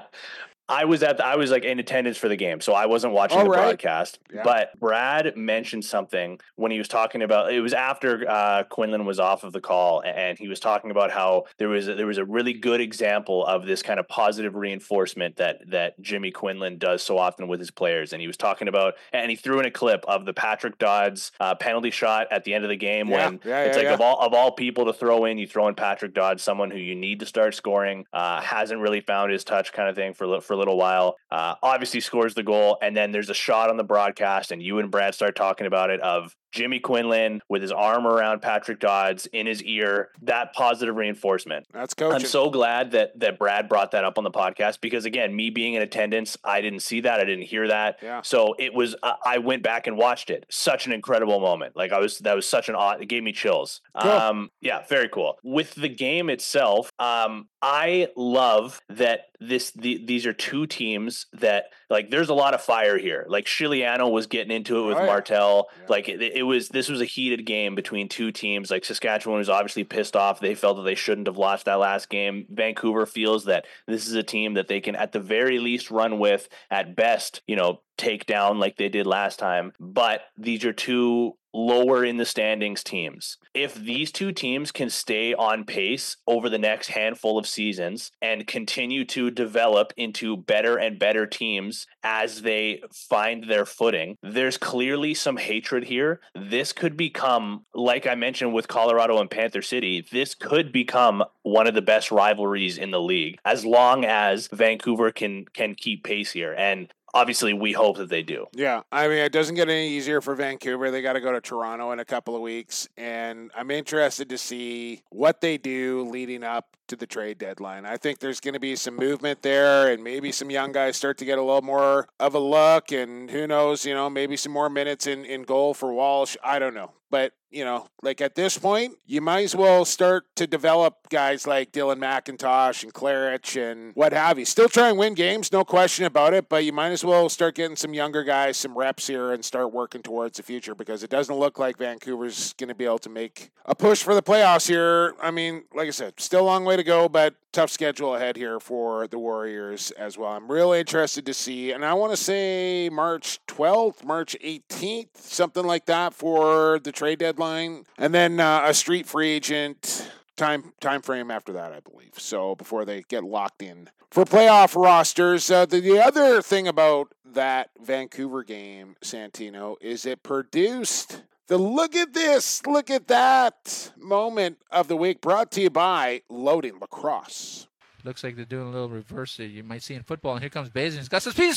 I 0.69 0.85
was 0.85 1.01
at 1.03 1.17
the, 1.17 1.25
I 1.25 1.35
was 1.35 1.51
like 1.51 1.63
in 1.63 1.79
attendance 1.79 2.17
for 2.17 2.27
the 2.27 2.35
game, 2.35 2.59
so 2.59 2.73
I 2.73 2.85
wasn't 2.87 3.13
watching 3.13 3.39
the 3.39 3.49
right. 3.49 3.61
broadcast. 3.61 4.19
Yeah. 4.33 4.41
But 4.43 4.77
Brad 4.79 5.37
mentioned 5.37 5.85
something 5.85 6.39
when 6.55 6.71
he 6.71 6.77
was 6.77 6.87
talking 6.87 7.21
about 7.21 7.53
it 7.53 7.61
was 7.61 7.73
after 7.73 8.29
uh, 8.29 8.63
Quinlan 8.63 9.05
was 9.05 9.19
off 9.19 9.43
of 9.43 9.53
the 9.53 9.61
call, 9.61 10.01
and 10.03 10.37
he 10.37 10.47
was 10.47 10.59
talking 10.59 10.91
about 10.91 11.11
how 11.11 11.45
there 11.57 11.69
was 11.69 11.87
a, 11.87 11.95
there 11.95 12.05
was 12.05 12.17
a 12.17 12.25
really 12.25 12.53
good 12.53 12.81
example 12.81 13.45
of 13.45 13.65
this 13.65 13.81
kind 13.81 13.99
of 13.99 14.07
positive 14.07 14.55
reinforcement 14.55 15.37
that 15.37 15.69
that 15.69 15.99
Jimmy 16.01 16.31
Quinlan 16.31 16.77
does 16.77 17.01
so 17.01 17.17
often 17.17 17.47
with 17.47 17.59
his 17.59 17.71
players. 17.71 18.11
And 18.11 18.21
he 18.21 18.27
was 18.27 18.37
talking 18.37 18.67
about, 18.67 18.95
and 19.13 19.29
he 19.29 19.37
threw 19.37 19.59
in 19.59 19.65
a 19.65 19.71
clip 19.71 20.03
of 20.07 20.25
the 20.25 20.33
Patrick 20.33 20.77
Dodds 20.77 21.31
uh, 21.39 21.55
penalty 21.55 21.91
shot 21.91 22.27
at 22.31 22.43
the 22.43 22.53
end 22.53 22.65
of 22.65 22.69
the 22.69 22.75
game 22.75 23.07
yeah. 23.07 23.29
when 23.29 23.39
yeah, 23.45 23.63
it's 23.63 23.77
like 23.77 23.87
of 23.87 24.01
all 24.01 24.19
of 24.19 24.33
all 24.33 24.51
people 24.51 24.85
to 24.85 24.93
throw 24.93 25.25
in, 25.25 25.37
you 25.37 25.47
throw 25.47 25.69
in 25.69 25.75
Patrick 25.75 26.13
Dodds, 26.13 26.43
someone 26.43 26.71
who 26.71 26.77
you 26.77 26.95
need 26.95 27.21
to 27.21 27.25
start 27.25 27.55
scoring, 27.55 28.05
uh, 28.11 28.41
hasn't 28.41 28.81
really 28.81 29.01
found 29.01 29.31
his 29.31 29.45
touch, 29.45 29.71
kind 29.71 29.87
of 29.87 29.95
thing 29.95 30.13
for 30.13 30.41
for 30.41 30.56
little 30.57 30.77
while. 30.77 31.15
Uh, 31.31 31.55
obviously 31.63 31.99
scores 31.99 32.33
the 32.33 32.43
goal, 32.43 32.77
and 32.81 32.95
then 32.95 33.11
there's 33.11 33.29
a 33.29 33.33
shot 33.33 33.69
on 33.69 33.77
the 33.77 33.83
broadcast, 33.83 34.51
and 34.51 34.61
you 34.61 34.79
and 34.79 34.91
Brad 34.91 35.13
start 35.15 35.35
talking 35.35 35.67
about 35.67 35.89
it 35.89 35.99
of 36.01 36.35
Jimmy 36.51 36.79
Quinlan 36.79 37.41
with 37.49 37.61
his 37.61 37.71
arm 37.71 38.07
around 38.07 38.41
Patrick 38.41 38.79
Dodds 38.79 39.25
in 39.27 39.47
his 39.47 39.63
ear. 39.63 40.09
That 40.21 40.53
positive 40.53 40.95
reinforcement. 40.95 41.67
That's 41.73 41.93
coaching. 41.93 42.21
I'm 42.21 42.25
so 42.25 42.49
glad 42.49 42.91
that 42.91 43.19
that 43.19 43.37
Brad 43.37 43.69
brought 43.69 43.91
that 43.91 44.03
up 44.03 44.17
on 44.17 44.23
the 44.23 44.31
podcast 44.31 44.81
because 44.81 45.05
again, 45.05 45.35
me 45.35 45.49
being 45.49 45.73
in 45.73 45.81
attendance, 45.81 46.37
I 46.43 46.61
didn't 46.61 46.81
see 46.81 47.01
that, 47.01 47.19
I 47.19 47.25
didn't 47.25 47.45
hear 47.45 47.67
that. 47.67 47.99
Yeah. 48.01 48.21
So 48.21 48.55
it 48.57 48.73
was. 48.73 48.95
I 49.25 49.39
went 49.39 49.63
back 49.63 49.87
and 49.87 49.97
watched 49.97 50.29
it. 50.29 50.45
Such 50.49 50.87
an 50.87 50.93
incredible 50.93 51.39
moment. 51.39 51.75
Like 51.75 51.91
I 51.91 51.99
was. 51.99 52.19
That 52.19 52.35
was 52.35 52.47
such 52.47 52.69
an 52.69 52.75
odd. 52.75 53.01
It 53.01 53.07
gave 53.07 53.23
me 53.23 53.31
chills. 53.31 53.81
Cool. 53.99 54.11
Um. 54.11 54.51
Yeah. 54.61 54.85
Very 54.87 55.09
cool. 55.09 55.37
With 55.43 55.75
the 55.75 55.89
game 55.89 56.29
itself, 56.29 56.91
um, 56.99 57.47
I 57.61 58.09
love 58.15 58.81
that 58.89 59.27
this 59.39 59.71
the, 59.71 60.03
these 60.05 60.25
are 60.25 60.33
two 60.33 60.65
teams 60.65 61.27
that 61.33 61.65
like 61.89 62.09
there's 62.09 62.29
a 62.29 62.33
lot 62.33 62.53
of 62.53 62.61
fire 62.61 62.97
here. 62.97 63.25
Like 63.27 63.45
Shiliano 63.45 64.11
was 64.11 64.27
getting 64.27 64.55
into 64.55 64.79
it 64.79 64.87
with 64.87 64.97
oh, 64.97 65.01
yeah. 65.01 65.05
Martel. 65.05 65.67
Yeah. 65.79 65.85
Like 65.89 66.09
it, 66.09 66.36
it, 66.37 66.43
was 66.43 66.69
this 66.69 66.89
was 66.89 67.01
a 67.01 67.05
heated 67.05 67.45
game 67.45 67.75
between 67.75 68.09
two 68.09 68.31
teams. 68.31 68.71
Like 68.71 68.85
Saskatchewan 68.85 69.39
was 69.39 69.49
obviously 69.49 69.83
pissed 69.83 70.15
off. 70.15 70.39
They 70.39 70.55
felt 70.55 70.77
that 70.77 70.83
they 70.83 70.95
shouldn't 70.95 71.27
have 71.27 71.37
lost 71.37 71.65
that 71.65 71.75
last 71.79 72.09
game. 72.09 72.45
Vancouver 72.49 73.05
feels 73.05 73.45
that 73.45 73.65
this 73.87 74.07
is 74.07 74.13
a 74.13 74.23
team 74.23 74.53
that 74.55 74.67
they 74.67 74.81
can 74.81 74.95
at 74.95 75.11
the 75.11 75.19
very 75.19 75.59
least 75.59 75.91
run 75.91 76.19
with 76.19 76.49
at 76.69 76.95
best, 76.95 77.41
you 77.47 77.55
know, 77.55 77.81
take 77.97 78.25
down 78.25 78.59
like 78.59 78.77
they 78.77 78.89
did 78.89 79.07
last 79.07 79.39
time. 79.39 79.73
But 79.79 80.21
these 80.37 80.63
are 80.65 80.73
two 80.73 81.35
lower 81.57 82.05
in 82.05 82.17
the 82.17 82.25
standings 82.25 82.83
teams. 82.83 83.37
If 83.53 83.73
these 83.73 84.11
two 84.11 84.31
teams 84.31 84.71
can 84.71 84.91
stay 84.91 85.33
on 85.33 85.65
pace 85.65 86.17
over 86.27 86.49
the 86.49 86.59
next 86.59 86.89
handful 86.89 87.39
of 87.39 87.47
seasons 87.47 88.11
and 88.21 88.45
continue 88.45 89.03
to 89.05 89.31
develop 89.31 89.91
into 89.97 90.37
better 90.37 90.77
and 90.77 90.99
better 90.99 91.25
teams 91.25 91.87
as 92.03 92.43
they 92.43 92.83
find 92.93 93.45
their 93.45 93.65
footing, 93.65 94.17
there's 94.21 94.57
clearly 94.57 95.15
some 95.15 95.37
hatred 95.37 95.85
here. 95.85 96.21
This 96.35 96.71
could 96.73 96.95
become, 96.95 97.65
like 97.73 98.05
I 98.05 98.13
mentioned 98.13 98.53
with 98.53 98.67
Colorado 98.67 99.19
and 99.19 99.29
Panther 99.29 99.63
City, 99.63 100.05
this 100.11 100.35
could 100.35 100.71
become 100.71 101.23
one 101.41 101.65
of 101.65 101.73
the 101.73 101.81
best 101.81 102.11
rivalries 102.11 102.77
in 102.77 102.91
the 102.91 103.01
league 103.01 103.39
as 103.43 103.65
long 103.65 104.05
as 104.05 104.47
Vancouver 104.53 105.11
can 105.11 105.45
can 105.45 105.73
keep 105.73 106.03
pace 106.03 106.31
here. 106.31 106.53
And 106.53 106.93
obviously 107.17 107.51
we 107.53 107.73
hope 107.73 107.97
that 107.97 108.09
they 108.09 108.21
do. 108.21 108.45
Yeah, 108.53 108.81
I 108.91 109.07
mean 109.07 109.17
it 109.17 109.31
doesn't 109.31 109.55
get 109.55 109.69
any 109.69 109.89
easier 109.89 110.21
for 110.21 110.35
Vancouver. 110.35 110.91
They 110.91 111.01
got 111.01 111.13
to 111.13 111.21
go 111.21 111.31
to 111.31 111.41
Toronto 111.41 111.91
in 111.91 111.99
a 111.99 112.05
couple 112.05 112.35
of 112.35 112.41
weeks, 112.41 112.87
and 112.95 113.51
I'm 113.55 113.71
interested 113.71 114.29
to 114.29 114.37
see 114.37 115.01
what 115.09 115.41
they 115.41 115.57
do 115.57 116.07
leading 116.09 116.43
up 116.43 116.77
to 116.87 116.95
the 116.95 117.07
trade 117.07 117.37
deadline. 117.37 117.85
I 117.85 117.97
think 117.97 118.19
there's 118.19 118.39
going 118.39 118.53
to 118.53 118.59
be 118.59 118.75
some 118.75 118.95
movement 118.95 119.41
there, 119.41 119.91
and 119.91 120.03
maybe 120.03 120.31
some 120.31 120.49
young 120.49 120.71
guys 120.71 120.95
start 120.95 121.17
to 121.17 121.25
get 121.25 121.37
a 121.37 121.41
little 121.41 121.61
more 121.61 122.07
of 122.19 122.35
a 122.35 122.39
look, 122.39 122.91
and 122.91 123.29
who 123.29 123.47
knows, 123.47 123.85
you 123.85 123.93
know, 123.93 124.09
maybe 124.09 124.37
some 124.37 124.51
more 124.51 124.69
minutes 124.69 125.07
in 125.07 125.25
in 125.25 125.43
goal 125.43 125.73
for 125.73 125.91
Walsh. 125.91 126.37
I 126.43 126.59
don't 126.59 126.75
know, 126.75 126.91
but 127.09 127.33
you 127.49 127.63
know, 127.63 127.87
like 128.03 128.21
at 128.21 128.35
this 128.35 128.57
point, 128.57 128.95
you 129.05 129.21
might 129.21 129.43
as 129.43 129.55
well 129.55 129.85
start 129.85 130.25
to 130.35 130.45
develop 130.47 131.09
guys 131.09 131.47
like 131.47 131.71
Dylan 131.71 131.97
McIntosh 131.97 132.83
and 132.83 132.93
Klarich 132.93 133.59
and 133.59 133.93
what 133.95 134.13
have 134.13 134.37
you. 134.37 134.45
Still 134.45 134.69
try 134.69 134.89
and 134.89 134.97
win 134.97 135.13
games, 135.13 135.51
no 135.51 135.63
question 135.63 136.05
about 136.05 136.33
it, 136.33 136.49
but 136.49 136.65
you 136.65 136.73
might 136.73 136.91
as 136.91 137.03
well 137.03 137.29
start 137.29 137.55
getting 137.55 137.75
some 137.75 137.93
younger 137.93 138.23
guys 138.23 138.57
some 138.57 138.77
reps 138.77 139.07
here 139.07 139.31
and 139.31 139.43
start 139.43 139.71
working 139.71 140.01
towards 140.01 140.37
the 140.37 140.43
future 140.43 140.75
because 140.75 141.03
it 141.03 141.09
doesn't 141.09 141.35
look 141.35 141.59
like 141.59 141.77
Vancouver's 141.77 142.53
going 142.53 142.69
to 142.69 142.75
be 142.75 142.85
able 142.85 142.99
to 142.99 143.09
make 143.09 143.51
a 143.65 143.75
push 143.75 144.03
for 144.03 144.15
the 144.15 144.23
playoffs 144.23 144.67
here. 144.67 145.15
I 145.21 145.31
mean, 145.31 145.63
like 145.73 145.87
I 145.87 145.91
said, 145.91 146.19
still 146.19 146.41
a 146.41 146.47
long 146.47 146.65
way 146.65 146.75
to 146.75 146.83
go, 146.83 147.07
but 147.07 147.35
tough 147.51 147.69
schedule 147.71 148.15
ahead 148.15 148.35
here 148.35 148.59
for 148.59 149.07
the 149.07 149.17
Warriors 149.17 149.91
as 149.91 150.17
well. 150.17 150.29
I'm 150.29 150.51
really 150.51 150.79
interested 150.79 151.25
to 151.25 151.33
see, 151.33 151.71
and 151.71 151.83
I 151.83 151.93
want 151.93 152.11
to 152.13 152.17
say 152.17 152.89
March 152.91 153.39
12th, 153.47 154.03
March 154.03 154.35
18th, 154.43 155.17
something 155.17 155.65
like 155.65 155.85
that 155.87 156.13
for 156.13 156.79
the 156.79 156.91
trade 156.91 157.19
deadline, 157.19 157.36
and 157.39 158.13
then 158.13 158.39
uh, 158.39 158.65
a 158.65 158.73
street 158.73 159.05
free 159.07 159.29
agent 159.29 160.09
time 160.35 160.73
time 160.79 161.01
frame 161.01 161.31
after 161.31 161.53
that, 161.53 161.71
I 161.73 161.79
believe. 161.79 162.13
So 162.17 162.55
before 162.55 162.85
they 162.85 163.03
get 163.03 163.23
locked 163.23 163.61
in 163.61 163.89
for 164.09 164.25
playoff 164.25 164.75
rosters, 164.81 165.49
uh, 165.51 165.65
the, 165.65 165.79
the 165.79 165.99
other 166.03 166.41
thing 166.41 166.67
about 166.67 167.13
that 167.25 167.69
Vancouver 167.81 168.43
game, 168.43 168.95
Santino, 169.01 169.75
is 169.81 170.05
it 170.05 170.23
produced 170.23 171.21
the 171.47 171.57
look 171.57 171.95
at 171.95 172.13
this, 172.13 172.65
look 172.65 172.89
at 172.89 173.07
that 173.07 173.91
moment 173.97 174.57
of 174.69 174.89
the 174.89 174.97
week 174.97 175.21
brought 175.21 175.51
to 175.51 175.61
you 175.61 175.69
by 175.69 176.21
Loading 176.29 176.77
Lacrosse. 176.79 177.67
Looks 178.03 178.23
like 178.23 178.35
they're 178.35 178.45
doing 178.45 178.67
a 178.67 178.71
little 178.71 178.89
reverse 178.89 179.39
you 179.39 179.63
might 179.63 179.81
see 179.81 179.93
in 179.93 180.03
football. 180.03 180.33
And 180.33 180.41
here 180.41 180.49
comes 180.49 180.69
Bazin. 180.69 180.99
He's 180.99 181.09
got 181.09 181.23
some 181.23 181.33
speed 181.33 181.49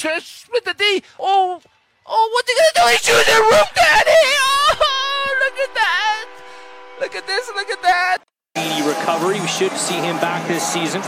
with 0.52 0.64
the 0.64 0.74
D. 0.74 1.02
Oh, 1.18 1.60
oh, 2.06 2.30
what's 2.32 2.50
he 2.50 2.56
gonna 2.56 2.86
do? 2.86 2.92
He's 2.92 3.04
shooting 3.04 3.34
the 3.34 3.40
roof, 3.40 3.74
Daddy. 3.74 4.10
Oh, 4.10 4.96
at 5.60 5.74
that. 5.74 6.26
Look 7.00 7.14
at 7.14 7.26
this. 7.26 7.50
Look 7.54 7.70
at 7.70 7.82
that. 7.82 8.18
Recovery. 8.86 9.40
We 9.40 9.46
should 9.46 9.72
see 9.72 10.00
him 10.00 10.16
back 10.18 10.46
this 10.48 10.66
season. 10.66 11.02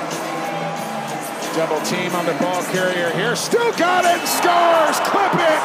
Double 1.56 1.80
team 1.84 2.14
on 2.14 2.24
the 2.26 2.34
ball 2.40 2.62
carrier 2.72 3.10
here. 3.10 3.36
Still 3.36 3.72
got 3.76 4.04
it. 4.04 4.20
Scores. 4.26 5.00
Clip 5.08 5.34
it 5.34 5.62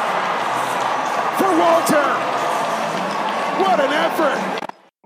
for 1.38 1.50
Walter. 1.56 2.08
What 3.62 3.80
an 3.80 3.92
effort! 3.92 4.57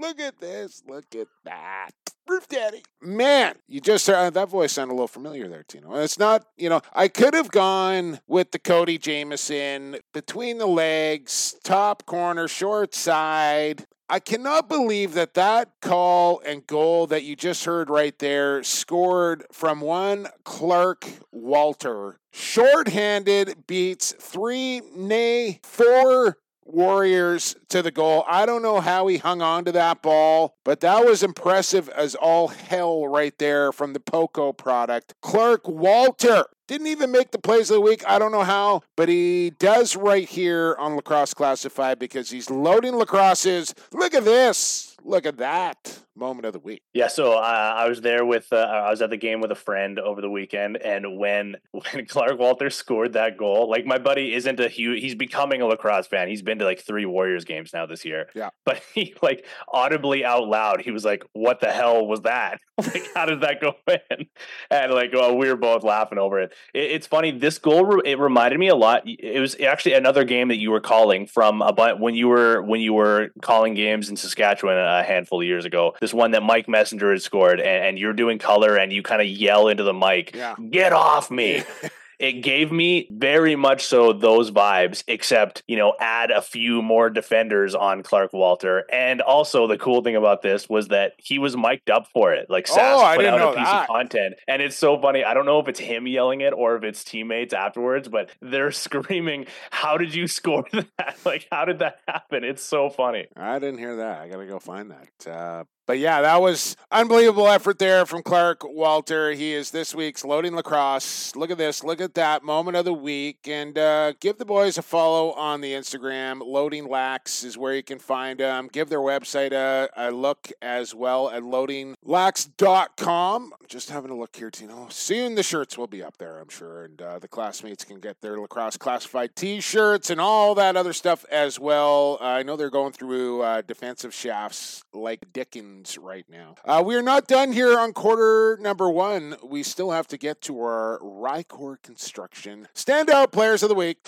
Look 0.03 0.19
at 0.19 0.41
this. 0.41 0.83
Look 0.89 1.15
at 1.15 1.29
that. 1.45 1.93
Roof 2.29 2.49
Daddy. 2.49 2.83
Man, 3.01 3.55
you 3.69 3.81
just 3.81 4.11
uh, 4.11 4.31
that 4.31 4.49
voice 4.49 4.73
sounded 4.73 4.95
a 4.95 4.97
little 4.97 5.07
familiar 5.07 5.47
there, 5.47 5.63
Tino. 5.63 5.95
It's 5.95 6.19
not, 6.19 6.45
you 6.57 6.69
know, 6.69 6.81
I 6.93 7.07
could 7.07 7.35
have 7.35 7.53
gone 7.53 8.19
with 8.27 8.51
the 8.51 8.59
Cody 8.59 8.99
Jamieson 8.99 9.99
between 10.13 10.59
the 10.59 10.67
legs, 10.67 11.55
top 11.63 12.05
corner, 12.05 12.49
short 12.49 12.97
side. 12.97 13.87
I 14.09 14.19
cannot 14.19 14.69
believe 14.69 15.15
that 15.15 15.35
that 15.35 15.71
call 15.81 16.43
and 16.45 16.67
goal 16.67 17.07
that 17.07 17.23
you 17.23 17.37
just 17.37 17.65
heard 17.65 17.89
right 17.89 18.19
there 18.19 18.65
scored 18.65 19.45
from 19.53 19.81
one 19.81 20.27
Clark 20.45 21.07
Walter. 21.31 22.19
Short-handed 22.33 23.67
beats 23.67 24.15
three, 24.19 24.83
nay, 24.97 25.61
four 25.63 26.39
Warriors 26.65 27.57
to 27.69 27.83
the 27.83 27.91
goal. 27.91 28.25
I 28.27 28.47
don't 28.47 28.63
know 28.63 28.81
how 28.81 29.07
he 29.07 29.19
hung 29.19 29.43
on 29.43 29.65
to 29.65 29.73
that 29.73 30.03
ball, 30.03 30.57
but 30.65 30.81
that 30.81 31.05
was 31.05 31.23
impressive 31.23 31.89
as 31.91 32.15
all 32.15 32.49
hell 32.49 33.07
right 33.07 33.37
there 33.39 33.73
from 33.73 33.93
the 33.93 34.01
Poco 34.01 34.53
product. 34.53 35.15
Clark 35.21 35.69
Walter 35.69 36.45
didn't 36.69 36.87
even 36.87 37.11
make 37.11 37.33
the 37.33 37.39
plays 37.39 37.71
of 37.71 37.75
the 37.75 37.81
week. 37.81 38.03
I 38.07 38.19
don't 38.19 38.33
know 38.33 38.45
how, 38.45 38.83
but 38.97 39.09
he 39.09 39.51
does 39.59 39.97
right 39.97 40.29
here 40.29 40.77
on 40.79 40.97
Lacrosse 40.97 41.35
Classified 41.35 41.99
because 41.99 42.31
he's 42.31 42.49
loading 42.49 42.95
lacrosses. 42.95 43.75
Look 43.93 44.15
at 44.15 44.25
this. 44.25 44.92
Look 45.05 45.27
at 45.27 45.39
that 45.39 46.03
moment 46.15 46.47
of 46.47 46.53
the 46.53 46.59
week. 46.59 46.83
Yeah, 46.93 47.09
so 47.09 47.33
uh, 47.33 47.75
I 47.77 47.89
was 47.89 48.01
there 48.01 48.25
with 48.25 48.53
uh, 48.53 48.57
I 48.57 48.91
was 48.91 49.03
at 49.03 49.11
the 49.11 49.17
game 49.17 49.41
with 49.41 49.51
a 49.51 49.57
friend 49.57 49.99
over 49.99 50.21
the 50.21 50.31
weekend, 50.31 50.77
and 50.77 51.19
when 51.19 51.57
when 51.73 52.07
Clark 52.07 52.39
Walter 52.39 52.71
scored 52.71 53.15
that 53.15 53.37
goal, 53.37 53.69
like 53.69 53.87
my 53.87 53.99
buddy 53.99 54.35
isn't 54.35 54.61
a 54.61 54.69
huge, 54.69 55.01
he's 55.01 55.15
becoming 55.15 55.63
a 55.63 55.67
lacrosse 55.67 56.07
fan. 56.07 56.29
He's 56.29 56.43
been 56.43 56.59
to 56.59 56.65
like 56.65 56.81
three 56.81 57.07
Warriors 57.07 57.45
games 57.45 57.73
now 57.73 57.87
this 57.87 58.05
year. 58.05 58.29
Yeah, 58.35 58.51
but 58.65 58.83
he 58.95 59.15
like 59.23 59.45
audibly 59.73 60.25
out 60.25 60.47
loud, 60.47 60.83
he 60.83 60.91
was 60.91 61.05
like, 61.05 61.25
"What 61.33 61.61
the 61.61 61.71
hell 61.71 62.07
was 62.07 62.23
that? 62.23 62.61
like, 62.79 63.05
how 63.15 63.27
did 63.27 63.41
that 63.41 63.61
go 63.61 63.75
in?" 64.11 64.27
And 64.71 64.93
like, 64.93 65.11
oh, 65.15 65.35
we 65.35 65.49
were 65.49 65.57
both 65.57 65.85
laughing 65.85 66.19
over 66.19 66.41
it. 66.41 66.53
it 66.75 66.93
it's 66.93 67.07
funny. 67.07 67.31
This 67.31 67.59
goal 67.59 68.01
it 68.01 68.19
reminded 68.19 68.59
me 68.59 68.69
a 68.69 68.77
lot. 68.77 69.03
It 69.07 69.41
was 69.41 69.59
actually 69.61 69.95
another 69.95 70.25
game 70.25 70.49
that 70.49 70.59
you 70.59 70.71
were 70.71 70.81
calling 70.81 71.27
from 71.27 71.63
a 71.63 71.73
when 71.97 72.15
you 72.15 72.29
were 72.29 72.63
when 72.63 72.81
you 72.81 72.93
were 72.93 73.31
calling 73.41 73.75
games 73.75 74.09
in 74.09 74.17
Saskatchewan 74.17 74.77
a 75.01 75.03
handful 75.03 75.41
of 75.41 75.47
years 75.47 75.65
ago. 75.65 75.95
This 76.01 76.15
one 76.15 76.33
that 76.33 76.43
Mike 76.43 76.69
Messenger 76.69 77.13
had 77.13 77.23
scored, 77.23 77.61
and, 77.61 77.85
and 77.85 77.99
you're 77.99 78.13
doing 78.13 78.39
color, 78.39 78.77
and 78.77 78.93
you 78.93 79.03
kind 79.03 79.21
of 79.21 79.29
yell 79.29 79.69
into 79.69 79.83
the 79.83 79.95
mic, 79.95 80.35
yeah. 80.35 80.55
"Get 80.71 80.93
off 80.93 81.31
me!" 81.31 81.63
it 82.23 82.41
gave 82.41 82.71
me 82.71 83.09
very 83.11 83.57
much 83.57 83.85
so 83.85 84.13
those 84.13 84.53
vibes, 84.53 85.03
except, 85.09 85.65
you 85.67 85.77
know, 85.77 85.95
add 85.99 86.31
a 86.31 86.41
few 86.41 86.81
more 86.81 87.11
defenders 87.11 87.75
on 87.75 88.05
Clark 88.05 88.33
Walter. 88.33 88.85
And 88.93 89.21
also 89.21 89.67
the 89.67 89.77
cool 89.77 90.03
thing 90.03 90.15
about 90.15 90.41
this 90.41 90.69
was 90.69 90.89
that 90.89 91.15
he 91.19 91.41
was 91.41 91.57
mic'd 91.57 91.91
up 91.91 92.07
for 92.15 92.33
it. 92.33 92.49
Like 92.49 92.67
Sask 92.67 92.79
oh, 92.79 93.17
put 93.17 93.25
out 93.25 93.41
a 93.41 93.57
piece 93.59 93.67
that. 93.67 93.83
of 93.83 93.87
content. 93.89 94.35
And 94.47 94.63
it's 94.63 94.77
so 94.77 95.01
funny. 95.01 95.25
I 95.25 95.35
don't 95.35 95.47
know 95.47 95.59
if 95.59 95.67
it's 95.67 95.81
him 95.81 96.07
yelling 96.07 96.43
it 96.43 96.53
or 96.53 96.77
if 96.77 96.85
it's 96.85 97.03
teammates 97.03 97.53
afterwards, 97.53 98.07
but 98.07 98.31
they're 98.41 98.71
screaming, 98.71 99.47
How 99.73 99.99
did 99.99 100.15
you 100.15 100.29
score 100.29 100.65
that? 100.73 101.17
Like, 101.25 101.49
how 101.51 101.65
did 101.65 101.81
that 101.81 101.99
happen? 102.07 102.45
It's 102.45 102.63
so 102.63 102.89
funny. 102.89 103.27
I 103.37 103.59
didn't 103.59 103.79
hear 103.79 103.97
that. 103.97 104.21
I 104.21 104.29
gotta 104.29 104.47
go 104.47 104.61
find 104.61 104.93
that. 104.93 105.29
Uh, 105.29 105.65
but 105.85 105.99
yeah, 105.99 106.23
that 106.23 106.41
was 106.41 106.77
unbelievable 106.93 107.49
effort 107.49 107.79
there 107.79 108.07
from 108.07 108.23
Clark 108.23 108.63
Walter. 108.65 109.33
He 109.33 109.53
is 109.53 109.73
this 109.73 109.95
week's 109.95 110.25
loading 110.25 110.55
lacrosse. 110.55 111.35
Look 111.35 111.51
at 111.51 111.59
this. 111.59 111.83
Look 111.83 112.01
at 112.01 112.15
that 112.15 112.45
moment 112.45 112.77
of 112.77 112.85
the 112.85 112.95
week. 112.95 113.49
And 113.49 113.77
uh, 113.77 114.13
give 114.21 114.39
the 114.39 114.45
boys 114.45 114.79
a 114.79 114.83
follow 114.83 115.33
on 115.33 115.61
the 115.61 115.73
Instagram. 115.73 116.41
Loading 116.45 116.89
Lax 116.89 117.43
is 117.43 117.59
where 117.59 117.75
you 117.75 117.83
can 117.83 117.99
find 117.99 118.39
them. 118.39 118.69
Give 118.71 118.89
their 118.89 119.01
website 119.01 119.51
a, 119.53 119.89
a 119.97 120.13
look 120.13 120.53
as 120.63 120.95
well 120.95 121.29
at 121.31 121.43
loadinglax.com. 121.43 123.53
Just 123.67 123.91
having 123.91 124.13
a 124.13 124.17
look 124.17 124.37
here, 124.37 124.51
Tino. 124.51 124.87
Soon 124.89 125.35
the 125.35 125.43
shirts 125.43 125.77
will 125.77 125.89
be 125.89 126.03
up 126.03 126.19
there, 126.19 126.39
I'm 126.39 126.49
sure. 126.49 126.85
And 126.85 127.03
uh, 127.03 127.19
the 127.19 127.27
classmates 127.27 127.85
can 127.85 127.99
get 127.99 128.21
their 128.21 128.39
lacrosse 128.39 128.77
classified 128.77 129.35
t 129.35 129.61
shirts 129.61 130.11
and 130.11 130.21
all 130.21 130.55
that 130.55 130.77
other 130.77 130.93
stuff 130.93 131.25
as 131.31 131.59
well. 131.59 132.19
Uh, 132.21 132.25
I 132.25 132.45
know 132.45 132.57
they're 132.57 132.71
going 132.71 132.93
through 132.93 133.43
uh, 133.43 133.63
defensive 133.63 134.15
shafts 134.15 134.85
like 134.93 135.33
Dickens 135.33 135.72
right 136.01 136.25
now. 136.29 136.55
Uh, 136.65 136.83
we 136.85 136.95
are 136.95 137.03
not 137.03 137.27
done 137.27 137.53
here 137.53 137.79
on 137.79 137.93
quarter 137.93 138.59
number 138.61 138.89
one. 138.89 139.37
We 139.43 139.63
still 139.63 139.91
have 139.91 140.07
to 140.09 140.19
get 140.19 140.41
to 140.43 140.61
our 140.61 140.99
Rycor 141.03 141.83
construction 141.83 142.69
standout 142.75 143.33
players 143.33 143.63
of 143.63 143.69
the 143.69 143.75
week. 143.75 143.99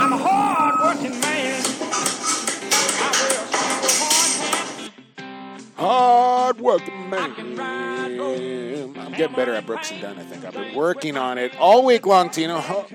I'm 0.00 0.12
a 0.12 0.16
hard 0.16 0.80
working 0.80 1.20
man. 1.20 1.62
Man 8.92 9.12
getting 9.12 9.36
better 9.36 9.54
at 9.54 9.66
Brooks 9.66 9.90
and 9.90 10.00
Dunn. 10.00 10.18
I 10.18 10.24
think 10.24 10.44
I've 10.44 10.54
been 10.54 10.74
working 10.74 11.16
on 11.16 11.38
it 11.38 11.56
all 11.58 11.84
week 11.84 12.06
long, 12.06 12.30
Tino. 12.30 12.86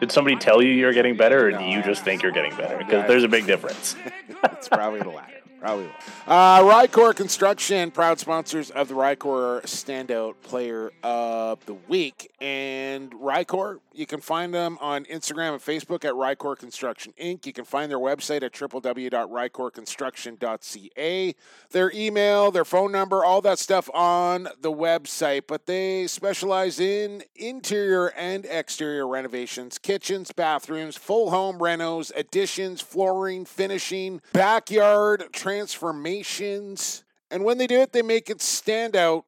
Did 0.00 0.10
somebody 0.10 0.36
tell 0.36 0.62
you 0.62 0.72
you're 0.72 0.92
getting 0.92 1.16
better, 1.16 1.48
or 1.48 1.50
no, 1.52 1.58
do 1.58 1.64
you 1.64 1.82
just 1.82 2.04
think 2.04 2.22
you're 2.22 2.32
getting 2.32 2.56
better? 2.56 2.78
Because 2.78 3.06
there's 3.06 3.24
a 3.24 3.28
big 3.28 3.46
difference. 3.46 3.96
it's 4.44 4.68
probably 4.68 5.00
the 5.00 5.10
latter. 5.10 5.39
Probably 5.60 5.84
will. 5.84 5.92
Uh, 6.26 6.62
Rycor 6.62 7.14
Construction, 7.14 7.90
proud 7.90 8.18
sponsors 8.18 8.70
of 8.70 8.88
the 8.88 8.94
Rycor 8.94 9.60
Standout 9.64 10.36
Player 10.42 10.90
of 11.02 11.62
the 11.66 11.74
Week. 11.74 12.32
And 12.40 13.12
Rycor, 13.12 13.80
you 13.92 14.06
can 14.06 14.22
find 14.22 14.54
them 14.54 14.78
on 14.80 15.04
Instagram 15.04 15.52
and 15.52 15.60
Facebook 15.60 16.06
at 16.06 16.14
Rycor 16.14 16.56
Construction 16.56 17.12
Inc. 17.20 17.44
You 17.44 17.52
can 17.52 17.66
find 17.66 17.90
their 17.90 17.98
website 17.98 18.42
at 18.42 18.54
www.rycorconstruction.ca. 18.54 21.34
Their 21.72 21.92
email, 21.92 22.50
their 22.50 22.64
phone 22.64 22.90
number, 22.90 23.22
all 23.22 23.42
that 23.42 23.58
stuff 23.58 23.90
on 23.92 24.48
the 24.62 24.72
website. 24.72 25.42
But 25.46 25.66
they 25.66 26.06
specialize 26.06 26.80
in 26.80 27.22
interior 27.36 28.14
and 28.16 28.46
exterior 28.46 29.06
renovations, 29.06 29.76
kitchens, 29.76 30.32
bathrooms, 30.32 30.96
full 30.96 31.28
home 31.30 31.58
renos, 31.58 32.10
additions, 32.16 32.80
flooring, 32.80 33.44
finishing, 33.44 34.22
backyard 34.32 35.24
transformations. 35.50 37.02
And 37.30 37.44
when 37.44 37.58
they 37.58 37.66
do 37.66 37.80
it, 37.80 37.92
they 37.92 38.02
make 38.02 38.30
it 38.30 38.40
stand 38.40 38.94
out. 38.94 39.24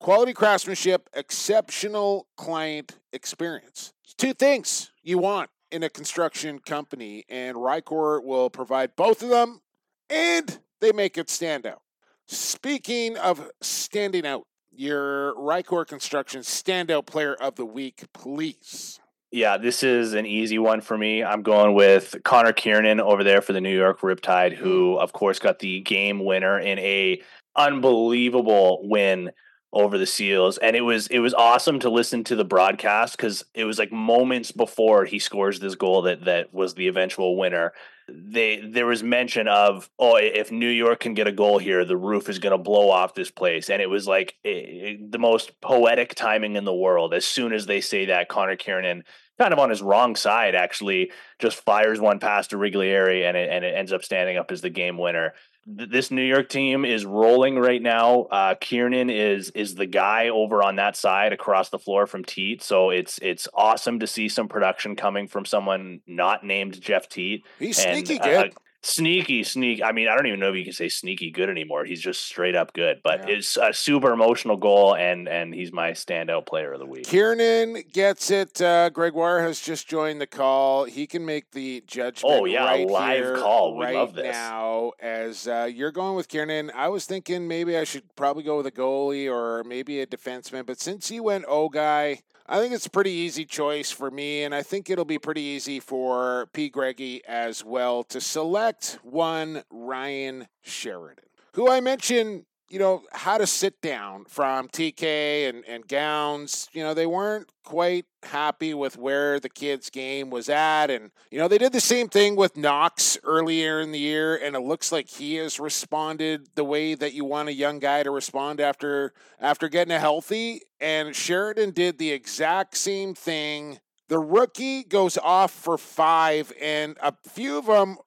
Quality 0.00 0.32
craftsmanship, 0.32 1.10
exceptional 1.12 2.26
client 2.36 2.98
experience. 3.12 3.92
It's 4.04 4.14
two 4.14 4.32
things 4.32 4.92
you 5.02 5.18
want 5.18 5.50
in 5.70 5.82
a 5.82 5.90
construction 5.90 6.60
company, 6.60 7.24
and 7.28 7.56
Rycor 7.56 8.24
will 8.24 8.48
provide 8.48 8.96
both 8.96 9.22
of 9.22 9.28
them, 9.28 9.60
and 10.08 10.58
they 10.80 10.92
make 10.92 11.18
it 11.18 11.28
stand 11.28 11.66
out. 11.66 11.82
Speaking 12.26 13.18
of 13.18 13.50
standing 13.60 14.24
out, 14.24 14.46
your 14.70 15.34
Rycor 15.34 15.86
Construction 15.86 16.42
Standout 16.42 17.04
Player 17.04 17.34
of 17.34 17.56
the 17.56 17.66
Week, 17.66 18.04
please. 18.14 19.00
Yeah, 19.30 19.58
this 19.58 19.82
is 19.82 20.14
an 20.14 20.24
easy 20.24 20.58
one 20.58 20.80
for 20.80 20.96
me. 20.96 21.22
I'm 21.22 21.42
going 21.42 21.74
with 21.74 22.16
Connor 22.24 22.54
Kiernan 22.54 22.98
over 22.98 23.22
there 23.22 23.42
for 23.42 23.52
the 23.52 23.60
New 23.60 23.76
York 23.76 24.00
Riptide, 24.00 24.54
who 24.54 24.92
mm-hmm. 24.92 25.02
of 25.02 25.12
course 25.12 25.38
got 25.38 25.58
the 25.58 25.80
game 25.80 26.24
winner 26.24 26.58
in 26.58 26.78
a 26.78 27.20
unbelievable 27.54 28.80
win 28.88 29.30
over 29.70 29.98
the 29.98 30.06
Seals, 30.06 30.56
and 30.56 30.74
it 30.74 30.80
was 30.80 31.08
it 31.08 31.18
was 31.18 31.34
awesome 31.34 31.78
to 31.80 31.90
listen 31.90 32.24
to 32.24 32.36
the 32.36 32.44
broadcast 32.44 33.18
because 33.18 33.44
it 33.52 33.64
was 33.64 33.78
like 33.78 33.92
moments 33.92 34.50
before 34.50 35.04
he 35.04 35.18
scores 35.18 35.60
this 35.60 35.74
goal 35.74 36.02
that 36.02 36.24
that 36.24 36.54
was 36.54 36.72
the 36.74 36.88
eventual 36.88 37.36
winner. 37.36 37.72
They 38.08 38.60
there 38.60 38.86
was 38.86 39.02
mention 39.02 39.48
of 39.48 39.90
oh 39.98 40.16
if 40.16 40.50
New 40.50 40.68
York 40.68 41.00
can 41.00 41.14
get 41.14 41.28
a 41.28 41.32
goal 41.32 41.58
here, 41.58 41.84
the 41.84 41.96
roof 41.96 42.28
is 42.28 42.38
going 42.38 42.52
to 42.52 42.62
blow 42.62 42.90
off 42.90 43.14
this 43.14 43.30
place, 43.30 43.68
and 43.68 43.82
it 43.82 43.90
was 43.90 44.06
like 44.06 44.36
it, 44.44 44.48
it, 44.48 45.12
the 45.12 45.18
most 45.18 45.60
poetic 45.60 46.14
timing 46.14 46.56
in 46.56 46.64
the 46.64 46.74
world. 46.74 47.12
As 47.12 47.24
soon 47.24 47.52
as 47.52 47.66
they 47.66 47.80
say 47.80 48.06
that, 48.06 48.28
Connor 48.28 48.56
Kiernan 48.56 49.04
kind 49.38 49.52
of 49.52 49.58
on 49.58 49.70
his 49.70 49.82
wrong 49.82 50.16
side 50.16 50.54
actually 50.54 51.12
just 51.38 51.64
fires 51.64 52.00
one 52.00 52.18
past 52.18 52.50
Origlieri 52.50 53.26
and 53.26 53.36
it, 53.36 53.48
and 53.50 53.64
it 53.64 53.74
ends 53.76 53.92
up 53.92 54.02
standing 54.02 54.36
up 54.36 54.50
as 54.50 54.60
the 54.60 54.70
game 54.70 54.98
winner 54.98 55.32
this 55.70 56.10
New 56.10 56.22
York 56.22 56.48
team 56.48 56.84
is 56.84 57.04
rolling 57.04 57.58
right 57.58 57.82
now. 57.82 58.22
Uh, 58.22 58.54
Kiernan 58.54 59.10
is 59.10 59.50
is 59.50 59.74
the 59.74 59.86
guy 59.86 60.28
over 60.28 60.62
on 60.62 60.76
that 60.76 60.96
side 60.96 61.32
across 61.32 61.68
the 61.68 61.78
floor 61.78 62.06
from 62.06 62.24
Teat. 62.24 62.62
So 62.62 62.90
it's 62.90 63.18
it's 63.20 63.46
awesome 63.52 64.00
to 64.00 64.06
see 64.06 64.28
some 64.28 64.48
production 64.48 64.96
coming 64.96 65.28
from 65.28 65.44
someone 65.44 66.00
not 66.06 66.42
named 66.42 66.80
Jeff 66.80 67.08
Teat. 67.08 67.44
He's 67.58 67.84
and, 67.84 68.06
sneaky 68.06 68.20
uh, 68.20 68.24
good. 68.24 68.52
Uh, 68.52 68.60
sneaky, 68.82 69.42
sneak. 69.42 69.82
I 69.82 69.92
mean, 69.92 70.08
I 70.08 70.14
don't 70.14 70.26
even 70.26 70.40
know 70.40 70.50
if 70.50 70.56
you 70.56 70.64
can 70.64 70.72
say 70.72 70.88
sneaky 70.88 71.30
good 71.30 71.48
anymore. 71.48 71.84
He's 71.84 72.00
just 72.00 72.22
straight 72.22 72.54
up 72.54 72.72
good. 72.72 73.00
But 73.02 73.28
yeah. 73.28 73.36
it's 73.36 73.56
a 73.56 73.72
super 73.72 74.12
emotional 74.12 74.56
goal, 74.56 74.94
and 74.94 75.28
and 75.28 75.54
he's 75.54 75.72
my 75.72 75.90
standout 75.90 76.46
player 76.46 76.72
of 76.72 76.80
the 76.80 76.86
week. 76.86 77.04
Kiernan 77.04 77.82
gets 77.92 78.30
it. 78.30 78.60
Uh, 78.60 78.90
Gregoire 78.90 79.42
has 79.42 79.60
just 79.60 79.88
joined 79.88 80.20
the 80.20 80.26
call. 80.26 80.84
He 80.84 81.06
can 81.06 81.24
make 81.24 81.50
the 81.52 81.82
judgment. 81.86 82.34
Oh 82.40 82.44
yeah, 82.44 82.64
right 82.64 82.88
live 82.88 83.24
here, 83.24 83.36
call. 83.38 83.76
We 83.76 83.86
right 83.86 83.94
love 83.94 84.14
this 84.14 84.32
now. 84.32 84.92
As 85.00 85.46
uh, 85.48 85.68
you're 85.72 85.92
going 85.92 86.16
with 86.16 86.28
Kiernan, 86.28 86.70
I 86.74 86.88
was 86.88 87.06
thinking 87.06 87.48
maybe 87.48 87.76
I 87.76 87.84
should 87.84 88.14
probably 88.16 88.42
go 88.42 88.58
with 88.58 88.66
a 88.66 88.72
goalie 88.72 89.30
or 89.30 89.64
maybe 89.64 90.00
a 90.00 90.06
defenseman. 90.06 90.66
But 90.66 90.80
since 90.80 91.10
you 91.10 91.22
went 91.22 91.44
oh 91.48 91.68
guy. 91.68 92.22
I 92.50 92.60
think 92.60 92.72
it's 92.72 92.86
a 92.86 92.90
pretty 92.90 93.10
easy 93.10 93.44
choice 93.44 93.90
for 93.90 94.10
me, 94.10 94.42
and 94.42 94.54
I 94.54 94.62
think 94.62 94.88
it'll 94.88 95.04
be 95.04 95.18
pretty 95.18 95.42
easy 95.42 95.80
for 95.80 96.48
P. 96.54 96.70
Greggy 96.70 97.20
as 97.28 97.62
well 97.62 98.02
to 98.04 98.22
select 98.22 98.98
one 99.02 99.64
Ryan 99.70 100.48
Sheridan, 100.62 101.26
who 101.52 101.70
I 101.70 101.80
mentioned 101.80 102.46
you 102.70 102.78
know, 102.78 103.02
had 103.12 103.40
a 103.40 103.46
sit 103.46 103.80
down 103.80 104.24
from 104.26 104.68
TK 104.68 105.48
and, 105.48 105.64
and 105.66 105.88
Gowns. 105.88 106.68
You 106.72 106.82
know, 106.82 106.94
they 106.94 107.06
weren't 107.06 107.50
quite 107.64 108.04
happy 108.22 108.74
with 108.74 108.96
where 108.96 109.40
the 109.40 109.48
kids' 109.48 109.90
game 109.90 110.30
was 110.30 110.48
at. 110.48 110.90
And, 110.90 111.10
you 111.30 111.38
know, 111.38 111.48
they 111.48 111.58
did 111.58 111.72
the 111.72 111.80
same 111.80 112.08
thing 112.08 112.36
with 112.36 112.56
Knox 112.56 113.16
earlier 113.24 113.80
in 113.80 113.92
the 113.92 113.98
year, 113.98 114.36
and 114.36 114.54
it 114.54 114.60
looks 114.60 114.92
like 114.92 115.08
he 115.08 115.36
has 115.36 115.58
responded 115.58 116.48
the 116.54 116.64
way 116.64 116.94
that 116.94 117.14
you 117.14 117.24
want 117.24 117.48
a 117.48 117.54
young 117.54 117.78
guy 117.78 118.02
to 118.02 118.10
respond 118.10 118.60
after 118.60 119.12
after 119.40 119.68
getting 119.68 119.94
a 119.94 120.00
healthy. 120.00 120.62
And 120.80 121.14
Sheridan 121.14 121.70
did 121.70 121.98
the 121.98 122.12
exact 122.12 122.76
same 122.76 123.14
thing. 123.14 123.78
The 124.08 124.18
rookie 124.18 124.84
goes 124.84 125.18
off 125.18 125.52
for 125.52 125.76
five, 125.76 126.52
and 126.60 126.96
a 127.02 127.14
few 127.28 127.58
of 127.58 127.66
them 127.66 127.98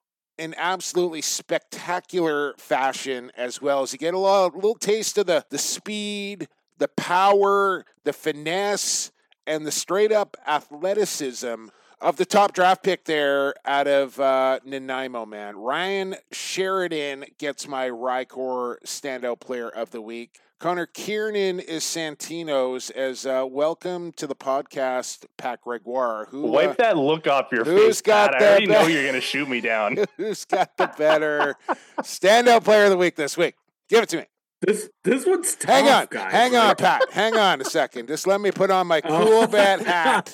in 0.42 0.56
absolutely 0.58 1.22
spectacular 1.22 2.52
fashion 2.58 3.30
as 3.36 3.62
well 3.62 3.82
as 3.82 3.92
you 3.92 3.98
get 3.98 4.12
a 4.12 4.18
little, 4.18 4.50
little 4.52 4.74
taste 4.74 5.16
of 5.16 5.26
the, 5.26 5.44
the 5.50 5.58
speed, 5.58 6.48
the 6.78 6.88
power, 6.88 7.86
the 8.02 8.12
finesse, 8.12 9.12
and 9.46 9.64
the 9.64 9.70
straight 9.70 10.10
up 10.10 10.36
athleticism 10.44 11.66
of 12.00 12.16
the 12.16 12.24
top 12.24 12.52
draft 12.52 12.82
pick 12.82 13.04
there 13.04 13.54
out 13.64 13.86
of 13.86 14.18
uh, 14.18 14.58
Nanaimo, 14.64 15.24
man. 15.24 15.56
Ryan 15.56 16.16
Sheridan 16.32 17.24
gets 17.38 17.68
my 17.68 17.88
Rycor 17.88 18.78
standout 18.84 19.38
player 19.38 19.68
of 19.68 19.92
the 19.92 20.02
week. 20.02 20.40
Connor 20.62 20.86
Kiernan 20.86 21.58
is 21.58 21.82
Santino's 21.82 22.90
as 22.90 23.26
uh, 23.26 23.44
welcome 23.44 24.12
to 24.12 24.28
the 24.28 24.36
podcast, 24.36 25.24
Pat 25.36 25.60
Gregoire. 25.60 26.28
Who 26.30 26.42
Wipe 26.42 26.70
uh, 26.70 26.74
that 26.78 26.96
look 26.96 27.26
off 27.26 27.48
your 27.50 27.64
who's 27.64 27.96
face. 27.96 28.02
got 28.02 28.30
Pat. 28.30 28.38
the 28.38 28.46
I 28.46 28.48
already 28.50 28.66
know 28.68 28.86
you're 28.86 29.02
going 29.02 29.14
to 29.16 29.20
shoot 29.20 29.48
me 29.48 29.60
down. 29.60 29.98
who's 30.16 30.44
got 30.44 30.76
the 30.76 30.86
better 30.96 31.56
standout 32.02 32.62
player 32.62 32.84
of 32.84 32.90
the 32.90 32.96
week 32.96 33.16
this 33.16 33.36
week? 33.36 33.56
Give 33.88 34.04
it 34.04 34.08
to 34.10 34.18
me. 34.18 34.26
This 34.60 34.88
this 35.02 35.26
one's 35.26 35.56
tough, 35.56 35.68
Hang 35.68 35.88
on, 35.88 36.06
guys. 36.08 36.30
hang 36.30 36.54
on, 36.54 36.76
Pat. 36.76 37.02
Hang 37.10 37.34
on 37.36 37.60
a 37.60 37.64
second. 37.64 38.06
Just 38.06 38.28
let 38.28 38.40
me 38.40 38.52
put 38.52 38.70
on 38.70 38.86
my 38.86 39.00
Oh. 39.04 39.44
Coolbet 39.48 39.84
hat 39.84 40.30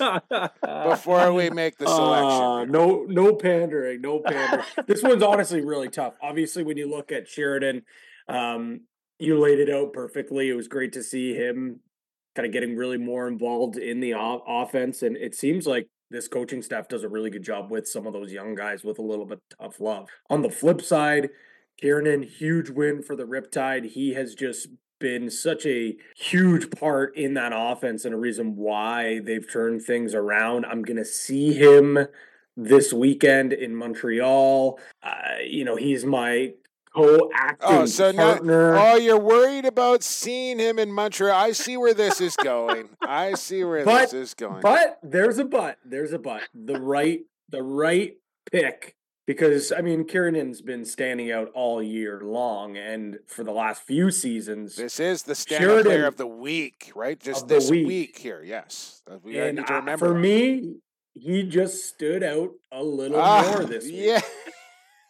before 0.87 1.33
we 1.33 1.49
make 1.49 1.79
the 1.79 1.87
Uh, 1.87 1.95
selection. 1.95 2.71
no, 2.71 3.05
no 3.09 3.33
pandering, 3.33 4.01
no 4.01 4.19
pandering. 4.19 4.63
this 4.85 5.01
one's 5.01 5.23
honestly 5.23 5.65
really 5.65 5.89
tough. 5.89 6.13
Obviously, 6.21 6.61
when 6.61 6.77
you 6.77 6.87
look 6.87 7.11
at 7.11 7.27
Sheridan, 7.27 7.81
um, 8.27 8.81
you 9.19 9.37
laid 9.37 9.59
it 9.59 9.69
out 9.69 9.93
perfectly. 9.93 10.49
It 10.49 10.55
was 10.55 10.67
great 10.67 10.93
to 10.93 11.03
see 11.03 11.35
him 11.35 11.81
kind 12.35 12.45
of 12.45 12.53
getting 12.53 12.75
really 12.75 12.97
more 12.97 13.27
involved 13.27 13.77
in 13.77 13.99
the 13.99 14.13
offense, 14.17 15.03
and 15.03 15.17
it 15.17 15.35
seems 15.35 15.67
like 15.67 15.87
this 16.09 16.27
coaching 16.27 16.61
staff 16.61 16.87
does 16.87 17.03
a 17.03 17.09
really 17.09 17.29
good 17.29 17.43
job 17.43 17.69
with 17.69 17.87
some 17.87 18.07
of 18.07 18.13
those 18.13 18.31
young 18.31 18.55
guys 18.55 18.83
with 18.83 18.97
a 18.97 19.03
little 19.03 19.25
bit 19.25 19.39
of 19.51 19.57
tough 19.59 19.79
love. 19.79 20.07
On 20.29 20.41
the 20.41 20.49
flip 20.49 20.81
side, 20.81 21.29
Kiernan, 21.79 22.23
huge 22.23 22.69
win 22.69 23.03
for 23.03 23.15
the 23.15 23.25
Riptide. 23.25 23.85
He 23.85 24.13
has 24.13 24.33
just 24.35 24.69
been 24.99 25.29
such 25.29 25.65
a 25.65 25.95
huge 26.17 26.69
part 26.71 27.15
in 27.15 27.33
that 27.35 27.53
offense 27.55 28.05
and 28.05 28.13
a 28.13 28.17
reason 28.17 28.55
why 28.55 29.19
they've 29.19 29.49
turned 29.51 29.81
things 29.81 30.13
around. 30.13 30.65
I'm 30.65 30.81
going 30.81 30.97
to 30.97 31.05
see 31.05 31.53
him 31.53 31.97
this 32.57 32.91
weekend 32.91 33.53
in 33.53 33.75
Montreal. 33.75 34.79
Uh, 35.01 35.35
you 35.45 35.63
know, 35.63 35.77
he's 35.77 36.05
my 36.05 36.51
co-acting 36.95 37.57
Oh, 37.69 37.85
so 37.85 38.11
now, 38.11 38.33
partner. 38.33 38.75
oh, 38.77 38.95
you're 38.95 39.19
worried 39.19 39.65
about 39.65 40.03
seeing 40.03 40.59
him 40.59 40.79
in 40.79 40.91
Montreal. 40.91 41.35
I 41.35 41.51
see 41.51 41.77
where 41.77 41.93
this 41.93 42.19
is 42.21 42.35
going. 42.37 42.89
I 43.01 43.33
see 43.35 43.63
where 43.63 43.85
But- 43.85 44.11
this 44.11 44.13
is 44.13 44.33
going. 44.33 44.61
But 44.61 44.99
there's 45.03 45.37
a 45.39 45.45
but. 45.45 45.77
There's 45.85 46.13
a 46.13 46.19
but. 46.19 46.41
The 46.53 46.79
right, 46.79 47.21
the 47.49 47.63
right 47.63 48.13
pick. 48.51 48.95
Because 49.27 49.71
I 49.71 49.81
mean, 49.81 50.05
Kiernan's 50.05 50.59
been 50.63 50.83
standing 50.85 51.31
out 51.31 51.51
all 51.53 51.83
year 51.83 52.19
long, 52.23 52.77
and 52.77 53.19
for 53.27 53.43
the 53.43 53.51
last 53.51 53.83
few 53.83 54.09
seasons, 54.09 54.75
this 54.75 54.99
is 54.99 55.21
the 55.21 55.33
standout 55.33 55.83
player 55.83 56.07
of 56.07 56.17
the 56.17 56.25
week, 56.25 56.91
right? 56.95 57.19
Just 57.19 57.47
this 57.47 57.69
week. 57.69 57.85
week. 57.85 58.17
here. 58.17 58.41
Yes, 58.43 59.03
Uh, 59.07 59.17
we 59.21 59.37
and 59.37 59.59
I- 59.67 59.75
remember. 59.77 60.07
for 60.07 60.15
me, 60.15 60.77
he 61.13 61.43
just 61.43 61.85
stood 61.85 62.23
out 62.23 62.53
a 62.71 62.83
little 62.83 63.19
Ah, 63.19 63.43
more 63.53 63.65
this 63.65 63.83
week. 63.91 63.93
yeah. 63.97 64.21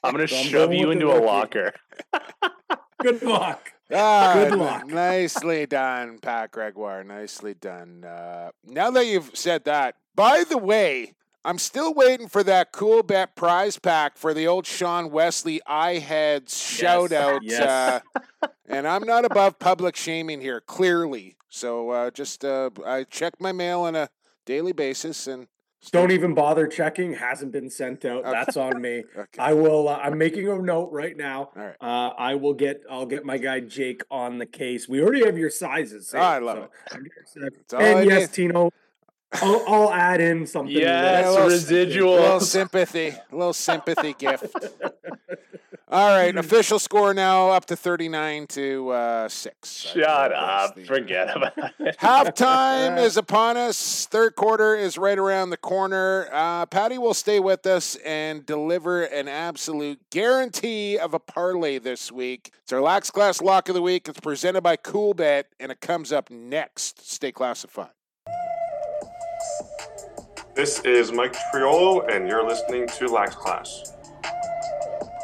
I'm 0.04 0.14
going 0.16 0.28
to 0.28 0.34
So 0.34 0.40
I'm 0.40 0.48
shove 0.48 0.74
you 0.74 0.92
into 0.92 1.12
a 1.12 1.20
locker. 1.20 1.74
Good 3.02 3.22
luck. 3.22 3.74
Ah, 3.92 4.34
Good 4.36 4.58
luck. 4.58 4.88
Nicely 4.88 5.66
done, 5.66 6.20
Pat 6.20 6.52
Gregoire. 6.52 7.04
Nicely 7.04 7.54
done. 7.54 8.04
Uh, 8.04 8.52
now 8.66 8.92
that 8.92 9.06
you've 9.08 9.32
said 9.34 9.64
that, 9.66 9.96
by 10.16 10.44
the 10.48 10.58
way, 10.58 11.14
I'm 11.44 11.58
still 11.58 11.94
waiting 11.94 12.28
for 12.28 12.44
that 12.44 12.72
cool 12.72 13.02
bet 13.04 13.36
prize 13.36 13.80
pack 13.80 14.18
for 14.18 14.34
the 14.34 14.46
old 14.48 14.68
Sean 14.68 15.10
Wesley 15.10 15.62
I 15.66 15.94
heads 16.00 16.58
shout 16.62 17.12
out. 17.12 17.42
yes. 17.44 18.04
Uh, 18.42 18.48
and 18.68 18.88
I'm 18.88 19.04
not 19.04 19.26
above 19.26 19.58
public 19.60 19.96
shaming 19.96 20.42
here, 20.42 20.62
clearly. 20.62 21.36
So 21.50 21.90
uh, 21.90 22.12
just 22.12 22.46
uh, 22.46 22.70
I 22.86 23.06
check 23.06 23.36
my 23.40 23.52
mail 23.52 23.82
on 23.82 23.96
a 23.96 24.10
daily 24.46 24.74
basis 24.74 25.26
and 25.28 25.48
Don't 25.92 26.12
even 26.12 26.34
bother 26.34 26.68
checking. 26.68 27.14
Hasn't 27.14 27.52
been 27.52 27.70
sent 27.70 28.04
out. 28.06 28.22
Okay. 28.26 28.32
That's 28.32 28.58
on 28.58 28.82
me. 28.82 29.04
Okay. 29.18 29.40
I 29.40 29.54
will. 29.54 29.88
Uh, 29.90 29.98
I'm 29.98 30.18
making 30.18 30.48
a 30.48 30.58
note 30.62 30.90
right 30.92 31.16
now. 31.16 31.50
All 31.56 31.64
right. 31.64 31.76
Uh, 31.82 32.14
I 32.18 32.36
will 32.36 32.54
get. 32.54 32.82
I'll 32.90 33.06
get 33.06 33.26
my 33.26 33.38
guy 33.38 33.60
Jake 33.62 34.04
on 34.12 34.38
the 34.38 34.46
case. 34.46 34.88
We 34.90 35.02
already 35.02 35.26
have 35.26 35.38
your 35.38 35.50
sizes. 35.50 36.14
Oh, 36.16 36.20
I 36.20 36.40
love 36.40 36.58
so 36.58 36.64
it. 36.64 36.70
I'm 36.92 37.00
gonna- 37.38 37.50
That's 37.52 37.74
all 37.74 37.80
I 37.82 37.84
And 38.02 38.10
yes, 38.10 38.22
need. 38.30 38.34
Tino. 38.34 38.72
I'll, 39.34 39.64
I'll 39.68 39.94
add 39.94 40.22
in 40.22 40.48
something. 40.48 40.76
Yes, 40.76 41.26
a 41.28 41.32
little- 41.32 41.48
residual. 41.48 42.18
A 42.18 42.22
little 42.22 42.40
sympathy, 42.40 43.10
a 43.10 43.36
little 43.36 43.54
sympathy 43.54 44.14
gift. 44.14 44.56
All 45.92 46.16
right, 46.16 46.36
official 46.38 46.78
score 46.78 47.16
now 47.16 47.50
up 47.50 47.66
to 47.66 47.76
39 47.76 48.46
to 48.48 48.90
uh, 48.90 49.28
6. 49.28 49.72
Shut 49.76 50.32
up. 50.32 50.76
the- 50.76 50.84
Forget 50.86 51.36
about 51.36 51.54
it. 51.80 51.98
Halftime 51.98 53.00
is 53.04 53.18
upon 53.18 53.58
us. 53.58 54.06
Third 54.06 54.36
quarter 54.36 54.76
is 54.76 55.00
right 55.00 55.18
around 55.18 55.50
the 55.50 55.58
corner. 55.58 56.28
Uh, 56.32 56.68
Patty 56.68 57.00
will 57.00 57.16
stay 57.16 57.40
with 57.40 57.66
us 57.66 57.96
and 58.06 58.46
deliver 58.46 59.04
an 59.04 59.28
absolute 59.28 60.00
guarantee 60.12 61.00
of 61.00 61.16
a 61.16 61.20
parlay 61.20 61.80
this 61.80 62.12
week. 62.12 62.52
It's 62.62 62.72
our 62.72 62.82
Lax 62.82 63.10
Class 63.10 63.42
Lock 63.42 63.68
of 63.68 63.74
the 63.74 63.82
Week. 63.82 64.08
It's 64.08 64.20
presented 64.20 64.62
by 64.62 64.78
Coolbet, 64.78 65.46
and 65.60 65.72
it 65.72 65.82
comes 65.82 66.12
up 66.12 66.30
next. 66.30 67.10
Stay 67.12 67.32
classified. 67.32 67.90
This 70.60 70.82
is 70.82 71.14
Mike 71.14 71.38
Triolo, 71.54 72.14
and 72.14 72.28
you're 72.28 72.46
listening 72.46 72.86
to 72.86 73.08
Lax 73.08 73.34
Class. 73.34 73.94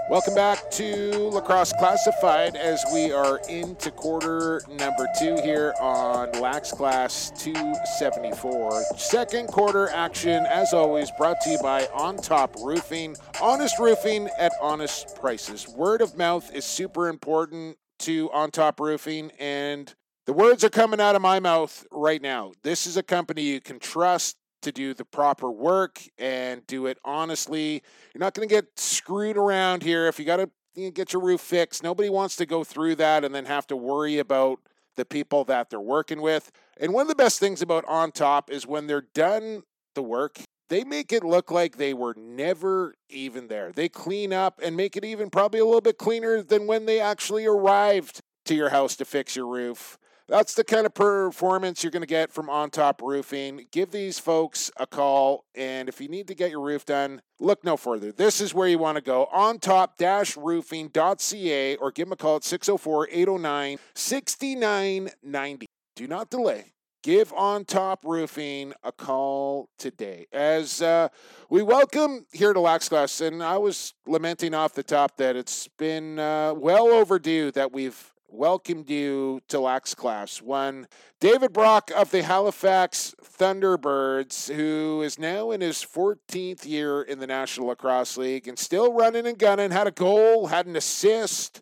Welcome 0.10 0.34
back 0.34 0.72
to 0.72 1.28
Lacrosse 1.28 1.74
Classified 1.74 2.56
as 2.56 2.82
we 2.94 3.12
are 3.12 3.42
into 3.50 3.92
quarter 3.92 4.62
number 4.70 5.06
two 5.20 5.36
here 5.44 5.74
on 5.82 6.32
Lax 6.40 6.72
Class 6.72 7.34
274. 7.38 8.84
Second 8.96 9.50
quarter 9.50 9.90
action, 9.90 10.46
as 10.46 10.72
always, 10.72 11.12
brought 11.18 11.42
to 11.42 11.50
you 11.50 11.60
by 11.62 11.86
On 11.88 12.16
Top 12.16 12.56
Roofing. 12.64 13.18
Honest 13.42 13.78
roofing 13.78 14.30
at 14.40 14.54
honest 14.62 15.18
prices. 15.18 15.68
Word 15.68 16.02
of 16.02 16.16
mouth 16.16 16.50
is 16.56 16.64
super 16.64 17.10
important 17.10 17.78
to 18.00 18.32
On 18.32 18.52
Top 18.52 18.80
Roofing, 18.80 19.32
and 19.38 19.94
the 20.28 20.34
words 20.34 20.64
are 20.64 20.70
coming 20.70 21.02
out 21.02 21.18
of 21.18 21.22
my 21.22 21.42
mouth 21.42 21.86
right 21.92 22.22
now. 22.22 22.54
This 22.64 22.88
is 22.88 22.96
a 22.96 23.04
company 23.04 23.42
you 23.42 23.60
can 23.60 23.80
trust 23.80 24.38
to 24.62 24.72
do 24.72 24.94
the 24.94 25.06
proper 25.06 25.52
work 25.52 26.02
and 26.18 26.66
do 26.68 26.88
it 26.88 26.98
honestly. 27.04 27.84
You're 28.14 28.20
not 28.20 28.34
going 28.34 28.48
to 28.48 28.54
get 28.54 28.80
screwed 28.80 29.38
around 29.38 29.84
here. 29.84 30.08
If 30.08 30.20
you 30.20 30.26
got 30.26 30.38
to 30.38 30.50
you 30.76 30.86
know, 30.86 30.92
get 30.92 31.14
your 31.14 31.22
roof 31.22 31.42
fixed, 31.42 31.84
nobody 31.84 32.10
wants 32.10 32.36
to 32.38 32.46
go 32.46 32.64
through 32.64 32.96
that 32.96 33.24
and 33.24 33.34
then 33.34 33.46
have 33.46 33.68
to 33.68 33.76
worry 33.76 34.20
about 34.20 34.60
the 34.96 35.06
people 35.06 35.44
that 35.46 35.70
they're 35.70 35.80
working 35.80 36.22
with. 36.22 36.52
And 36.78 36.94
one 36.94 37.04
of 37.04 37.08
the 37.08 37.16
best 37.16 37.40
things 37.40 37.62
about 37.62 37.86
On 37.86 38.12
Top 38.12 38.50
is 38.50 38.66
when 38.66 38.88
they're 38.88 39.08
done 39.14 39.64
the 39.94 40.04
work, 40.04 40.40
they 40.70 40.84
make 40.84 41.14
it 41.14 41.24
look 41.24 41.52
like 41.52 41.78
they 41.78 41.94
were 41.94 42.16
never 42.18 42.96
even 43.10 43.48
there. 43.48 43.72
They 43.72 43.88
clean 43.88 44.34
up 44.34 44.60
and 44.64 44.76
make 44.76 44.98
it 44.98 45.06
even 45.06 45.30
probably 45.30 45.60
a 45.60 45.66
little 45.66 45.82
bit 45.82 45.98
cleaner 45.98 46.42
than 46.42 46.66
when 46.66 46.86
they 46.86 47.00
actually 47.00 47.46
arrived 47.46 48.20
to 48.46 48.56
your 48.56 48.70
house 48.70 48.96
to 48.98 49.06
fix 49.06 49.36
your 49.36 49.48
roof. 49.48 49.98
That's 50.28 50.56
the 50.56 50.64
kind 50.64 50.88
of 50.88 50.94
performance 50.96 51.84
you're 51.84 51.92
going 51.92 52.02
to 52.02 52.08
get 52.08 52.32
from 52.32 52.50
On 52.50 52.72
Top 52.72 53.04
Roofing. 53.04 53.68
Give 53.72 53.92
these 53.92 54.18
folks 54.18 54.72
a 54.78 54.88
call, 54.88 55.46
and 55.54 55.88
if 55.88 56.02
you 56.02 56.08
need 56.08 56.28
to 56.30 56.34
get 56.34 56.50
your 56.50 56.62
roof 56.62 56.84
done, 56.84 57.22
look 57.40 57.64
no 57.64 57.78
further. 57.78 58.12
This 58.12 58.42
is 58.42 58.52
where 58.52 58.68
you 58.68 58.80
want 58.80 58.96
to 58.96 59.04
go 59.04 59.26
on 59.32 59.60
top 59.60 60.02
roofing.ca 60.36 61.76
or 61.76 61.92
give 61.92 62.08
them 62.08 62.14
a 62.14 62.16
call 62.16 62.38
at 62.38 62.44
604 62.44 63.08
809 63.12 63.78
6990. 63.94 65.68
Do 65.96 66.08
not 66.08 66.32
delay. 66.32 66.74
Give 67.04 67.32
On 67.34 67.64
Top 67.64 68.04
Roofing 68.04 68.74
a 68.84 68.92
call 68.92 69.70
today. 69.78 70.26
As 70.34 70.82
uh, 70.82 71.10
we 71.52 71.62
welcome 71.62 72.26
here 72.34 72.52
to 72.52 72.60
Lax 72.60 72.90
Class, 72.90 73.22
and 73.22 73.44
I 73.44 73.60
was 73.60 73.94
lamenting 74.08 74.56
off 74.56 74.74
the 74.74 74.82
top 74.82 75.18
that 75.18 75.36
it's 75.36 75.68
been 75.78 76.18
uh, 76.18 76.56
well 76.56 76.88
overdue 76.88 77.52
that 77.52 77.72
we've 77.72 78.15
welcomed 78.28 78.90
you 78.90 79.42
to 79.48 79.60
Lax 79.60 79.96
Class. 79.96 80.42
One, 80.42 80.88
David 81.20 81.54
Brock 81.54 81.92
of 81.96 82.12
the 82.12 82.24
Halifax 82.24 83.16
Thunderbirds, 83.24 84.54
who 84.54 85.02
is 85.02 85.18
now 85.18 85.52
in 85.52 85.62
his 85.62 85.78
14th 85.78 86.66
year 86.66 87.02
in 87.02 87.20
the 87.20 87.28
National 87.28 87.68
Lacrosse 87.68 88.18
League 88.18 88.48
and 88.48 88.58
still 88.60 88.94
running 88.94 89.26
and 89.26 89.38
gunning, 89.38 89.72
had 89.72 89.88
a 89.88 89.92
goal, 89.92 90.48
had 90.48 90.66
an 90.66 90.76
assist, 90.76 91.62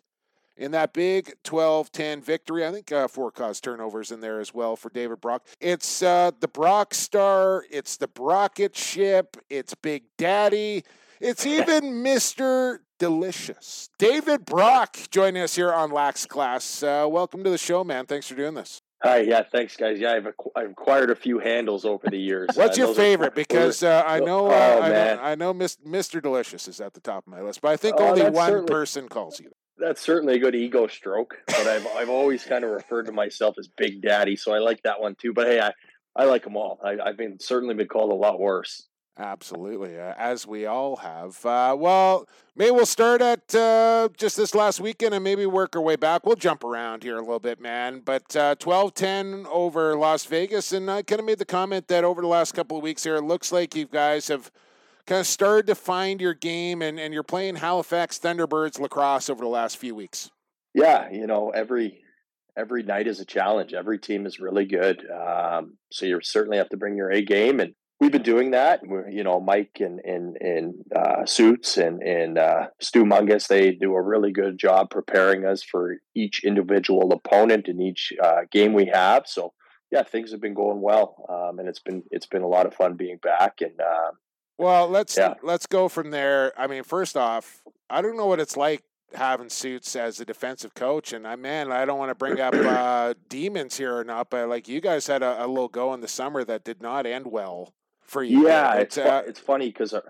in 0.56 0.70
that 0.72 0.92
big 0.92 1.34
12-10 1.44 2.22
victory. 2.22 2.66
I 2.66 2.72
think 2.72 2.92
uh, 2.92 3.08
four 3.08 3.30
cause 3.30 3.60
turnovers 3.60 4.10
in 4.12 4.20
there 4.20 4.40
as 4.40 4.54
well 4.54 4.76
for 4.76 4.90
David 4.90 5.20
Brock. 5.20 5.46
It's 5.60 6.02
uh, 6.02 6.30
the 6.40 6.48
Brock 6.48 6.94
Star. 6.94 7.64
It's 7.70 7.96
the 7.96 8.08
Brocketship. 8.08 9.36
It's 9.50 9.74
Big 9.74 10.04
Daddy. 10.16 10.84
It's 11.20 11.46
even 11.46 12.02
Mister 12.04 12.82
Delicious. 12.98 13.88
David 13.98 14.44
Brock 14.44 14.96
joining 15.10 15.42
us 15.42 15.56
here 15.56 15.72
on 15.72 15.90
Lax 15.90 16.26
Class. 16.26 16.82
Uh, 16.82 17.06
welcome 17.10 17.42
to 17.42 17.50
the 17.50 17.58
show, 17.58 17.82
man. 17.82 18.06
Thanks 18.06 18.28
for 18.28 18.34
doing 18.36 18.54
this. 18.54 18.80
Hi, 19.02 19.18
yeah, 19.18 19.42
thanks, 19.42 19.76
guys. 19.76 19.98
Yeah, 19.98 20.12
I've, 20.12 20.24
acqu- 20.24 20.52
I've 20.56 20.70
acquired 20.70 21.10
a 21.10 21.16
few 21.16 21.38
handles 21.38 21.84
over 21.84 22.08
the 22.08 22.16
years. 22.16 22.50
What's 22.54 22.78
Uh, 22.78 22.82
your 22.82 22.86
those 22.88 22.96
are- 22.98 23.02
favorite? 23.02 23.34
Because 23.34 23.82
uh, 23.82 24.02
I 24.06 24.20
know, 24.20 24.46
uh, 24.46 24.50
Oh, 24.78 24.82
I 24.82 24.88
know. 24.88 25.20
I 25.22 25.34
know, 25.34 25.52
Mr. 25.54 26.22
Delicious 26.22 26.68
is 26.68 26.80
at 26.80 26.94
the 26.94 27.00
top 27.00 27.26
of 27.26 27.30
my 27.32 27.42
list, 27.42 27.60
but 27.60 27.72
I 27.72 27.76
think 27.76 27.96
Oh, 27.98 28.06
only 28.10 28.22
one 28.30 28.48
certainly- 28.48 28.72
person 28.72 29.08
calls 29.08 29.40
you. 29.40 29.50
That's 29.76 30.00
certainly 30.00 30.36
a 30.36 30.38
good 30.38 30.54
ego 30.54 30.86
stroke, 30.86 31.34
but 31.48 31.66
I've 31.66 31.84
I've 31.96 32.08
always 32.08 32.44
kind 32.44 32.62
of 32.62 32.70
referred 32.70 33.06
to 33.06 33.12
myself 33.12 33.56
as 33.58 33.66
Big 33.66 34.02
Daddy, 34.02 34.36
so 34.36 34.54
I 34.54 34.60
like 34.60 34.80
that 34.84 35.00
one 35.00 35.16
too. 35.16 35.32
But 35.34 35.48
hey, 35.48 35.58
I, 35.60 35.72
I 36.14 36.26
like 36.26 36.44
them 36.44 36.56
all. 36.56 36.78
I, 36.84 36.96
I've 37.04 37.16
been 37.16 37.40
certainly 37.40 37.74
been 37.74 37.88
called 37.88 38.12
a 38.12 38.14
lot 38.14 38.38
worse. 38.38 38.86
Absolutely, 39.16 39.98
uh, 39.98 40.12
as 40.18 40.44
we 40.44 40.66
all 40.66 40.96
have. 40.96 41.44
Uh, 41.46 41.76
well, 41.78 42.28
maybe 42.56 42.72
we'll 42.72 42.84
start 42.84 43.22
at 43.22 43.54
uh, 43.54 44.08
just 44.16 44.36
this 44.36 44.56
last 44.56 44.80
weekend 44.80 45.14
and 45.14 45.22
maybe 45.22 45.46
work 45.46 45.76
our 45.76 45.82
way 45.82 45.94
back. 45.94 46.26
We'll 46.26 46.34
jump 46.34 46.64
around 46.64 47.04
here 47.04 47.16
a 47.16 47.20
little 47.20 47.38
bit, 47.38 47.60
man. 47.60 48.00
But 48.04 48.34
uh, 48.34 48.56
12-10 48.56 49.46
over 49.46 49.96
Las 49.96 50.24
Vegas, 50.24 50.72
and 50.72 50.90
I 50.90 51.02
kind 51.02 51.20
of 51.20 51.26
made 51.26 51.38
the 51.38 51.44
comment 51.44 51.86
that 51.88 52.02
over 52.02 52.22
the 52.22 52.28
last 52.28 52.52
couple 52.52 52.76
of 52.76 52.82
weeks 52.82 53.04
here, 53.04 53.14
it 53.14 53.22
looks 53.22 53.52
like 53.52 53.76
you 53.76 53.86
guys 53.86 54.26
have 54.26 54.50
kind 55.06 55.20
of 55.20 55.28
started 55.28 55.68
to 55.68 55.76
find 55.76 56.20
your 56.20 56.34
game, 56.34 56.82
and, 56.82 56.98
and 56.98 57.14
you're 57.14 57.22
playing 57.22 57.56
Halifax 57.56 58.18
Thunderbirds 58.18 58.80
lacrosse 58.80 59.30
over 59.30 59.44
the 59.44 59.48
last 59.48 59.76
few 59.76 59.94
weeks. 59.94 60.30
Yeah, 60.74 61.08
you 61.10 61.28
know 61.28 61.50
every 61.50 62.02
every 62.56 62.82
night 62.82 63.06
is 63.06 63.20
a 63.20 63.24
challenge. 63.24 63.74
Every 63.74 63.98
team 63.98 64.26
is 64.26 64.40
really 64.40 64.64
good, 64.64 65.08
um, 65.08 65.76
so 65.92 66.04
you 66.04 66.20
certainly 66.20 66.56
have 66.56 66.70
to 66.70 66.76
bring 66.76 66.96
your 66.96 67.12
A 67.12 67.22
game, 67.22 67.60
and 67.60 67.74
we've 68.04 68.12
been 68.12 68.22
doing 68.22 68.50
that. 68.50 68.86
We're, 68.86 69.08
you 69.08 69.24
know, 69.24 69.40
Mike 69.40 69.78
and 69.80 69.98
and 70.04 70.36
and 70.38 70.74
uh, 70.94 71.24
Suits 71.24 71.78
and 71.78 72.02
and 72.02 72.38
uh, 72.38 72.66
Stu 72.80 73.04
Mungus, 73.04 73.48
they 73.48 73.72
do 73.72 73.94
a 73.94 74.02
really 74.02 74.30
good 74.30 74.58
job 74.58 74.90
preparing 74.90 75.46
us 75.46 75.62
for 75.62 75.96
each 76.14 76.44
individual 76.44 77.12
opponent 77.12 77.66
in 77.66 77.80
each 77.80 78.12
uh, 78.22 78.42
game 78.52 78.74
we 78.74 78.86
have. 78.92 79.24
So 79.26 79.54
yeah, 79.90 80.02
things 80.02 80.32
have 80.32 80.40
been 80.40 80.54
going 80.54 80.82
well, 80.82 81.24
um, 81.30 81.58
and 81.58 81.66
it's 81.68 81.80
been 81.80 82.02
it's 82.10 82.26
been 82.26 82.42
a 82.42 82.48
lot 82.48 82.66
of 82.66 82.74
fun 82.74 82.94
being 82.96 83.16
back. 83.22 83.62
And 83.62 83.80
uh, 83.80 84.10
Well, 84.58 84.88
let's 84.88 85.16
Yeah. 85.16 85.34
let's 85.42 85.66
go 85.66 85.88
from 85.88 86.10
there. 86.10 86.52
I 86.58 86.66
mean, 86.66 86.82
first 86.82 87.16
off, 87.16 87.62
I 87.88 88.02
don't 88.02 88.18
know 88.18 88.26
what 88.26 88.38
it's 88.38 88.56
like 88.56 88.82
having 89.14 89.48
suits 89.48 89.96
as 89.96 90.20
a 90.20 90.26
defensive 90.26 90.74
coach, 90.74 91.14
and 91.14 91.26
I 91.26 91.36
man, 91.36 91.72
I 91.72 91.86
don't 91.86 91.98
want 91.98 92.10
to 92.10 92.14
bring 92.14 92.38
up 92.38 92.54
uh, 92.54 93.14
demons 93.30 93.78
here 93.78 93.96
or 93.96 94.04
not, 94.04 94.28
but 94.28 94.46
like 94.50 94.68
you 94.68 94.82
guys 94.82 95.06
had 95.06 95.22
a, 95.22 95.42
a 95.42 95.46
little 95.46 95.68
go 95.68 95.94
in 95.94 96.02
the 96.02 96.08
summer 96.08 96.44
that 96.44 96.64
did 96.64 96.82
not 96.82 97.06
end 97.06 97.28
well 97.28 97.72
for 98.04 98.22
you. 98.22 98.46
Yeah, 98.46 98.74
But, 98.74 98.82
it's 98.82 98.98
uh, 98.98 99.22
it's 99.26 99.40
funny 99.40 99.68
because 99.68 99.94
our 99.94 100.04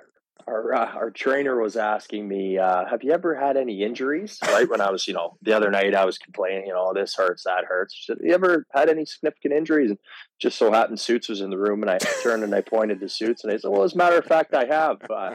our, 0.46 0.74
uh, 0.74 0.92
our 0.92 1.10
trainer 1.10 1.58
was 1.60 1.76
asking 1.76 2.28
me, 2.28 2.58
uh, 2.58 2.84
"Have 2.86 3.02
you 3.02 3.12
ever 3.12 3.34
had 3.34 3.56
any 3.56 3.82
injuries?" 3.82 4.38
Right 4.42 4.68
when 4.68 4.80
I 4.80 4.90
was, 4.90 5.08
you 5.08 5.14
know, 5.14 5.36
the 5.42 5.54
other 5.54 5.70
night 5.70 5.94
I 5.94 6.04
was 6.04 6.18
complaining, 6.18 6.66
you 6.66 6.74
know, 6.74 6.92
this 6.92 7.14
hurts, 7.14 7.44
that 7.44 7.64
hurts. 7.64 7.94
She 7.94 8.04
said, 8.04 8.18
"You 8.20 8.34
ever 8.34 8.66
had 8.72 8.88
any 8.88 9.04
significant 9.06 9.54
injuries?" 9.54 9.90
And 9.90 9.98
just 10.38 10.58
so 10.58 10.70
happened, 10.70 11.00
Suits 11.00 11.28
was 11.28 11.40
in 11.40 11.50
the 11.50 11.58
room, 11.58 11.82
and 11.82 11.90
I 11.90 11.98
turned 12.22 12.44
and 12.44 12.54
I 12.54 12.60
pointed 12.60 13.00
to 13.00 13.08
Suits, 13.08 13.42
and 13.44 13.52
I 13.52 13.56
said, 13.56 13.70
"Well, 13.70 13.84
as 13.84 13.94
a 13.94 13.96
matter 13.96 14.18
of 14.18 14.24
fact, 14.24 14.54
I 14.54 14.66
have." 14.66 15.00
Uh, 15.10 15.34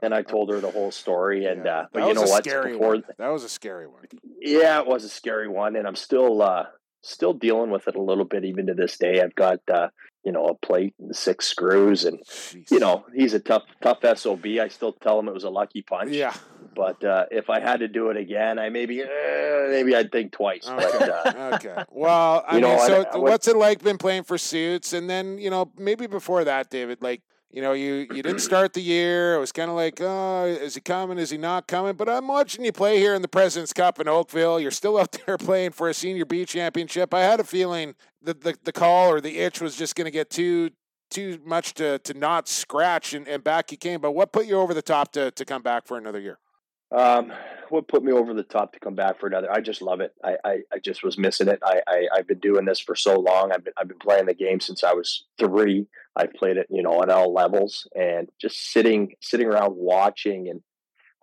and 0.00 0.12
I 0.14 0.22
told 0.22 0.50
her 0.50 0.60
the 0.60 0.70
whole 0.70 0.90
story, 0.90 1.44
and 1.52 1.64
yeah, 1.64 1.78
uh, 1.78 1.86
but 1.92 2.08
you 2.08 2.14
know 2.14 2.22
what? 2.22 2.44
Before 2.44 2.76
one. 2.76 3.04
That 3.18 3.28
was 3.28 3.44
a 3.44 3.48
scary 3.48 3.86
one. 3.86 4.02
yeah, 4.40 4.80
it 4.80 4.86
was 4.86 5.04
a 5.04 5.08
scary 5.08 5.48
one, 5.48 5.76
and 5.76 5.86
I'm 5.86 5.96
still 5.96 6.42
uh, 6.42 6.64
still 7.02 7.32
dealing 7.34 7.70
with 7.70 7.88
it 7.88 7.94
a 7.96 8.02
little 8.02 8.24
bit 8.24 8.44
even 8.44 8.66
to 8.66 8.74
this 8.74 8.96
day. 8.96 9.20
I've 9.20 9.34
got 9.34 9.60
uh, 9.72 9.88
you 10.24 10.32
know 10.32 10.46
a 10.46 10.54
plate 10.54 10.94
and 10.98 11.14
six 11.14 11.46
screws, 11.48 12.04
and 12.04 12.20
Jeez. 12.24 12.70
you 12.70 12.78
know 12.78 13.04
he's 13.14 13.34
a 13.34 13.40
tough 13.40 13.64
tough 13.82 13.98
sob. 14.18 14.44
I 14.46 14.68
still 14.68 14.92
tell 14.92 15.18
him 15.18 15.28
it 15.28 15.34
was 15.34 15.44
a 15.44 15.50
lucky 15.50 15.82
punch. 15.82 16.10
Yeah. 16.12 16.34
But 16.74 17.04
uh, 17.04 17.26
if 17.30 17.50
I 17.50 17.60
had 17.60 17.80
to 17.80 17.88
do 17.88 18.08
it 18.08 18.16
again, 18.16 18.58
I 18.58 18.70
maybe 18.70 19.02
uh, 19.02 19.06
maybe 19.68 19.94
I'd 19.94 20.10
think 20.10 20.32
twice. 20.32 20.64
But 20.64 20.94
Okay. 20.94 21.10
uh, 21.10 21.54
okay. 21.56 21.84
Well, 21.90 22.42
I 22.48 22.54
You 22.54 22.60
know, 22.62 22.68
mean, 22.70 22.78
I- 22.80 22.86
so 22.86 23.02
I 23.12 23.16
would- 23.18 23.22
what's 23.30 23.46
it 23.48 23.56
like 23.56 23.82
been 23.84 23.98
playing 23.98 24.22
for 24.24 24.38
suits, 24.38 24.92
and 24.94 25.10
then 25.10 25.36
you 25.38 25.50
know 25.50 25.70
maybe 25.76 26.06
before 26.06 26.44
that, 26.44 26.70
David, 26.70 27.02
like. 27.02 27.20
You 27.52 27.60
know, 27.60 27.74
you, 27.74 28.06
you 28.10 28.22
didn't 28.22 28.38
start 28.38 28.72
the 28.72 28.80
year. 28.80 29.34
It 29.34 29.38
was 29.38 29.52
kind 29.52 29.68
of 29.68 29.76
like, 29.76 30.00
oh, 30.00 30.46
is 30.46 30.74
he 30.74 30.80
coming? 30.80 31.18
Is 31.18 31.28
he 31.28 31.36
not 31.36 31.68
coming? 31.68 31.94
But 31.94 32.08
I'm 32.08 32.26
watching 32.26 32.64
you 32.64 32.72
play 32.72 32.98
here 32.98 33.14
in 33.14 33.20
the 33.20 33.28
President's 33.28 33.74
Cup 33.74 34.00
in 34.00 34.08
Oakville. 34.08 34.58
You're 34.58 34.70
still 34.70 34.96
out 34.96 35.12
there 35.26 35.36
playing 35.36 35.72
for 35.72 35.90
a 35.90 35.94
senior 35.94 36.24
B 36.24 36.46
championship. 36.46 37.12
I 37.12 37.20
had 37.20 37.40
a 37.40 37.44
feeling 37.44 37.94
that 38.22 38.40
the, 38.40 38.56
the 38.64 38.72
call 38.72 39.10
or 39.10 39.20
the 39.20 39.38
itch 39.38 39.60
was 39.60 39.76
just 39.76 39.94
going 39.96 40.06
to 40.06 40.10
get 40.10 40.30
too 40.30 40.70
too 41.10 41.38
much 41.44 41.74
to, 41.74 41.98
to 41.98 42.14
not 42.14 42.48
scratch, 42.48 43.12
and, 43.12 43.28
and 43.28 43.44
back 43.44 43.70
you 43.70 43.76
came. 43.76 44.00
But 44.00 44.12
what 44.12 44.32
put 44.32 44.46
you 44.46 44.56
over 44.56 44.72
the 44.72 44.80
top 44.80 45.12
to, 45.12 45.30
to 45.32 45.44
come 45.44 45.60
back 45.60 45.86
for 45.86 45.98
another 45.98 46.18
year? 46.18 46.38
Um, 46.92 47.32
what 47.70 47.88
put 47.88 48.04
me 48.04 48.12
over 48.12 48.34
the 48.34 48.42
top 48.42 48.74
to 48.74 48.80
come 48.80 48.94
back 48.94 49.18
for 49.18 49.26
another? 49.26 49.50
I 49.50 49.60
just 49.60 49.80
love 49.80 50.00
it. 50.00 50.12
I, 50.22 50.36
I, 50.44 50.58
I 50.74 50.78
just 50.78 51.02
was 51.02 51.16
missing 51.16 51.48
it. 51.48 51.58
I, 51.64 51.80
I, 51.88 52.06
I've 52.14 52.28
been 52.28 52.38
doing 52.38 52.66
this 52.66 52.80
for 52.80 52.94
so 52.94 53.18
long. 53.18 53.50
I've 53.50 53.64
been, 53.64 53.72
I've 53.78 53.88
been 53.88 53.98
playing 53.98 54.26
the 54.26 54.34
game 54.34 54.60
since 54.60 54.84
I 54.84 54.92
was 54.92 55.24
three. 55.38 55.86
I've 56.14 56.34
played 56.34 56.58
it, 56.58 56.66
you 56.68 56.82
know, 56.82 57.00
on 57.00 57.10
all 57.10 57.32
levels 57.32 57.88
and 57.96 58.28
just 58.38 58.72
sitting, 58.72 59.14
sitting 59.20 59.46
around 59.46 59.74
watching. 59.74 60.50
And 60.50 60.60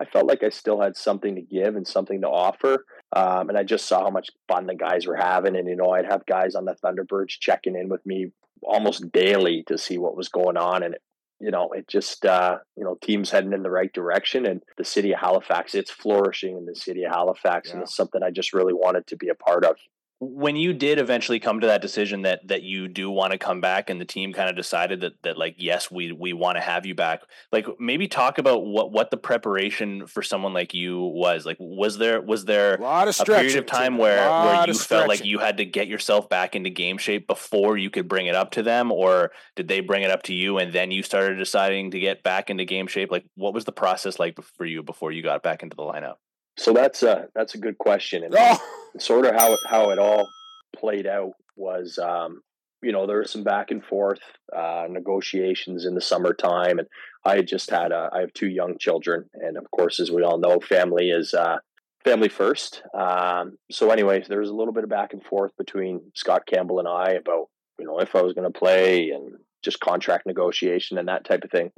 I 0.00 0.06
felt 0.06 0.26
like 0.26 0.42
I 0.42 0.48
still 0.48 0.80
had 0.80 0.96
something 0.96 1.36
to 1.36 1.42
give 1.42 1.76
and 1.76 1.86
something 1.86 2.20
to 2.22 2.28
offer. 2.28 2.84
Um, 3.14 3.48
and 3.48 3.56
I 3.56 3.62
just 3.62 3.86
saw 3.86 4.02
how 4.02 4.10
much 4.10 4.30
fun 4.48 4.66
the 4.66 4.74
guys 4.74 5.06
were 5.06 5.16
having. 5.16 5.54
And, 5.54 5.68
you 5.68 5.76
know, 5.76 5.90
I'd 5.90 6.10
have 6.10 6.26
guys 6.26 6.56
on 6.56 6.64
the 6.64 6.74
Thunderbirds 6.74 7.38
checking 7.38 7.76
in 7.76 7.88
with 7.88 8.04
me 8.04 8.32
almost 8.64 9.12
daily 9.12 9.62
to 9.68 9.78
see 9.78 9.98
what 9.98 10.16
was 10.16 10.28
going 10.28 10.56
on. 10.56 10.82
And 10.82 10.94
it, 10.94 11.02
you 11.40 11.50
know, 11.50 11.70
it 11.72 11.88
just, 11.88 12.26
uh, 12.26 12.58
you 12.76 12.84
know, 12.84 12.98
teams 13.00 13.30
heading 13.30 13.52
in 13.52 13.62
the 13.62 13.70
right 13.70 13.92
direction. 13.92 14.46
And 14.46 14.62
the 14.76 14.84
city 14.84 15.12
of 15.12 15.20
Halifax, 15.20 15.74
it's 15.74 15.90
flourishing 15.90 16.56
in 16.56 16.66
the 16.66 16.76
city 16.76 17.04
of 17.04 17.12
Halifax. 17.12 17.70
And 17.70 17.82
it's 17.82 17.96
something 17.96 18.22
I 18.22 18.30
just 18.30 18.52
really 18.52 18.74
wanted 18.74 19.06
to 19.08 19.16
be 19.16 19.28
a 19.28 19.34
part 19.34 19.64
of. 19.64 19.76
When 20.22 20.54
you 20.54 20.74
did 20.74 20.98
eventually 20.98 21.40
come 21.40 21.60
to 21.60 21.66
that 21.66 21.80
decision 21.80 22.22
that 22.22 22.46
that 22.46 22.62
you 22.62 22.88
do 22.88 23.10
want 23.10 23.32
to 23.32 23.38
come 23.38 23.62
back 23.62 23.88
and 23.88 23.98
the 23.98 24.04
team 24.04 24.34
kind 24.34 24.50
of 24.50 24.54
decided 24.54 25.00
that 25.00 25.14
that 25.22 25.38
like 25.38 25.54
yes 25.56 25.90
we 25.90 26.12
we 26.12 26.34
want 26.34 26.56
to 26.56 26.60
have 26.60 26.84
you 26.84 26.94
back 26.94 27.22
like 27.52 27.66
maybe 27.80 28.06
talk 28.06 28.36
about 28.36 28.62
what 28.62 28.92
what 28.92 29.10
the 29.10 29.16
preparation 29.16 30.06
for 30.06 30.22
someone 30.22 30.52
like 30.52 30.74
you 30.74 31.00
was 31.00 31.46
like 31.46 31.56
was 31.58 31.96
there 31.96 32.20
was 32.20 32.44
there 32.44 32.74
A 32.74 32.82
lot 32.82 33.08
of 33.08 33.18
a 33.18 33.24
period 33.24 33.56
of 33.56 33.64
time 33.64 33.96
where 33.96 34.28
where 34.28 34.66
you 34.68 34.74
felt 34.74 35.08
like 35.08 35.24
you 35.24 35.38
had 35.38 35.56
to 35.56 35.64
get 35.64 35.88
yourself 35.88 36.28
back 36.28 36.54
into 36.54 36.68
game 36.68 36.98
shape 36.98 37.26
before 37.26 37.78
you 37.78 37.88
could 37.88 38.06
bring 38.06 38.26
it 38.26 38.34
up 38.34 38.50
to 38.52 38.62
them 38.62 38.92
or 38.92 39.30
did 39.56 39.68
they 39.68 39.80
bring 39.80 40.02
it 40.02 40.10
up 40.10 40.22
to 40.24 40.34
you 40.34 40.58
and 40.58 40.74
then 40.74 40.90
you 40.90 41.02
started 41.02 41.38
deciding 41.38 41.92
to 41.92 41.98
get 41.98 42.22
back 42.22 42.50
into 42.50 42.66
game 42.66 42.86
shape? 42.86 43.10
Like 43.10 43.24
what 43.36 43.54
was 43.54 43.64
the 43.64 43.72
process 43.72 44.18
like 44.18 44.38
for 44.58 44.66
you 44.66 44.82
before 44.82 45.12
you 45.12 45.22
got 45.22 45.42
back 45.42 45.62
into 45.62 45.76
the 45.76 45.82
lineup 45.82 46.16
So 46.60 46.74
that's 46.74 47.02
a, 47.02 47.26
that's 47.34 47.54
a 47.54 47.58
good 47.58 47.78
question. 47.78 48.22
And 48.22 48.34
Oh, 48.36 48.58
sort 48.98 49.24
of 49.24 49.34
how 49.34 49.54
it, 49.54 49.60
how 49.66 49.90
it 49.90 49.98
all 49.98 50.28
played 50.76 51.06
out 51.06 51.32
was, 51.56 51.98
um, 51.98 52.42
you 52.82 52.92
know, 52.92 53.06
there 53.06 53.20
was 53.20 53.30
some 53.30 53.44
back 53.44 53.70
and 53.70 53.82
forth 53.82 54.20
uh, 54.54 54.84
negotiations 54.88 55.86
in 55.86 55.94
the 55.94 56.02
summertime, 56.02 56.78
and 56.78 56.86
I 57.24 57.40
just 57.40 57.70
had 57.70 57.92
a, 57.92 58.10
I 58.12 58.20
have 58.20 58.34
two 58.34 58.48
young 58.48 58.76
children, 58.78 59.30
and 59.34 59.56
of 59.56 59.70
course, 59.70 60.00
as 60.00 60.10
we 60.10 60.22
all 60.22 60.38
know, 60.38 60.60
family 60.60 61.08
is 61.08 61.32
uh, 61.32 61.56
family 62.04 62.28
first. 62.28 62.82
Um, 62.94 63.56
so, 63.70 63.90
anyways, 63.90 64.28
there 64.28 64.40
was 64.40 64.50
a 64.50 64.54
little 64.54 64.74
bit 64.74 64.84
of 64.84 64.90
back 64.90 65.14
and 65.14 65.22
forth 65.24 65.52
between 65.56 66.12
Scott 66.14 66.42
Campbell 66.46 66.78
and 66.78 66.88
I 66.88 67.12
about, 67.12 67.46
you 67.78 67.86
know, 67.86 68.00
if 68.00 68.14
I 68.14 68.20
was 68.20 68.34
going 68.34 68.50
to 68.50 68.58
play 68.58 69.10
and 69.10 69.32
just 69.62 69.80
contract 69.80 70.26
negotiation 70.26 70.98
and 70.98 71.08
that 71.08 71.24
type 71.24 71.44
of 71.44 71.50
thing. 71.50 71.70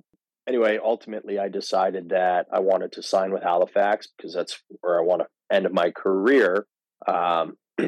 Anyway, 0.49 0.79
ultimately, 0.83 1.39
I 1.39 1.49
decided 1.49 2.09
that 2.09 2.47
I 2.53 2.61
wanted 2.61 2.93
to 2.93 3.03
sign 3.03 3.33
with 3.33 3.43
Halifax 3.43 4.09
because 4.17 4.35
that's 4.35 4.61
where 4.81 4.99
I 4.99 5.05
want 5.05 5.23
to 5.23 5.55
end 5.55 5.69
my 5.73 5.91
career. 5.91 6.67
Um, 7.07 7.57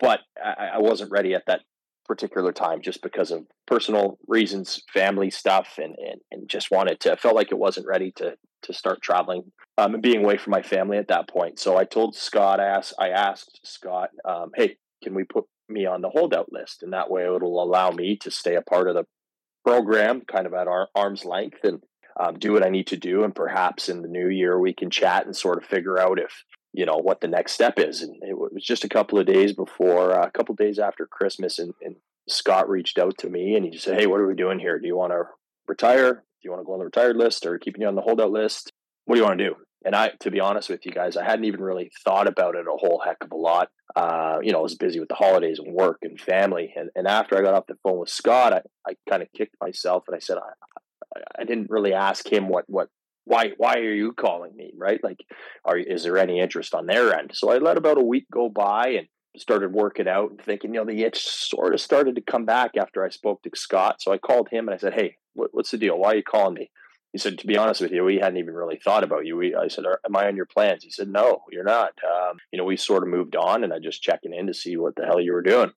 but 0.00 0.20
I, 0.42 0.70
I 0.74 0.78
wasn't 0.78 1.12
ready 1.12 1.34
at 1.34 1.44
that 1.46 1.60
particular 2.06 2.52
time 2.52 2.82
just 2.82 3.02
because 3.02 3.30
of 3.30 3.46
personal 3.66 4.18
reasons, 4.26 4.82
family 4.92 5.30
stuff, 5.30 5.78
and, 5.78 5.94
and, 5.98 6.20
and 6.30 6.48
just 6.48 6.70
wanted 6.70 7.00
to, 7.00 7.12
I 7.12 7.16
felt 7.16 7.36
like 7.36 7.50
it 7.50 7.58
wasn't 7.58 7.86
ready 7.86 8.12
to, 8.16 8.36
to 8.62 8.72
start 8.72 9.02
traveling 9.02 9.52
um, 9.78 9.94
and 9.94 10.02
being 10.02 10.24
away 10.24 10.38
from 10.38 10.52
my 10.52 10.62
family 10.62 10.98
at 10.98 11.08
that 11.08 11.28
point. 11.28 11.58
So 11.58 11.76
I 11.76 11.84
told 11.84 12.16
Scott, 12.16 12.60
I 12.60 12.66
asked, 12.66 12.94
I 12.98 13.10
asked 13.10 13.60
Scott, 13.64 14.10
um, 14.24 14.50
hey, 14.54 14.76
can 15.02 15.14
we 15.14 15.24
put 15.24 15.44
me 15.68 15.86
on 15.86 16.00
the 16.00 16.08
holdout 16.08 16.52
list? 16.52 16.82
And 16.82 16.92
that 16.92 17.10
way 17.10 17.24
it'll 17.24 17.62
allow 17.62 17.90
me 17.90 18.16
to 18.18 18.30
stay 18.30 18.54
a 18.54 18.62
part 18.62 18.88
of 18.88 18.94
the 18.94 19.04
program 19.66 20.20
kind 20.20 20.46
of 20.46 20.54
at 20.54 20.68
our 20.68 20.88
arm's 20.94 21.24
length 21.24 21.64
and 21.64 21.82
um, 22.18 22.38
do 22.38 22.52
what 22.52 22.64
I 22.64 22.70
need 22.70 22.86
to 22.88 22.96
do. 22.96 23.24
And 23.24 23.34
perhaps 23.34 23.88
in 23.88 24.00
the 24.00 24.08
new 24.08 24.28
year, 24.28 24.58
we 24.58 24.72
can 24.72 24.90
chat 24.90 25.26
and 25.26 25.36
sort 25.36 25.58
of 25.58 25.68
figure 25.68 25.98
out 25.98 26.20
if, 26.20 26.44
you 26.72 26.86
know, 26.86 26.96
what 26.96 27.20
the 27.20 27.26
next 27.26 27.52
step 27.52 27.74
is. 27.78 28.00
And 28.00 28.14
it 28.22 28.38
was 28.38 28.64
just 28.64 28.84
a 28.84 28.88
couple 28.88 29.18
of 29.18 29.26
days 29.26 29.52
before, 29.52 30.16
uh, 30.16 30.26
a 30.26 30.30
couple 30.30 30.52
of 30.52 30.58
days 30.58 30.78
after 30.78 31.06
Christmas, 31.06 31.58
and, 31.58 31.74
and 31.82 31.96
Scott 32.28 32.68
reached 32.68 32.96
out 32.96 33.18
to 33.18 33.28
me 33.28 33.56
and 33.56 33.64
he 33.64 33.76
said, 33.76 33.98
Hey, 33.98 34.06
what 34.06 34.20
are 34.20 34.28
we 34.28 34.34
doing 34.34 34.60
here? 34.60 34.78
Do 34.78 34.86
you 34.86 34.96
want 34.96 35.12
to 35.12 35.24
retire? 35.66 36.12
Do 36.12 36.20
you 36.44 36.50
want 36.52 36.60
to 36.60 36.66
go 36.66 36.74
on 36.74 36.78
the 36.78 36.84
retired 36.84 37.16
list 37.16 37.44
or 37.44 37.58
keeping 37.58 37.82
you 37.82 37.88
on 37.88 37.96
the 37.96 38.02
holdout 38.02 38.30
list? 38.30 38.72
What 39.06 39.14
do 39.14 39.20
you 39.20 39.26
want 39.26 39.38
to 39.38 39.48
do? 39.48 39.56
And 39.84 39.94
I, 39.94 40.10
to 40.20 40.30
be 40.32 40.40
honest 40.40 40.68
with 40.68 40.84
you 40.84 40.90
guys, 40.90 41.16
I 41.16 41.24
hadn't 41.24 41.44
even 41.44 41.60
really 41.60 41.92
thought 42.04 42.26
about 42.26 42.56
it 42.56 42.66
a 42.66 42.76
whole 42.76 43.00
heck 43.04 43.18
of 43.22 43.30
a 43.30 43.36
lot. 43.36 43.68
Uh, 43.94 44.38
you 44.42 44.50
know, 44.50 44.58
I 44.58 44.62
was 44.62 44.74
busy 44.74 44.98
with 44.98 45.08
the 45.08 45.14
holidays 45.14 45.60
and 45.60 45.72
work 45.72 45.98
and 46.02 46.20
family. 46.20 46.74
And, 46.76 46.90
and 46.96 47.06
after 47.06 47.38
I 47.38 47.42
got 47.42 47.54
off 47.54 47.68
the 47.68 47.76
phone 47.84 47.98
with 47.98 48.08
Scott, 48.08 48.52
I, 48.52 48.62
I 48.86 48.96
kind 49.08 49.22
of 49.22 49.32
kicked 49.32 49.54
myself 49.62 50.04
and 50.08 50.16
I 50.16 50.18
said, 50.18 50.38
I, 50.38 51.20
I 51.38 51.44
didn't 51.44 51.70
really 51.70 51.94
ask 51.94 52.30
him 52.30 52.48
what, 52.48 52.64
what, 52.66 52.88
why, 53.26 53.52
why 53.58 53.76
are 53.76 53.94
you 53.94 54.12
calling 54.12 54.56
me? 54.56 54.72
Right. 54.76 55.02
Like, 55.04 55.24
are, 55.64 55.78
is 55.78 56.02
there 56.02 56.18
any 56.18 56.40
interest 56.40 56.74
on 56.74 56.86
their 56.86 57.16
end? 57.16 57.30
So 57.34 57.50
I 57.50 57.58
let 57.58 57.76
about 57.76 57.98
a 57.98 58.04
week 58.04 58.26
go 58.32 58.48
by 58.48 58.88
and 58.88 59.06
started 59.36 59.72
working 59.72 60.08
out 60.08 60.30
and 60.30 60.40
thinking, 60.40 60.74
you 60.74 60.80
know, 60.80 60.86
the 60.86 61.04
itch 61.04 61.24
sort 61.24 61.74
of 61.74 61.80
started 61.80 62.16
to 62.16 62.22
come 62.22 62.44
back 62.44 62.72
after 62.76 63.04
I 63.04 63.10
spoke 63.10 63.42
to 63.42 63.50
Scott. 63.54 64.02
So 64.02 64.12
I 64.12 64.18
called 64.18 64.48
him 64.50 64.66
and 64.66 64.74
I 64.74 64.78
said, 64.78 64.94
Hey, 64.94 65.16
what, 65.34 65.50
what's 65.52 65.70
the 65.70 65.78
deal? 65.78 65.98
Why 65.98 66.12
are 66.12 66.16
you 66.16 66.22
calling 66.24 66.54
me? 66.54 66.70
He 67.16 67.18
said, 67.18 67.38
to 67.38 67.46
be 67.46 67.56
honest 67.56 67.80
with 67.80 67.92
you, 67.92 68.04
we 68.04 68.18
hadn't 68.18 68.36
even 68.36 68.52
really 68.52 68.76
thought 68.76 69.02
about 69.02 69.24
you. 69.24 69.38
We, 69.38 69.54
I 69.54 69.68
said, 69.68 69.86
am 69.86 70.14
I 70.14 70.26
on 70.26 70.36
your 70.36 70.44
plans? 70.44 70.84
He 70.84 70.90
said, 70.90 71.08
no, 71.08 71.44
you're 71.50 71.64
not. 71.64 71.92
Um, 72.04 72.36
you 72.52 72.58
know, 72.58 72.64
we 72.66 72.76
sort 72.76 73.02
of 73.02 73.08
moved 73.08 73.34
on 73.36 73.64
and 73.64 73.72
I 73.72 73.78
just 73.78 74.02
checking 74.02 74.34
in 74.34 74.48
to 74.48 74.52
see 74.52 74.76
what 74.76 74.96
the 74.96 75.06
hell 75.06 75.18
you 75.18 75.32
were 75.32 75.40
doing. 75.40 75.70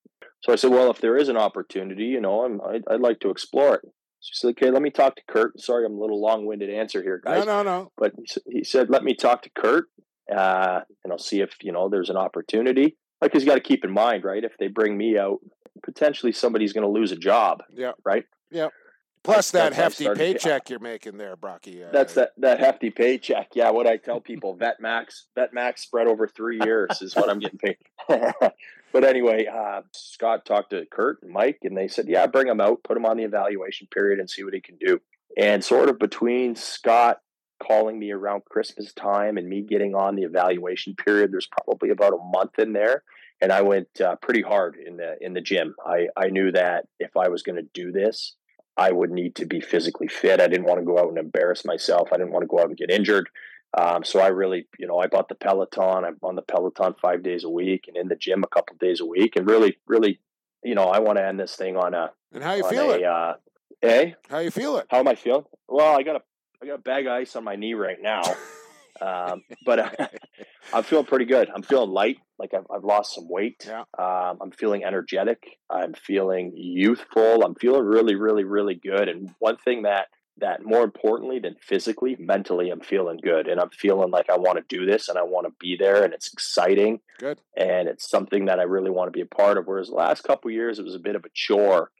So 0.43 0.51
I 0.51 0.57
said, 0.57 0.71
well, 0.71 0.91
if 0.91 0.99
there 0.99 1.15
is 1.15 1.29
an 1.29 1.37
opportunity, 1.37 2.07
you 2.07 2.19
know, 2.19 2.43
I'm, 2.43 2.59
I'd, 2.59 2.83
I'd 2.91 2.99
like 2.99 3.21
to 3.21 3.29
explore 3.29 3.75
it. 3.75 3.85
She 4.19 4.33
said, 4.35 4.49
okay, 4.49 4.69
let 4.69 4.81
me 4.81 4.89
talk 4.89 5.15
to 5.15 5.21
Curt. 5.29 5.61
Sorry, 5.61 5.85
I'm 5.85 5.93
a 5.93 6.01
little 6.01 6.21
long 6.21 6.45
winded 6.45 6.69
answer 6.69 7.01
here, 7.01 7.21
guys. 7.23 7.45
No, 7.45 7.63
no, 7.63 7.63
no. 7.63 7.91
But 7.97 8.15
he, 8.17 8.57
he 8.57 8.63
said, 8.65 8.89
let 8.89 9.05
me 9.05 9.15
talk 9.15 9.43
to 9.43 9.49
Curt 9.57 9.85
uh, 10.29 10.81
and 11.05 11.13
I'll 11.13 11.19
see 11.19 11.39
if, 11.39 11.55
you 11.61 11.71
know, 11.71 11.87
there's 11.87 12.09
an 12.09 12.17
opportunity. 12.17 12.97
Like, 13.21 13.31
he's 13.31 13.45
got 13.45 13.55
to 13.55 13.61
keep 13.61 13.85
in 13.85 13.93
mind, 13.93 14.25
right? 14.25 14.43
If 14.43 14.57
they 14.59 14.67
bring 14.67 14.97
me 14.97 15.17
out, 15.17 15.37
potentially 15.85 16.33
somebody's 16.33 16.73
going 16.73 16.85
to 16.85 16.91
lose 16.91 17.13
a 17.13 17.17
job. 17.17 17.63
Yeah. 17.73 17.93
Right. 18.03 18.25
Yeah. 18.51 18.67
Plus 19.23 19.51
that 19.51 19.73
hefty 19.73 20.07
paycheck 20.15 20.69
you're 20.69 20.79
making 20.79 21.17
there, 21.17 21.35
Brocky. 21.35 21.83
Uh, 21.83 21.89
That's 21.91 22.13
that 22.13 22.31
that 22.37 22.59
hefty 22.59 22.89
paycheck. 22.89 23.49
Yeah, 23.53 23.69
what 23.71 23.85
I 23.85 23.97
tell 23.97 24.21
people, 24.21 24.55
vet 24.55 24.79
max, 24.79 25.25
vet 25.35 25.53
max 25.53 25.81
spread 25.83 26.07
over 26.07 26.27
three 26.27 26.59
years 26.63 27.01
is 27.01 27.15
what 27.15 27.29
I'm 27.29 27.39
getting 27.39 27.59
paid. 27.59 27.77
but 28.07 29.03
anyway, 29.03 29.45
uh, 29.45 29.81
Scott 29.91 30.45
talked 30.45 30.69
to 30.69 30.85
Curt 30.85 31.21
and 31.21 31.31
Mike, 31.31 31.59
and 31.63 31.77
they 31.77 31.89
said, 31.89 32.07
"Yeah, 32.07 32.27
bring 32.27 32.47
him 32.47 32.61
out, 32.61 32.83
put 32.83 32.95
him 32.95 33.05
on 33.05 33.17
the 33.17 33.23
evaluation 33.23 33.87
period, 33.91 34.19
and 34.19 34.29
see 34.29 34.43
what 34.43 34.53
he 34.53 34.61
can 34.61 34.77
do." 34.77 35.01
And 35.37 35.63
sort 35.63 35.89
of 35.89 35.99
between 35.99 36.55
Scott 36.55 37.19
calling 37.61 37.99
me 37.99 38.11
around 38.11 38.45
Christmas 38.45 38.93
time 38.93 39.37
and 39.37 39.47
me 39.47 39.61
getting 39.61 39.95
on 39.95 40.15
the 40.15 40.23
evaluation 40.23 40.95
period, 40.95 41.31
there's 41.31 41.47
probably 41.47 41.89
about 41.89 42.13
a 42.13 42.23
month 42.23 42.57
in 42.57 42.71
there, 42.71 43.03
and 43.41 43.51
I 43.51 43.63
went 43.63 43.99
uh, 43.99 44.15
pretty 44.15 44.41
hard 44.41 44.77
in 44.77 44.95
the 44.95 45.17
in 45.19 45.33
the 45.33 45.41
gym. 45.41 45.75
I 45.85 46.07
I 46.15 46.27
knew 46.27 46.53
that 46.53 46.87
if 46.99 47.17
I 47.17 47.27
was 47.27 47.43
going 47.43 47.57
to 47.57 47.69
do 47.73 47.91
this, 47.91 48.35
I 48.79 48.93
would 48.93 49.11
need 49.11 49.35
to 49.35 49.45
be 49.45 49.59
physically 49.59 50.07
fit. 50.07 50.39
I 50.39 50.47
didn't 50.47 50.65
want 50.65 50.79
to 50.79 50.85
go 50.85 50.97
out 50.97 51.09
and 51.09 51.17
embarrass 51.17 51.65
myself. 51.65 52.09
I 52.13 52.17
didn't 52.17 52.31
want 52.31 52.43
to 52.43 52.47
go 52.47 52.59
out 52.59 52.69
and 52.69 52.77
get 52.77 52.89
injured. 52.89 53.29
Um, 53.77 54.05
so 54.05 54.21
I 54.21 54.27
really, 54.27 54.67
you 54.79 54.87
know, 54.87 54.99
I 54.99 55.07
bought 55.07 55.27
the 55.27 55.35
Peloton. 55.35 56.05
I'm 56.05 56.17
on 56.23 56.35
the 56.35 56.41
Peloton 56.41 56.95
five 57.01 57.21
days 57.21 57.43
a 57.43 57.49
week 57.49 57.85
and 57.89 57.97
in 57.97 58.07
the 58.07 58.15
gym 58.15 58.41
a 58.41 58.47
couple 58.47 58.77
days 58.77 59.01
a 59.01 59.05
week. 59.05 59.35
And 59.35 59.45
really, 59.45 59.77
really, 59.85 60.21
you 60.63 60.75
know, 60.75 60.85
I 60.85 60.99
want 60.99 61.17
to 61.17 61.25
end 61.25 61.39
this 61.39 61.57
thing 61.57 61.75
on 61.75 61.93
a. 61.93 62.11
And 62.33 62.41
how 62.41 62.53
you 62.53 62.67
feel 62.69 62.91
it? 62.91 63.03
Uh, 63.03 63.33
eh? 63.83 64.11
How 64.29 64.39
you 64.39 64.49
feel 64.49 64.77
it? 64.77 64.87
How 64.89 64.99
am 64.99 65.09
I 65.09 65.15
feeling? 65.15 65.45
Well, 65.67 65.97
I 65.97 66.03
got 66.03 66.15
a, 66.15 66.21
I 66.63 66.65
got 66.65 66.75
a 66.75 66.81
bag 66.81 67.05
of 67.05 67.11
ice 67.11 67.35
on 67.35 67.43
my 67.43 67.57
knee 67.57 67.73
right 67.73 68.01
now. 68.01 68.21
um, 69.01 69.43
but 69.65 69.79
uh, 69.79 70.07
I'm 70.73 70.83
feeling 70.83 71.05
pretty 71.05 71.25
good. 71.25 71.49
I'm 71.53 71.63
feeling 71.63 71.89
light. 71.89 72.17
Like 72.37 72.53
I've, 72.53 72.65
I've 72.73 72.83
lost 72.83 73.15
some 73.15 73.27
weight. 73.29 73.65
Yeah. 73.67 73.83
Um, 73.97 74.39
I'm 74.41 74.51
feeling 74.51 74.83
energetic. 74.83 75.43
I'm 75.69 75.93
feeling 75.93 76.53
youthful. 76.55 77.43
I'm 77.43 77.55
feeling 77.55 77.83
really, 77.83 78.15
really, 78.15 78.43
really 78.43 78.75
good. 78.75 79.09
And 79.09 79.33
one 79.39 79.57
thing 79.57 79.83
that 79.83 80.07
that 80.37 80.63
more 80.63 80.83
importantly 80.83 81.39
than 81.39 81.55
physically, 81.61 82.15
mentally, 82.17 82.69
I'm 82.69 82.79
feeling 82.79 83.19
good, 83.21 83.49
and 83.49 83.59
I'm 83.59 83.71
feeling 83.71 84.09
like 84.09 84.29
I 84.29 84.37
want 84.37 84.57
to 84.57 84.77
do 84.77 84.85
this 84.85 85.09
and 85.09 85.17
I 85.17 85.23
want 85.23 85.47
to 85.47 85.53
be 85.59 85.75
there, 85.77 86.03
and 86.03 86.13
it's 86.13 86.31
exciting. 86.31 87.01
Good. 87.19 87.39
And 87.57 87.89
it's 87.89 88.09
something 88.09 88.45
that 88.45 88.59
I 88.59 88.63
really 88.63 88.89
want 88.89 89.07
to 89.07 89.17
be 89.17 89.21
a 89.21 89.25
part 89.25 89.57
of. 89.57 89.67
Whereas 89.67 89.89
the 89.89 89.95
last 89.95 90.23
couple 90.23 90.49
of 90.49 90.53
years, 90.53 90.79
it 90.79 90.85
was 90.85 90.95
a 90.95 90.99
bit 90.99 91.17
of 91.17 91.25
a 91.25 91.29
chore. 91.33 91.91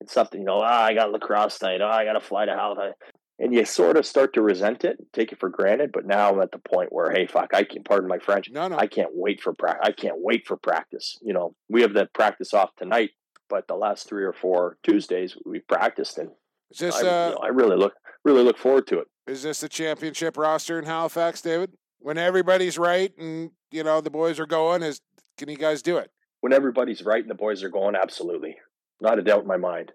It's 0.00 0.12
something 0.12 0.40
you 0.40 0.46
know. 0.46 0.60
Ah, 0.60 0.84
I 0.84 0.94
got 0.94 1.12
lacrosse 1.12 1.62
night. 1.62 1.80
Oh, 1.80 1.86
I 1.86 2.04
got 2.04 2.14
to 2.14 2.20
fly 2.20 2.46
to 2.46 2.52
Halifax 2.52 2.96
and 3.38 3.52
you 3.52 3.64
sort 3.64 3.96
of 3.96 4.06
start 4.06 4.34
to 4.34 4.42
resent 4.42 4.84
it, 4.84 4.98
take 5.12 5.32
it 5.32 5.40
for 5.40 5.48
granted. 5.48 5.90
But 5.92 6.06
now 6.06 6.32
I'm 6.32 6.40
at 6.40 6.52
the 6.52 6.58
point 6.58 6.92
where, 6.92 7.10
hey, 7.10 7.26
fuck, 7.26 7.52
I 7.52 7.64
can't. 7.64 7.84
pardon 7.84 8.08
my 8.08 8.18
French. 8.18 8.50
No, 8.50 8.68
no. 8.68 8.76
I 8.76 8.86
can't 8.86 9.10
wait 9.12 9.40
for 9.40 9.52
practice. 9.52 9.82
I 9.84 9.92
can't 9.92 10.16
wait 10.18 10.46
for 10.46 10.56
practice. 10.56 11.18
You 11.22 11.34
know, 11.34 11.54
we 11.68 11.82
have 11.82 11.94
the 11.94 12.06
practice 12.14 12.54
off 12.54 12.70
tonight, 12.76 13.10
but 13.48 13.66
the 13.66 13.74
last 13.74 14.08
three 14.08 14.24
or 14.24 14.32
four 14.32 14.78
Tuesdays 14.82 15.36
we 15.44 15.60
practiced, 15.60 16.18
and 16.18 16.30
Is 16.70 16.78
this 16.78 16.96
I, 16.96 17.00
you 17.00 17.08
uh, 17.08 17.30
know, 17.30 17.38
I 17.42 17.48
really 17.48 17.76
look 17.76 17.94
really 18.24 18.42
look 18.42 18.58
forward 18.58 18.86
to 18.88 19.00
it. 19.00 19.08
is 19.26 19.42
this 19.42 19.60
the 19.60 19.68
championship 19.68 20.36
roster 20.36 20.78
in 20.78 20.84
Halifax, 20.84 21.40
David? 21.42 21.72
When 21.98 22.18
everybody's 22.18 22.78
right 22.78 23.12
and 23.18 23.50
you 23.70 23.82
know 23.82 24.00
the 24.00 24.10
boys 24.10 24.38
are 24.38 24.46
going, 24.46 24.82
is 24.82 25.00
can 25.38 25.48
you 25.48 25.56
guys 25.56 25.82
do 25.82 25.96
it? 25.96 26.10
When 26.40 26.52
everybody's 26.52 27.02
right 27.02 27.22
and 27.22 27.30
the 27.30 27.34
boys 27.34 27.62
are 27.62 27.70
going, 27.70 27.96
absolutely, 27.96 28.56
not 29.00 29.18
a 29.18 29.22
doubt 29.22 29.42
in 29.42 29.48
my 29.48 29.56
mind. 29.56 29.92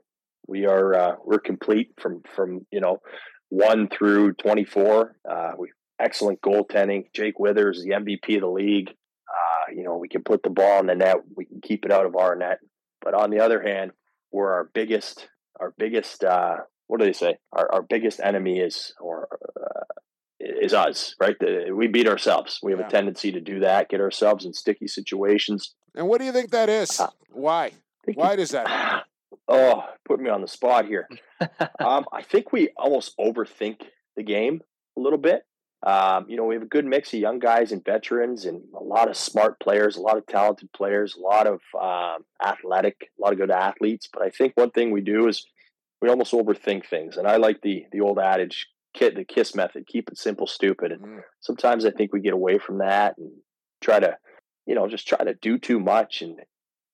We 0.49 0.65
are 0.65 0.93
uh, 0.93 1.15
we're 1.23 1.39
complete 1.39 1.91
from 2.01 2.23
from 2.35 2.65
you 2.71 2.81
know 2.81 2.97
one 3.49 3.87
through 3.87 4.33
twenty 4.33 4.65
four. 4.65 5.15
Uh, 5.29 5.51
we 5.57 5.71
excellent 5.99 6.41
goaltending. 6.41 7.05
Jake 7.13 7.37
Withers, 7.39 7.83
the 7.83 7.91
MVP 7.91 8.35
of 8.35 8.41
the 8.41 8.47
league. 8.47 8.89
Uh, 8.89 9.71
you 9.75 9.83
know, 9.83 9.97
we 9.97 10.07
can 10.09 10.23
put 10.23 10.41
the 10.43 10.49
ball 10.49 10.79
in 10.79 10.87
the 10.87 10.95
net. 10.95 11.17
We 11.35 11.45
can 11.45 11.61
keep 11.61 11.85
it 11.85 11.91
out 11.91 12.05
of 12.07 12.15
our 12.15 12.35
net. 12.35 12.59
But 13.01 13.13
on 13.13 13.29
the 13.29 13.39
other 13.41 13.61
hand, 13.61 13.91
we're 14.31 14.51
our 14.51 14.69
biggest, 14.73 15.27
our 15.59 15.73
biggest, 15.77 16.23
uh, 16.23 16.57
what 16.87 16.99
do 16.99 17.05
they 17.05 17.13
say? 17.13 17.37
Our, 17.53 17.71
our 17.75 17.81
biggest 17.81 18.19
enemy 18.19 18.59
is, 18.59 18.93
or 18.99 19.27
uh, 19.55 19.83
is 20.39 20.73
us, 20.73 21.15
right? 21.19 21.35
The, 21.39 21.71
we 21.73 21.87
beat 21.87 22.07
ourselves. 22.07 22.59
We 22.63 22.71
have 22.71 22.79
Yeah. 22.81 22.87
a 22.87 22.89
tendency 22.89 23.31
to 23.33 23.39
do 23.41 23.59
that, 23.59 23.89
get 23.89 24.01
ourselves 24.01 24.45
in 24.45 24.53
sticky 24.53 24.87
situations. 24.87 25.75
And 25.95 26.07
what 26.07 26.19
do 26.19 26.25
you 26.25 26.31
think 26.31 26.49
that 26.51 26.69
is? 26.69 26.99
Uh, 26.99 27.07
Why? 27.31 27.71
Why 28.15 28.35
does 28.35 28.51
that 28.51 28.67
happen? 28.67 29.01
Oh, 29.47 29.83
put 30.05 30.19
me 30.19 30.29
on 30.29 30.41
the 30.41 30.47
spot 30.47 30.85
here. 30.85 31.07
um, 31.79 32.05
I 32.11 32.21
think 32.21 32.51
we 32.51 32.69
almost 32.77 33.17
overthink 33.19 33.81
the 34.15 34.23
game 34.23 34.61
a 34.97 35.01
little 35.01 35.19
bit. 35.19 35.43
Um, 35.85 36.25
you 36.27 36.35
know, 36.35 36.43
we 36.43 36.55
have 36.55 36.63
a 36.63 36.67
good 36.67 36.85
mix 36.85 37.13
of 37.13 37.19
young 37.21 37.39
guys 37.39 37.71
and 37.71 37.83
veterans, 37.83 38.45
and 38.45 38.61
a 38.75 38.83
lot 38.83 39.09
of 39.09 39.15
smart 39.15 39.59
players, 39.61 39.95
a 39.95 40.01
lot 40.01 40.17
of 40.17 40.27
talented 40.27 40.69
players, 40.73 41.15
a 41.15 41.21
lot 41.21 41.47
of 41.47 41.61
um, 41.79 42.25
athletic, 42.45 43.09
a 43.17 43.21
lot 43.21 43.31
of 43.31 43.39
good 43.39 43.51
athletes. 43.51 44.09
But 44.11 44.23
I 44.23 44.29
think 44.29 44.53
one 44.55 44.71
thing 44.71 44.91
we 44.91 45.01
do 45.01 45.27
is 45.27 45.45
we 46.01 46.09
almost 46.09 46.33
overthink 46.33 46.85
things, 46.85 47.15
and 47.15 47.27
I 47.27 47.37
like 47.37 47.61
the 47.61 47.85
the 47.93 48.01
old 48.01 48.19
adage, 48.19 48.67
"Kit 48.93 49.15
the 49.15 49.23
kiss 49.23 49.55
method: 49.55 49.87
keep 49.87 50.09
it 50.09 50.17
simple, 50.17 50.47
stupid." 50.47 50.91
And 50.91 51.01
Mm. 51.01 51.21
sometimes 51.39 51.85
I 51.85 51.91
think 51.91 52.11
we 52.11 52.19
get 52.19 52.33
away 52.33 52.57
from 52.59 52.79
that 52.79 53.17
and 53.17 53.31
try 53.79 54.01
to, 54.01 54.17
you 54.65 54.75
know, 54.75 54.87
just 54.89 55.07
try 55.07 55.23
to 55.23 55.33
do 55.35 55.57
too 55.57 55.79
much. 55.79 56.21
And 56.21 56.41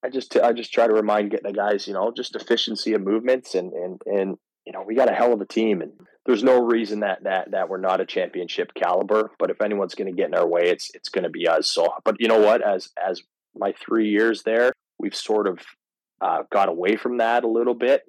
I 0.05 0.09
just 0.09 0.37
I 0.37 0.53
just 0.53 0.71
try 0.71 0.85
to 0.85 0.93
remind 0.93 1.31
get 1.31 1.43
the 1.43 1.51
guys, 1.51 1.87
you 1.87 1.93
know, 1.93 2.11
just 2.11 2.35
efficiency 2.35 2.93
of 2.93 3.01
movements 3.01 3.55
and 3.55 3.73
and 3.73 4.01
and 4.05 4.37
you 4.65 4.71
know 4.71 4.83
we 4.85 4.95
got 4.95 5.11
a 5.11 5.15
hell 5.15 5.33
of 5.33 5.41
a 5.41 5.45
team 5.45 5.81
and 5.81 5.93
there's 6.25 6.43
no 6.43 6.63
reason 6.63 6.99
that 6.99 7.23
that 7.23 7.51
that 7.51 7.69
we're 7.69 7.77
not 7.77 8.01
a 8.01 8.05
championship 8.05 8.73
caliber. 8.75 9.31
But 9.39 9.49
if 9.49 9.61
anyone's 9.61 9.95
going 9.95 10.13
to 10.13 10.15
get 10.15 10.27
in 10.27 10.35
our 10.35 10.47
way, 10.47 10.69
it's 10.69 10.91
it's 10.93 11.09
going 11.09 11.23
to 11.23 11.29
be 11.29 11.47
us. 11.47 11.69
So, 11.69 11.93
but 12.03 12.17
you 12.19 12.27
know 12.27 12.39
what? 12.39 12.61
As 12.61 12.89
as 13.03 13.21
my 13.55 13.73
three 13.73 14.09
years 14.09 14.43
there, 14.43 14.73
we've 14.99 15.15
sort 15.15 15.47
of 15.47 15.59
uh, 16.21 16.43
got 16.51 16.69
away 16.69 16.97
from 16.97 17.17
that 17.17 17.43
a 17.43 17.47
little 17.47 17.75
bit. 17.75 18.03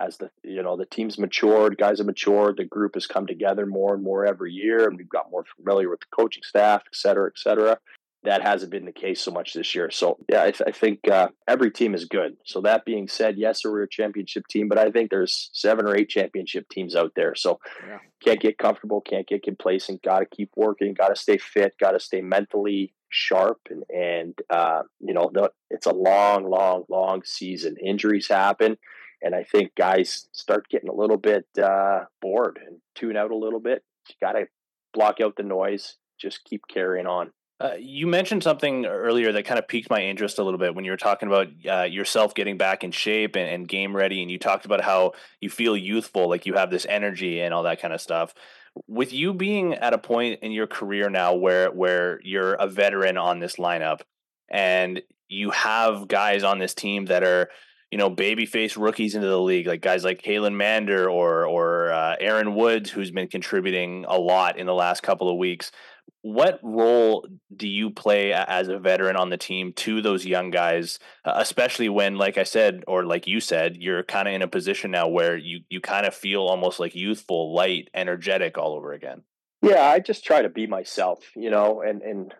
As 0.00 0.16
the 0.16 0.30
you 0.42 0.62
know 0.62 0.76
the 0.76 0.86
team's 0.86 1.18
matured, 1.18 1.78
guys 1.78 1.98
have 1.98 2.06
matured, 2.06 2.56
the 2.56 2.64
group 2.64 2.94
has 2.94 3.06
come 3.06 3.26
together 3.26 3.66
more 3.66 3.94
and 3.94 4.02
more 4.02 4.26
every 4.26 4.52
year, 4.52 4.88
and 4.88 4.96
we've 4.96 5.08
got 5.08 5.30
more 5.30 5.44
familiar 5.56 5.90
with 5.90 6.00
the 6.00 6.06
coaching 6.14 6.42
staff, 6.42 6.82
et 6.86 6.96
cetera, 6.96 7.28
et 7.28 7.38
cetera. 7.38 7.78
That 8.24 8.42
hasn't 8.42 8.70
been 8.72 8.86
the 8.86 8.92
case 8.92 9.20
so 9.20 9.30
much 9.30 9.52
this 9.52 9.74
year. 9.74 9.90
So 9.90 10.16
yeah, 10.30 10.42
I, 10.42 10.50
th- 10.50 10.62
I 10.66 10.70
think 10.72 11.06
uh, 11.08 11.28
every 11.46 11.70
team 11.70 11.94
is 11.94 12.06
good. 12.06 12.36
So 12.44 12.60
that 12.62 12.84
being 12.84 13.06
said, 13.06 13.36
yes, 13.36 13.60
we're 13.64 13.82
a 13.82 13.88
championship 13.88 14.46
team, 14.48 14.66
but 14.68 14.78
I 14.78 14.90
think 14.90 15.10
there's 15.10 15.50
seven 15.52 15.86
or 15.86 15.94
eight 15.96 16.08
championship 16.08 16.68
teams 16.70 16.96
out 16.96 17.12
there. 17.16 17.34
So 17.34 17.60
Yeah. 17.86 17.98
can't 18.24 18.40
get 18.40 18.56
comfortable, 18.58 19.00
can't 19.02 19.26
get 19.28 19.42
complacent. 19.42 20.02
Got 20.02 20.20
to 20.20 20.26
keep 20.26 20.50
working. 20.56 20.94
Got 20.94 21.08
to 21.08 21.16
stay 21.16 21.36
fit. 21.38 21.74
Got 21.78 21.92
to 21.92 22.00
stay 22.00 22.20
mentally 22.22 22.94
sharp. 23.10 23.60
And 23.70 23.84
and 23.94 24.34
uh, 24.50 24.82
you 25.00 25.12
know, 25.14 25.30
the, 25.32 25.50
it's 25.70 25.86
a 25.86 25.92
long, 25.94 26.48
long, 26.48 26.84
long 26.88 27.22
season. 27.24 27.76
Injuries 27.84 28.28
happen, 28.28 28.78
and 29.22 29.34
I 29.34 29.44
think 29.44 29.74
guys 29.76 30.28
start 30.32 30.68
getting 30.70 30.88
a 30.88 30.94
little 30.94 31.18
bit 31.18 31.46
uh, 31.62 32.04
bored 32.22 32.58
and 32.66 32.78
tune 32.94 33.16
out 33.16 33.30
a 33.32 33.36
little 33.36 33.60
bit. 33.60 33.82
You 34.08 34.14
got 34.20 34.32
to 34.32 34.46
block 34.94 35.16
out 35.22 35.36
the 35.36 35.42
noise. 35.42 35.96
Just 36.18 36.44
keep 36.44 36.62
carrying 36.68 37.06
on. 37.06 37.32
Uh, 37.60 37.74
you 37.78 38.06
mentioned 38.06 38.42
something 38.42 38.84
earlier 38.84 39.30
that 39.30 39.44
kind 39.44 39.60
of 39.60 39.68
piqued 39.68 39.88
my 39.88 40.02
interest 40.02 40.38
a 40.38 40.42
little 40.42 40.58
bit 40.58 40.74
when 40.74 40.84
you 40.84 40.90
were 40.90 40.96
talking 40.96 41.28
about 41.28 41.48
uh, 41.70 41.84
yourself 41.84 42.34
getting 42.34 42.58
back 42.58 42.82
in 42.82 42.90
shape 42.90 43.36
and, 43.36 43.48
and 43.48 43.68
game 43.68 43.94
ready, 43.94 44.22
and 44.22 44.30
you 44.30 44.38
talked 44.38 44.64
about 44.64 44.80
how 44.80 45.12
you 45.40 45.48
feel 45.48 45.76
youthful, 45.76 46.28
like 46.28 46.46
you 46.46 46.54
have 46.54 46.70
this 46.70 46.84
energy 46.88 47.40
and 47.40 47.54
all 47.54 47.62
that 47.62 47.80
kind 47.80 47.94
of 47.94 48.00
stuff. 48.00 48.34
With 48.88 49.12
you 49.12 49.32
being 49.32 49.74
at 49.74 49.94
a 49.94 49.98
point 49.98 50.40
in 50.42 50.50
your 50.50 50.66
career 50.66 51.08
now 51.08 51.34
where 51.34 51.70
where 51.70 52.20
you're 52.24 52.54
a 52.54 52.66
veteran 52.66 53.16
on 53.16 53.38
this 53.38 53.54
lineup, 53.54 54.00
and 54.50 55.00
you 55.28 55.50
have 55.50 56.08
guys 56.08 56.42
on 56.42 56.58
this 56.58 56.74
team 56.74 57.06
that 57.06 57.22
are 57.22 57.50
you 57.92 57.98
know 57.98 58.10
babyface 58.10 58.76
rookies 58.76 59.14
into 59.14 59.28
the 59.28 59.40
league, 59.40 59.68
like 59.68 59.80
guys 59.80 60.02
like 60.02 60.20
Kalen 60.20 60.56
Mander 60.56 61.08
or 61.08 61.46
or 61.46 61.92
uh, 61.92 62.16
Aaron 62.18 62.56
Woods, 62.56 62.90
who's 62.90 63.12
been 63.12 63.28
contributing 63.28 64.04
a 64.08 64.18
lot 64.18 64.58
in 64.58 64.66
the 64.66 64.74
last 64.74 65.04
couple 65.04 65.30
of 65.30 65.38
weeks. 65.38 65.70
What 66.22 66.58
role 66.62 67.28
do 67.54 67.68
you 67.68 67.90
play 67.90 68.32
as 68.32 68.68
a 68.68 68.78
veteran 68.78 69.16
on 69.16 69.28
the 69.28 69.36
team 69.36 69.74
to 69.74 70.00
those 70.00 70.24
young 70.24 70.50
guys, 70.50 70.98
uh, 71.24 71.34
especially 71.36 71.90
when, 71.90 72.16
like 72.16 72.38
I 72.38 72.44
said, 72.44 72.82
or 72.86 73.04
like 73.04 73.26
you 73.26 73.40
said, 73.40 73.76
you're 73.78 74.02
kind 74.02 74.26
of 74.26 74.32
in 74.32 74.40
a 74.40 74.48
position 74.48 74.90
now 74.90 75.06
where 75.06 75.36
you 75.36 75.60
you 75.68 75.82
kind 75.82 76.06
of 76.06 76.14
feel 76.14 76.40
almost 76.42 76.80
like 76.80 76.94
youthful, 76.94 77.54
light, 77.54 77.90
energetic 77.92 78.56
all 78.56 78.72
over 78.74 78.94
again? 78.94 79.22
Yeah, 79.60 79.82
I 79.82 79.98
just 79.98 80.24
try 80.24 80.40
to 80.40 80.48
be 80.48 80.66
myself, 80.66 81.20
you 81.36 81.50
know, 81.50 81.82
and 81.82 82.00
and 82.00 82.34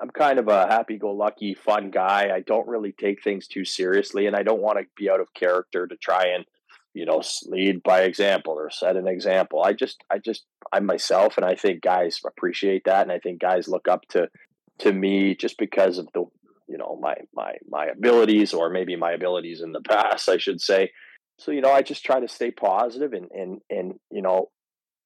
I'm 0.00 0.10
kind 0.10 0.38
of 0.38 0.48
a 0.48 0.66
happy-go-lucky, 0.66 1.54
fun 1.54 1.90
guy. 1.90 2.30
I 2.32 2.40
don't 2.40 2.68
really 2.68 2.92
take 2.92 3.22
things 3.24 3.48
too 3.48 3.64
seriously, 3.64 4.26
and 4.26 4.36
I 4.36 4.42
don't 4.42 4.60
want 4.60 4.78
to 4.78 4.84
be 4.96 5.10
out 5.10 5.20
of 5.20 5.32
character 5.34 5.86
to 5.86 5.96
try 5.96 6.26
and 6.34 6.44
you 6.96 7.04
know 7.04 7.22
lead 7.44 7.82
by 7.82 8.02
example 8.02 8.54
or 8.54 8.70
set 8.70 8.96
an 8.96 9.06
example 9.06 9.62
i 9.62 9.72
just 9.72 10.02
i 10.10 10.18
just 10.18 10.46
i'm 10.72 10.86
myself 10.86 11.36
and 11.36 11.44
i 11.44 11.54
think 11.54 11.82
guys 11.82 12.20
appreciate 12.26 12.82
that 12.86 13.02
and 13.02 13.12
i 13.12 13.18
think 13.18 13.38
guys 13.38 13.68
look 13.68 13.86
up 13.86 14.02
to 14.08 14.28
to 14.78 14.92
me 14.92 15.34
just 15.34 15.58
because 15.58 15.98
of 15.98 16.08
the 16.14 16.24
you 16.68 16.78
know 16.78 16.98
my 17.00 17.14
my 17.34 17.52
my 17.68 17.86
abilities 17.86 18.54
or 18.54 18.70
maybe 18.70 18.96
my 18.96 19.12
abilities 19.12 19.60
in 19.60 19.72
the 19.72 19.82
past 19.82 20.28
i 20.28 20.38
should 20.38 20.60
say 20.60 20.90
so 21.38 21.50
you 21.50 21.60
know 21.60 21.70
i 21.70 21.82
just 21.82 22.02
try 22.02 22.18
to 22.18 22.28
stay 22.28 22.50
positive 22.50 23.12
and 23.12 23.30
and 23.30 23.60
and 23.68 23.94
you 24.10 24.22
know 24.22 24.48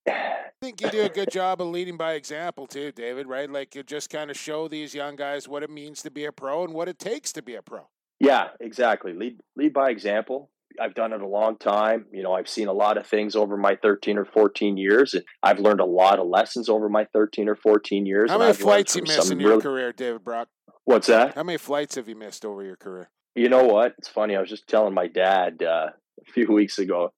I 0.08 0.52
think 0.62 0.80
you 0.80 0.90
do 0.90 1.02
a 1.02 1.08
good 1.08 1.30
job 1.30 1.60
of 1.62 1.68
leading 1.68 1.96
by 1.96 2.14
example 2.14 2.66
too, 2.66 2.90
David, 2.92 3.26
right? 3.26 3.50
Like 3.50 3.74
you 3.74 3.82
just 3.82 4.10
kind 4.10 4.30
of 4.30 4.36
show 4.36 4.66
these 4.68 4.94
young 4.94 5.16
guys 5.16 5.48
what 5.48 5.62
it 5.62 5.70
means 5.70 6.02
to 6.02 6.10
be 6.10 6.24
a 6.24 6.32
pro 6.32 6.64
and 6.64 6.74
what 6.74 6.88
it 6.88 6.98
takes 6.98 7.32
to 7.32 7.42
be 7.42 7.54
a 7.54 7.62
pro. 7.62 7.88
Yeah, 8.18 8.48
exactly. 8.60 9.12
Lead 9.14 9.40
lead 9.56 9.72
by 9.72 9.90
example. 9.90 10.50
I've 10.80 10.94
done 10.94 11.12
it 11.12 11.20
a 11.20 11.26
long 11.26 11.56
time. 11.56 12.06
You 12.12 12.22
know, 12.22 12.32
I've 12.32 12.48
seen 12.48 12.68
a 12.68 12.72
lot 12.72 12.96
of 12.98 13.06
things 13.06 13.34
over 13.34 13.56
my 13.56 13.76
13 13.82 14.18
or 14.18 14.24
14 14.24 14.76
years, 14.76 15.14
and 15.14 15.24
I've 15.42 15.58
learned 15.58 15.80
a 15.80 15.86
lot 15.86 16.18
of 16.18 16.26
lessons 16.26 16.68
over 16.68 16.88
my 16.88 17.06
13 17.12 17.48
or 17.48 17.56
14 17.56 18.06
years. 18.06 18.30
How 18.30 18.38
many 18.38 18.52
flights 18.52 18.96
you 18.96 19.02
missed 19.02 19.30
in 19.30 19.40
your 19.40 19.50
real... 19.52 19.60
career, 19.60 19.92
David 19.92 20.24
Brock? 20.24 20.48
What's 20.84 21.06
that? 21.08 21.34
How 21.34 21.42
many 21.42 21.58
flights 21.58 21.94
have 21.96 22.08
you 22.08 22.16
missed 22.16 22.44
over 22.44 22.62
your 22.62 22.76
career? 22.76 23.10
You 23.34 23.48
know 23.48 23.64
what? 23.64 23.94
It's 23.98 24.08
funny. 24.08 24.36
I 24.36 24.40
was 24.40 24.50
just 24.50 24.66
telling 24.66 24.94
my 24.94 25.06
dad 25.06 25.62
uh, 25.62 25.90
a 26.20 26.32
few 26.32 26.52
weeks 26.52 26.78
ago. 26.78 27.12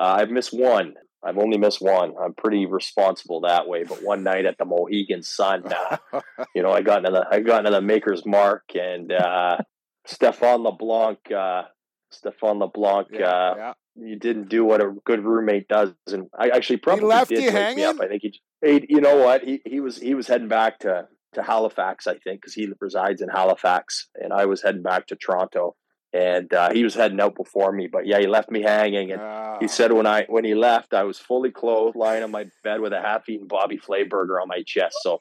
Uh, 0.00 0.16
I've 0.20 0.30
missed 0.30 0.52
one. 0.52 0.94
I've 1.22 1.38
only 1.38 1.58
missed 1.58 1.82
one. 1.82 2.14
I'm 2.22 2.34
pretty 2.34 2.66
responsible 2.66 3.42
that 3.42 3.68
way. 3.68 3.84
But 3.84 4.02
one 4.02 4.22
night 4.22 4.46
at 4.46 4.56
the 4.58 4.64
Mohegan 4.64 5.22
Sun, 5.22 5.64
uh, 5.72 5.96
you 6.54 6.62
know, 6.62 6.70
I 6.70 6.80
got 6.82 6.98
into 6.98 7.10
the 7.10 7.26
I 7.30 7.40
got 7.40 7.66
into 7.66 7.72
the 7.72 7.82
Maker's 7.82 8.24
Mark, 8.24 8.62
and 8.74 9.12
uh, 9.12 9.58
Stefan 10.06 10.62
LeBlanc 10.62 11.18
uh, 11.30 11.62
Stefan 12.10 12.58
LeBlanc, 12.58 13.08
yeah, 13.12 13.26
uh, 13.26 13.54
yeah. 13.56 13.72
you 13.94 14.16
didn't 14.16 14.48
do 14.48 14.64
what 14.64 14.80
a 14.80 14.92
good 15.04 15.24
roommate 15.24 15.68
does, 15.68 15.92
and 16.08 16.28
I 16.38 16.48
actually 16.48 16.78
probably 16.78 17.04
he 17.04 17.08
left 17.08 17.30
did 17.30 17.44
you 17.44 17.50
hanging. 17.50 17.84
I 17.84 18.08
think 18.08 18.22
he, 18.22 18.40
he, 18.64 18.86
you 18.88 19.00
know 19.00 19.16
what, 19.16 19.44
he 19.44 19.60
he 19.64 19.80
was 19.80 19.98
he 19.98 20.14
was 20.14 20.26
heading 20.26 20.48
back 20.48 20.80
to 20.80 21.06
to 21.34 21.42
Halifax, 21.42 22.06
I 22.06 22.14
think, 22.14 22.40
because 22.40 22.54
he 22.54 22.68
resides 22.80 23.22
in 23.22 23.28
Halifax, 23.28 24.08
and 24.16 24.32
I 24.32 24.46
was 24.46 24.62
heading 24.62 24.82
back 24.82 25.06
to 25.08 25.16
Toronto, 25.16 25.76
and 26.12 26.52
uh, 26.52 26.72
he 26.72 26.82
was 26.82 26.94
heading 26.94 27.20
out 27.20 27.36
before 27.36 27.72
me. 27.72 27.88
But 27.90 28.06
yeah, 28.06 28.18
he 28.18 28.26
left 28.26 28.50
me 28.50 28.62
hanging, 28.62 29.12
and 29.12 29.20
oh. 29.20 29.58
he 29.60 29.68
said 29.68 29.92
when 29.92 30.06
I 30.06 30.24
when 30.28 30.44
he 30.44 30.54
left, 30.54 30.92
I 30.92 31.04
was 31.04 31.18
fully 31.18 31.52
clothed, 31.52 31.96
lying 31.96 32.24
on 32.24 32.32
my 32.32 32.46
bed 32.64 32.80
with 32.80 32.92
a 32.92 33.00
half-eaten 33.00 33.46
Bobby 33.46 33.76
Flay 33.76 34.02
burger 34.02 34.40
on 34.40 34.48
my 34.48 34.62
chest. 34.66 34.96
So 35.02 35.20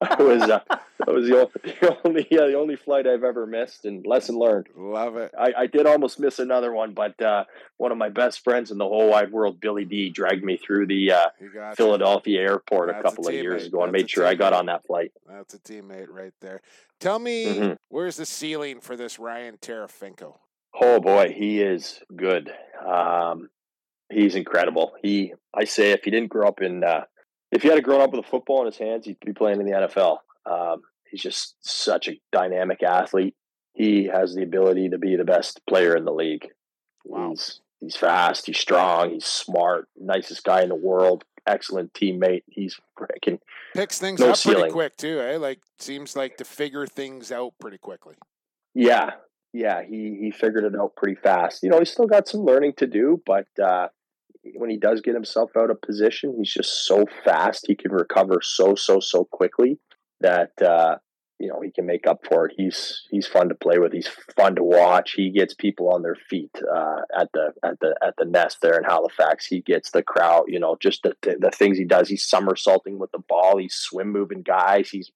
I 0.00 0.22
was 0.22 0.42
uh, 0.42 0.60
that 1.06 1.14
was 1.14 1.28
the 1.28 1.36
only, 1.36 1.50
the 1.62 1.98
only 2.04 2.26
yeah 2.30 2.46
the 2.46 2.58
only 2.58 2.76
flight 2.76 3.06
I've 3.06 3.24
ever 3.24 3.46
missed, 3.46 3.84
and 3.84 4.06
lesson 4.06 4.38
learned. 4.38 4.68
Love 4.76 5.16
it. 5.16 5.32
I, 5.38 5.52
I 5.56 5.66
did 5.66 5.86
almost 5.86 6.20
miss 6.20 6.38
another 6.38 6.72
one, 6.72 6.94
but 6.94 7.20
uh, 7.22 7.44
one 7.76 7.92
of 7.92 7.98
my 7.98 8.08
best 8.08 8.44
friends 8.44 8.70
in 8.70 8.78
the 8.78 8.84
whole 8.84 9.10
wide 9.10 9.32
world, 9.32 9.60
Billy 9.60 9.84
D, 9.84 10.10
dragged 10.10 10.44
me 10.44 10.56
through 10.56 10.86
the 10.86 11.12
uh, 11.12 11.74
Philadelphia 11.74 12.40
airport 12.40 12.88
That's 12.88 13.00
a 13.00 13.02
couple 13.02 13.26
a 13.26 13.28
of 13.28 13.34
years 13.34 13.66
ago 13.66 13.82
and 13.82 13.92
That's 13.92 14.02
made 14.02 14.10
sure 14.10 14.26
I 14.26 14.34
got 14.34 14.52
on 14.52 14.66
that 14.66 14.86
flight. 14.86 15.12
That's 15.26 15.54
a 15.54 15.58
teammate 15.58 16.08
right 16.10 16.34
there. 16.40 16.60
Tell 16.98 17.18
me, 17.18 17.46
mm-hmm. 17.46 17.72
where's 17.88 18.16
the 18.16 18.26
ceiling 18.26 18.80
for 18.80 18.96
this 18.96 19.18
Ryan 19.18 19.56
Terefenko? 19.56 20.38
Oh 20.80 21.00
boy, 21.00 21.34
he 21.36 21.60
is 21.60 22.00
good. 22.14 22.52
Um, 22.86 23.48
he's 24.10 24.34
incredible. 24.34 24.92
He, 25.02 25.32
I 25.54 25.64
say, 25.64 25.92
if 25.92 26.02
he 26.04 26.10
didn't 26.10 26.28
grow 26.28 26.48
up 26.48 26.60
in, 26.60 26.84
uh, 26.84 27.04
if 27.50 27.62
he 27.62 27.68
had 27.68 27.82
grown 27.82 28.00
up 28.00 28.12
with 28.12 28.24
a 28.24 28.28
football 28.28 28.60
in 28.60 28.66
his 28.66 28.78
hands, 28.78 29.06
he'd 29.06 29.20
be 29.24 29.32
playing 29.32 29.60
in 29.60 29.66
the 29.66 29.72
NFL. 29.72 30.18
Um, 30.46 30.82
he's 31.10 31.22
just 31.22 31.56
such 31.60 32.08
a 32.08 32.20
dynamic 32.32 32.82
athlete. 32.82 33.34
He 33.72 34.04
has 34.04 34.34
the 34.34 34.42
ability 34.42 34.90
to 34.90 34.98
be 34.98 35.16
the 35.16 35.24
best 35.24 35.60
player 35.66 35.96
in 35.96 36.04
the 36.04 36.12
league. 36.12 36.48
Wow. 37.04 37.30
He's 37.30 37.60
he's 37.80 37.96
fast, 37.96 38.46
he's 38.46 38.58
strong, 38.58 39.10
he's 39.10 39.24
smart, 39.24 39.88
nicest 39.98 40.44
guy 40.44 40.62
in 40.62 40.68
the 40.68 40.74
world, 40.74 41.24
excellent 41.46 41.92
teammate. 41.94 42.42
He's 42.46 42.78
freaking 42.98 43.40
picks 43.74 43.98
things 43.98 44.20
no 44.20 44.30
up 44.30 44.36
ceiling. 44.36 44.58
pretty 44.58 44.72
quick 44.72 44.96
too, 44.96 45.20
eh? 45.20 45.38
Like 45.38 45.60
seems 45.78 46.16
like 46.16 46.36
to 46.38 46.44
figure 46.44 46.86
things 46.86 47.32
out 47.32 47.54
pretty 47.60 47.78
quickly. 47.78 48.16
Yeah, 48.74 49.12
yeah, 49.52 49.82
he 49.82 50.18
he 50.20 50.30
figured 50.30 50.64
it 50.64 50.78
out 50.78 50.94
pretty 50.96 51.16
fast. 51.16 51.62
You 51.62 51.70
know, 51.70 51.78
he's 51.78 51.90
still 51.90 52.06
got 52.06 52.28
some 52.28 52.42
learning 52.42 52.74
to 52.78 52.86
do, 52.86 53.22
but 53.26 53.46
uh, 53.62 53.88
when 54.54 54.70
he 54.70 54.78
does 54.78 55.00
get 55.00 55.14
himself 55.14 55.50
out 55.56 55.70
of 55.70 55.80
position, 55.82 56.34
he's 56.38 56.52
just 56.52 56.86
so 56.86 57.04
fast. 57.24 57.66
He 57.66 57.74
can 57.74 57.92
recover 57.92 58.40
so 58.42 58.74
so 58.74 59.00
so 59.00 59.24
quickly 59.24 59.78
that 60.20 60.50
uh, 60.62 60.96
you 61.38 61.48
know 61.48 61.60
he 61.60 61.70
can 61.70 61.86
make 61.86 62.06
up 62.06 62.20
for 62.26 62.46
it. 62.46 62.54
He's 62.56 63.02
he's 63.10 63.26
fun 63.26 63.48
to 63.48 63.54
play 63.54 63.78
with. 63.78 63.92
He's 63.92 64.08
fun 64.36 64.54
to 64.56 64.62
watch. 64.62 65.12
He 65.12 65.30
gets 65.30 65.54
people 65.54 65.90
on 65.90 66.02
their 66.02 66.16
feet 66.28 66.50
uh, 66.56 67.00
at 67.18 67.30
the 67.32 67.52
at 67.62 67.80
the 67.80 67.94
at 68.02 68.14
the 68.18 68.24
nest 68.24 68.58
there 68.62 68.78
in 68.78 68.84
Halifax. 68.84 69.46
He 69.46 69.60
gets 69.60 69.90
the 69.90 70.02
crowd. 70.02 70.44
You 70.48 70.60
know, 70.60 70.76
just 70.80 71.02
the, 71.02 71.14
the, 71.22 71.50
things 71.50 71.76
he 71.78 71.84
does. 71.84 72.08
He's 72.08 72.26
somersaulting 72.26 72.98
with 72.98 73.12
the 73.12 73.22
ball. 73.28 73.58
He's 73.58 73.74
swim 73.74 74.10
moving 74.10 74.42
guys. 74.42 74.90
He's 74.90 75.10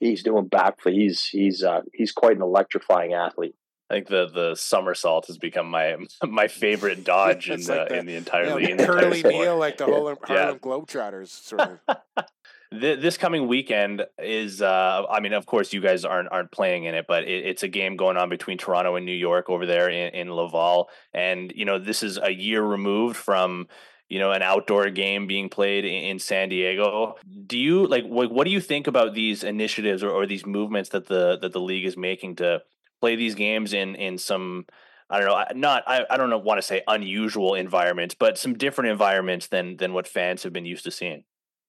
he's 0.00 0.22
doing 0.22 0.48
backflip. 0.48 0.92
He's 0.92 1.26
he's 1.26 1.62
uh, 1.62 1.82
he's 1.92 2.12
quite 2.12 2.36
an 2.36 2.42
electrifying 2.42 3.12
athlete. 3.12 3.54
I 3.90 3.94
think 3.94 4.08
the 4.08 4.28
the 4.28 4.54
somersault 4.54 5.26
has 5.28 5.38
become 5.38 5.68
my 5.70 5.96
my 6.26 6.48
favorite 6.48 7.04
dodge 7.04 7.50
in 7.50 7.60
the, 7.62 7.74
like 7.74 7.88
the, 7.88 7.98
in 7.98 8.06
the 8.06 8.16
entire 8.16 8.46
yeah, 8.46 8.54
league. 8.54 8.78
Curly 8.78 9.22
like 9.48 9.78
the 9.78 9.86
Harlem, 9.86 10.16
Harlem 10.22 10.54
yeah. 10.54 10.58
Globetrotters, 10.58 11.28
sort 11.28 11.80
of. 11.88 12.24
this 12.70 13.16
coming 13.16 13.48
weekend 13.48 14.04
is 14.18 14.60
uh, 14.60 15.02
i 15.10 15.20
mean 15.20 15.32
of 15.32 15.46
course 15.46 15.72
you 15.72 15.80
guys 15.80 16.04
aren't 16.04 16.30
aren't 16.30 16.52
playing 16.52 16.84
in 16.84 16.94
it 16.94 17.06
but 17.08 17.24
it, 17.24 17.46
it's 17.46 17.62
a 17.62 17.68
game 17.68 17.96
going 17.96 18.18
on 18.18 18.28
between 18.28 18.58
toronto 18.58 18.94
and 18.94 19.06
new 19.06 19.10
york 19.10 19.48
over 19.48 19.64
there 19.64 19.88
in, 19.88 20.14
in 20.14 20.28
laval 20.28 20.90
and 21.14 21.50
you 21.56 21.64
know 21.64 21.78
this 21.78 22.02
is 22.02 22.18
a 22.18 22.30
year 22.30 22.62
removed 22.62 23.16
from 23.16 23.66
you 24.10 24.18
know 24.18 24.32
an 24.32 24.42
outdoor 24.42 24.90
game 24.90 25.26
being 25.26 25.48
played 25.48 25.86
in, 25.86 26.04
in 26.04 26.18
san 26.18 26.50
diego 26.50 27.16
do 27.46 27.58
you 27.58 27.86
like 27.86 28.04
what, 28.04 28.30
what 28.30 28.44
do 28.44 28.50
you 28.50 28.60
think 28.60 28.86
about 28.86 29.14
these 29.14 29.42
initiatives 29.42 30.02
or, 30.02 30.10
or 30.10 30.26
these 30.26 30.44
movements 30.44 30.90
that 30.90 31.06
the 31.06 31.38
that 31.38 31.52
the 31.52 31.60
league 31.60 31.86
is 31.86 31.96
making 31.96 32.36
to 32.36 32.60
play 33.00 33.16
these 33.16 33.34
games 33.34 33.72
in 33.72 33.94
in 33.94 34.18
some 34.18 34.66
I 35.10 35.20
don't 35.20 35.28
know, 35.28 35.44
not 35.54 35.84
I, 35.86 36.04
I 36.10 36.16
don't 36.16 36.30
know 36.30 36.38
want 36.38 36.58
to 36.58 36.66
say 36.66 36.82
unusual 36.86 37.54
environments, 37.54 38.14
but 38.14 38.38
some 38.38 38.54
different 38.54 38.90
environments 38.90 39.46
than 39.46 39.76
than 39.76 39.92
what 39.92 40.06
fans 40.06 40.42
have 40.42 40.52
been 40.52 40.66
used 40.66 40.84
to 40.84 40.90
seeing. 40.90 41.24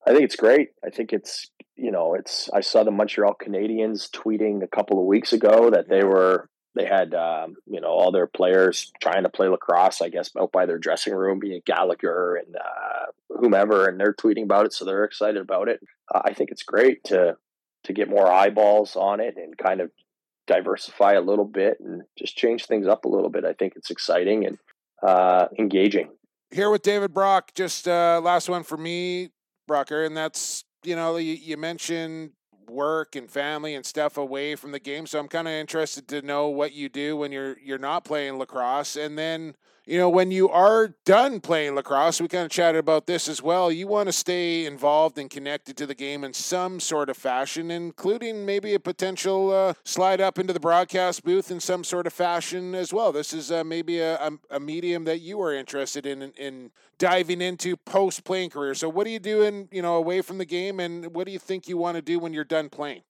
I 0.06 0.12
think 0.12 0.24
it's 0.24 0.36
great. 0.36 0.70
I 0.86 0.90
think 0.90 1.14
it's 1.14 1.50
you 1.76 1.92
know 1.92 2.16
it's 2.16 2.50
I 2.54 2.62
saw 2.62 2.84
the 2.84 2.92
Montreal 2.92 3.36
Canadiens 3.42 4.10
tweeting 4.10 4.64
a 4.64 4.68
couple 4.68 5.00
of 5.00 5.06
weeks 5.06 5.34
ago 5.34 5.70
that 5.70 5.88
they 5.88 6.04
were 6.04 6.50
they 6.76 6.86
had 6.86 7.14
um, 7.14 7.56
you 7.66 7.80
know 7.80 7.90
all 7.90 8.12
their 8.12 8.28
players 8.28 8.92
trying 9.02 9.24
to 9.24 9.30
play 9.30 9.48
lacrosse. 9.48 10.02
I 10.02 10.10
guess 10.10 10.32
out 10.38 10.52
by 10.52 10.66
their 10.66 10.78
dressing 10.78 11.14
room, 11.14 11.40
being 11.40 11.62
Gallagher 11.66 12.36
and 12.36 12.56
uh, 12.56 13.06
whomever, 13.30 13.88
and 13.88 14.00
they're 14.00 14.14
tweeting 14.14 14.44
about 14.44 14.66
it, 14.66 14.74
so 14.74 14.86
they're 14.86 15.06
excited 15.06 15.42
about 15.42 15.70
it. 15.70 15.80
Uh, 16.14 16.22
I 16.26 16.34
think 16.34 16.52
it's 16.52 16.64
great 16.64 17.04
to 17.06 17.38
to 17.86 17.94
get 17.94 18.10
more 18.10 18.30
eyeballs 18.30 18.96
on 18.96 19.22
it 19.22 19.36
and 19.38 19.58
kind 19.58 19.80
of 19.80 19.92
diversify 20.50 21.14
a 21.14 21.22
little 21.22 21.46
bit 21.46 21.78
and 21.80 22.02
just 22.18 22.36
change 22.36 22.66
things 22.66 22.88
up 22.88 23.06
a 23.06 23.08
little 23.08 23.30
bit. 23.30 23.46
I 23.46 23.54
think 23.54 23.74
it's 23.76 23.92
exciting 23.92 24.46
and 24.46 24.58
uh, 25.02 25.48
engaging. 25.58 26.10
Here 26.52 26.72
with 26.72 26.82
David 26.82 27.14
Brock, 27.14 27.52
just 27.54 27.88
uh, 27.88 28.20
last 28.24 28.50
one 28.50 28.64
for 28.64 28.78
me. 28.78 29.30
Brocker, 29.70 30.06
and 30.06 30.18
that's 30.18 30.64
you 30.84 30.96
know 30.96 31.18
you, 31.18 31.34
you 31.34 31.56
mentioned 31.56 32.32
work 32.68 33.16
and 33.16 33.30
family 33.30 33.76
and 33.76 33.86
stuff 33.86 34.18
away 34.18 34.56
from 34.56 34.72
the 34.72 34.80
game. 34.80 35.06
So 35.06 35.20
I'm 35.20 35.28
kind 35.28 35.48
of 35.48 35.54
interested 35.54 36.08
to 36.08 36.24
know 36.24 36.48
what 36.48 36.74
you 36.74 36.90
do 36.90 37.16
when 37.16 37.32
you're 37.32 37.58
you're 37.60 37.78
not 37.78 38.04
playing 38.04 38.40
lacrosse, 38.40 38.96
and 38.96 39.18
then 39.18 39.56
you 39.90 39.98
know, 39.98 40.08
when 40.08 40.30
you 40.30 40.48
are 40.50 40.94
done 41.04 41.40
playing 41.40 41.74
lacrosse, 41.74 42.22
we 42.22 42.28
kind 42.28 42.46
of 42.46 42.52
chatted 42.52 42.78
about 42.78 43.08
this 43.08 43.28
as 43.28 43.42
well. 43.42 43.72
You 43.72 43.88
want 43.88 44.08
to 44.08 44.14
stay 44.14 44.68
involved 44.68 45.18
and 45.18 45.32
connected 45.32 45.76
to 45.78 45.88
the 45.88 45.96
game 45.96 46.24
in 46.24 46.32
some 46.32 46.80
sort 46.80 47.10
of 47.10 47.18
fashion, 47.18 47.72
including 47.72 48.46
maybe 48.46 48.76
a 48.76 48.80
potential 48.80 49.52
uh, 49.52 49.74
slide 49.84 50.22
up 50.22 50.38
into 50.38 50.54
the 50.54 50.60
broadcast 50.60 51.24
booth 51.24 51.50
in 51.50 51.60
some 51.60 51.84
sort 51.84 52.06
of 52.06 52.14
fashion 52.14 52.76
as 52.76 52.94
well. 52.94 53.12
This 53.12 53.34
is 53.34 53.52
uh, 53.52 53.64
maybe 53.64 53.98
a, 53.98 54.18
a, 54.18 54.32
a, 54.52 54.60
medium 54.60 55.06
that 55.06 55.22
you 55.22 55.42
are 55.42 55.56
interested 55.56 56.06
in, 56.06 56.22
in, 56.22 56.32
in 56.34 56.72
diving 57.00 57.42
into 57.42 57.76
post 57.76 58.24
playing 58.24 58.52
career. 58.52 58.76
So, 58.76 58.90
what 58.90 59.08
are 59.08 59.10
you 59.10 59.18
doing, 59.18 59.70
you 59.72 59.82
know, 59.82 59.96
away 59.96 60.22
from 60.22 60.38
the 60.38 60.46
game, 60.46 60.80
and 60.80 61.16
what 61.16 61.26
do 61.26 61.34
you 61.34 61.40
think 61.40 61.68
you 61.68 61.78
want 61.78 61.96
to 61.96 62.04
do 62.04 62.20
when 62.20 62.32
you're 62.32 62.44
done 62.44 62.70
playing? 62.70 63.02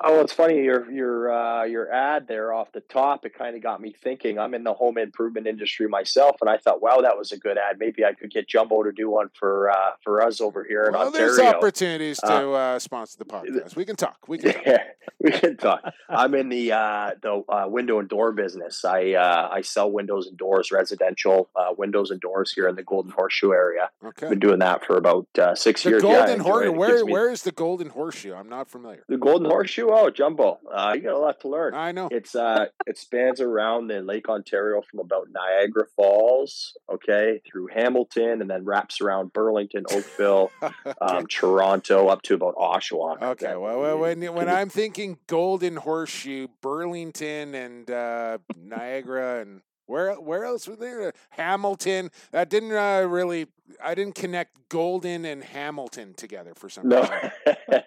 Oh, 0.00 0.20
it's 0.20 0.32
funny 0.32 0.62
your 0.62 0.88
your 0.90 1.32
uh, 1.32 1.64
your 1.64 1.92
ad 1.92 2.28
there 2.28 2.52
off 2.52 2.70
the 2.70 2.80
top. 2.80 3.26
It 3.26 3.34
kind 3.36 3.56
of 3.56 3.62
got 3.62 3.80
me 3.80 3.92
thinking. 4.00 4.38
I'm 4.38 4.54
in 4.54 4.62
the 4.62 4.72
home 4.72 4.96
improvement 4.96 5.48
industry 5.48 5.88
myself, 5.88 6.36
and 6.40 6.48
I 6.48 6.56
thought, 6.56 6.80
wow, 6.80 7.00
that 7.00 7.18
was 7.18 7.32
a 7.32 7.36
good 7.36 7.58
ad. 7.58 7.78
Maybe 7.80 8.04
I 8.04 8.12
could 8.12 8.30
get 8.30 8.48
Jumbo 8.48 8.84
to 8.84 8.92
do 8.92 9.10
one 9.10 9.28
for 9.34 9.70
uh, 9.70 9.92
for 10.04 10.22
us 10.22 10.40
over 10.40 10.62
here 10.62 10.84
in 10.84 10.92
well, 10.92 11.06
Ontario. 11.08 11.26
there's 11.34 11.40
opportunities 11.40 12.20
Uh, 12.22 12.40
to 12.40 12.52
uh, 12.52 12.78
sponsor 12.78 13.18
the 13.18 13.24
podcast. 13.24 13.74
We 13.74 13.84
can 13.84 13.96
talk. 13.96 14.18
We 14.28 14.38
can. 14.38 14.52
Talk. 14.52 14.62
Yeah, 14.66 14.82
we 15.20 15.30
can 15.32 15.56
talk. 15.56 15.80
I'm 16.08 16.34
in 16.36 16.48
the 16.48 16.70
uh, 16.72 17.10
the 17.20 17.42
uh, 17.48 17.66
window 17.66 17.98
and 17.98 18.08
door 18.08 18.30
business. 18.30 18.84
I 18.84 19.14
uh, 19.14 19.48
I 19.50 19.62
sell 19.62 19.90
windows 19.90 20.28
and 20.28 20.36
doors, 20.38 20.70
residential 20.70 21.48
uh, 21.56 21.74
windows 21.76 22.10
and 22.12 22.20
doors 22.20 22.52
here 22.52 22.68
in 22.68 22.76
the 22.76 22.84
Golden 22.84 23.10
Horseshoe 23.10 23.50
area. 23.52 23.90
Okay. 24.04 24.28
Been 24.28 24.38
doing 24.38 24.60
that 24.60 24.84
for 24.84 24.96
about 24.96 25.26
uh, 25.38 25.56
six 25.56 25.82
The 25.82 25.90
years. 25.90 26.02
Golden 26.02 26.30
enjoy 26.34 26.44
Horseshoe. 26.44 26.72
Where 26.72 27.04
me- 27.04 27.12
where 27.12 27.30
is 27.32 27.42
the 27.42 27.50
Golden 27.52 27.88
Horseshoe? 27.88 28.34
I'm 28.34 28.48
not 28.48 28.68
familiar. 28.68 29.02
the 29.08 29.16
Golden 29.16 29.48
Horseshoe? 29.50 29.87
Oh, 29.90 30.10
Jumbo. 30.10 30.58
Uh, 30.70 30.92
you 30.94 31.02
got 31.02 31.14
a 31.14 31.18
lot 31.18 31.40
to 31.40 31.48
learn. 31.48 31.74
I 31.74 31.92
know. 31.92 32.08
It's 32.10 32.34
uh, 32.34 32.66
it 32.86 32.98
spans 32.98 33.40
around 33.40 33.88
the 33.88 34.00
Lake 34.00 34.28
Ontario 34.28 34.82
from 34.82 35.00
about 35.00 35.28
Niagara 35.30 35.86
Falls, 35.96 36.76
okay, 36.92 37.40
through 37.50 37.68
Hamilton, 37.74 38.40
and 38.40 38.50
then 38.50 38.64
wraps 38.64 39.00
around 39.00 39.32
Burlington, 39.32 39.84
Oakville, 39.90 40.50
um, 41.00 41.26
Toronto, 41.26 42.08
up 42.08 42.22
to 42.22 42.34
about 42.34 42.56
Oshawa. 42.56 43.20
Okay, 43.22 43.56
well, 43.56 43.80
well 43.80 43.98
when 43.98 44.22
when 44.34 44.48
I'm 44.58 44.68
thinking 44.68 45.18
Golden 45.26 45.76
Horseshoe, 45.76 46.48
Burlington 46.60 47.54
and 47.54 47.90
uh, 47.90 48.38
Niagara 48.56 49.40
and 49.40 49.62
where 49.86 50.14
where 50.14 50.44
else 50.44 50.68
were 50.68 50.76
there? 50.76 51.12
Hamilton. 51.30 52.10
That 52.30 52.50
didn't 52.50 52.72
uh, 52.72 53.06
really. 53.08 53.46
I 53.82 53.94
didn't 53.94 54.14
connect 54.14 54.68
Golden 54.68 55.24
and 55.24 55.42
Hamilton 55.42 56.14
together 56.14 56.54
for 56.54 56.68
some 56.68 56.88
No, 56.88 57.02
reason. 57.02 57.30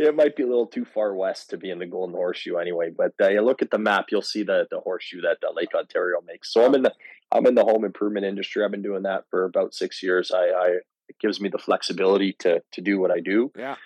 it 0.00 0.16
might 0.16 0.34
be 0.34 0.42
a 0.42 0.46
little 0.46 0.66
too 0.66 0.84
far 0.84 1.14
west 1.14 1.50
to 1.50 1.58
be 1.58 1.70
in 1.70 1.78
the 1.78 1.86
Golden 1.86 2.14
Horseshoe 2.14 2.56
anyway. 2.56 2.90
But 2.96 3.12
uh, 3.20 3.28
you 3.28 3.42
look 3.42 3.62
at 3.62 3.70
the 3.70 3.78
map, 3.78 4.06
you'll 4.10 4.22
see 4.22 4.42
the 4.42 4.66
the 4.70 4.80
horseshoe 4.80 5.20
that 5.22 5.38
uh, 5.46 5.52
Lake 5.54 5.74
Ontario 5.74 6.20
makes. 6.26 6.52
So 6.52 6.64
I'm 6.64 6.74
in 6.74 6.82
the 6.82 6.94
I'm 7.30 7.46
in 7.46 7.54
the 7.54 7.64
home 7.64 7.84
improvement 7.84 8.26
industry. 8.26 8.64
I've 8.64 8.70
been 8.70 8.82
doing 8.82 9.02
that 9.02 9.24
for 9.30 9.44
about 9.44 9.74
six 9.74 10.02
years. 10.02 10.32
I, 10.32 10.38
I 10.38 10.66
it 11.08 11.18
gives 11.20 11.40
me 11.40 11.48
the 11.48 11.58
flexibility 11.58 12.34
to 12.40 12.62
to 12.72 12.80
do 12.80 12.98
what 12.98 13.10
I 13.10 13.20
do. 13.20 13.52
Yeah. 13.56 13.76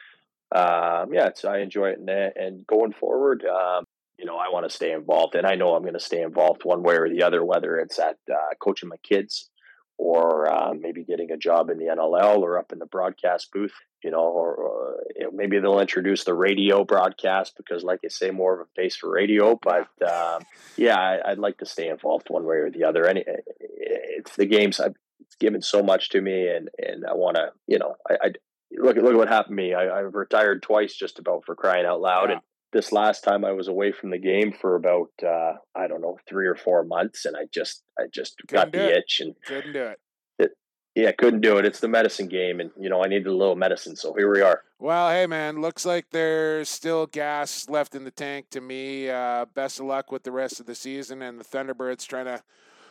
Um, 0.55 1.13
yeah, 1.13 1.27
it's 1.27 1.45
I 1.45 1.59
enjoy 1.59 1.91
it, 1.91 1.99
and 1.99 2.09
and 2.09 2.67
going 2.67 2.93
forward, 2.93 3.45
um, 3.45 3.85
you 4.19 4.25
know, 4.25 4.37
I 4.37 4.51
want 4.51 4.69
to 4.69 4.75
stay 4.75 4.93
involved, 4.93 5.35
and 5.35 5.47
I 5.47 5.57
know 5.57 5.75
I'm 5.75 5.83
going 5.83 5.95
to 5.95 6.01
stay 6.01 6.23
involved 6.23 6.65
one 6.65 6.83
way 6.83 6.95
or 6.97 7.09
the 7.09 7.25
other, 7.25 7.45
whether 7.45 7.77
it's 7.79 7.99
at 7.99 8.19
uh, 8.31 8.55
coaching 8.61 8.89
my 8.89 8.99
kids 8.99 9.51
or 9.97 10.53
uh, 10.53 10.75
maybe 10.75 11.05
getting 11.05 11.14
a 11.35 11.39
job 11.39 11.69
in 11.69 11.79
the 11.79 11.87
NLL 11.87 12.39
or 12.39 12.59
up 12.59 12.73
in 12.73 12.79
the 12.79 12.87
broadcast 12.87 13.51
booth, 13.53 13.75
you 14.03 14.11
know, 14.11 14.23
or, 14.23 14.55
or 14.55 14.95
you 15.17 15.25
know, 15.25 15.31
maybe 15.33 15.59
they'll 15.59 15.81
introduce 15.81 16.25
the 16.25 16.33
radio 16.35 16.85
broadcast 16.85 17.55
because, 17.57 17.83
like 17.85 18.01
I 18.05 18.09
say, 18.09 18.31
more 18.31 18.55
of 18.55 18.61
a 18.67 18.71
face 18.81 18.97
for 18.97 19.11
radio. 19.11 19.59
But 19.61 19.89
um, 20.03 20.43
yeah, 20.77 20.97
I, 20.99 21.33
I'd 21.33 21.39
like 21.39 21.59
to 21.59 21.67
stay 21.67 21.89
involved 21.89 22.27
one 22.29 22.45
way 22.45 22.57
or 22.57 22.71
the 22.71 22.85
other. 22.85 23.07
Any, 23.07 23.25
it's 23.61 24.37
the 24.37 24.47
games. 24.47 24.81
I've, 24.81 24.95
it's 25.21 25.37
given 25.37 25.63
so 25.63 25.83
much 25.83 26.11
to 26.11 26.21
me, 26.21 26.49
and 26.49 26.69
and 26.79 27.05
I 27.07 27.15
want 27.15 27.37
to, 27.37 27.49
you 27.67 27.79
know, 27.79 27.95
I, 28.09 28.15
I 28.23 28.31
look 28.79 28.97
at 28.97 29.03
look 29.03 29.13
at 29.13 29.19
what 29.19 29.29
happened 29.29 29.57
to 29.57 29.63
me. 29.63 29.75
I, 29.75 30.01
I've 30.01 30.15
retired 30.15 30.63
twice, 30.63 30.95
just 30.95 31.19
about 31.19 31.45
for 31.45 31.55
crying 31.55 31.87
out 31.87 32.01
loud, 32.01 32.31
and 32.31 32.41
this 32.73 32.93
last 32.93 33.23
time 33.23 33.45
I 33.45 33.53
was 33.53 33.69
away 33.69 33.93
from 33.93 34.11
the 34.11 34.19
game 34.19 34.53
for 34.53 34.75
about 34.75 35.11
uh, 35.23 35.53
I 35.75 35.87
don't 35.87 36.03
know 36.03 36.19
three 36.29 36.47
or 36.47 36.57
four 36.57 36.85
months, 36.85 37.25
and 37.25 37.37
I 37.37 37.45
just 37.53 37.83
I 37.99 38.05
just 38.13 38.35
got 38.49 38.73
Couldn't 38.73 38.73
do 38.73 38.79
the 38.79 38.97
it. 38.97 38.99
itch, 38.99 39.21
and 39.21 39.35
Couldn't 39.47 39.73
do 39.73 39.83
it. 39.85 39.99
Yeah 40.95 41.13
couldn't 41.13 41.41
do 41.41 41.59
it. 41.59 41.65
It's 41.65 41.81
the 41.81 41.89
medicine 41.89 42.29
game, 42.29 42.61
and 42.61 42.71
you 42.79 42.89
know 42.89 43.03
I 43.03 43.09
needed 43.09 43.27
a 43.27 43.35
little 43.35 43.57
medicine, 43.57 43.97
so 43.97 44.15
here 44.15 44.33
we 44.33 44.41
are. 44.41 44.63
Well, 44.79 45.11
hey 45.11 45.27
man, 45.27 45.61
looks 45.61 45.85
like 45.85 46.11
there's 46.11 46.69
still 46.69 47.07
gas 47.07 47.69
left 47.69 47.95
in 47.95 48.05
the 48.05 48.11
tank 48.11 48.51
to 48.51 48.61
me. 48.61 49.09
Uh, 49.09 49.47
best 49.55 49.81
of 49.81 49.87
luck 49.87 50.13
with 50.13 50.23
the 50.23 50.33
rest 50.33 50.61
of 50.61 50.67
the 50.67 50.75
season 50.75 51.23
and 51.23 51.39
the 51.41 51.45
Thunderbirds 51.45 52.07
trying 52.07 52.27
to 52.27 52.43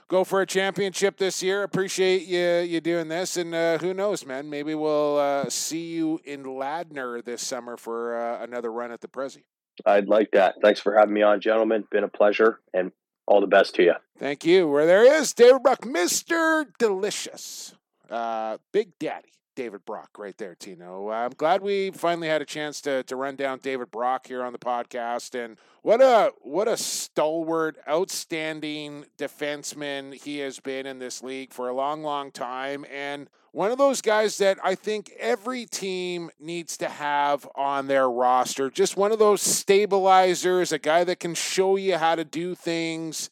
go 0.07 0.23
for 0.23 0.41
a 0.41 0.45
championship 0.45 1.17
this 1.17 1.41
year. 1.41 1.63
Appreciate 1.63 2.23
you 2.23 2.59
you 2.59 2.81
doing 2.81 3.07
this, 3.07 3.37
and 3.37 3.55
uh, 3.55 3.77
who 3.77 3.93
knows, 3.93 4.25
man? 4.25 4.49
Maybe 4.49 4.75
we'll 4.75 5.17
uh, 5.17 5.49
see 5.49 5.93
you 5.93 6.19
in 6.25 6.43
Ladner 6.43 7.23
this 7.23 7.41
summer 7.41 7.77
for 7.77 8.17
uh, 8.17 8.43
another 8.43 8.71
run 8.71 8.91
at 8.91 9.01
the 9.01 9.07
Prezi. 9.07 9.43
I'd 9.85 10.07
like 10.07 10.31
that. 10.31 10.55
Thanks 10.61 10.79
for 10.79 10.95
having 10.95 11.13
me 11.13 11.23
on, 11.23 11.41
gentlemen. 11.41 11.85
Been 11.89 12.03
a 12.03 12.09
pleasure, 12.09 12.59
and 12.73 12.91
all 13.25 13.41
the 13.41 13.47
best 13.47 13.75
to 13.75 13.83
you. 13.83 13.93
Thank 14.19 14.45
you. 14.45 14.67
Where 14.67 14.85
there 14.85 15.03
is 15.03 15.33
David 15.33 15.63
Brock, 15.63 15.85
Mister 15.85 16.65
Delicious, 16.77 17.73
uh, 18.13 18.57
Big 18.71 18.97
Daddy. 18.99 19.29
David 19.55 19.85
Brock, 19.85 20.17
right 20.17 20.35
there, 20.39 20.55
Tino. 20.55 21.11
I'm 21.11 21.31
glad 21.31 21.61
we 21.61 21.91
finally 21.91 22.27
had 22.27 22.41
a 22.41 22.45
chance 22.45 22.81
to 22.81 23.03
to 23.03 23.15
run 23.15 23.35
down 23.35 23.59
David 23.59 23.91
Brock 23.91 24.25
here 24.25 24.43
on 24.43 24.51
the 24.51 24.57
podcast, 24.57 25.35
and 25.35 25.57
what 25.83 26.01
a 26.01 26.31
what 26.41 26.67
a 26.67 26.75
stalwart, 26.75 27.77
outstanding 27.87 29.05
defenseman 29.15 30.15
he 30.15 30.39
has 30.39 30.59
been 30.59 30.87
in 30.87 30.97
this 30.97 31.21
league 31.21 31.53
for 31.53 31.69
a 31.69 31.73
long, 31.75 32.01
long 32.01 32.31
time, 32.31 32.83
and 32.91 33.29
one 33.51 33.71
of 33.71 33.77
those 33.77 34.01
guys 34.01 34.39
that 34.39 34.57
I 34.63 34.73
think 34.73 35.11
every 35.19 35.67
team 35.67 36.31
needs 36.39 36.75
to 36.77 36.89
have 36.89 37.47
on 37.53 37.85
their 37.85 38.09
roster. 38.09 38.71
Just 38.71 38.97
one 38.97 39.11
of 39.11 39.19
those 39.19 39.43
stabilizers, 39.43 40.71
a 40.71 40.79
guy 40.79 41.03
that 41.03 41.19
can 41.19 41.35
show 41.35 41.75
you 41.75 41.97
how 41.97 42.15
to 42.15 42.25
do 42.25 42.55
things 42.55 43.29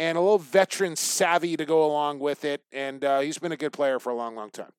and 0.00 0.16
a 0.16 0.20
little 0.20 0.38
veteran 0.38 0.96
savvy 0.96 1.58
to 1.58 1.66
go 1.66 1.84
along 1.84 2.20
with 2.20 2.44
it. 2.44 2.62
And 2.72 3.04
uh, 3.04 3.20
he's 3.20 3.38
been 3.38 3.52
a 3.52 3.56
good 3.56 3.72
player 3.72 3.98
for 4.00 4.10
a 4.10 4.16
long, 4.16 4.34
long 4.34 4.50
time. 4.50 4.72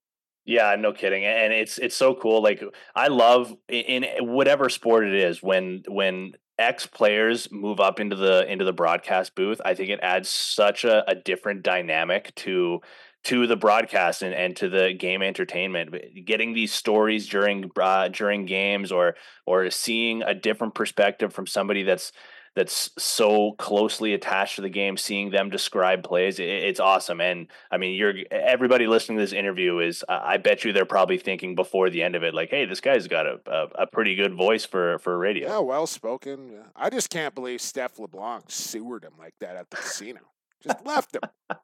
Yeah, 0.43 0.75
no 0.77 0.91
kidding. 0.91 1.23
And 1.23 1.53
it's 1.53 1.77
it's 1.77 1.95
so 1.95 2.15
cool. 2.15 2.41
Like 2.41 2.63
I 2.95 3.07
love 3.07 3.55
in 3.69 4.05
whatever 4.21 4.69
sport 4.69 5.05
it 5.05 5.13
is 5.13 5.43
when 5.43 5.83
when 5.87 6.33
ex 6.57 6.87
players 6.87 7.51
move 7.51 7.79
up 7.79 7.99
into 7.99 8.15
the 8.15 8.51
into 8.51 8.65
the 8.65 8.73
broadcast 8.73 9.35
booth. 9.35 9.61
I 9.63 9.75
think 9.75 9.89
it 9.89 9.99
adds 10.01 10.29
such 10.29 10.83
a, 10.83 11.07
a 11.07 11.13
different 11.13 11.61
dynamic 11.61 12.33
to 12.37 12.79
to 13.25 13.45
the 13.45 13.55
broadcast 13.55 14.23
and, 14.23 14.33
and 14.33 14.55
to 14.55 14.67
the 14.67 14.93
game 14.97 15.21
entertainment. 15.21 15.93
Getting 16.25 16.53
these 16.53 16.73
stories 16.73 17.27
during 17.27 17.69
uh, 17.79 18.07
during 18.07 18.47
games 18.47 18.91
or 18.91 19.13
or 19.45 19.69
seeing 19.69 20.23
a 20.23 20.33
different 20.33 20.73
perspective 20.73 21.31
from 21.31 21.45
somebody 21.45 21.83
that's 21.83 22.11
that's 22.55 22.89
so 22.97 23.53
closely 23.53 24.13
attached 24.13 24.57
to 24.57 24.61
the 24.61 24.69
game, 24.69 24.97
seeing 24.97 25.31
them 25.31 25.49
describe 25.49 26.03
plays, 26.03 26.39
it, 26.39 26.49
it's 26.49 26.79
awesome. 26.79 27.21
And 27.21 27.47
I 27.71 27.77
mean, 27.77 27.95
you're 27.95 28.13
everybody 28.29 28.87
listening 28.87 29.17
to 29.17 29.23
this 29.23 29.33
interview 29.33 29.79
is, 29.79 30.03
I 30.09 30.37
bet 30.37 30.65
you 30.65 30.73
they're 30.73 30.85
probably 30.85 31.17
thinking 31.17 31.55
before 31.55 31.89
the 31.89 32.03
end 32.03 32.15
of 32.15 32.23
it, 32.23 32.33
like, 32.33 32.49
hey, 32.49 32.65
this 32.65 32.81
guy's 32.81 33.07
got 33.07 33.25
a, 33.25 33.39
a, 33.45 33.83
a 33.83 33.87
pretty 33.87 34.15
good 34.15 34.33
voice 34.33 34.65
for 34.65 34.99
for 34.99 35.17
radio. 35.17 35.47
Yeah, 35.47 35.59
well 35.59 35.87
spoken. 35.87 36.63
I 36.75 36.89
just 36.89 37.09
can't 37.09 37.33
believe 37.33 37.61
Steph 37.61 37.99
LeBlanc 37.99 38.45
sewered 38.49 39.03
him 39.03 39.13
like 39.17 39.35
that 39.39 39.55
at 39.55 39.69
the 39.69 39.77
casino. 39.77 40.19
Just 40.61 40.85
left 40.85 41.15
him. 41.15 41.57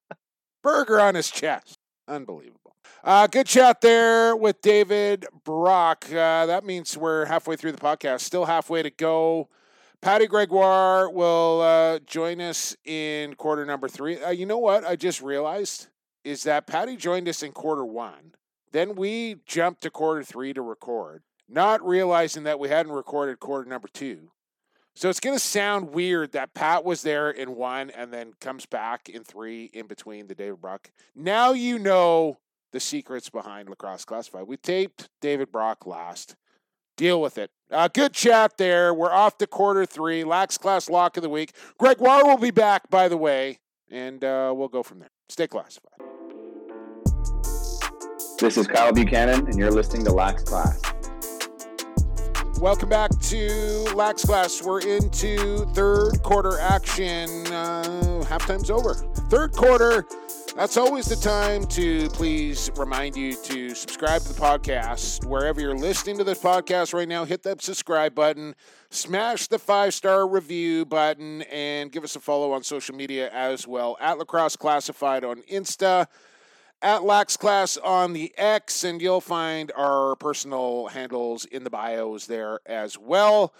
Burger 0.64 1.00
on 1.00 1.16
his 1.16 1.30
chest. 1.30 1.78
Unbelievable. 2.08 2.76
Uh, 3.04 3.28
good 3.28 3.46
chat 3.46 3.82
there 3.82 4.36
with 4.36 4.62
David 4.62 5.26
Brock. 5.44 6.06
Uh, 6.10 6.46
that 6.46 6.64
means 6.64 6.98
we're 6.98 7.26
halfway 7.26 7.58
through 7.58 7.74
the 7.74 7.78
podcast. 7.78 8.22
Still 8.22 8.46
halfway 8.46 8.82
to 8.82 8.90
go. 8.90 9.50
Patty 10.02 10.28
Gregoire 10.28 11.10
will 11.10 11.62
uh, 11.62 12.00
join 12.00 12.40
us 12.40 12.76
in 12.86 13.34
quarter 13.36 13.66
number 13.66 13.88
three. 13.88 14.22
Uh, 14.22 14.30
you 14.30 14.46
know 14.46 14.60
what? 14.60 14.86
I 14.86 14.96
just 14.96 15.22
realized 15.22 15.88
is 16.24 16.44
that 16.44 16.68
Patty 16.68 16.96
joined 16.96 17.28
us 17.28 17.42
in 17.42 17.52
quarter 17.52 17.86
one. 17.86 18.34
Then 18.72 18.96
we 18.96 19.38
jumped 19.46 19.82
to 19.84 19.90
quarter 19.90 20.24
three 20.24 20.54
to 20.54 20.62
record, 20.62 21.24
not 21.50 21.86
realizing 21.86 22.44
that 22.44 22.60
we 22.60 22.70
hadn't 22.70 22.92
recorded 22.92 23.40
quarter 23.40 23.68
number 23.68 23.88
two. 23.88 24.32
So 24.94 25.10
it's 25.10 25.20
going 25.20 25.36
to 25.36 25.40
sound 25.40 25.92
weird 25.92 26.32
that 26.32 26.54
Pat 26.54 26.84
was 26.84 27.02
there 27.02 27.30
in 27.30 27.56
one 27.56 27.90
and 27.92 28.12
then 28.12 28.34
comes 28.42 28.66
back 28.66 29.10
in 29.10 29.24
three 29.24 29.66
in 29.66 29.88
between 29.88 30.28
the 30.28 30.36
David 30.36 30.60
Brock. 30.60 30.92
Now 31.16 31.54
you 31.54 31.80
know 31.80 32.40
the 32.72 32.80
secrets 32.80 33.30
behind 33.30 33.70
Lacrosse 33.70 34.06
Classified. 34.06 34.48
We 34.48 34.58
taped 34.58 35.10
David 35.22 35.52
Brock 35.52 35.86
last. 35.86 36.36
Deal 36.98 37.22
with 37.22 37.38
it. 37.38 37.52
Uh, 37.70 37.88
good 37.88 38.12
chat 38.14 38.58
there. 38.58 38.92
We're 38.92 39.12
off 39.12 39.38
to 39.38 39.46
quarter 39.46 39.86
three. 39.86 40.24
Lax 40.24 40.58
Class 40.58 40.90
Lock 40.90 41.16
of 41.16 41.24
the 41.24 41.30
Week. 41.30 41.54
Greg 41.78 42.00
Gregoire 42.00 42.26
will 42.26 42.40
be 42.40 42.50
back, 42.50 42.90
by 42.90 43.08
the 43.08 43.18
way, 43.18 43.60
and 43.92 44.24
uh, 44.24 44.52
we'll 44.56 44.68
go 44.68 44.82
from 44.82 45.00
there. 45.00 45.12
Stay 45.30 45.48
classified. 45.48 45.94
This 48.40 48.58
is 48.58 48.66
Kyle 48.66 48.92
Buchanan, 48.92 49.46
and 49.46 49.60
you're 49.60 49.72
listening 49.72 50.06
to 50.06 50.12
Lax 50.12 50.44
Class. 50.44 50.82
Welcome 52.60 52.90
back 52.90 53.12
to 53.12 53.84
Lax 53.94 54.26
Class. 54.26 54.64
We're 54.64 54.82
into 54.82 55.66
third 55.76 56.24
quarter 56.24 56.60
action. 56.60 57.30
Uh, 57.48 58.24
halftime's 58.28 58.72
over. 58.72 58.96
Third 59.30 59.52
quarter. 59.52 60.08
That's 60.58 60.76
always 60.76 61.06
the 61.06 61.16
time 61.16 61.68
to 61.68 62.10
please 62.10 62.72
remind 62.78 63.16
you 63.16 63.36
to 63.44 63.76
subscribe 63.76 64.24
to 64.24 64.34
the 64.34 64.42
podcast. 64.42 65.24
Wherever 65.24 65.62
you're 65.62 65.78
listening 65.78 66.18
to 66.18 66.24
this 66.24 66.42
podcast 66.42 66.96
right 66.96 67.08
now, 67.08 67.26
hit 67.26 67.44
that 67.44 67.62
subscribe 67.62 68.16
button, 68.16 68.56
smash 68.90 69.46
the 69.46 69.60
five 69.60 69.94
star 69.94 70.28
review 70.28 70.84
button, 70.84 71.44
and 71.44 71.92
give 71.92 72.04
us 72.04 72.16
a 72.16 72.20
follow 72.20 72.54
on 72.54 72.64
social 72.64 72.96
media 72.96 73.30
as 73.32 73.68
well 73.68 73.98
at 74.02 74.18
Lacrosse 74.18 74.56
Classified 74.56 75.24
on 75.24 75.44
Insta 75.44 76.08
at 76.82 77.04
Lax 77.04 77.38
Class 77.38 77.78
on 77.78 78.14
the 78.14 78.34
X, 78.36 78.84
and 78.84 79.00
you'll 79.00 79.22
find 79.22 79.72
our 79.76 80.16
personal 80.16 80.88
handles 80.88 81.46
in 81.46 81.66
the 81.66 81.70
bios 81.70 82.26
there 82.26 82.62
as 82.66 82.98
well. 82.98 83.54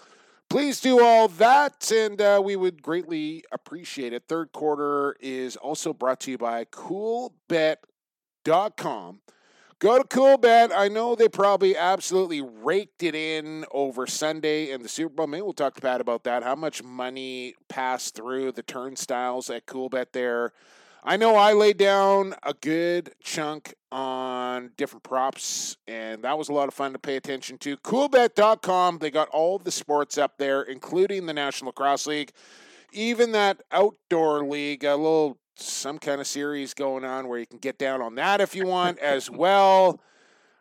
Please 0.48 0.80
do 0.80 1.04
all 1.04 1.28
that, 1.28 1.90
and 1.92 2.20
uh, 2.20 2.40
we 2.42 2.56
would 2.56 2.82
greatly 2.82 3.44
appreciate 3.52 4.12
it. 4.12 4.24
Third 4.28 4.52
quarter 4.52 5.16
is 5.20 5.56
also 5.56 5.92
brought 5.92 6.20
to 6.20 6.30
you 6.30 6.38
by 6.38 6.64
CoolBet.com. 6.66 7.80
Go 9.80 9.96
to 9.96 10.08
CoolBet. 10.08 10.72
I 10.74 10.88
know 10.88 11.14
they 11.14 11.28
probably 11.28 11.76
absolutely 11.76 12.40
raked 12.40 13.04
it 13.04 13.14
in 13.14 13.64
over 13.70 14.08
Sunday 14.08 14.72
and 14.72 14.84
the 14.84 14.88
Super 14.88 15.14
Bowl. 15.14 15.28
Maybe 15.28 15.42
we'll 15.42 15.52
talk 15.52 15.74
to 15.76 15.80
Pat 15.80 16.00
about 16.00 16.24
that. 16.24 16.42
How 16.42 16.56
much 16.56 16.82
money 16.82 17.54
passed 17.68 18.16
through 18.16 18.50
the 18.52 18.64
turnstiles 18.64 19.50
at 19.50 19.66
CoolBet 19.66 20.06
there? 20.12 20.52
I 21.08 21.16
know 21.16 21.36
I 21.36 21.54
laid 21.54 21.78
down 21.78 22.34
a 22.42 22.52
good 22.52 23.14
chunk 23.22 23.74
on 23.90 24.72
different 24.76 25.04
props, 25.04 25.78
and 25.86 26.22
that 26.22 26.36
was 26.36 26.50
a 26.50 26.52
lot 26.52 26.68
of 26.68 26.74
fun 26.74 26.92
to 26.92 26.98
pay 26.98 27.16
attention 27.16 27.56
to. 27.60 27.78
Coolbet.com, 27.78 28.98
they 28.98 29.10
got 29.10 29.30
all 29.30 29.58
the 29.58 29.70
sports 29.70 30.18
up 30.18 30.36
there, 30.36 30.60
including 30.60 31.24
the 31.24 31.32
National 31.32 31.68
Lacrosse 31.68 32.06
League, 32.06 32.32
even 32.92 33.32
that 33.32 33.62
outdoor 33.72 34.44
league, 34.44 34.84
a 34.84 34.96
little 34.96 35.38
some 35.56 35.98
kind 35.98 36.20
of 36.20 36.26
series 36.26 36.74
going 36.74 37.06
on 37.06 37.26
where 37.26 37.38
you 37.38 37.46
can 37.46 37.58
get 37.58 37.78
down 37.78 38.02
on 38.02 38.16
that 38.16 38.42
if 38.42 38.54
you 38.54 38.66
want 38.66 38.98
as 38.98 39.30
well. 39.30 39.98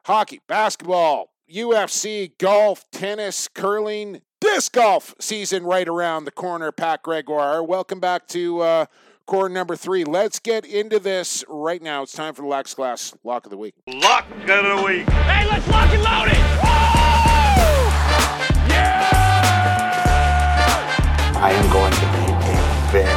Hockey, 0.06 0.40
basketball, 0.48 1.30
UFC, 1.54 2.32
golf, 2.38 2.86
tennis, 2.94 3.50
curling, 3.50 4.22
disc 4.40 4.72
golf 4.72 5.14
season 5.20 5.66
right 5.66 5.90
around 5.90 6.24
the 6.24 6.32
corner. 6.32 6.72
Pat 6.72 7.04
Gregoire, 7.04 7.62
welcome 7.62 8.00
back 8.00 8.28
to 8.28 8.62
uh, 8.62 8.86
core 9.28 9.50
number 9.50 9.76
three. 9.76 10.04
Let's 10.06 10.40
get 10.40 10.66
into 10.66 10.98
this 11.00 11.44
right 11.48 11.82
now. 11.82 12.02
It's 12.02 12.14
time 12.14 12.34
for 12.34 12.42
the 12.42 12.48
Lax 12.48 12.74
Class 12.74 13.14
Lock 13.24 13.46
of 13.46 13.52
the 13.52 13.58
Week. 13.58 13.76
Lock 13.86 14.26
of 14.32 14.48
the 14.48 14.84
week. 14.86 15.08
Hey, 15.10 15.46
let's 15.48 15.68
lock 15.68 15.90
and 15.92 16.02
load 16.02 16.30
it! 16.30 16.38
I 21.40 21.52
am 21.52 21.70
going 21.72 21.94
to 21.94 22.00
be 22.00 22.24
a 22.26 22.64
very 22.92 23.14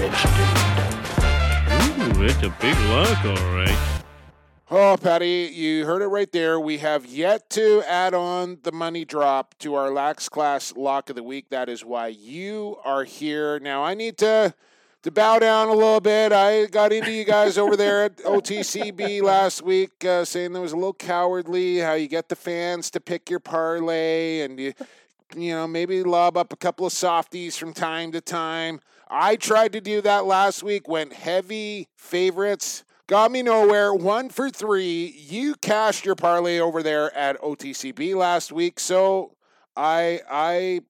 rich 0.00 0.22
dude. 0.32 2.16
Ooh, 2.16 2.24
it's 2.24 2.42
a 2.42 2.50
big 2.60 2.78
lock, 2.88 3.24
all 3.26 3.54
right. 3.54 3.76
Oh, 4.70 4.96
Patty, 4.96 5.50
you 5.52 5.84
heard 5.84 6.00
it 6.00 6.06
right 6.06 6.32
there. 6.32 6.58
We 6.58 6.78
have 6.78 7.04
yet 7.04 7.50
to 7.50 7.82
add 7.86 8.14
on 8.14 8.60
the 8.62 8.72
money 8.72 9.04
drop 9.04 9.54
to 9.58 9.74
our 9.74 9.90
Lax 9.90 10.30
Class 10.30 10.72
Lock 10.74 11.10
of 11.10 11.16
the 11.16 11.22
Week. 11.22 11.50
That 11.50 11.68
is 11.68 11.84
why 11.84 12.06
you 12.06 12.78
are 12.84 13.04
here. 13.04 13.58
Now, 13.58 13.84
I 13.84 13.92
need 13.92 14.16
to 14.18 14.54
to 15.02 15.10
bow 15.10 15.38
down 15.38 15.68
a 15.68 15.72
little 15.72 16.00
bit. 16.00 16.32
I 16.32 16.66
got 16.66 16.92
into 16.92 17.10
you 17.10 17.24
guys 17.24 17.58
over 17.58 17.76
there 17.76 18.04
at 18.04 18.16
OTCB 18.24 19.22
last 19.22 19.62
week, 19.62 20.04
uh, 20.04 20.24
saying 20.24 20.52
that 20.52 20.60
was 20.60 20.72
a 20.72 20.76
little 20.76 20.94
cowardly. 20.94 21.78
How 21.78 21.94
you 21.94 22.08
get 22.08 22.28
the 22.28 22.36
fans 22.36 22.90
to 22.92 23.00
pick 23.00 23.28
your 23.28 23.40
parlay, 23.40 24.40
and 24.40 24.58
you, 24.58 24.72
you 25.36 25.52
know, 25.52 25.66
maybe 25.66 26.02
lob 26.02 26.36
up 26.36 26.52
a 26.52 26.56
couple 26.56 26.86
of 26.86 26.92
softies 26.92 27.56
from 27.56 27.72
time 27.72 28.12
to 28.12 28.20
time. 28.20 28.80
I 29.10 29.36
tried 29.36 29.72
to 29.72 29.80
do 29.80 30.00
that 30.02 30.24
last 30.24 30.62
week. 30.62 30.88
Went 30.88 31.12
heavy 31.12 31.88
favorites. 31.96 32.84
Got 33.08 33.32
me 33.32 33.42
nowhere. 33.42 33.92
One 33.92 34.30
for 34.30 34.48
three. 34.48 35.14
You 35.18 35.56
cashed 35.56 36.06
your 36.06 36.14
parlay 36.14 36.60
over 36.60 36.82
there 36.82 37.14
at 37.16 37.40
OTCB 37.42 38.14
last 38.14 38.52
week, 38.52 38.78
so 38.78 39.36
I 39.76 40.20
I 40.30 40.80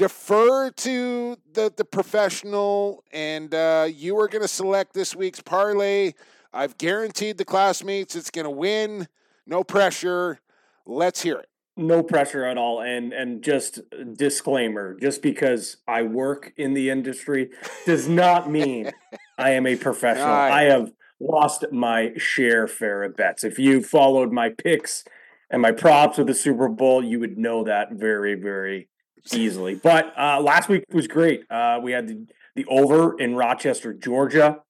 defer 0.00 0.70
to 0.70 1.36
the 1.52 1.70
the 1.76 1.84
professional, 1.84 3.04
and 3.12 3.54
uh, 3.54 3.86
you 3.86 4.18
are 4.18 4.28
going 4.28 4.40
to 4.40 4.48
select 4.48 4.94
this 4.94 5.14
week's 5.14 5.42
parlay. 5.42 6.14
I've 6.54 6.78
guaranteed 6.78 7.36
the 7.36 7.44
classmates 7.44 8.16
it's 8.16 8.30
going 8.30 8.46
to 8.46 8.50
win. 8.50 9.08
No 9.46 9.62
pressure. 9.62 10.40
Let's 10.86 11.20
hear 11.20 11.36
it. 11.36 11.50
No 11.76 12.02
pressure 12.02 12.46
at 12.46 12.56
all, 12.56 12.80
and 12.80 13.12
and 13.12 13.42
just 13.42 13.80
disclaimer: 14.16 14.96
just 14.98 15.20
because 15.20 15.76
I 15.86 16.02
work 16.02 16.54
in 16.56 16.72
the 16.72 16.88
industry 16.88 17.50
does 17.84 18.08
not 18.08 18.50
mean 18.50 18.90
I 19.36 19.50
am 19.50 19.66
a 19.66 19.76
professional. 19.76 20.28
I 20.28 20.62
have 20.62 20.92
lost 21.20 21.66
my 21.72 22.12
share 22.16 22.66
fair 22.66 23.02
of 23.02 23.18
bets. 23.18 23.44
If 23.44 23.58
you 23.58 23.82
followed 23.82 24.32
my 24.32 24.48
picks 24.48 25.04
and 25.50 25.60
my 25.60 25.72
props 25.72 26.16
with 26.16 26.28
the 26.28 26.34
Super 26.34 26.70
Bowl, 26.70 27.04
you 27.04 27.20
would 27.20 27.36
know 27.36 27.64
that 27.64 27.92
very, 27.92 28.34
very 28.34 28.89
easily. 29.32 29.74
But 29.74 30.12
uh, 30.18 30.40
last 30.40 30.68
week 30.68 30.84
was 30.92 31.06
great. 31.06 31.42
Uh, 31.50 31.80
we 31.82 31.92
had 31.92 32.08
the, 32.08 32.26
the 32.54 32.64
over 32.66 33.18
in 33.18 33.36
Rochester, 33.36 33.92
Georgia. 33.92 34.60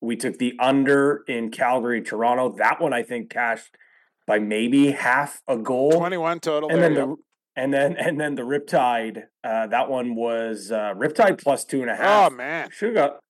We 0.00 0.16
took 0.16 0.38
the 0.38 0.54
under 0.60 1.24
in 1.26 1.50
Calgary, 1.50 2.02
Toronto. 2.02 2.54
That 2.56 2.80
one 2.80 2.92
I 2.92 3.02
think 3.02 3.30
cashed 3.30 3.76
by 4.26 4.38
maybe 4.38 4.92
half 4.92 5.42
a 5.48 5.56
goal. 5.56 5.92
Twenty-one 5.92 6.40
total. 6.40 6.70
and 6.70 6.82
then 6.82 6.94
the 6.94 7.16
and 7.56 7.74
then 7.74 7.96
and 7.96 8.20
then 8.20 8.36
the 8.36 8.42
Riptide. 8.42 9.24
Uh, 9.42 9.66
that 9.66 9.90
one 9.90 10.14
was 10.14 10.70
uh, 10.70 10.94
Riptide 10.94 11.42
plus 11.42 11.64
two 11.64 11.82
and 11.82 11.90
a 11.90 11.96
half. 11.96 12.30
Oh 12.30 12.34
man, 12.34 12.68
should 12.70 12.94
have 12.94 12.94
got 12.94 13.20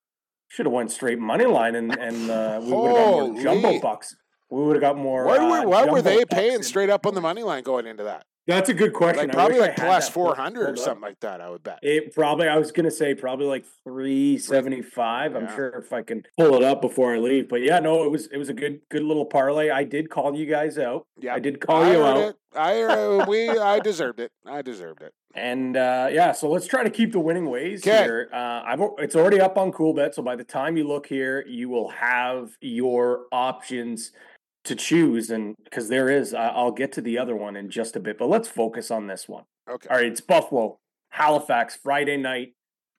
should 0.49 0.67
have 0.67 0.73
went 0.73 0.91
straight 0.91 1.19
money 1.19 1.47
line 1.47 1.75
and 1.75 1.97
and 1.99 2.31
uh, 2.31 2.61
we 2.63 2.73
would 2.73 2.89
have 2.89 2.97
got 2.97 3.31
more 3.31 3.43
jumbo 3.43 3.81
bucks. 3.81 4.15
We 4.51 4.63
would 4.63 4.77
have 4.77 4.81
got 4.81 4.97
more. 4.97 5.25
Why 5.25 5.37
uh, 5.37 5.51
were, 5.51 5.69
why 5.69 5.85
were 5.85 6.03
they 6.03 6.25
paying 6.25 6.57
in- 6.57 6.63
straight 6.63 6.91
up 6.91 7.07
on 7.07 7.15
the 7.15 7.21
money 7.21 7.43
line 7.43 7.63
going 7.63 7.87
into 7.87 8.05
that? 8.05 8.25
That's 8.49 8.71
a 8.71 8.75
good 8.75 8.95
question. 8.95 9.27
Like 9.27 9.33
probably 9.33 9.59
like 9.59 9.77
plus 9.77 10.09
four 10.09 10.35
hundred 10.35 10.71
or 10.71 10.77
something 10.77 11.03
like 11.03 11.21
that. 11.21 11.43
I 11.43 11.51
would 11.51 11.63
bet. 11.63 11.81
It 11.83 12.15
probably 12.15 12.49
I 12.49 12.57
was 12.57 12.73
gonna 12.73 12.91
say 12.91 13.15
probably 13.15 13.45
like 13.45 13.67
three 13.85 14.39
seventy 14.39 14.81
five. 14.81 15.37
I'm 15.37 15.55
sure 15.55 15.69
if 15.79 15.93
I 15.93 16.01
can 16.01 16.23
pull 16.39 16.55
it 16.55 16.65
up 16.65 16.81
before 16.81 17.15
I 17.15 17.19
leave. 17.19 17.51
But 17.51 17.61
yeah, 17.61 17.79
no, 17.79 18.05
it 18.05 18.11
was 18.11 18.27
it 18.29 18.39
was 18.39 18.49
a 18.49 18.55
good 18.55 18.81
good 18.91 19.03
little 19.03 19.27
parlay. 19.27 19.69
I 19.69 19.85
did 19.85 20.09
call 20.09 20.35
you 20.35 20.47
guys 20.47 20.79
out. 20.79 21.07
Yeah, 21.21 21.35
I 21.35 21.41
did 21.41 21.61
call 21.61 21.83
I 21.83 21.93
you 21.93 22.03
out. 22.03 22.17
it. 22.17 22.37
I 22.57 22.73
heard, 22.77 23.29
we 23.29 23.51
I 23.51 23.81
deserved 23.81 24.19
it. 24.19 24.33
I 24.47 24.63
deserved 24.63 25.03
it. 25.03 25.13
And 25.35 25.77
uh, 25.77 26.09
yeah, 26.11 26.33
so 26.33 26.51
let's 26.51 26.67
try 26.67 26.83
to 26.83 26.91
keep 26.91 27.13
the 27.13 27.21
winning 27.21 27.51
ways 27.51 27.85
here. 27.85 28.31
Uh, 28.33 28.63
I've 28.65 28.81
it's 28.97 29.15
already 29.15 29.43
up 29.43 29.59
on 29.59 29.73
CoolBet, 29.73 30.15
so 30.15 30.23
by 30.23 30.37
the 30.37 30.45
time 30.45 30.79
you 30.79 30.89
look 30.89 31.07
here, 31.07 31.45
you 31.47 31.69
will 31.69 31.91
have 31.91 32.57
your 32.63 33.27
options 33.31 34.13
to 34.69 34.77
choose. 34.77 35.31
And 35.31 35.57
because 35.65 35.89
there 35.89 36.09
is, 36.09 36.33
I'll 36.33 36.73
get 36.73 36.93
to 36.93 37.01
the 37.01 37.19
other 37.19 37.37
one 37.37 37.57
in 37.57 37.71
just 37.71 37.97
a 37.97 38.01
bit, 38.01 38.19
but 38.19 38.29
let's 38.29 38.49
focus 38.49 38.91
on 38.91 39.07
this 39.07 39.29
one. 39.29 39.45
Okay. 39.69 39.89
All 39.91 39.97
right, 39.97 40.07
it's 40.07 40.21
Buffalo, 40.21 40.79
Halifax, 41.11 41.77
Friday 41.77 42.17
night 42.17 42.55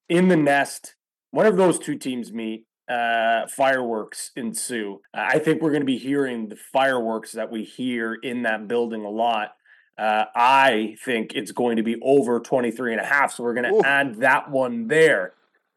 in 0.08 0.28
the 0.28 0.36
nest. 0.36 0.96
one 1.32 1.46
of 1.46 1.58
those 1.58 1.80
two 1.80 1.96
teams 1.96 2.34
meet, 2.34 2.66
uh, 2.90 3.48
fireworks 3.48 4.32
ensue. 4.36 5.00
I 5.14 5.40
think 5.40 5.62
we're 5.62 5.70
going 5.70 5.82
to 5.82 5.86
be 5.86 5.98
hearing 5.98 6.50
the 6.50 6.56
fireworks 6.56 7.32
that 7.34 7.52
we 7.52 7.64
hear 7.64 8.16
in 8.16 8.44
that 8.44 8.68
building 8.68 9.06
a 9.06 9.10
lot. 9.10 9.52
Uh, 9.98 10.26
I 10.34 10.96
think 11.04 11.34
it's 11.36 11.52
going 11.52 11.78
to 11.78 11.84
be 11.84 11.98
over 12.02 12.40
23 12.40 12.94
and 12.94 13.02
a 13.02 13.06
half. 13.06 13.34
So 13.34 13.44
we're 13.44 13.54
going 13.54 13.74
Ooh. 13.74 13.82
to 13.82 13.88
add 13.88 14.16
that 14.22 14.50
one 14.50 14.88
there. 14.88 15.34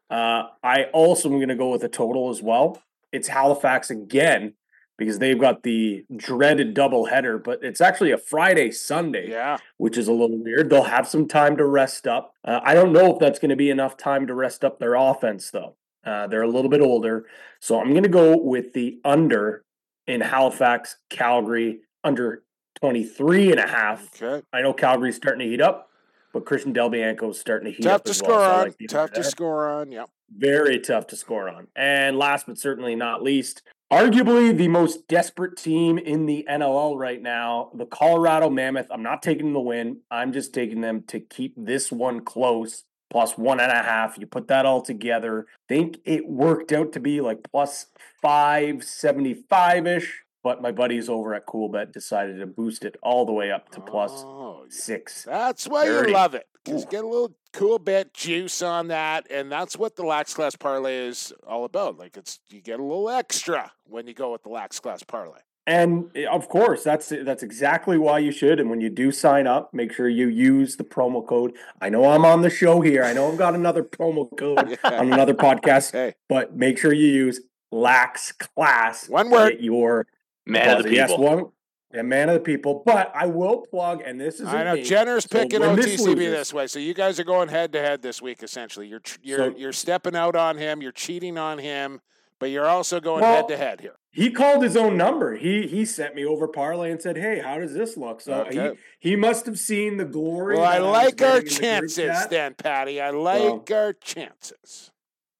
Uh, 0.09 0.43
I 0.63 0.85
also 0.93 1.29
am 1.29 1.35
going 1.35 1.49
to 1.49 1.55
go 1.55 1.69
with 1.69 1.83
a 1.83 1.89
total 1.89 2.29
as 2.29 2.41
well. 2.41 2.81
It's 3.11 3.27
Halifax 3.27 3.89
again 3.89 4.53
because 4.97 5.19
they've 5.19 5.39
got 5.39 5.63
the 5.63 6.05
dreaded 6.15 6.73
double 6.73 7.05
header, 7.05 7.37
but 7.37 7.59
it's 7.63 7.81
actually 7.81 8.11
a 8.11 8.17
Friday 8.17 8.71
Sunday 8.71 9.29
Yeah. 9.29 9.57
which 9.77 9.97
is 9.97 10.07
a 10.07 10.11
little 10.13 10.37
weird. 10.37 10.69
They'll 10.69 10.83
have 10.83 11.07
some 11.07 11.27
time 11.27 11.57
to 11.57 11.65
rest 11.65 12.07
up. 12.07 12.33
Uh, 12.45 12.59
I 12.63 12.73
don't 12.73 12.93
know 12.93 13.13
if 13.13 13.19
that's 13.19 13.39
going 13.39 13.49
to 13.49 13.55
be 13.55 13.69
enough 13.69 13.97
time 13.97 14.27
to 14.27 14.35
rest 14.35 14.63
up 14.63 14.79
their 14.79 14.95
offense, 14.95 15.49
though. 15.51 15.75
Uh, 16.05 16.27
they're 16.27 16.41
a 16.43 16.47
little 16.49 16.69
bit 16.69 16.81
older. 16.81 17.25
So 17.59 17.79
I'm 17.79 17.91
going 17.91 18.03
to 18.03 18.09
go 18.09 18.37
with 18.37 18.73
the 18.73 18.99
under 19.05 19.63
in 20.05 20.21
Halifax, 20.21 20.97
Calgary, 21.09 21.79
under 22.03 22.43
23 22.81 23.51
and 23.51 23.59
a 23.59 23.67
half. 23.67 24.21
Okay. 24.21 24.45
I 24.51 24.61
know 24.61 24.73
Calgary's 24.73 25.15
starting 25.15 25.39
to 25.39 25.45
heat 25.49 25.61
up, 25.61 25.89
but 26.33 26.45
Christian 26.45 26.73
Del 26.73 26.89
Bianco's 26.89 27.39
starting 27.39 27.71
to 27.71 27.75
heat 27.75 27.83
Tough 27.83 27.95
up. 28.01 28.03
to 28.05 28.13
score 28.13 28.29
well, 28.31 28.49
so 28.49 28.59
on. 28.59 28.63
like 28.65 28.75
Tough 28.89 29.11
to 29.11 29.21
there 29.21 29.29
score 29.29 29.69
on. 29.69 29.91
Yep. 29.91 30.09
very 30.35 30.79
tough 30.79 31.07
to 31.07 31.15
score 31.15 31.47
on. 31.49 31.67
And 31.75 32.17
last 32.17 32.47
but 32.47 32.57
certainly 32.57 32.95
not 32.95 33.23
least, 33.23 33.63
arguably 33.91 34.55
the 34.55 34.67
most 34.67 35.07
desperate 35.07 35.57
team 35.57 35.97
in 35.97 36.25
the 36.25 36.45
NLL 36.49 36.97
right 36.97 37.21
now, 37.21 37.71
the 37.75 37.85
Colorado 37.85 38.49
Mammoth. 38.49 38.87
I'm 38.89 39.03
not 39.03 39.21
taking 39.21 39.53
the 39.53 39.59
win. 39.59 40.01
I'm 40.09 40.33
just 40.33 40.53
taking 40.53 40.81
them 40.81 41.03
to 41.07 41.19
keep 41.19 41.53
this 41.57 41.91
one 41.91 42.21
close, 42.21 42.83
plus 43.09 43.37
one 43.37 43.59
and 43.59 43.71
a 43.71 43.83
half. 43.83 44.17
You 44.17 44.25
put 44.25 44.47
that 44.47 44.65
all 44.65 44.81
together, 44.81 45.45
think 45.69 45.97
it 46.05 46.27
worked 46.27 46.71
out 46.71 46.91
to 46.93 46.99
be 46.99 47.21
like 47.21 47.39
plus 47.51 47.87
575 48.21 49.87
ish. 49.87 50.23
But 50.43 50.61
my 50.61 50.73
buddies 50.73 51.07
over 51.07 51.33
at 51.33 51.45
CoolBet 51.47 51.93
decided 51.93 52.39
to 52.39 52.45
boost 52.45 52.83
it 52.83 52.97
all 53.01 53.25
the 53.25 53.31
way 53.31 53.49
up 53.49 53.69
to 53.69 53.79
plus 53.79 54.11
Oh, 54.25 54.65
six. 54.67 55.23
That's 55.23 55.67
why 55.69 55.85
you 55.85 56.11
love 56.11 56.35
it. 56.35 56.45
Because 56.63 56.85
get 56.85 57.03
a 57.03 57.07
little 57.07 57.35
Coolbet 57.53 58.13
juice 58.13 58.61
on 58.61 58.87
that, 58.87 59.29
and 59.29 59.51
that's 59.51 59.77
what 59.77 59.95
the 59.95 60.03
lax 60.03 60.33
class 60.33 60.55
parlay 60.55 60.95
is 60.95 61.33
all 61.45 61.65
about. 61.65 61.97
Like 61.97 62.17
it's 62.17 62.39
you 62.49 62.61
get 62.61 62.79
a 62.79 62.83
little 62.83 63.09
extra 63.09 63.71
when 63.85 64.07
you 64.07 64.13
go 64.13 64.31
with 64.31 64.43
the 64.43 64.49
lax 64.49 64.79
class 64.79 65.03
parlay. 65.03 65.39
And 65.65 66.09
eh, 66.15 66.25
of 66.25 66.49
course, 66.49 66.83
that's 66.83 67.09
that's 67.09 67.43
exactly 67.43 67.97
why 67.97 68.19
you 68.19 68.31
should. 68.31 68.59
And 68.59 68.69
when 68.69 68.81
you 68.81 68.89
do 68.89 69.11
sign 69.11 69.47
up, 69.47 69.73
make 69.73 69.93
sure 69.93 70.09
you 70.09 70.27
use 70.27 70.75
the 70.75 70.83
promo 70.83 71.25
code. 71.25 71.53
I 71.79 71.89
know 71.89 72.05
I'm 72.05 72.25
on 72.25 72.41
the 72.41 72.49
show 72.49 72.81
here. 72.81 73.03
I 73.03 73.13
know 73.13 73.31
I've 73.31 73.37
got 73.37 73.55
another 73.55 73.83
promo 73.83 74.27
code 74.37 74.77
on 74.83 75.13
another 75.13 75.33
podcast, 75.33 75.91
Hey, 75.91 76.15
but 76.27 76.55
make 76.55 76.77
sure 76.77 76.91
you 76.91 77.07
use 77.07 77.39
Lax 77.71 78.31
Class. 78.31 79.07
One 79.07 79.29
word. 79.29 79.57
your 79.59 80.07
Man 80.45 80.77
of 80.77 80.83
the 80.83 80.89
deposit. 80.89 80.95
Yes, 80.95 81.09
people. 81.11 81.23
one 81.23 81.45
a 81.93 82.03
man 82.03 82.29
of 82.29 82.35
the 82.35 82.39
people. 82.39 82.81
But 82.85 83.11
I 83.15 83.25
will 83.27 83.65
plug, 83.69 84.01
and 84.05 84.19
this 84.19 84.39
is 84.39 84.47
I 84.47 84.63
know 84.63 84.75
me, 84.75 84.83
Jenner's 84.83 85.25
so 85.25 85.39
picking 85.39 85.61
this 85.61 85.99
OTCB 86.01 86.15
loses- 86.15 86.31
this 86.31 86.53
way, 86.53 86.67
so 86.67 86.79
you 86.79 86.93
guys 86.93 87.19
are 87.19 87.23
going 87.23 87.49
head 87.49 87.73
to 87.73 87.79
head 87.81 88.01
this 88.01 88.21
week. 88.21 88.43
Essentially, 88.43 88.87
you're 88.87 89.01
you're 89.21 89.37
So- 89.51 89.57
you're 89.57 89.73
stepping 89.73 90.15
out 90.15 90.35
on 90.35 90.57
him, 90.57 90.81
you're 90.81 90.91
cheating 90.91 91.37
on 91.37 91.59
him, 91.59 92.01
but 92.39 92.49
you're 92.49 92.67
also 92.67 92.99
going 92.99 93.23
head 93.23 93.47
to 93.49 93.57
head 93.57 93.81
here. 93.81 93.95
He 94.11 94.29
called 94.29 94.63
his 94.63 94.77
own 94.77 94.95
number. 94.95 95.35
He 95.35 95.65
he 95.67 95.85
sent 95.85 96.13
me 96.15 96.23
over 96.25 96.47
parlay 96.47 96.91
and 96.91 97.01
said, 97.01 97.17
"Hey, 97.17 97.39
how 97.39 97.57
does 97.59 97.73
this 97.73 97.97
look?" 97.97 98.21
So 98.21 98.41
Okay. 98.45 98.75
he 98.99 99.09
he 99.11 99.15
must 99.15 99.45
have 99.47 99.57
seen 99.57 99.97
the 99.97 100.05
glory. 100.05 100.55
Well, 100.57 100.65
I 100.65 100.77
like 100.77 101.21
our 101.21 101.39
the 101.41 101.49
chances 101.49 101.95
chat. 102.05 102.29
then, 102.29 102.53
Patty. 102.53 103.01
I 103.01 103.09
like 103.09 103.71
our 103.71 103.93
chances. 103.93 104.91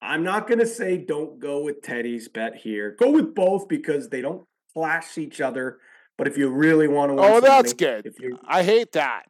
I'm 0.02 0.24
not 0.24 0.48
going 0.48 0.60
to 0.60 0.66
say 0.66 0.98
don't 0.98 1.40
go 1.40 1.62
with 1.62 1.82
Teddy's 1.82 2.28
bet 2.28 2.56
here. 2.58 2.92
Go 3.00 3.12
with 3.12 3.34
both 3.34 3.70
because 3.70 4.10
they 4.10 4.20
don't 4.22 4.44
clash 4.74 5.18
each 5.18 5.40
other. 5.40 5.78
But 6.18 6.28
if 6.28 6.38
you 6.38 6.50
really 6.50 6.88
want 6.88 7.12
to, 7.12 7.16
win 7.16 7.26
Oh, 7.26 7.40
that's 7.40 7.74
good. 7.74 8.06
If 8.06 8.20
you, 8.20 8.40
I 8.46 8.64
hate 8.64 8.92
that. 8.94 9.24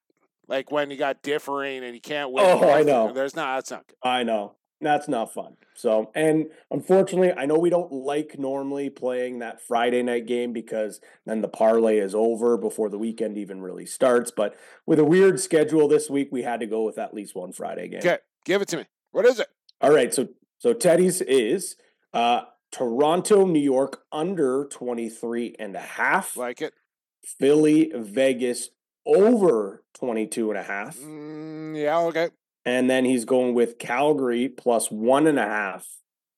Like 0.48 0.72
when 0.72 0.92
you 0.92 0.98
got 0.98 1.22
differing 1.22 1.84
and 1.84 1.96
you 1.96 2.02
can't 2.02 2.32
win. 2.32 2.46
Oh, 2.46 2.70
I 2.70 2.84
know. 2.84 3.14
There's 3.14 3.36
not. 3.36 3.56
That's 3.56 3.72
not 3.72 3.88
good. 3.88 3.96
I 4.04 4.24
know 4.24 4.56
that's 4.84 5.08
not 5.08 5.34
fun. 5.34 5.56
So, 5.76 6.12
and 6.14 6.48
unfortunately, 6.70 7.32
I 7.32 7.46
know 7.46 7.58
we 7.58 7.70
don't 7.70 7.92
like 7.92 8.38
normally 8.38 8.90
playing 8.90 9.40
that 9.40 9.62
Friday 9.62 10.04
night 10.04 10.28
game 10.28 10.54
because 10.54 11.00
then 11.26 11.42
the 11.42 11.48
parlay 11.48 11.98
is 11.98 12.14
over 12.14 12.58
before 12.58 12.90
the 12.90 13.00
weekend 13.00 13.38
even 13.38 13.62
really 13.62 13.86
starts. 13.86 14.32
But 14.32 14.56
with 14.86 15.00
a 15.00 15.04
weird 15.04 15.40
schedule 15.40 15.88
this 15.88 16.10
week, 16.10 16.30
we 16.32 16.44
had 16.44 16.60
to 16.60 16.68
go 16.68 16.84
with 16.84 17.00
at 17.00 17.14
least 17.14 17.36
one 17.36 17.54
Friday 17.54 17.88
game. 17.88 18.00
Okay, 18.00 18.20
give 18.46 18.62
it 18.62 18.68
to 18.70 18.78
me. 18.78 18.86
What 19.12 19.26
is 19.26 19.40
it? 19.40 19.48
All 19.82 19.92
right, 19.92 20.14
so 20.14 20.28
so 20.60 20.74
Teddy's 20.74 21.22
is 21.22 21.76
uh 22.14 22.42
Toronto, 22.74 23.46
New 23.46 23.60
York 23.60 24.04
under 24.12 24.66
23 24.66 25.56
and 25.60 25.76
a 25.76 25.80
half. 25.80 26.36
Like 26.36 26.62
it. 26.62 26.74
Philly, 27.24 27.92
Vegas 27.96 28.70
over 29.06 29.84
22 29.94 30.50
and 30.50 30.60
a 30.60 30.64
half. 30.64 30.98
Mm, 30.98 31.80
yeah. 31.80 32.00
Okay. 32.00 32.30
And 32.66 32.90
then 32.90 33.06
he's 33.06 33.26
going 33.26 33.54
with 33.54 33.78
Calgary 33.78 34.50
plus 34.50 34.90
one 34.90 35.28
and 35.28 35.38
a 35.38 35.46
half 35.46 35.86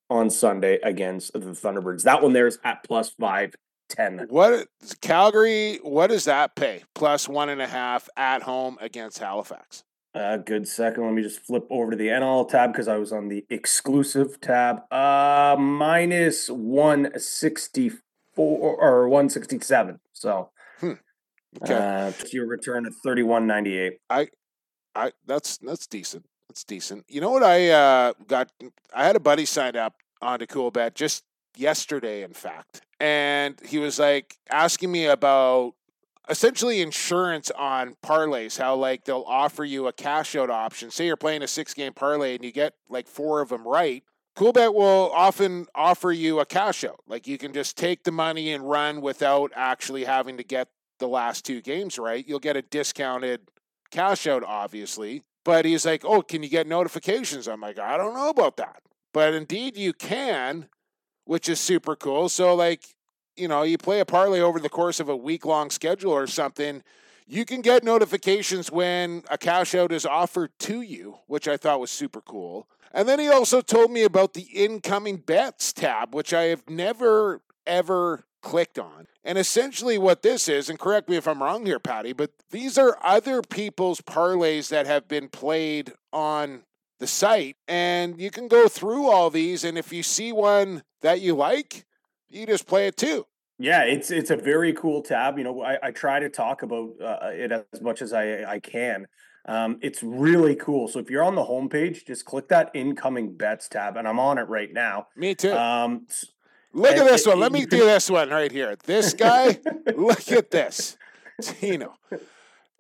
on 0.10 0.30
Sunday 0.30 0.80
against 0.84 1.32
the 1.34 1.40
Thunderbirds. 1.40 2.04
That 2.04 2.22
one 2.22 2.34
there's 2.34 2.60
at 2.64 2.84
plus 2.84 3.12
five 3.12 3.56
ten. 3.88 4.26
What 4.30 4.68
Calgary? 5.02 5.80
What 5.84 6.08
does 6.08 6.26
that 6.26 6.56
pay? 6.56 6.84
Plus 6.96 7.30
one 7.30 7.48
and 7.50 7.62
a 7.62 7.68
half 7.68 8.10
at 8.18 8.44
home 8.44 8.78
against 8.82 9.20
Halifax. 9.20 9.85
Uh, 10.16 10.38
good 10.38 10.66
second. 10.66 11.04
Let 11.04 11.14
me 11.14 11.22
just 11.22 11.42
flip 11.42 11.68
over 11.70 11.92
to 11.92 11.98
the 11.98 12.08
NL 12.08 12.48
tab 12.48 12.72
because 12.72 12.88
I 12.88 12.96
was 12.98 13.12
on 13.12 13.28
the 13.28 13.46
exclusive 13.50 14.40
tab. 14.40 14.84
Uh, 14.92 15.58
minus 15.60 16.50
one 16.50 17.12
sixty 17.20 17.92
four 18.34 18.78
or 18.82 19.10
one 19.10 19.30
sixty 19.30 19.60
seven. 19.60 20.00
So, 20.14 20.52
Okay. 20.82 21.74
uh, 21.74 22.12
your 22.32 22.48
return 22.48 22.86
at 22.86 22.94
thirty 23.04 23.24
one 23.24 23.46
ninety 23.46 23.78
eight. 23.78 24.00
I, 24.10 24.30
I 24.96 25.12
that's 25.26 25.58
that's 25.58 25.86
decent. 25.86 26.26
That's 26.48 26.64
decent. 26.64 27.04
You 27.10 27.20
know 27.20 27.32
what 27.32 27.44
I 27.44 27.70
uh, 27.72 28.14
got? 28.26 28.52
I 28.94 29.06
had 29.06 29.18
a 29.18 29.20
buddy 29.22 29.44
signed 29.44 29.76
up 29.76 29.96
onto 30.22 30.46
Coolbet 30.46 30.94
just 30.94 31.26
yesterday, 31.58 32.24
in 32.24 32.34
fact, 32.34 32.82
and 33.02 33.60
he 33.66 33.80
was 33.80 34.00
like 34.00 34.38
asking 34.50 34.94
me 34.94 35.08
about 35.08 35.74
essentially 36.30 36.82
insurance 36.82 37.52
on 37.52 37.96
parlays. 38.04 38.58
How 38.58 38.76
like 38.76 39.06
they'll 39.06 39.26
offer 39.28 39.64
you 39.64 39.88
a 39.88 39.94
cash 39.94 40.36
out 40.36 40.50
option. 40.50 40.92
Say 40.92 41.06
you're 41.06 41.18
playing 41.18 41.44
a 41.44 41.48
six 41.48 41.74
game 41.74 41.94
parlay 41.94 42.36
and 42.36 42.44
you 42.44 42.52
get 42.52 42.74
like 42.90 43.08
four 43.08 43.42
of 43.42 43.50
them 43.50 43.68
right. 43.68 44.04
Coolbet 44.36 44.74
will 44.74 45.12
often 45.14 45.66
offer 45.74 46.12
you 46.12 46.40
a 46.40 46.46
cash 46.46 46.84
out. 46.84 47.00
Like 47.08 47.26
you 47.28 47.38
can 47.38 47.54
just 47.54 47.78
take 47.78 48.04
the 48.04 48.12
money 48.12 48.52
and 48.52 48.70
run 48.70 49.02
without 49.02 49.52
actually 49.56 50.04
having 50.04 50.38
to 50.38 50.44
get 50.44 50.68
the 51.00 51.08
last 51.08 51.46
two 51.46 51.62
games 51.62 51.98
right. 51.98 52.28
You'll 52.28 52.40
get 52.40 52.58
a 52.58 52.62
discounted 52.62 53.50
cash 53.92 54.28
out, 54.28 54.44
obviously. 54.44 55.24
But 55.44 55.66
he's 55.66 55.86
like, 55.86 56.04
oh, 56.04 56.22
can 56.22 56.42
you 56.42 56.50
get 56.50 56.68
notifications? 56.68 57.48
I'm 57.48 57.62
like, 57.62 57.78
I 57.78 57.98
don't 57.98 58.16
know 58.16 58.30
about 58.30 58.58
that. 58.58 58.82
But 59.14 59.34
indeed, 59.34 59.78
you 59.78 59.94
can, 59.94 60.68
which 61.26 61.48
is 61.48 61.60
super 61.60 61.96
cool. 61.96 62.30
So, 62.30 62.56
like, 62.56 62.95
you 63.38 63.48
know, 63.48 63.64
you 63.64 63.78
play 63.78 64.00
a 64.00 64.06
parlay 64.06 64.40
over 64.40 64.60
the 64.60 64.70
course 64.70 65.00
of 65.00 65.10
a 65.10 65.16
week 65.16 65.46
long 65.46 65.70
schedule 65.70 66.12
or 66.12 66.28
something, 66.28 66.84
you 67.28 67.46
can 67.46 67.62
get 67.62 67.84
notifications 67.84 68.72
when 68.72 69.24
a 69.30 69.38
cash 69.38 69.74
out 69.74 69.92
is 69.92 70.06
offered 70.06 70.52
to 70.60 70.82
you, 70.82 71.20
which 71.28 71.48
I 71.48 71.58
thought 71.58 71.80
was 71.80 71.92
super 71.92 72.22
cool. 72.22 72.68
And 72.94 73.10
then 73.10 73.20
he 73.20 73.28
also 73.28 73.62
told 73.62 73.92
me 73.92 74.04
about 74.04 74.34
the 74.34 74.48
incoming 74.54 75.18
bets 75.18 75.74
tab, 75.74 76.14
which 76.14 76.34
I 76.34 76.44
have 76.44 76.70
never, 76.70 77.42
ever 77.66 78.24
clicked 78.42 78.80
on. 78.80 79.08
And 79.24 79.40
essentially, 79.40 79.98
what 79.98 80.22
this 80.22 80.48
is, 80.48 80.70
and 80.70 80.80
correct 80.80 81.10
me 81.10 81.18
if 81.18 81.28
I'm 81.28 81.42
wrong 81.42 81.66
here, 81.66 81.80
Patty, 81.80 82.14
but 82.14 82.32
these 82.52 82.78
are 82.78 82.98
other 83.04 83.42
people's 83.42 84.02
parlays 84.02 84.70
that 84.70 84.86
have 84.86 85.08
been 85.08 85.30
played 85.30 85.94
on 86.14 86.62
the 87.00 87.08
site. 87.08 87.58
And 87.68 88.22
you 88.22 88.30
can 88.30 88.48
go 88.48 88.68
through 88.68 89.08
all 89.08 89.32
these. 89.32 89.64
And 89.64 89.78
if 89.78 89.92
you 89.92 90.04
see 90.04 90.32
one 90.32 90.84
that 91.02 91.22
you 91.22 91.36
like, 91.36 91.86
you 92.30 92.46
just 92.46 92.68
play 92.68 92.88
it 92.88 92.98
too. 92.98 93.26
Yeah, 93.58 93.84
it's 93.84 94.12
it's 94.12 94.32
a 94.32 94.36
very 94.36 94.74
cool 94.74 95.02
tab. 95.02 95.38
You 95.38 95.46
know, 95.46 95.62
I, 95.62 95.78
I 95.88 95.92
try 95.92 96.20
to 96.20 96.30
talk 96.30 96.62
about 96.62 96.90
uh, 97.02 97.30
it 97.32 97.52
as 97.52 97.82
much 97.82 98.02
as 98.02 98.12
I 98.14 98.44
I 98.44 98.60
can. 98.60 99.08
Um, 99.48 99.78
it's 99.82 100.02
really 100.04 100.56
cool. 100.56 100.88
So 100.88 101.00
if 101.00 101.10
you're 101.10 101.24
on 101.24 101.36
the 101.36 101.46
homepage, 101.46 102.06
just 102.06 102.26
click 102.26 102.50
that 102.50 102.72
incoming 102.74 103.38
bets 103.38 103.70
tab, 103.70 103.96
and 103.96 104.08
I'm 104.08 104.20
on 104.20 104.38
it 104.40 104.50
right 104.50 104.74
now. 104.74 105.08
Me 105.16 105.36
too. 105.36 105.54
Um, 105.54 106.08
Look 106.74 106.98
at 106.98 107.06
this 107.06 107.26
it- 107.26 107.30
one. 107.30 107.40
Let 107.40 107.52
me 107.54 107.66
do 107.66 107.78
this 107.86 108.10
one 108.10 108.30
right 108.30 108.52
here. 108.52 108.76
This 108.84 109.14
guy, 109.14 109.58
look 109.96 110.30
at 110.32 110.52
this. 110.52 110.98
Tino. 111.42 111.94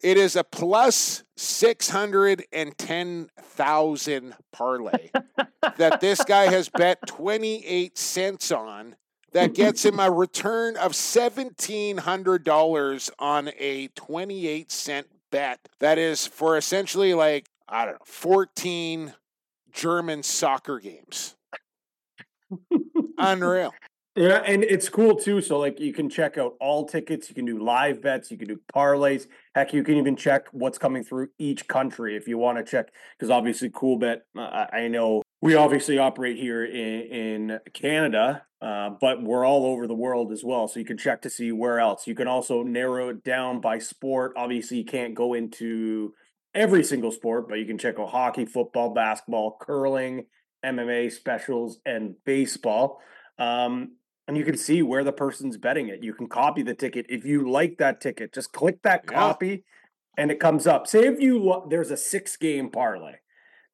It 0.04 0.18
is 0.18 0.36
a 0.36 0.44
plus 0.44 1.24
610,000 1.38 4.34
parlay 4.52 5.10
that 5.78 6.02
this 6.02 6.24
guy 6.24 6.52
has 6.52 6.70
bet 6.70 7.06
28 7.08 7.98
cents 7.98 8.52
on 8.52 8.96
that 9.36 9.53
gets 9.53 9.86
him 9.86 9.99
a 9.99 10.10
return 10.10 10.76
of 10.78 10.94
$1,700 10.94 13.10
on 13.20 13.52
a 13.60 13.90
28 13.90 14.72
cent 14.72 15.06
bet. 15.30 15.60
That 15.80 15.99
is 15.99 16.26
for 16.26 16.57
essentially 16.57 17.14
like, 17.14 17.45
I 17.68 17.86
don't 17.86 17.94
know, 17.95 17.99
14 18.06 19.14
German 19.72 20.24
soccer 20.24 20.80
games. 20.80 21.36
Unreal. 23.18 23.74
Yeah, 24.16 24.42
and 24.46 24.64
it's 24.64 24.88
cool 24.88 25.18
too. 25.18 25.42
So 25.42 25.60
like 25.60 25.78
you 25.80 25.92
can 25.92 26.10
check 26.10 26.38
out 26.38 26.54
all 26.62 26.86
tickets, 26.88 27.28
you 27.28 27.36
can 27.36 27.44
do 27.44 27.62
live 27.62 28.02
bets, 28.02 28.32
you 28.32 28.38
can 28.38 28.48
do 28.48 28.60
parlays. 28.74 29.28
Heck, 29.54 29.74
you 29.74 29.84
can 29.84 29.98
even 29.98 30.16
check 30.16 30.48
what's 30.54 30.78
coming 30.78 31.04
through 31.04 31.30
each 31.38 31.68
country 31.68 32.16
if 32.16 32.26
you 32.26 32.38
want 32.38 32.58
to 32.58 32.64
check. 32.64 32.92
Because 33.18 33.30
obviously, 33.30 33.70
CoolBet, 33.70 34.22
uh, 34.38 34.40
I 34.72 34.84
I 34.84 34.88
know 34.88 35.22
we 35.42 35.56
obviously 35.56 35.98
operate 35.98 36.38
here 36.38 36.64
in, 36.64 37.02
in 37.52 37.60
Canada, 37.74 38.44
uh, 38.62 38.92
but 39.02 39.22
we're 39.22 39.46
all 39.46 39.66
over 39.66 39.86
the 39.86 39.94
world 39.94 40.32
as 40.32 40.46
well. 40.46 40.70
So 40.70 40.80
you 40.80 40.86
can 40.86 40.98
check 40.98 41.22
to 41.24 41.30
see 41.30 41.52
where 41.52 41.80
else. 41.80 42.08
You 42.08 42.16
can 42.16 42.28
also 42.28 42.64
narrow 42.64 43.10
it 43.10 43.22
down 43.22 43.60
by 43.60 43.80
sport. 43.80 44.34
Obviously, 44.38 44.78
you 44.78 44.86
can't 44.86 45.14
go 45.14 45.34
into 45.34 46.14
every 46.54 46.86
single 46.86 47.12
sport, 47.12 47.50
but 47.50 47.60
you 47.60 47.66
can 47.66 47.78
check 47.78 48.00
out 48.00 48.10
hockey, 48.10 48.46
football, 48.46 48.94
basketball, 48.94 49.58
curling, 49.60 50.26
MMA 50.66 51.12
specials, 51.12 51.80
and 51.86 52.16
baseball. 52.24 53.02
Um, 53.38 53.92
and 54.27 54.38
you 54.38 54.43
can 54.43 54.57
see 54.57 54.81
where 54.81 55.03
the 55.03 55.11
person's 55.14 55.57
betting 55.57 55.88
it. 55.88 56.03
You 56.03 56.14
can 56.14 56.27
copy 56.27 56.64
the 56.64 56.73
ticket. 56.73 57.06
If 57.10 57.26
you 57.26 57.49
like 57.49 57.77
that 57.77 58.02
ticket, 58.02 58.34
just 58.34 58.52
click 58.52 58.81
that 58.84 59.03
Yeah. 59.06 59.11
copy 59.14 59.64
and 60.18 60.31
it 60.31 60.39
comes 60.39 60.65
up. 60.65 60.88
Say 60.88 61.06
if 61.07 61.19
you 61.19 61.39
lo- 61.39 61.68
there's 61.69 61.91
a 61.91 61.97
six 61.97 62.38
game 62.38 62.69
parlay 62.69 63.15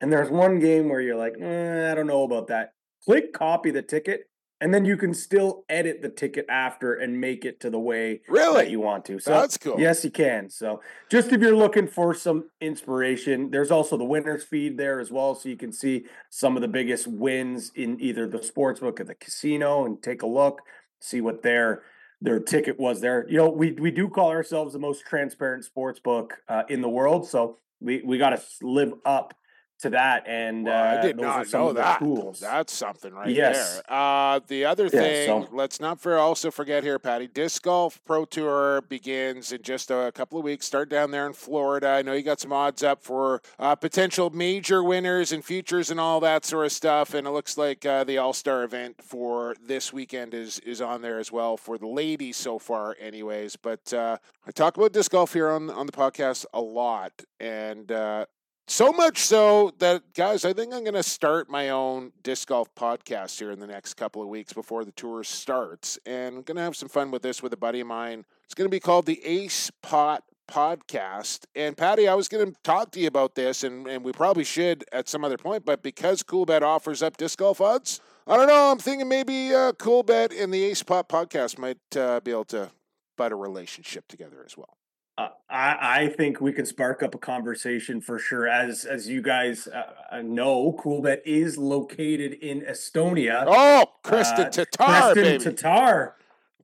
and 0.01 0.11
there's 0.11 0.29
one 0.29 0.59
game 0.59 0.89
where 0.89 1.01
you're 1.01 1.15
like, 1.15 1.35
"Eh, 1.39 1.91
I 1.91 1.95
don't 1.95 2.07
know 2.07 2.23
about 2.23 2.47
that. 2.47 2.73
Click 3.05 3.33
copy 3.33 3.71
the 3.71 3.81
ticket 3.81 4.29
and 4.61 4.71
then 4.71 4.85
you 4.85 4.95
can 4.95 5.13
still 5.13 5.65
edit 5.67 6.03
the 6.03 6.09
ticket 6.09 6.45
after 6.47 6.93
and 6.93 7.19
make 7.19 7.43
it 7.43 7.59
to 7.61 7.69
the 7.71 7.79
way 7.79 8.21
Really? 8.29 8.63
that 8.63 8.71
you 8.71 8.79
want 8.79 9.03
to. 9.05 9.19
So 9.19 9.31
That's 9.31 9.57
cool. 9.57 9.79
Yes, 9.79 10.05
you 10.05 10.11
can. 10.11 10.49
So 10.51 10.81
just 11.09 11.31
if 11.33 11.41
you're 11.41 11.55
looking 11.55 11.88
for 11.88 12.13
some 12.13 12.45
inspiration, 12.61 13.49
there's 13.49 13.71
also 13.71 13.97
the 13.97 14.05
winners 14.05 14.43
feed 14.43 14.77
there 14.77 14.99
as 14.99 15.11
well, 15.11 15.33
so 15.33 15.49
you 15.49 15.57
can 15.57 15.73
see 15.73 16.05
some 16.29 16.55
of 16.55 16.61
the 16.61 16.67
biggest 16.67 17.07
wins 17.07 17.71
in 17.75 17.99
either 17.99 18.27
the 18.27 18.41
sports 18.43 18.79
book 18.79 18.99
or 18.99 19.03
the 19.03 19.15
casino 19.15 19.85
and 19.85 20.01
take 20.01 20.21
a 20.21 20.27
look, 20.27 20.61
see 20.99 21.19
what 21.19 21.41
their 21.41 21.81
their 22.23 22.39
ticket 22.39 22.79
was 22.79 23.01
there. 23.01 23.25
You 23.27 23.38
know, 23.38 23.49
we 23.49 23.71
we 23.71 23.89
do 23.89 24.07
call 24.07 24.29
ourselves 24.29 24.73
the 24.73 24.79
most 24.79 25.05
transparent 25.07 25.65
sports 25.65 25.99
book 25.99 26.38
uh, 26.47 26.63
in 26.69 26.81
the 26.81 26.89
world, 26.89 27.27
so 27.27 27.57
we 27.79 28.03
we 28.05 28.19
got 28.19 28.29
to 28.29 28.41
live 28.61 28.93
up 29.05 29.33
to 29.81 29.89
that, 29.91 30.23
and 30.27 30.65
Well, 30.65 30.83
I 30.83 30.95
uh, 30.97 31.01
did 31.01 31.17
those 31.17 31.23
not 31.23 31.53
know 31.53 31.73
that. 31.73 31.99
tools. 31.99 32.39
That's 32.39 32.73
something 32.73 33.13
right 33.13 33.29
Yes. 33.29 33.81
there. 33.87 33.97
Uh, 33.97 34.39
the 34.47 34.65
other 34.65 34.85
Yeah, 34.85 34.89
thing, 34.89 35.27
so- 35.27 35.47
let's 35.55 35.79
not 35.79 35.99
for 35.99 36.17
also 36.17 36.51
forget 36.51 36.83
here, 36.83 36.99
Patty. 36.99 37.27
Disc 37.27 37.61
Golf 37.63 37.99
Pro 38.05 38.25
Tour 38.25 38.81
begins 38.81 39.51
in 39.51 39.61
just 39.61 39.91
a 39.91 40.11
couple 40.13 40.37
of 40.37 40.43
weeks. 40.45 40.65
Start 40.65 40.89
down 40.89 41.11
there 41.11 41.25
in 41.27 41.33
Florida. 41.33 41.87
I 41.89 42.01
know 42.01 42.13
you 42.13 42.21
got 42.23 42.39
some 42.39 42.53
odds 42.53 42.83
up 42.83 43.03
for 43.03 43.41
uh, 43.59 43.75
potential 43.75 44.29
major 44.29 44.83
winners 44.83 45.31
and 45.31 45.43
futures 45.43 45.89
and 45.91 45.99
all 45.99 46.19
that 46.21 46.45
sort 46.45 46.65
of 46.65 46.71
stuff. 46.71 47.13
And 47.13 47.25
it 47.27 47.31
looks 47.31 47.57
like 47.57 47.85
uh, 47.85 48.03
the 48.03 48.17
All 48.17 48.33
Star 48.33 48.63
event 48.63 49.01
for 49.03 49.55
this 49.61 49.91
weekend 49.91 50.33
is 50.33 50.59
is 50.59 50.81
on 50.81 51.01
there 51.01 51.19
as 51.19 51.31
well 51.31 51.57
for 51.57 51.77
the 51.77 51.87
ladies 51.87 52.37
so 52.37 52.59
far, 52.59 52.95
anyways. 52.99 53.55
But 53.55 53.93
uh, 53.93 54.17
I 54.47 54.51
talk 54.51 54.77
about 54.77 54.93
disc 54.93 55.11
golf 55.11 55.33
here 55.33 55.49
on 55.49 55.69
on 55.69 55.85
the 55.85 55.91
podcast 55.91 56.45
a 56.53 56.61
lot, 56.61 57.11
and 57.39 57.91
uh, 57.91 58.25
so 58.72 58.93
much 58.93 59.18
so 59.18 59.73
that, 59.80 60.02
guys, 60.14 60.45
I 60.45 60.53
think 60.53 60.73
I'm 60.73 60.84
going 60.84 60.93
to 60.93 61.03
start 61.03 61.49
my 61.49 61.69
own 61.69 62.14
disc 62.23 62.48
golf 62.48 62.73
podcast 62.73 63.38
here 63.38 63.52
in 63.52 63.60
the 63.60 63.68
next 63.68 63.95
couple 63.95 64.22
of 64.22 64.30
weeks 64.30 64.53
before 64.53 64.85
the 64.85 64.93
tour 64.93 65.26
starts. 65.26 65.99
And 66.06 66.38
I'm 66.38 66.41
going 66.43 66.56
to 66.56 66.64
have 66.64 66.77
some 66.77 66.88
fun 66.88 67.11
with 67.11 67.22
this 67.22 67.43
with 67.43 67.52
a 67.52 67.57
buddy 67.57 67.81
of 67.81 67.88
mine. 67.88 68.23
It's 68.45 68.53
going 68.53 68.69
to 68.69 68.72
be 68.72 68.80
called 68.80 69.06
the 69.06 69.22
Ace 69.26 69.69
Pot 69.81 70.23
Podcast. 70.49 71.41
And 71.53 71.76
Patty, 71.76 72.07
I 72.07 72.14
was 72.14 72.30
going 72.30 72.49
to 72.49 72.57
talk 72.64 72.91
to 72.91 73.02
you 73.02 73.07
about 73.07 73.35
this, 73.35 73.65
and, 73.65 73.88
and 73.88 74.06
we 74.06 74.14
probably 74.14 74.45
should 74.45 74.85
at 74.93 75.10
some 75.10 75.26
other 75.26 75.38
point, 75.38 75.65
but 75.65 75.84
because 75.84 76.23
Coolbet 76.23 76.61
offers 76.61 77.03
up 77.03 77.18
disc 77.18 77.39
golf 77.39 77.60
odds, 77.60 77.99
I 78.26 78.38
don't 78.38 78.48
know. 78.48 78.72
I'm 78.72 78.77
thinking 78.77 79.10
maybe 79.10 79.53
uh, 79.53 79.73
Coolbet 79.73 80.41
and 80.41 80.53
the 80.53 80.64
Ace 80.64 80.81
Pot 80.81 81.10
Podcast 81.10 81.57
might 81.57 81.98
uh, 81.98 82.22
be 82.22 82.31
able 82.31 82.45
to 82.45 82.72
butt 83.18 83.34
a 83.34 83.35
relationship 83.35 84.07
together 84.07 84.43
as 84.45 84.56
well. 84.56 84.77
Uh, 85.22 85.30
I, 85.49 86.03
I 86.03 86.07
think 86.10 86.41
we 86.41 86.53
can 86.53 86.65
spark 86.65 87.03
up 87.03 87.14
a 87.14 87.18
conversation 87.18 88.02
for 88.02 88.18
sure. 88.18 88.48
As 88.48 88.85
as 88.85 89.07
you 89.07 89.22
guys 89.22 89.68
uh, 89.68 89.84
uh, 90.11 90.22
know, 90.22 90.73
Coolbet 90.81 91.19
is 91.26 91.57
located 91.57 92.34
in 92.34 92.61
Estonia. 92.61 93.43
Oh, 93.45 93.85
Kristin 94.03 94.48
Uh, 94.48 94.49
Tattar, 94.49 95.14
Kristin 95.14 95.15
baby. 95.15 95.43
Tattar, 95.43 96.11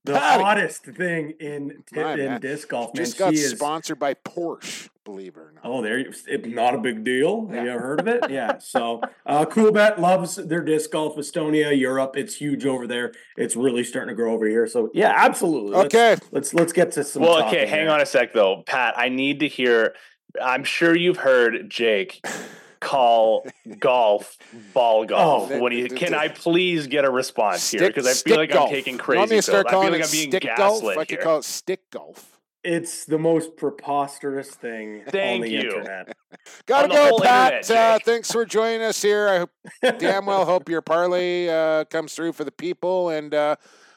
the 0.04 0.14
Patty. 0.14 0.44
hottest 0.44 0.84
thing 0.86 1.34
in 1.40 1.84
My 1.94 2.14
in 2.14 2.18
man. 2.20 2.42
disc 2.42 2.68
golf. 2.70 2.94
Man, 2.94 3.04
Just 3.06 3.18
got 3.18 3.34
she 3.34 3.40
is. 3.40 3.52
sponsored 3.52 4.00
by 4.00 4.14
Porsche, 4.14 4.90
believe 5.04 5.36
it 5.36 5.40
or 5.40 5.52
not. 5.56 5.62
Oh, 5.66 5.82
there, 5.82 5.98
you- 6.00 6.14
it's 6.28 6.48
not 6.48 6.74
a 6.76 6.78
big 6.78 7.04
deal. 7.04 7.48
Have 7.48 7.64
you 7.66 7.72
ever 7.72 7.80
heard 7.82 8.00
of 8.00 8.08
it? 8.08 8.24
Yeah. 8.30 8.58
So, 8.60 9.02
uh, 9.26 9.46
Coolbet 9.46 9.98
loves 10.00 10.36
their 10.36 10.62
disc 10.64 10.92
golf. 10.92 11.16
Estonia, 11.18 11.78
Europe, 11.78 12.16
it's 12.18 12.36
huge 12.36 12.66
over 12.66 12.88
there. 12.88 13.14
It's 13.38 13.56
really 13.56 13.84
starting 13.84 14.10
to 14.10 14.16
grow 14.16 14.34
over 14.34 14.48
here. 14.48 14.68
So, 14.68 14.90
yeah, 14.94 15.14
absolutely. 15.16 15.72
Let's- 15.72 15.96
Okay. 15.96 16.16
let's 16.32 16.54
let's 16.54 16.74
get 16.74 16.92
to 16.94 17.04
some. 17.04 17.22
well, 17.24 17.46
okay, 17.48 17.66
hang 17.66 17.86
there. 17.86 17.94
on 17.94 18.02
a 18.02 18.06
sec 18.06 18.34
though, 18.34 18.64
Pat. 18.66 18.94
I 18.98 19.10
need 19.10 19.40
to 19.42 19.48
hear. 19.48 19.94
I'm 20.42 20.64
sure 20.64 20.96
you've 20.96 21.18
heard 21.18 21.70
Jake 21.70 22.24
call 22.80 23.46
golf 23.80 24.38
ball 24.74 25.06
golf. 25.06 25.52
Oh, 25.52 25.62
when 25.62 25.72
he 25.72 25.88
th- 25.88 26.00
can, 26.00 26.10
th- 26.10 26.14
I 26.22 26.28
please 26.30 26.88
get 26.88 27.06
a 27.06 27.10
response 27.10 27.70
here 27.72 27.88
because 27.88 28.08
I 28.08 28.14
feel 28.14 28.38
like 28.38 28.52
golf. 28.52 28.70
I'm 28.70 28.76
taking 28.76 28.94
You 28.94 29.00
crazy. 29.00 29.18
want 29.20 29.32
me 29.32 29.36
to 29.38 29.42
start 29.42 29.68
pills. 29.68 29.70
I 29.70 29.72
calling 29.72 29.88
feel 29.88 30.00
like 30.00 30.02
it 30.02 30.06
I'm 30.06 30.12
being 30.12 30.32
stick 30.32 30.44
golf? 30.58 30.58
gaslit 30.82 30.98
I 30.98 31.06
could 31.06 31.20
call 31.22 31.38
it 31.40 31.44
stick 31.46 31.90
golf. 31.92 32.34
It's 32.64 33.06
the 33.06 33.18
most 33.20 33.56
preposterous 33.56 34.50
thing 34.50 35.04
on 35.06 35.42
the 35.42 35.50
you. 35.50 35.60
internet. 35.62 36.18
Gotta 36.66 36.90
go, 36.90 37.18
Pat. 37.20 37.54
internet, 37.54 37.72
uh, 37.72 38.00
thanks 38.04 38.30
for 38.32 38.44
joining 38.46 38.82
us 38.82 39.02
here. 39.02 39.30
I 39.30 39.38
hope, 39.40 40.00
damn 40.00 40.26
well 40.26 40.44
hope 40.44 40.68
your 40.68 40.82
parlay 40.82 41.48
uh, 41.48 41.86
comes 41.86 42.14
through 42.14 42.34
for 42.34 42.44
the 42.44 42.52
people, 42.52 43.10
and 43.10 43.34
uh, 43.34 43.56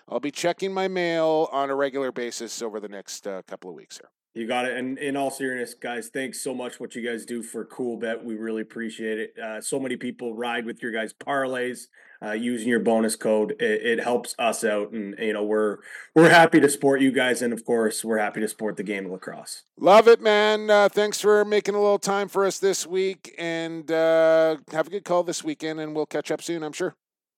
I'll 0.08 0.20
be 0.20 0.30
checking 0.30 0.72
my 0.72 0.86
mail 0.86 1.48
on 1.50 1.70
a 1.70 1.74
regular 1.74 2.12
basis 2.12 2.62
over 2.62 2.78
the 2.78 2.88
next 2.88 3.26
uh, 3.26 3.42
couple 3.48 3.70
of 3.70 3.76
weeks 3.76 3.98
here. 3.98 4.10
You 4.34 4.46
got 4.46 4.64
it. 4.66 4.76
And 4.76 4.96
in 4.98 5.16
all 5.16 5.30
seriousness, 5.30 5.74
guys, 5.74 6.08
thanks 6.08 6.40
so 6.40 6.54
much 6.54 6.78
what 6.78 6.94
you 6.94 7.02
guys 7.02 7.24
do 7.24 7.42
for 7.42 7.64
Coolbet. 7.64 8.22
We 8.22 8.36
really 8.36 8.62
appreciate 8.62 9.18
it. 9.18 9.34
Uh, 9.36 9.60
so 9.60 9.80
many 9.80 9.96
people 9.96 10.36
ride 10.36 10.66
with 10.66 10.82
your 10.82 10.92
guys' 10.92 11.12
parlays 11.12 11.86
uh, 12.24 12.32
using 12.32 12.68
your 12.68 12.78
bonus 12.78 13.16
code. 13.16 13.56
It, 13.58 13.98
it 13.98 14.00
helps 14.00 14.36
us 14.38 14.62
out, 14.62 14.92
and 14.92 15.16
you 15.18 15.32
know 15.32 15.42
we're 15.42 15.78
we're 16.14 16.30
happy 16.30 16.60
to 16.60 16.68
support 16.68 17.00
you 17.00 17.10
guys, 17.10 17.42
and 17.42 17.52
of 17.52 17.64
course 17.64 18.04
we're 18.04 18.18
happy 18.18 18.40
to 18.40 18.48
support 18.48 18.76
the 18.76 18.82
game 18.84 19.06
of 19.06 19.12
lacrosse. 19.12 19.64
Love 19.78 20.06
it, 20.06 20.20
man. 20.20 20.70
Uh, 20.70 20.88
thanks 20.88 21.20
for 21.20 21.44
making 21.44 21.74
a 21.74 21.80
little 21.80 21.98
time 21.98 22.28
for 22.28 22.44
us 22.44 22.58
this 22.60 22.86
week, 22.86 23.34
and 23.38 23.90
uh, 23.90 24.58
have 24.70 24.86
a 24.86 24.90
good 24.90 25.04
call 25.04 25.24
this 25.24 25.42
weekend, 25.42 25.80
and 25.80 25.96
we'll 25.96 26.06
catch 26.06 26.30
up 26.30 26.42
soon, 26.42 26.62
I'm 26.62 26.72
sure. 26.72 26.94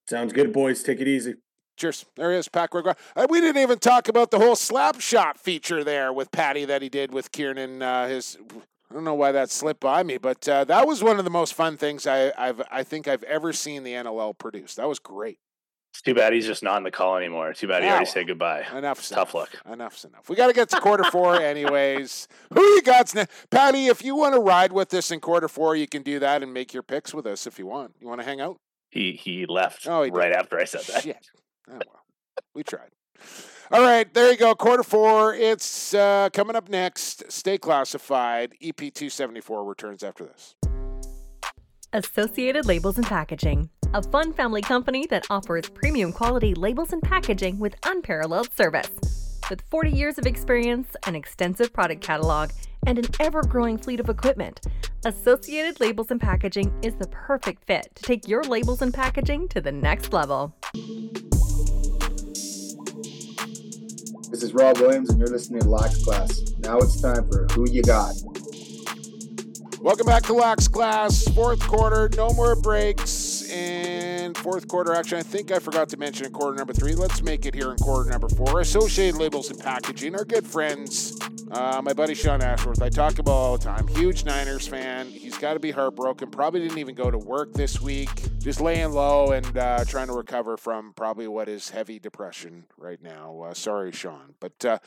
Sounds 0.08 0.32
good, 0.32 0.52
boys. 0.52 0.82
Take 0.82 1.00
it 1.00 1.08
easy. 1.08 1.36
Cheers. 1.76 2.04
There 2.16 2.30
he 2.32 2.38
is, 2.38 2.48
Pat 2.48 2.70
we 3.28 3.40
didn't 3.40 3.60
even 3.62 3.78
talk 3.78 4.08
about 4.08 4.30
the 4.30 4.38
whole 4.38 4.56
slap 4.56 5.00
shot 5.00 5.38
feature 5.38 5.82
there 5.82 6.12
with 6.12 6.30
Patty 6.30 6.64
that 6.66 6.82
he 6.82 6.88
did 6.88 7.12
with 7.12 7.32
Kieran. 7.32 7.82
Uh, 7.82 8.08
his, 8.08 8.36
I 8.90 8.94
don't 8.94 9.04
know 9.04 9.14
why 9.14 9.32
that 9.32 9.50
slipped 9.50 9.80
by 9.80 10.02
me, 10.02 10.18
but 10.18 10.46
uh, 10.48 10.64
that 10.64 10.86
was 10.86 11.02
one 11.02 11.18
of 11.18 11.24
the 11.24 11.30
most 11.30 11.54
fun 11.54 11.76
things 11.76 12.06
I, 12.06 12.32
I've, 12.36 12.62
I 12.70 12.82
think 12.82 13.08
I've 13.08 13.22
ever 13.24 13.52
seen 13.52 13.82
the 13.84 13.92
NLL 13.92 14.36
produce. 14.36 14.74
That 14.74 14.88
was 14.88 14.98
great. 14.98 15.38
It's 15.94 16.00
too 16.00 16.14
bad 16.14 16.32
he's 16.32 16.46
just 16.46 16.62
not 16.62 16.78
in 16.78 16.84
the 16.84 16.90
call 16.90 17.16
anymore. 17.18 17.52
Too 17.52 17.68
bad 17.68 17.82
he 17.82 17.88
already 17.90 18.06
said 18.06 18.26
goodbye. 18.26 18.64
Enough's 18.74 19.10
Tough 19.10 19.34
enough. 19.34 19.34
luck. 19.34 19.50
Enough's 19.70 20.04
enough. 20.06 20.26
We 20.30 20.36
got 20.36 20.46
to 20.46 20.54
get 20.54 20.70
to 20.70 20.80
quarter 20.80 21.04
four, 21.04 21.36
anyways. 21.38 22.28
Who 22.54 22.62
you 22.62 22.80
got? 22.82 23.14
Now? 23.14 23.26
Patty, 23.50 23.88
if 23.88 24.02
you 24.02 24.16
want 24.16 24.34
to 24.34 24.40
ride 24.40 24.72
with 24.72 24.94
us 24.94 25.10
in 25.10 25.20
quarter 25.20 25.48
four, 25.48 25.76
you 25.76 25.86
can 25.86 26.02
do 26.02 26.18
that 26.20 26.42
and 26.42 26.52
make 26.54 26.72
your 26.72 26.82
picks 26.82 27.12
with 27.12 27.26
us 27.26 27.46
if 27.46 27.58
you 27.58 27.66
want. 27.66 27.94
You 28.00 28.08
want 28.08 28.20
to 28.20 28.24
hang 28.24 28.40
out? 28.40 28.56
He 28.88 29.12
he 29.12 29.44
left 29.46 29.86
Oh, 29.86 30.02
he 30.02 30.10
did. 30.10 30.16
right 30.16 30.32
after 30.32 30.58
I 30.58 30.64
said 30.64 30.82
that. 30.82 31.02
Shit. 31.02 31.30
Oh, 31.70 31.74
well. 31.86 32.02
We 32.54 32.62
tried. 32.62 32.90
All 33.70 33.80
right, 33.80 34.12
there 34.12 34.30
you 34.30 34.36
go. 34.36 34.54
Quarter 34.54 34.82
four. 34.82 35.34
It's 35.34 35.94
uh, 35.94 36.28
coming 36.32 36.56
up 36.56 36.68
next. 36.68 37.30
Stay 37.32 37.56
classified. 37.56 38.52
EP 38.60 38.76
274 38.76 39.64
returns 39.64 40.02
after 40.02 40.24
this. 40.24 40.54
Associated 41.94 42.66
Labels 42.66 42.96
and 42.96 43.06
Packaging, 43.06 43.68
a 43.92 44.02
fun 44.02 44.32
family 44.32 44.62
company 44.62 45.06
that 45.10 45.26
offers 45.28 45.68
premium 45.68 46.10
quality 46.12 46.54
labels 46.54 46.92
and 46.92 47.02
packaging 47.02 47.58
with 47.58 47.74
unparalleled 47.84 48.52
service. 48.54 48.90
With 49.50 49.60
40 49.70 49.90
years 49.90 50.18
of 50.18 50.26
experience, 50.26 50.96
an 51.06 51.14
extensive 51.14 51.72
product 51.72 52.02
catalog, 52.02 52.50
and 52.86 52.98
an 52.98 53.06
ever 53.20 53.42
growing 53.42 53.76
fleet 53.76 54.00
of 54.00 54.08
equipment, 54.08 54.60
Associated 55.04 55.80
Labels 55.80 56.10
and 56.10 56.20
Packaging 56.20 56.72
is 56.82 56.94
the 56.96 57.08
perfect 57.08 57.64
fit 57.64 57.88
to 57.94 58.02
take 58.02 58.26
your 58.26 58.42
labels 58.42 58.82
and 58.82 58.94
packaging 58.94 59.48
to 59.48 59.60
the 59.60 59.72
next 59.72 60.12
level. 60.12 60.54
This 64.32 64.42
is 64.42 64.54
Rob 64.54 64.78
Williams, 64.78 65.10
and 65.10 65.18
you're 65.18 65.28
listening 65.28 65.60
to 65.60 65.68
Lax 65.68 66.02
Class. 66.02 66.54
Now 66.60 66.78
it's 66.78 66.98
time 67.02 67.28
for 67.28 67.46
Who 67.52 67.70
You 67.70 67.82
Got. 67.82 68.14
Welcome 69.82 70.06
back 70.06 70.22
to 70.26 70.32
Lax 70.32 70.68
Class. 70.68 71.26
Fourth 71.34 71.58
quarter, 71.58 72.08
no 72.16 72.30
more 72.30 72.54
breaks. 72.54 73.50
And 73.50 74.36
fourth 74.38 74.68
quarter, 74.68 74.94
action, 74.94 75.18
I 75.18 75.24
think 75.24 75.50
I 75.50 75.58
forgot 75.58 75.88
to 75.88 75.96
mention 75.96 76.24
in 76.24 76.30
quarter 76.32 76.56
number 76.56 76.72
three. 76.72 76.94
Let's 76.94 77.20
make 77.20 77.46
it 77.46 77.52
here 77.52 77.72
in 77.72 77.78
quarter 77.78 78.08
number 78.08 78.28
four. 78.28 78.60
Associated 78.60 79.18
Labels 79.18 79.50
and 79.50 79.58
Packaging, 79.58 80.14
our 80.14 80.24
good 80.24 80.46
friends, 80.46 81.18
uh, 81.50 81.82
my 81.82 81.92
buddy 81.92 82.14
Sean 82.14 82.42
Ashworth. 82.42 82.80
I 82.80 82.90
talk 82.90 83.18
about 83.18 83.32
all 83.32 83.58
the 83.58 83.64
time. 83.64 83.88
Huge 83.88 84.24
Niners 84.24 84.68
fan. 84.68 85.08
He's 85.08 85.36
got 85.36 85.54
to 85.54 85.60
be 85.60 85.72
heartbroken. 85.72 86.30
Probably 86.30 86.60
didn't 86.60 86.78
even 86.78 86.94
go 86.94 87.10
to 87.10 87.18
work 87.18 87.52
this 87.52 87.80
week. 87.80 88.08
Just 88.38 88.60
laying 88.60 88.92
low 88.92 89.32
and 89.32 89.58
uh, 89.58 89.84
trying 89.84 90.06
to 90.06 90.12
recover 90.12 90.56
from 90.56 90.92
probably 90.92 91.26
what 91.26 91.48
is 91.48 91.70
heavy 91.70 91.98
depression 91.98 92.66
right 92.78 93.02
now. 93.02 93.40
Uh, 93.40 93.52
sorry, 93.52 93.90
Sean. 93.90 94.34
But 94.38 94.64
uh, 94.64 94.78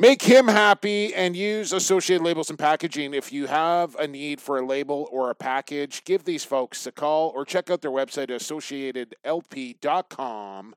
Make 0.00 0.22
him 0.22 0.46
happy 0.46 1.12
and 1.12 1.34
use 1.34 1.72
Associated 1.72 2.22
Labels 2.22 2.50
and 2.50 2.58
Packaging. 2.58 3.14
If 3.14 3.32
you 3.32 3.48
have 3.48 3.96
a 3.96 4.06
need 4.06 4.27
for 4.36 4.58
a 4.58 4.66
label 4.66 5.08
or 5.10 5.30
a 5.30 5.34
package, 5.34 6.04
give 6.04 6.24
these 6.24 6.44
folks 6.44 6.86
a 6.86 6.92
call 6.92 7.32
or 7.34 7.44
check 7.44 7.68
out 7.70 7.82
their 7.82 7.90
website, 7.90 8.28
associatedlp.com, 8.28 10.74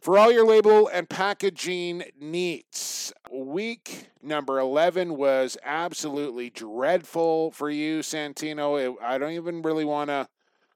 for 0.00 0.18
all 0.18 0.32
your 0.32 0.46
label 0.46 0.88
and 0.88 1.08
packaging 1.08 2.02
needs. 2.20 3.12
Week 3.30 4.10
number 4.22 4.58
11 4.58 5.16
was 5.16 5.56
absolutely 5.64 6.50
dreadful 6.50 7.52
for 7.52 7.70
you, 7.70 8.00
Santino. 8.00 8.96
I 9.00 9.18
don't 9.18 9.32
even 9.32 9.62
really 9.62 9.84
want 9.84 10.10
to, 10.10 10.26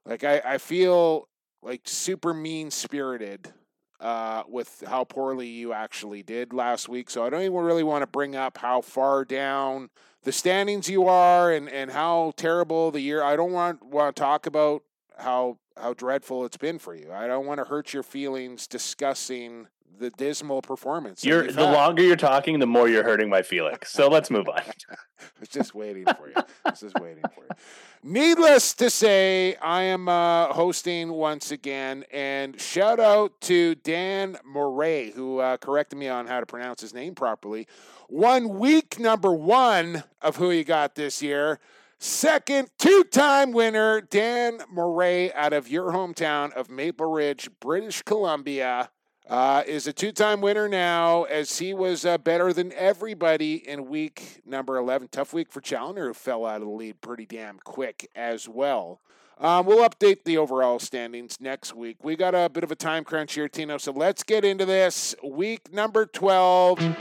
like, 0.05 0.23
I, 0.25 0.41
I 0.45 0.59
feel 0.59 1.29
like 1.63 1.83
super 1.85 2.33
mean 2.33 2.71
spirited 2.71 3.53
uh, 4.01 4.45
with 4.49 4.83
how 4.87 5.05
poorly 5.05 5.49
you 5.49 5.73
actually 5.73 6.23
did 6.23 6.53
last 6.53 6.89
week. 6.89 7.11
So 7.11 7.25
I 7.25 7.31
don't 7.31 7.43
even 7.43 7.57
really 7.57 7.83
want 7.83 8.03
to 8.03 8.07
bring 8.07 8.37
up 8.37 8.59
how 8.59 8.81
far 8.81 9.25
down 9.25 9.91
the 10.29 10.33
standings 10.33 10.91
you 10.91 11.07
are 11.07 11.51
and, 11.51 11.71
and 11.71 11.91
how 11.91 12.35
terrible 12.37 12.91
the 12.91 13.01
year. 13.01 13.23
I 13.23 13.35
don't 13.35 13.51
want 13.51 13.83
want 13.83 14.15
to 14.15 14.21
talk 14.21 14.45
about 14.45 14.83
how 15.17 15.57
how 15.75 15.95
dreadful 15.95 16.45
it's 16.45 16.59
been 16.59 16.79
for 16.79 16.95
you. 16.95 17.11
I 17.11 17.27
don't 17.27 17.47
want 17.47 17.61
to 17.61 17.65
hurt 17.65 17.95
your 17.95 18.03
feelings 18.03 18.67
discussing 18.67 19.69
the 19.98 20.10
dismal 20.10 20.62
performance. 20.62 21.24
You're 21.24 21.51
the 21.51 21.65
longer 21.65 22.02
you're 22.02 22.16
talking, 22.16 22.59
the 22.59 22.66
more 22.66 22.89
you're 22.89 23.05
hurting 23.05 23.28
my 23.28 23.43
feelings. 23.43 23.89
So 23.89 24.09
let's 24.09 24.31
move 24.31 24.48
on. 24.48 24.59
I 25.20 25.27
was 25.40 25.48
just 25.48 25.74
waiting 25.74 26.05
for 26.05 26.28
you. 26.28 26.35
I 26.36 26.70
was 26.70 26.81
just 26.81 26.98
waiting 27.01 27.24
for 27.35 27.43
you. 27.43 27.56
Needless 28.02 28.74
to 28.74 28.90
say, 28.90 29.56
I 29.56 29.82
am 29.82 30.09
uh, 30.09 30.52
hosting 30.52 31.10
once 31.12 31.51
again, 31.51 32.05
and 32.12 32.60
shout 32.60 33.01
out 33.01 33.40
to 33.43 33.74
Dan 33.74 34.39
Moray, 34.44 35.10
who 35.10 35.39
uh, 35.39 35.56
corrected 35.56 35.98
me 35.98 36.09
on 36.09 36.27
how 36.27 36.39
to 36.39 36.47
pronounce 36.47 36.81
his 36.81 36.94
name 36.94 37.15
properly. 37.16 37.66
One 38.09 38.59
week 38.59 39.01
number 39.01 39.32
one 39.32 40.05
of 40.23 40.36
who 40.36 40.51
you 40.51 40.65
got 40.65 40.94
this 40.94 41.23
year. 41.23 41.59
Second 41.98 42.70
two 42.78 43.02
time 43.02 43.51
winner, 43.51 44.01
Dan 44.01 44.60
Moray 44.70 45.32
out 45.32 45.52
of 45.52 45.69
your 45.69 45.90
hometown 45.90 46.52
of 46.52 46.70
Maple 46.70 47.10
Ridge, 47.10 47.51
British 47.59 48.02
Columbia. 48.02 48.90
Uh, 49.29 49.63
is 49.67 49.87
a 49.87 49.93
two 49.93 50.11
time 50.11 50.41
winner 50.41 50.69
now 50.69 51.25
as 51.25 51.59
he 51.59 51.75
was 51.75 52.07
uh, 52.07 52.17
better 52.17 52.51
than 52.51 52.73
everybody 52.73 53.57
in 53.69 53.87
week 53.87 54.41
number 54.47 54.79
11. 54.79 55.09
Tough 55.09 55.35
week 55.35 55.53
for 55.53 55.61
Challenger, 55.61 56.07
who 56.07 56.15
fell 56.15 56.47
out 56.47 56.63
of 56.63 56.69
the 56.69 56.73
lead 56.73 57.03
pretty 57.03 57.27
damn 57.27 57.59
quick 57.59 58.09
as 58.17 58.49
well. 58.49 59.01
Um, 59.37 59.67
we'll 59.67 59.87
update 59.87 60.25
the 60.25 60.39
overall 60.39 60.79
standings 60.79 61.37
next 61.41 61.75
week. 61.75 61.99
We 62.03 62.17
got 62.17 62.35
a 62.35 62.49
bit 62.49 62.65
of 62.65 62.73
a 62.73 62.75
time 62.75 63.05
crunch 63.05 63.35
here, 63.35 63.49
Tino, 63.49 63.77
so 63.77 63.93
let's 63.93 64.23
get 64.23 64.47
into 64.47 64.65
this. 64.65 65.15
Week 65.23 65.73
number 65.73 66.07
12. 66.07 66.97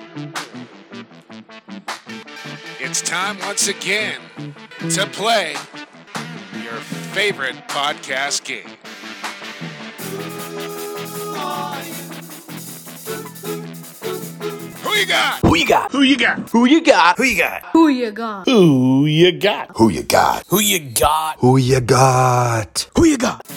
It's 2.80 3.02
time 3.02 3.40
once 3.40 3.70
again 3.70 4.20
to 4.90 5.08
play 5.08 5.56
your 6.62 6.74
favorite 7.14 7.56
podcast 7.70 8.44
game. 8.44 8.68
You 14.98 15.06
got? 15.06 15.40
Who 15.42 15.56
you 15.56 15.68
got? 15.68 15.92
Who 15.92 16.02
you 16.02 16.18
got? 16.18 16.50
Who 16.50 16.66
you 16.66 16.82
got? 16.82 17.18
Who 17.18 17.24
you 17.26 17.42
got? 17.42 17.68
Who 17.74 17.88
you 17.88 18.12
got? 18.12 18.48
Who 18.48 19.06
you 19.06 19.32
got? 19.32 19.78
Who 19.78 19.90
you 19.90 20.04
got? 20.04 20.48
Who 20.48 20.60
you 20.60 20.80
got? 20.80 21.38
Who 21.38 21.58
you 21.58 21.80
got? 21.82 22.90
Who 22.96 23.06
you 23.06 23.18
got? 23.18 23.48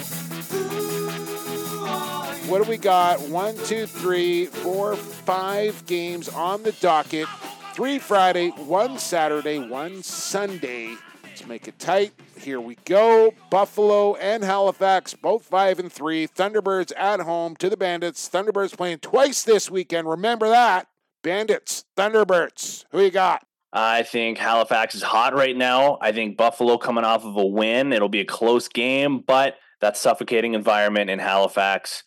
What 2.46 2.62
do 2.62 2.68
we 2.68 2.76
got? 2.76 3.20
One, 3.28 3.56
two, 3.58 3.86
three, 3.86 4.46
four, 4.46 4.96
five 4.96 5.86
games 5.86 6.28
on 6.28 6.62
the 6.62 6.72
docket. 6.72 7.28
Three 7.74 7.98
Friday, 7.98 8.50
one 8.50 8.98
Saturday, 8.98 9.58
one 9.58 10.02
Sunday. 10.02 10.96
Let's 11.22 11.46
make 11.46 11.68
it 11.68 11.78
tight. 11.78 12.12
Here 12.36 12.60
we 12.60 12.76
go. 12.84 13.32
Buffalo 13.50 14.14
and 14.16 14.42
Halifax, 14.42 15.14
both 15.14 15.44
five 15.44 15.78
and 15.78 15.90
three. 15.90 16.26
Thunderbirds 16.26 16.92
at 16.98 17.20
home 17.20 17.56
to 17.56 17.70
the 17.70 17.76
Bandits. 17.76 18.28
Thunderbirds 18.28 18.76
playing 18.76 18.98
twice 18.98 19.42
this 19.42 19.70
weekend. 19.70 20.08
Remember 20.08 20.48
that. 20.48 20.88
Bandits, 21.22 21.84
Thunderbirds. 21.96 22.84
Who 22.90 23.02
you 23.02 23.10
got? 23.10 23.44
I 23.72 24.02
think 24.02 24.38
Halifax 24.38 24.94
is 24.94 25.02
hot 25.02 25.34
right 25.34 25.56
now. 25.56 25.98
I 26.00 26.12
think 26.12 26.36
Buffalo 26.36 26.76
coming 26.76 27.04
off 27.04 27.24
of 27.24 27.36
a 27.36 27.46
win. 27.46 27.92
It'll 27.92 28.08
be 28.08 28.20
a 28.20 28.24
close 28.24 28.68
game, 28.68 29.20
but 29.20 29.56
that 29.80 29.96
suffocating 29.96 30.54
environment 30.54 31.10
in 31.10 31.18
Halifax. 31.18 32.02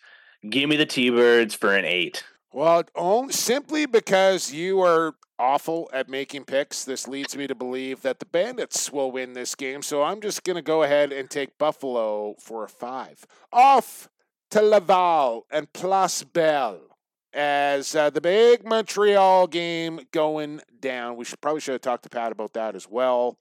Give 0.49 0.67
me 0.67 0.75
the 0.75 0.85
T 0.85 1.09
Birds 1.09 1.55
for 1.55 1.73
an 1.73 1.85
eight. 1.85 2.23
Well, 2.51 2.83
only, 2.95 3.33
simply 3.33 3.85
because 3.85 4.53
you 4.53 4.81
are 4.81 5.15
awful 5.39 5.89
at 5.93 6.09
making 6.09 6.45
picks, 6.45 6.85
this 6.85 7.07
leads 7.07 7.35
me 7.35 7.47
to 7.47 7.55
believe 7.55 8.01
that 8.01 8.19
the 8.19 8.25
Bandits 8.25 8.91
will 8.91 9.11
win 9.11 9.33
this 9.33 9.55
game. 9.55 9.81
So 9.81 10.03
I'm 10.03 10.21
just 10.21 10.43
going 10.43 10.57
to 10.57 10.61
go 10.61 10.83
ahead 10.83 11.11
and 11.11 11.29
take 11.29 11.57
Buffalo 11.57 12.35
for 12.39 12.63
a 12.63 12.69
five. 12.69 13.25
Off 13.51 14.09
to 14.51 14.61
Laval 14.61 15.47
and 15.49 15.71
Place 15.73 16.23
Bell 16.23 16.92
as 17.33 17.95
uh, 17.95 18.09
the 18.09 18.21
big 18.21 18.65
Montreal 18.65 19.47
game 19.47 20.01
going 20.11 20.61
down. 20.79 21.15
We 21.15 21.25
should 21.25 21.41
probably 21.41 21.61
should 21.61 21.73
have 21.73 21.81
talked 21.81 22.03
to 22.03 22.09
Pat 22.09 22.31
about 22.31 22.53
that 22.53 22.75
as 22.75 22.87
well. 22.87 23.37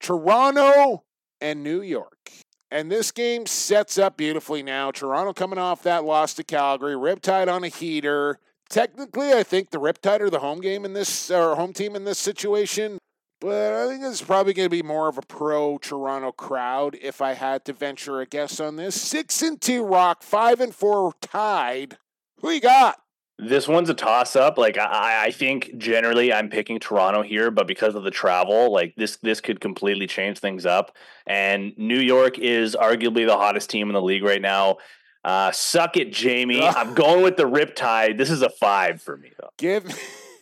Toronto 0.00 1.04
and 1.40 1.62
New 1.62 1.80
York. 1.80 2.30
And 2.70 2.90
this 2.90 3.10
game 3.10 3.46
sets 3.46 3.98
up 3.98 4.16
beautifully 4.16 4.62
now. 4.62 4.90
Toronto 4.90 5.32
coming 5.32 5.58
off 5.58 5.82
that 5.82 6.04
loss 6.04 6.34
to 6.34 6.44
Calgary, 6.44 6.94
Riptide 6.94 7.52
on 7.52 7.64
a 7.64 7.68
heater. 7.68 8.38
Technically, 8.68 9.32
I 9.32 9.42
think 9.42 9.70
the 9.70 9.80
Riptide 9.80 10.20
are 10.20 10.30
the 10.30 10.38
home 10.38 10.60
game 10.60 10.84
in 10.84 10.92
this 10.92 11.30
or 11.30 11.56
home 11.56 11.72
team 11.72 11.96
in 11.96 12.04
this 12.04 12.18
situation. 12.18 12.98
But 13.40 13.72
I 13.72 13.88
think 13.88 14.04
it's 14.04 14.22
probably 14.22 14.52
going 14.52 14.66
to 14.66 14.70
be 14.70 14.82
more 14.82 15.08
of 15.08 15.16
a 15.16 15.22
pro 15.22 15.78
Toronto 15.78 16.30
crowd 16.30 16.96
if 17.00 17.22
I 17.22 17.32
had 17.32 17.64
to 17.64 17.72
venture 17.72 18.20
a 18.20 18.26
guess 18.26 18.60
on 18.60 18.76
this. 18.76 19.00
Six 19.00 19.42
and 19.42 19.60
two 19.60 19.82
rock, 19.82 20.22
five 20.22 20.60
and 20.60 20.74
four 20.74 21.14
tied. 21.22 21.96
Who 22.42 22.50
you 22.50 22.60
got? 22.60 23.00
This 23.42 23.66
one's 23.66 23.88
a 23.88 23.94
toss 23.94 24.36
up. 24.36 24.58
Like 24.58 24.76
I, 24.76 25.26
I 25.26 25.30
think 25.30 25.76
generally 25.78 26.32
I'm 26.32 26.50
picking 26.50 26.78
Toronto 26.78 27.22
here, 27.22 27.50
but 27.50 27.66
because 27.66 27.94
of 27.94 28.04
the 28.04 28.10
travel, 28.10 28.72
like 28.72 28.94
this 28.96 29.16
this 29.16 29.40
could 29.40 29.60
completely 29.60 30.06
change 30.06 30.38
things 30.38 30.66
up. 30.66 30.96
And 31.26 31.72
New 31.78 31.98
York 31.98 32.38
is 32.38 32.76
arguably 32.76 33.26
the 33.26 33.36
hottest 33.36 33.70
team 33.70 33.88
in 33.88 33.94
the 33.94 34.02
league 34.02 34.24
right 34.24 34.42
now. 34.42 34.76
Uh, 35.24 35.52
suck 35.52 35.96
it, 35.96 36.12
Jamie. 36.12 36.62
I'm 36.66 36.94
going 36.94 37.22
with 37.22 37.36
the 37.36 37.44
Riptide. 37.44 38.18
This 38.18 38.30
is 38.30 38.42
a 38.42 38.50
five 38.50 39.00
for 39.02 39.16
me, 39.16 39.32
though. 39.40 39.50
Give 39.56 39.84
me 39.84 39.94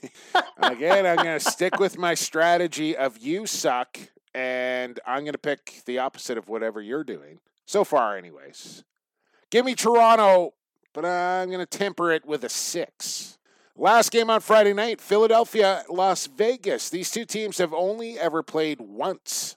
again. 0.59 1.07
I'm 1.07 1.17
going 1.17 1.39
to 1.39 1.41
stick 1.41 1.79
with 1.79 1.99
my 1.99 2.15
strategy 2.15 2.97
of 2.97 3.19
you 3.19 3.47
suck, 3.47 3.99
and 4.35 5.01
I'm 5.07 5.21
going 5.21 5.33
to 5.33 5.39
pick 5.39 5.83
the 5.87 5.99
opposite 5.99 6.39
of 6.39 6.49
whatever 6.49 6.81
you're 6.81 7.05
doing 7.05 7.41
so 7.67 7.85
far, 7.85 8.17
anyways. 8.17 8.85
Give 9.51 9.65
me 9.65 9.75
Toronto, 9.75 10.55
but 11.01 11.07
I'm 11.09 11.49
going 11.49 11.65
to 11.65 11.79
temper 11.79 12.11
it 12.11 12.27
with 12.27 12.43
a 12.43 12.49
six. 12.49 13.39
Last 13.77 14.11
game 14.11 14.31
on 14.31 14.41
Friday 14.41 14.73
night, 14.73 15.01
Philadelphia, 15.01 15.85
Las 15.89 16.27
Vegas. 16.27 16.91
These 16.91 17.13
two 17.13 17.25
teams 17.25 17.59
have 17.59 17.73
only 17.73 18.19
ever 18.19 18.43
played 18.43 18.81
once 18.81 19.57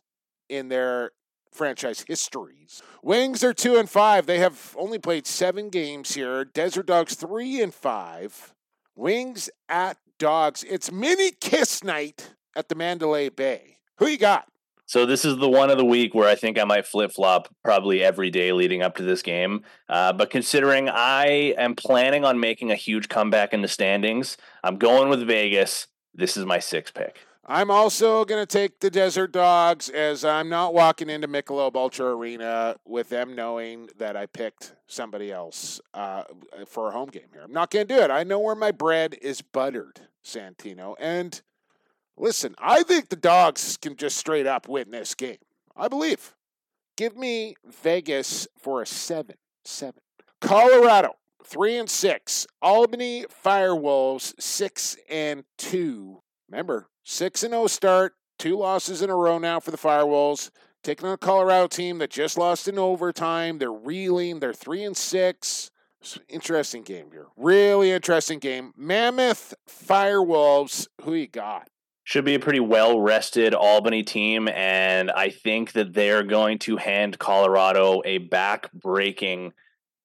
in 0.49 0.69
their 0.69 1.13
franchise 1.51 2.05
histories. 2.07 2.83
Wings 3.01 3.43
are 3.43 3.55
two 3.55 3.77
and 3.77 3.89
five. 3.89 4.27
They 4.27 4.37
have 4.37 4.75
only 4.77 4.99
played 4.99 5.25
seven 5.25 5.69
games 5.69 6.13
here. 6.13 6.45
Desert 6.45 6.85
Dogs 6.85 7.15
three 7.15 7.59
and 7.59 7.73
five. 7.73 8.53
Wings 8.95 9.49
at 9.67 9.97
Dogs. 10.19 10.63
It's 10.63 10.91
mini 10.91 11.31
kiss 11.31 11.83
night 11.83 12.35
at 12.55 12.69
the 12.69 12.75
Mandalay 12.75 13.29
Bay. 13.29 13.77
Who 13.97 14.05
you 14.05 14.19
got? 14.19 14.47
So 14.91 15.05
this 15.05 15.23
is 15.23 15.37
the 15.37 15.47
one 15.47 15.69
of 15.69 15.77
the 15.77 15.85
week 15.85 16.13
where 16.13 16.27
I 16.27 16.35
think 16.35 16.59
I 16.59 16.65
might 16.65 16.85
flip 16.85 17.13
flop 17.13 17.47
probably 17.63 18.03
every 18.03 18.29
day 18.29 18.51
leading 18.51 18.81
up 18.81 18.97
to 18.97 19.03
this 19.03 19.21
game. 19.21 19.63
Uh, 19.87 20.11
but 20.11 20.29
considering 20.29 20.89
I 20.89 21.53
am 21.57 21.75
planning 21.75 22.25
on 22.25 22.41
making 22.41 22.71
a 22.71 22.75
huge 22.75 23.07
comeback 23.07 23.53
in 23.53 23.61
the 23.61 23.69
standings, 23.69 24.35
I'm 24.65 24.75
going 24.75 25.07
with 25.07 25.25
Vegas. 25.25 25.87
This 26.13 26.35
is 26.35 26.45
my 26.45 26.59
six 26.59 26.91
pick. 26.91 27.19
I'm 27.45 27.71
also 27.71 28.25
going 28.25 28.41
to 28.41 28.45
take 28.45 28.81
the 28.81 28.89
Desert 28.89 29.31
Dogs 29.31 29.87
as 29.87 30.25
I'm 30.25 30.49
not 30.49 30.73
walking 30.73 31.09
into 31.09 31.29
Michelob 31.29 31.77
Ultra 31.77 32.13
Arena 32.13 32.75
with 32.85 33.07
them 33.07 33.33
knowing 33.33 33.87
that 33.97 34.17
I 34.17 34.25
picked 34.25 34.75
somebody 34.87 35.31
else 35.31 35.79
uh, 35.93 36.23
for 36.67 36.89
a 36.89 36.91
home 36.91 37.07
game 37.07 37.29
here. 37.31 37.43
I'm 37.43 37.53
not 37.53 37.71
going 37.71 37.87
to 37.87 37.95
do 37.95 38.01
it. 38.01 38.11
I 38.11 38.23
know 38.25 38.39
where 38.39 38.55
my 38.55 38.71
bread 38.71 39.15
is 39.21 39.41
buttered, 39.41 40.01
Santino. 40.21 40.95
And 40.99 41.41
listen, 42.21 42.55
I 42.57 42.83
think 42.83 43.09
the 43.09 43.15
Dogs 43.15 43.77
can 43.77 43.97
just 43.97 44.17
straight 44.17 44.47
up 44.47 44.69
win 44.69 44.91
this 44.91 45.15
game. 45.15 45.37
I 45.75 45.87
believe. 45.87 46.35
Give 46.95 47.17
me 47.17 47.55
Vegas 47.65 48.47
for 48.57 48.81
a 48.81 48.85
seven. 48.85 49.35
Seven. 49.65 50.01
Colorado, 50.39 51.15
three 51.43 51.77
and 51.77 51.89
six. 51.89 52.47
Albany 52.61 53.25
Firewolves, 53.43 54.33
six 54.39 54.95
and 55.09 55.43
two. 55.57 56.21
Remember, 56.49 56.89
6 57.03 57.43
and 57.43 57.51
0 57.53 57.67
start, 57.67 58.13
two 58.37 58.57
losses 58.57 59.01
in 59.01 59.09
a 59.09 59.15
row 59.15 59.37
now 59.37 59.59
for 59.59 59.71
the 59.71 59.77
Firewolves. 59.77 60.51
Taking 60.83 61.07
on 61.07 61.13
a 61.13 61.17
Colorado 61.17 61.67
team 61.67 61.99
that 61.99 62.09
just 62.09 62.37
lost 62.37 62.67
in 62.67 62.77
overtime. 62.77 63.57
They're 63.57 63.71
reeling. 63.71 64.39
They're 64.39 64.53
3 64.53 64.83
and 64.83 64.97
6. 64.97 65.71
Interesting 66.27 66.81
game 66.81 67.11
here. 67.11 67.27
Really 67.37 67.91
interesting 67.91 68.39
game. 68.39 68.73
Mammoth 68.75 69.53
Firewolves. 69.69 70.87
Who 71.03 71.13
you 71.13 71.27
got? 71.27 71.69
Should 72.03 72.25
be 72.25 72.35
a 72.35 72.39
pretty 72.39 72.59
well 72.59 72.99
rested 72.99 73.53
Albany 73.53 74.03
team, 74.03 74.47
and 74.47 75.11
I 75.11 75.29
think 75.29 75.73
that 75.73 75.93
they're 75.93 76.23
going 76.23 76.57
to 76.59 76.77
hand 76.77 77.19
Colorado 77.19 78.01
a 78.03 78.17
back 78.17 78.71
breaking 78.73 79.53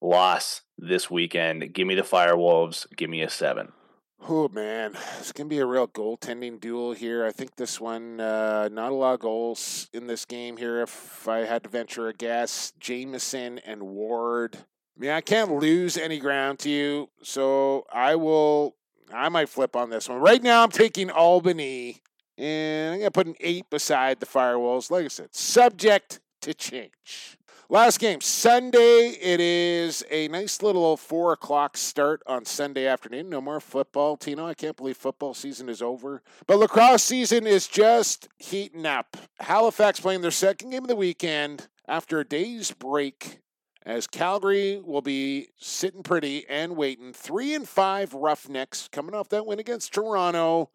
loss 0.02 0.62
this 0.78 1.10
weekend. 1.10 1.72
Give 1.72 1.86
me 1.86 1.94
the 1.94 2.02
Firewolves. 2.02 2.86
Give 2.96 3.08
me 3.08 3.22
a 3.22 3.30
seven. 3.30 3.72
Oh 4.28 4.48
man, 4.48 4.96
it's 5.20 5.32
gonna 5.32 5.48
be 5.48 5.58
a 5.58 5.66
real 5.66 5.86
goaltending 5.86 6.58
duel 6.60 6.92
here. 6.92 7.24
I 7.24 7.30
think 7.30 7.56
this 7.56 7.80
one, 7.80 8.18
uh, 8.18 8.68
not 8.72 8.90
a 8.90 8.94
lot 8.94 9.14
of 9.14 9.20
goals 9.20 9.88
in 9.92 10.06
this 10.06 10.24
game 10.24 10.56
here. 10.56 10.82
If 10.82 11.28
I 11.28 11.40
had 11.40 11.62
to 11.64 11.68
venture 11.68 12.08
a 12.08 12.12
guess, 12.12 12.72
Jamieson 12.80 13.60
and 13.60 13.82
Ward. 13.82 14.56
I 14.56 15.00
mean, 15.00 15.10
I 15.10 15.20
can't 15.20 15.52
lose 15.56 15.96
any 15.96 16.18
ground 16.18 16.58
to 16.60 16.70
you, 16.70 17.10
so 17.22 17.86
I 17.92 18.16
will. 18.16 18.76
I 19.12 19.28
might 19.28 19.48
flip 19.48 19.76
on 19.76 19.90
this 19.90 20.08
one. 20.08 20.18
Right 20.18 20.42
now, 20.42 20.62
I'm 20.62 20.70
taking 20.70 21.10
Albany, 21.10 22.02
and 22.36 22.94
I'm 22.94 23.00
gonna 23.00 23.10
put 23.10 23.26
an 23.26 23.36
eight 23.40 23.68
beside 23.70 24.20
the 24.20 24.26
Firewolves. 24.26 24.90
Like 24.90 25.04
I 25.04 25.08
said, 25.08 25.34
subject 25.34 26.20
to 26.42 26.54
change. 26.54 27.38
Last 27.68 27.98
game, 27.98 28.20
Sunday. 28.20 29.08
It 29.20 29.40
is 29.40 30.04
a 30.08 30.28
nice 30.28 30.62
little 30.62 30.96
four 30.96 31.32
o'clock 31.32 31.76
start 31.76 32.22
on 32.24 32.44
Sunday 32.44 32.86
afternoon. 32.86 33.28
No 33.28 33.40
more 33.40 33.58
football, 33.58 34.16
Tino. 34.16 34.46
I 34.46 34.54
can't 34.54 34.76
believe 34.76 34.96
football 34.96 35.34
season 35.34 35.68
is 35.68 35.82
over. 35.82 36.22
But 36.46 36.58
lacrosse 36.58 37.02
season 37.02 37.44
is 37.44 37.66
just 37.66 38.28
heating 38.38 38.86
up. 38.86 39.16
Halifax 39.40 39.98
playing 39.98 40.20
their 40.20 40.30
second 40.30 40.70
game 40.70 40.82
of 40.82 40.88
the 40.88 40.94
weekend 40.94 41.66
after 41.88 42.20
a 42.20 42.24
day's 42.24 42.70
break. 42.70 43.40
As 43.86 44.08
Calgary 44.08 44.82
will 44.84 45.00
be 45.00 45.50
sitting 45.58 46.02
pretty 46.02 46.44
and 46.48 46.76
waiting. 46.76 47.12
Three 47.12 47.54
and 47.54 47.68
five 47.68 48.12
Roughnecks 48.12 48.88
coming 48.90 49.14
off 49.14 49.28
that 49.28 49.46
win 49.46 49.60
against 49.60 49.94
Toronto. 49.94 50.70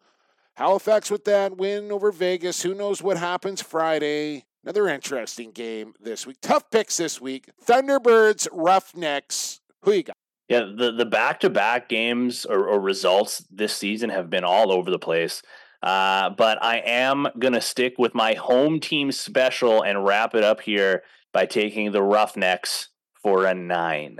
Halifax 0.54 1.10
with 1.10 1.26
that 1.26 1.58
win 1.58 1.92
over 1.92 2.10
Vegas. 2.10 2.62
Who 2.62 2.74
knows 2.74 3.02
what 3.02 3.18
happens 3.18 3.60
Friday? 3.60 4.46
Another 4.64 4.88
interesting 4.88 5.50
game 5.50 5.92
this 6.00 6.26
week. 6.26 6.38
Tough 6.40 6.70
picks 6.70 6.96
this 6.96 7.20
week. 7.20 7.50
Thunderbirds, 7.62 8.48
Roughnecks. 8.50 9.60
Who 9.82 9.92
you 9.92 10.04
got? 10.04 10.16
Yeah, 10.48 10.72
the 10.74 10.90
the 10.90 11.04
back 11.04 11.40
to 11.40 11.50
back 11.50 11.90
games 11.90 12.46
or, 12.46 12.66
or, 12.66 12.80
results 12.80 13.44
this 13.50 13.74
season 13.74 14.08
have 14.10 14.30
been 14.30 14.44
all 14.44 14.72
over 14.72 14.90
the 14.90 14.98
place. 14.98 15.42
Uh, 15.82 16.30
but 16.30 16.62
I 16.62 16.78
am 16.78 17.26
gonna 17.38 17.60
stick 17.60 17.94
with 17.98 18.14
my 18.14 18.34
home 18.34 18.80
team 18.80 19.12
special 19.12 19.82
and 19.82 20.04
wrap 20.04 20.34
it 20.34 20.44
up 20.44 20.62
here 20.62 21.02
by 21.32 21.44
taking 21.46 21.92
the 21.92 22.02
Roughnecks 22.02 22.88
for 23.22 23.46
a 23.46 23.54
nine. 23.54 24.18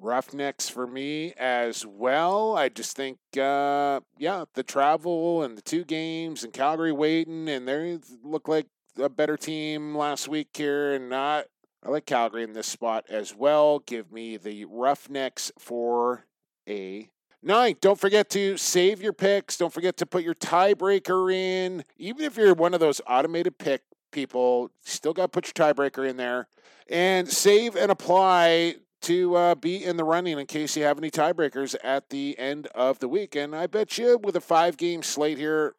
Roughnecks 0.00 0.68
for 0.68 0.86
me 0.86 1.32
as 1.38 1.86
well. 1.86 2.56
I 2.56 2.68
just 2.68 2.94
think, 2.96 3.18
uh, 3.38 4.00
yeah, 4.18 4.44
the 4.54 4.62
travel 4.62 5.42
and 5.42 5.56
the 5.56 5.62
two 5.62 5.84
games 5.84 6.44
and 6.44 6.52
Calgary 6.52 6.92
waiting, 6.92 7.48
and 7.48 7.66
they 7.66 7.98
look 8.22 8.46
like 8.48 8.66
a 8.98 9.08
better 9.08 9.36
team 9.36 9.96
last 9.96 10.28
week 10.28 10.48
here, 10.54 10.92
and 10.92 11.08
not. 11.08 11.46
I 11.84 11.90
like 11.90 12.06
Calgary 12.06 12.44
in 12.44 12.52
this 12.52 12.66
spot 12.66 13.04
as 13.10 13.34
well. 13.34 13.78
Give 13.80 14.10
me 14.10 14.36
the 14.36 14.64
Roughnecks 14.66 15.52
for 15.58 16.26
a 16.68 17.08
nine. 17.42 17.76
Don't 17.80 18.00
forget 18.00 18.30
to 18.30 18.56
save 18.56 19.02
your 19.02 19.12
picks. 19.12 19.56
Don't 19.58 19.72
forget 19.72 19.96
to 19.98 20.06
put 20.06 20.22
your 20.22 20.34
tiebreaker 20.34 21.32
in. 21.32 21.84
Even 21.98 22.24
if 22.24 22.36
you're 22.36 22.54
one 22.54 22.72
of 22.72 22.80
those 22.80 23.02
automated 23.06 23.58
pick 23.58 23.82
people, 24.14 24.70
still 24.82 25.12
got 25.12 25.24
to 25.24 25.28
put 25.28 25.46
your 25.46 25.74
tiebreaker 25.74 26.08
in 26.08 26.16
there 26.16 26.48
and 26.88 27.28
save 27.28 27.76
and 27.76 27.90
apply 27.90 28.76
to 29.02 29.34
uh, 29.34 29.54
be 29.54 29.84
in 29.84 29.98
the 29.98 30.04
running 30.04 30.38
in 30.38 30.46
case 30.46 30.76
you 30.76 30.84
have 30.84 30.96
any 30.96 31.10
tiebreakers 31.10 31.76
at 31.84 32.08
the 32.08 32.38
end 32.38 32.68
of 32.68 33.00
the 33.00 33.08
week. 33.08 33.36
And 33.36 33.54
I 33.54 33.66
bet 33.66 33.98
you 33.98 34.18
with 34.22 34.34
a 34.36 34.40
five 34.40 34.78
game 34.78 35.02
slate 35.02 35.36
here, 35.36 35.74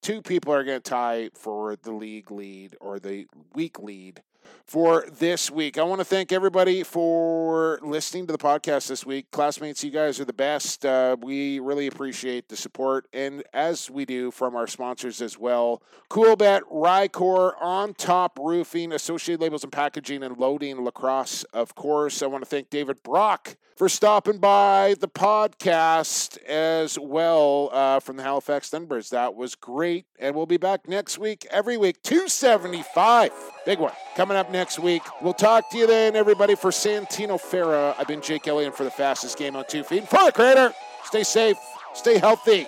two 0.00 0.22
people 0.22 0.54
are 0.54 0.64
going 0.64 0.80
to 0.80 0.90
tie 0.90 1.30
for 1.34 1.76
the 1.76 1.92
league 1.92 2.30
lead 2.30 2.74
or 2.80 2.98
the 2.98 3.26
week 3.54 3.78
lead 3.78 4.22
for 4.66 5.04
this 5.18 5.50
week. 5.50 5.78
I 5.78 5.82
want 5.84 6.00
to 6.00 6.04
thank 6.04 6.32
everybody 6.32 6.82
for 6.82 7.78
listening 7.82 8.26
to 8.26 8.32
the 8.32 8.38
podcast 8.38 8.88
this 8.88 9.06
week. 9.06 9.30
Classmates, 9.30 9.84
you 9.84 9.90
guys 9.90 10.18
are 10.18 10.24
the 10.24 10.32
best. 10.32 10.84
Uh, 10.84 11.16
we 11.20 11.60
really 11.60 11.86
appreciate 11.86 12.48
the 12.48 12.56
support, 12.56 13.06
and 13.12 13.44
as 13.52 13.88
we 13.90 14.04
do 14.04 14.30
from 14.30 14.56
our 14.56 14.66
sponsors 14.66 15.22
as 15.22 15.38
well 15.38 15.82
Coolbet, 16.10 16.62
Rycor, 16.72 17.54
On 17.60 17.94
Top 17.94 18.38
Roofing, 18.40 18.92
Associated 18.92 19.40
Labels 19.40 19.62
and 19.62 19.72
Packaging, 19.72 20.22
and 20.22 20.36
Loading 20.36 20.84
Lacrosse, 20.84 21.44
of 21.52 21.74
course. 21.74 22.22
I 22.22 22.26
want 22.26 22.42
to 22.42 22.50
thank 22.50 22.70
David 22.70 23.02
Brock 23.02 23.56
for 23.76 23.88
stopping 23.88 24.38
by 24.38 24.94
the 24.98 25.08
podcast 25.08 26.42
as 26.44 26.98
well 26.98 27.70
uh, 27.72 28.00
from 28.00 28.16
the 28.16 28.22
Halifax 28.22 28.70
Thunderbirds. 28.70 29.10
That 29.10 29.34
was 29.34 29.54
great, 29.54 30.06
and 30.18 30.34
we'll 30.34 30.46
be 30.46 30.56
back 30.56 30.88
next 30.88 31.18
week, 31.18 31.46
every 31.50 31.76
week, 31.76 32.02
275. 32.02 33.30
Big 33.64 33.78
one 33.78 33.92
coming 34.16 34.36
up 34.36 34.50
next 34.50 34.78
week. 34.78 35.02
We'll 35.20 35.34
talk 35.34 35.70
to 35.70 35.78
you 35.78 35.86
then, 35.86 36.16
everybody. 36.16 36.54
For 36.54 36.70
Santino 36.70 37.38
Farah, 37.38 37.94
I've 37.98 38.08
been 38.08 38.22
Jake 38.22 38.48
Elliott 38.48 38.74
for 38.74 38.84
the 38.84 38.90
fastest 38.90 39.38
game 39.38 39.54
on 39.54 39.66
two 39.68 39.84
feet. 39.84 40.08
For 40.08 40.24
the 40.24 40.32
Crater, 40.32 40.72
stay 41.04 41.22
safe, 41.22 41.58
stay 41.94 42.18
healthy, 42.18 42.66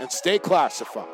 and 0.00 0.10
stay 0.10 0.38
classified. 0.38 1.08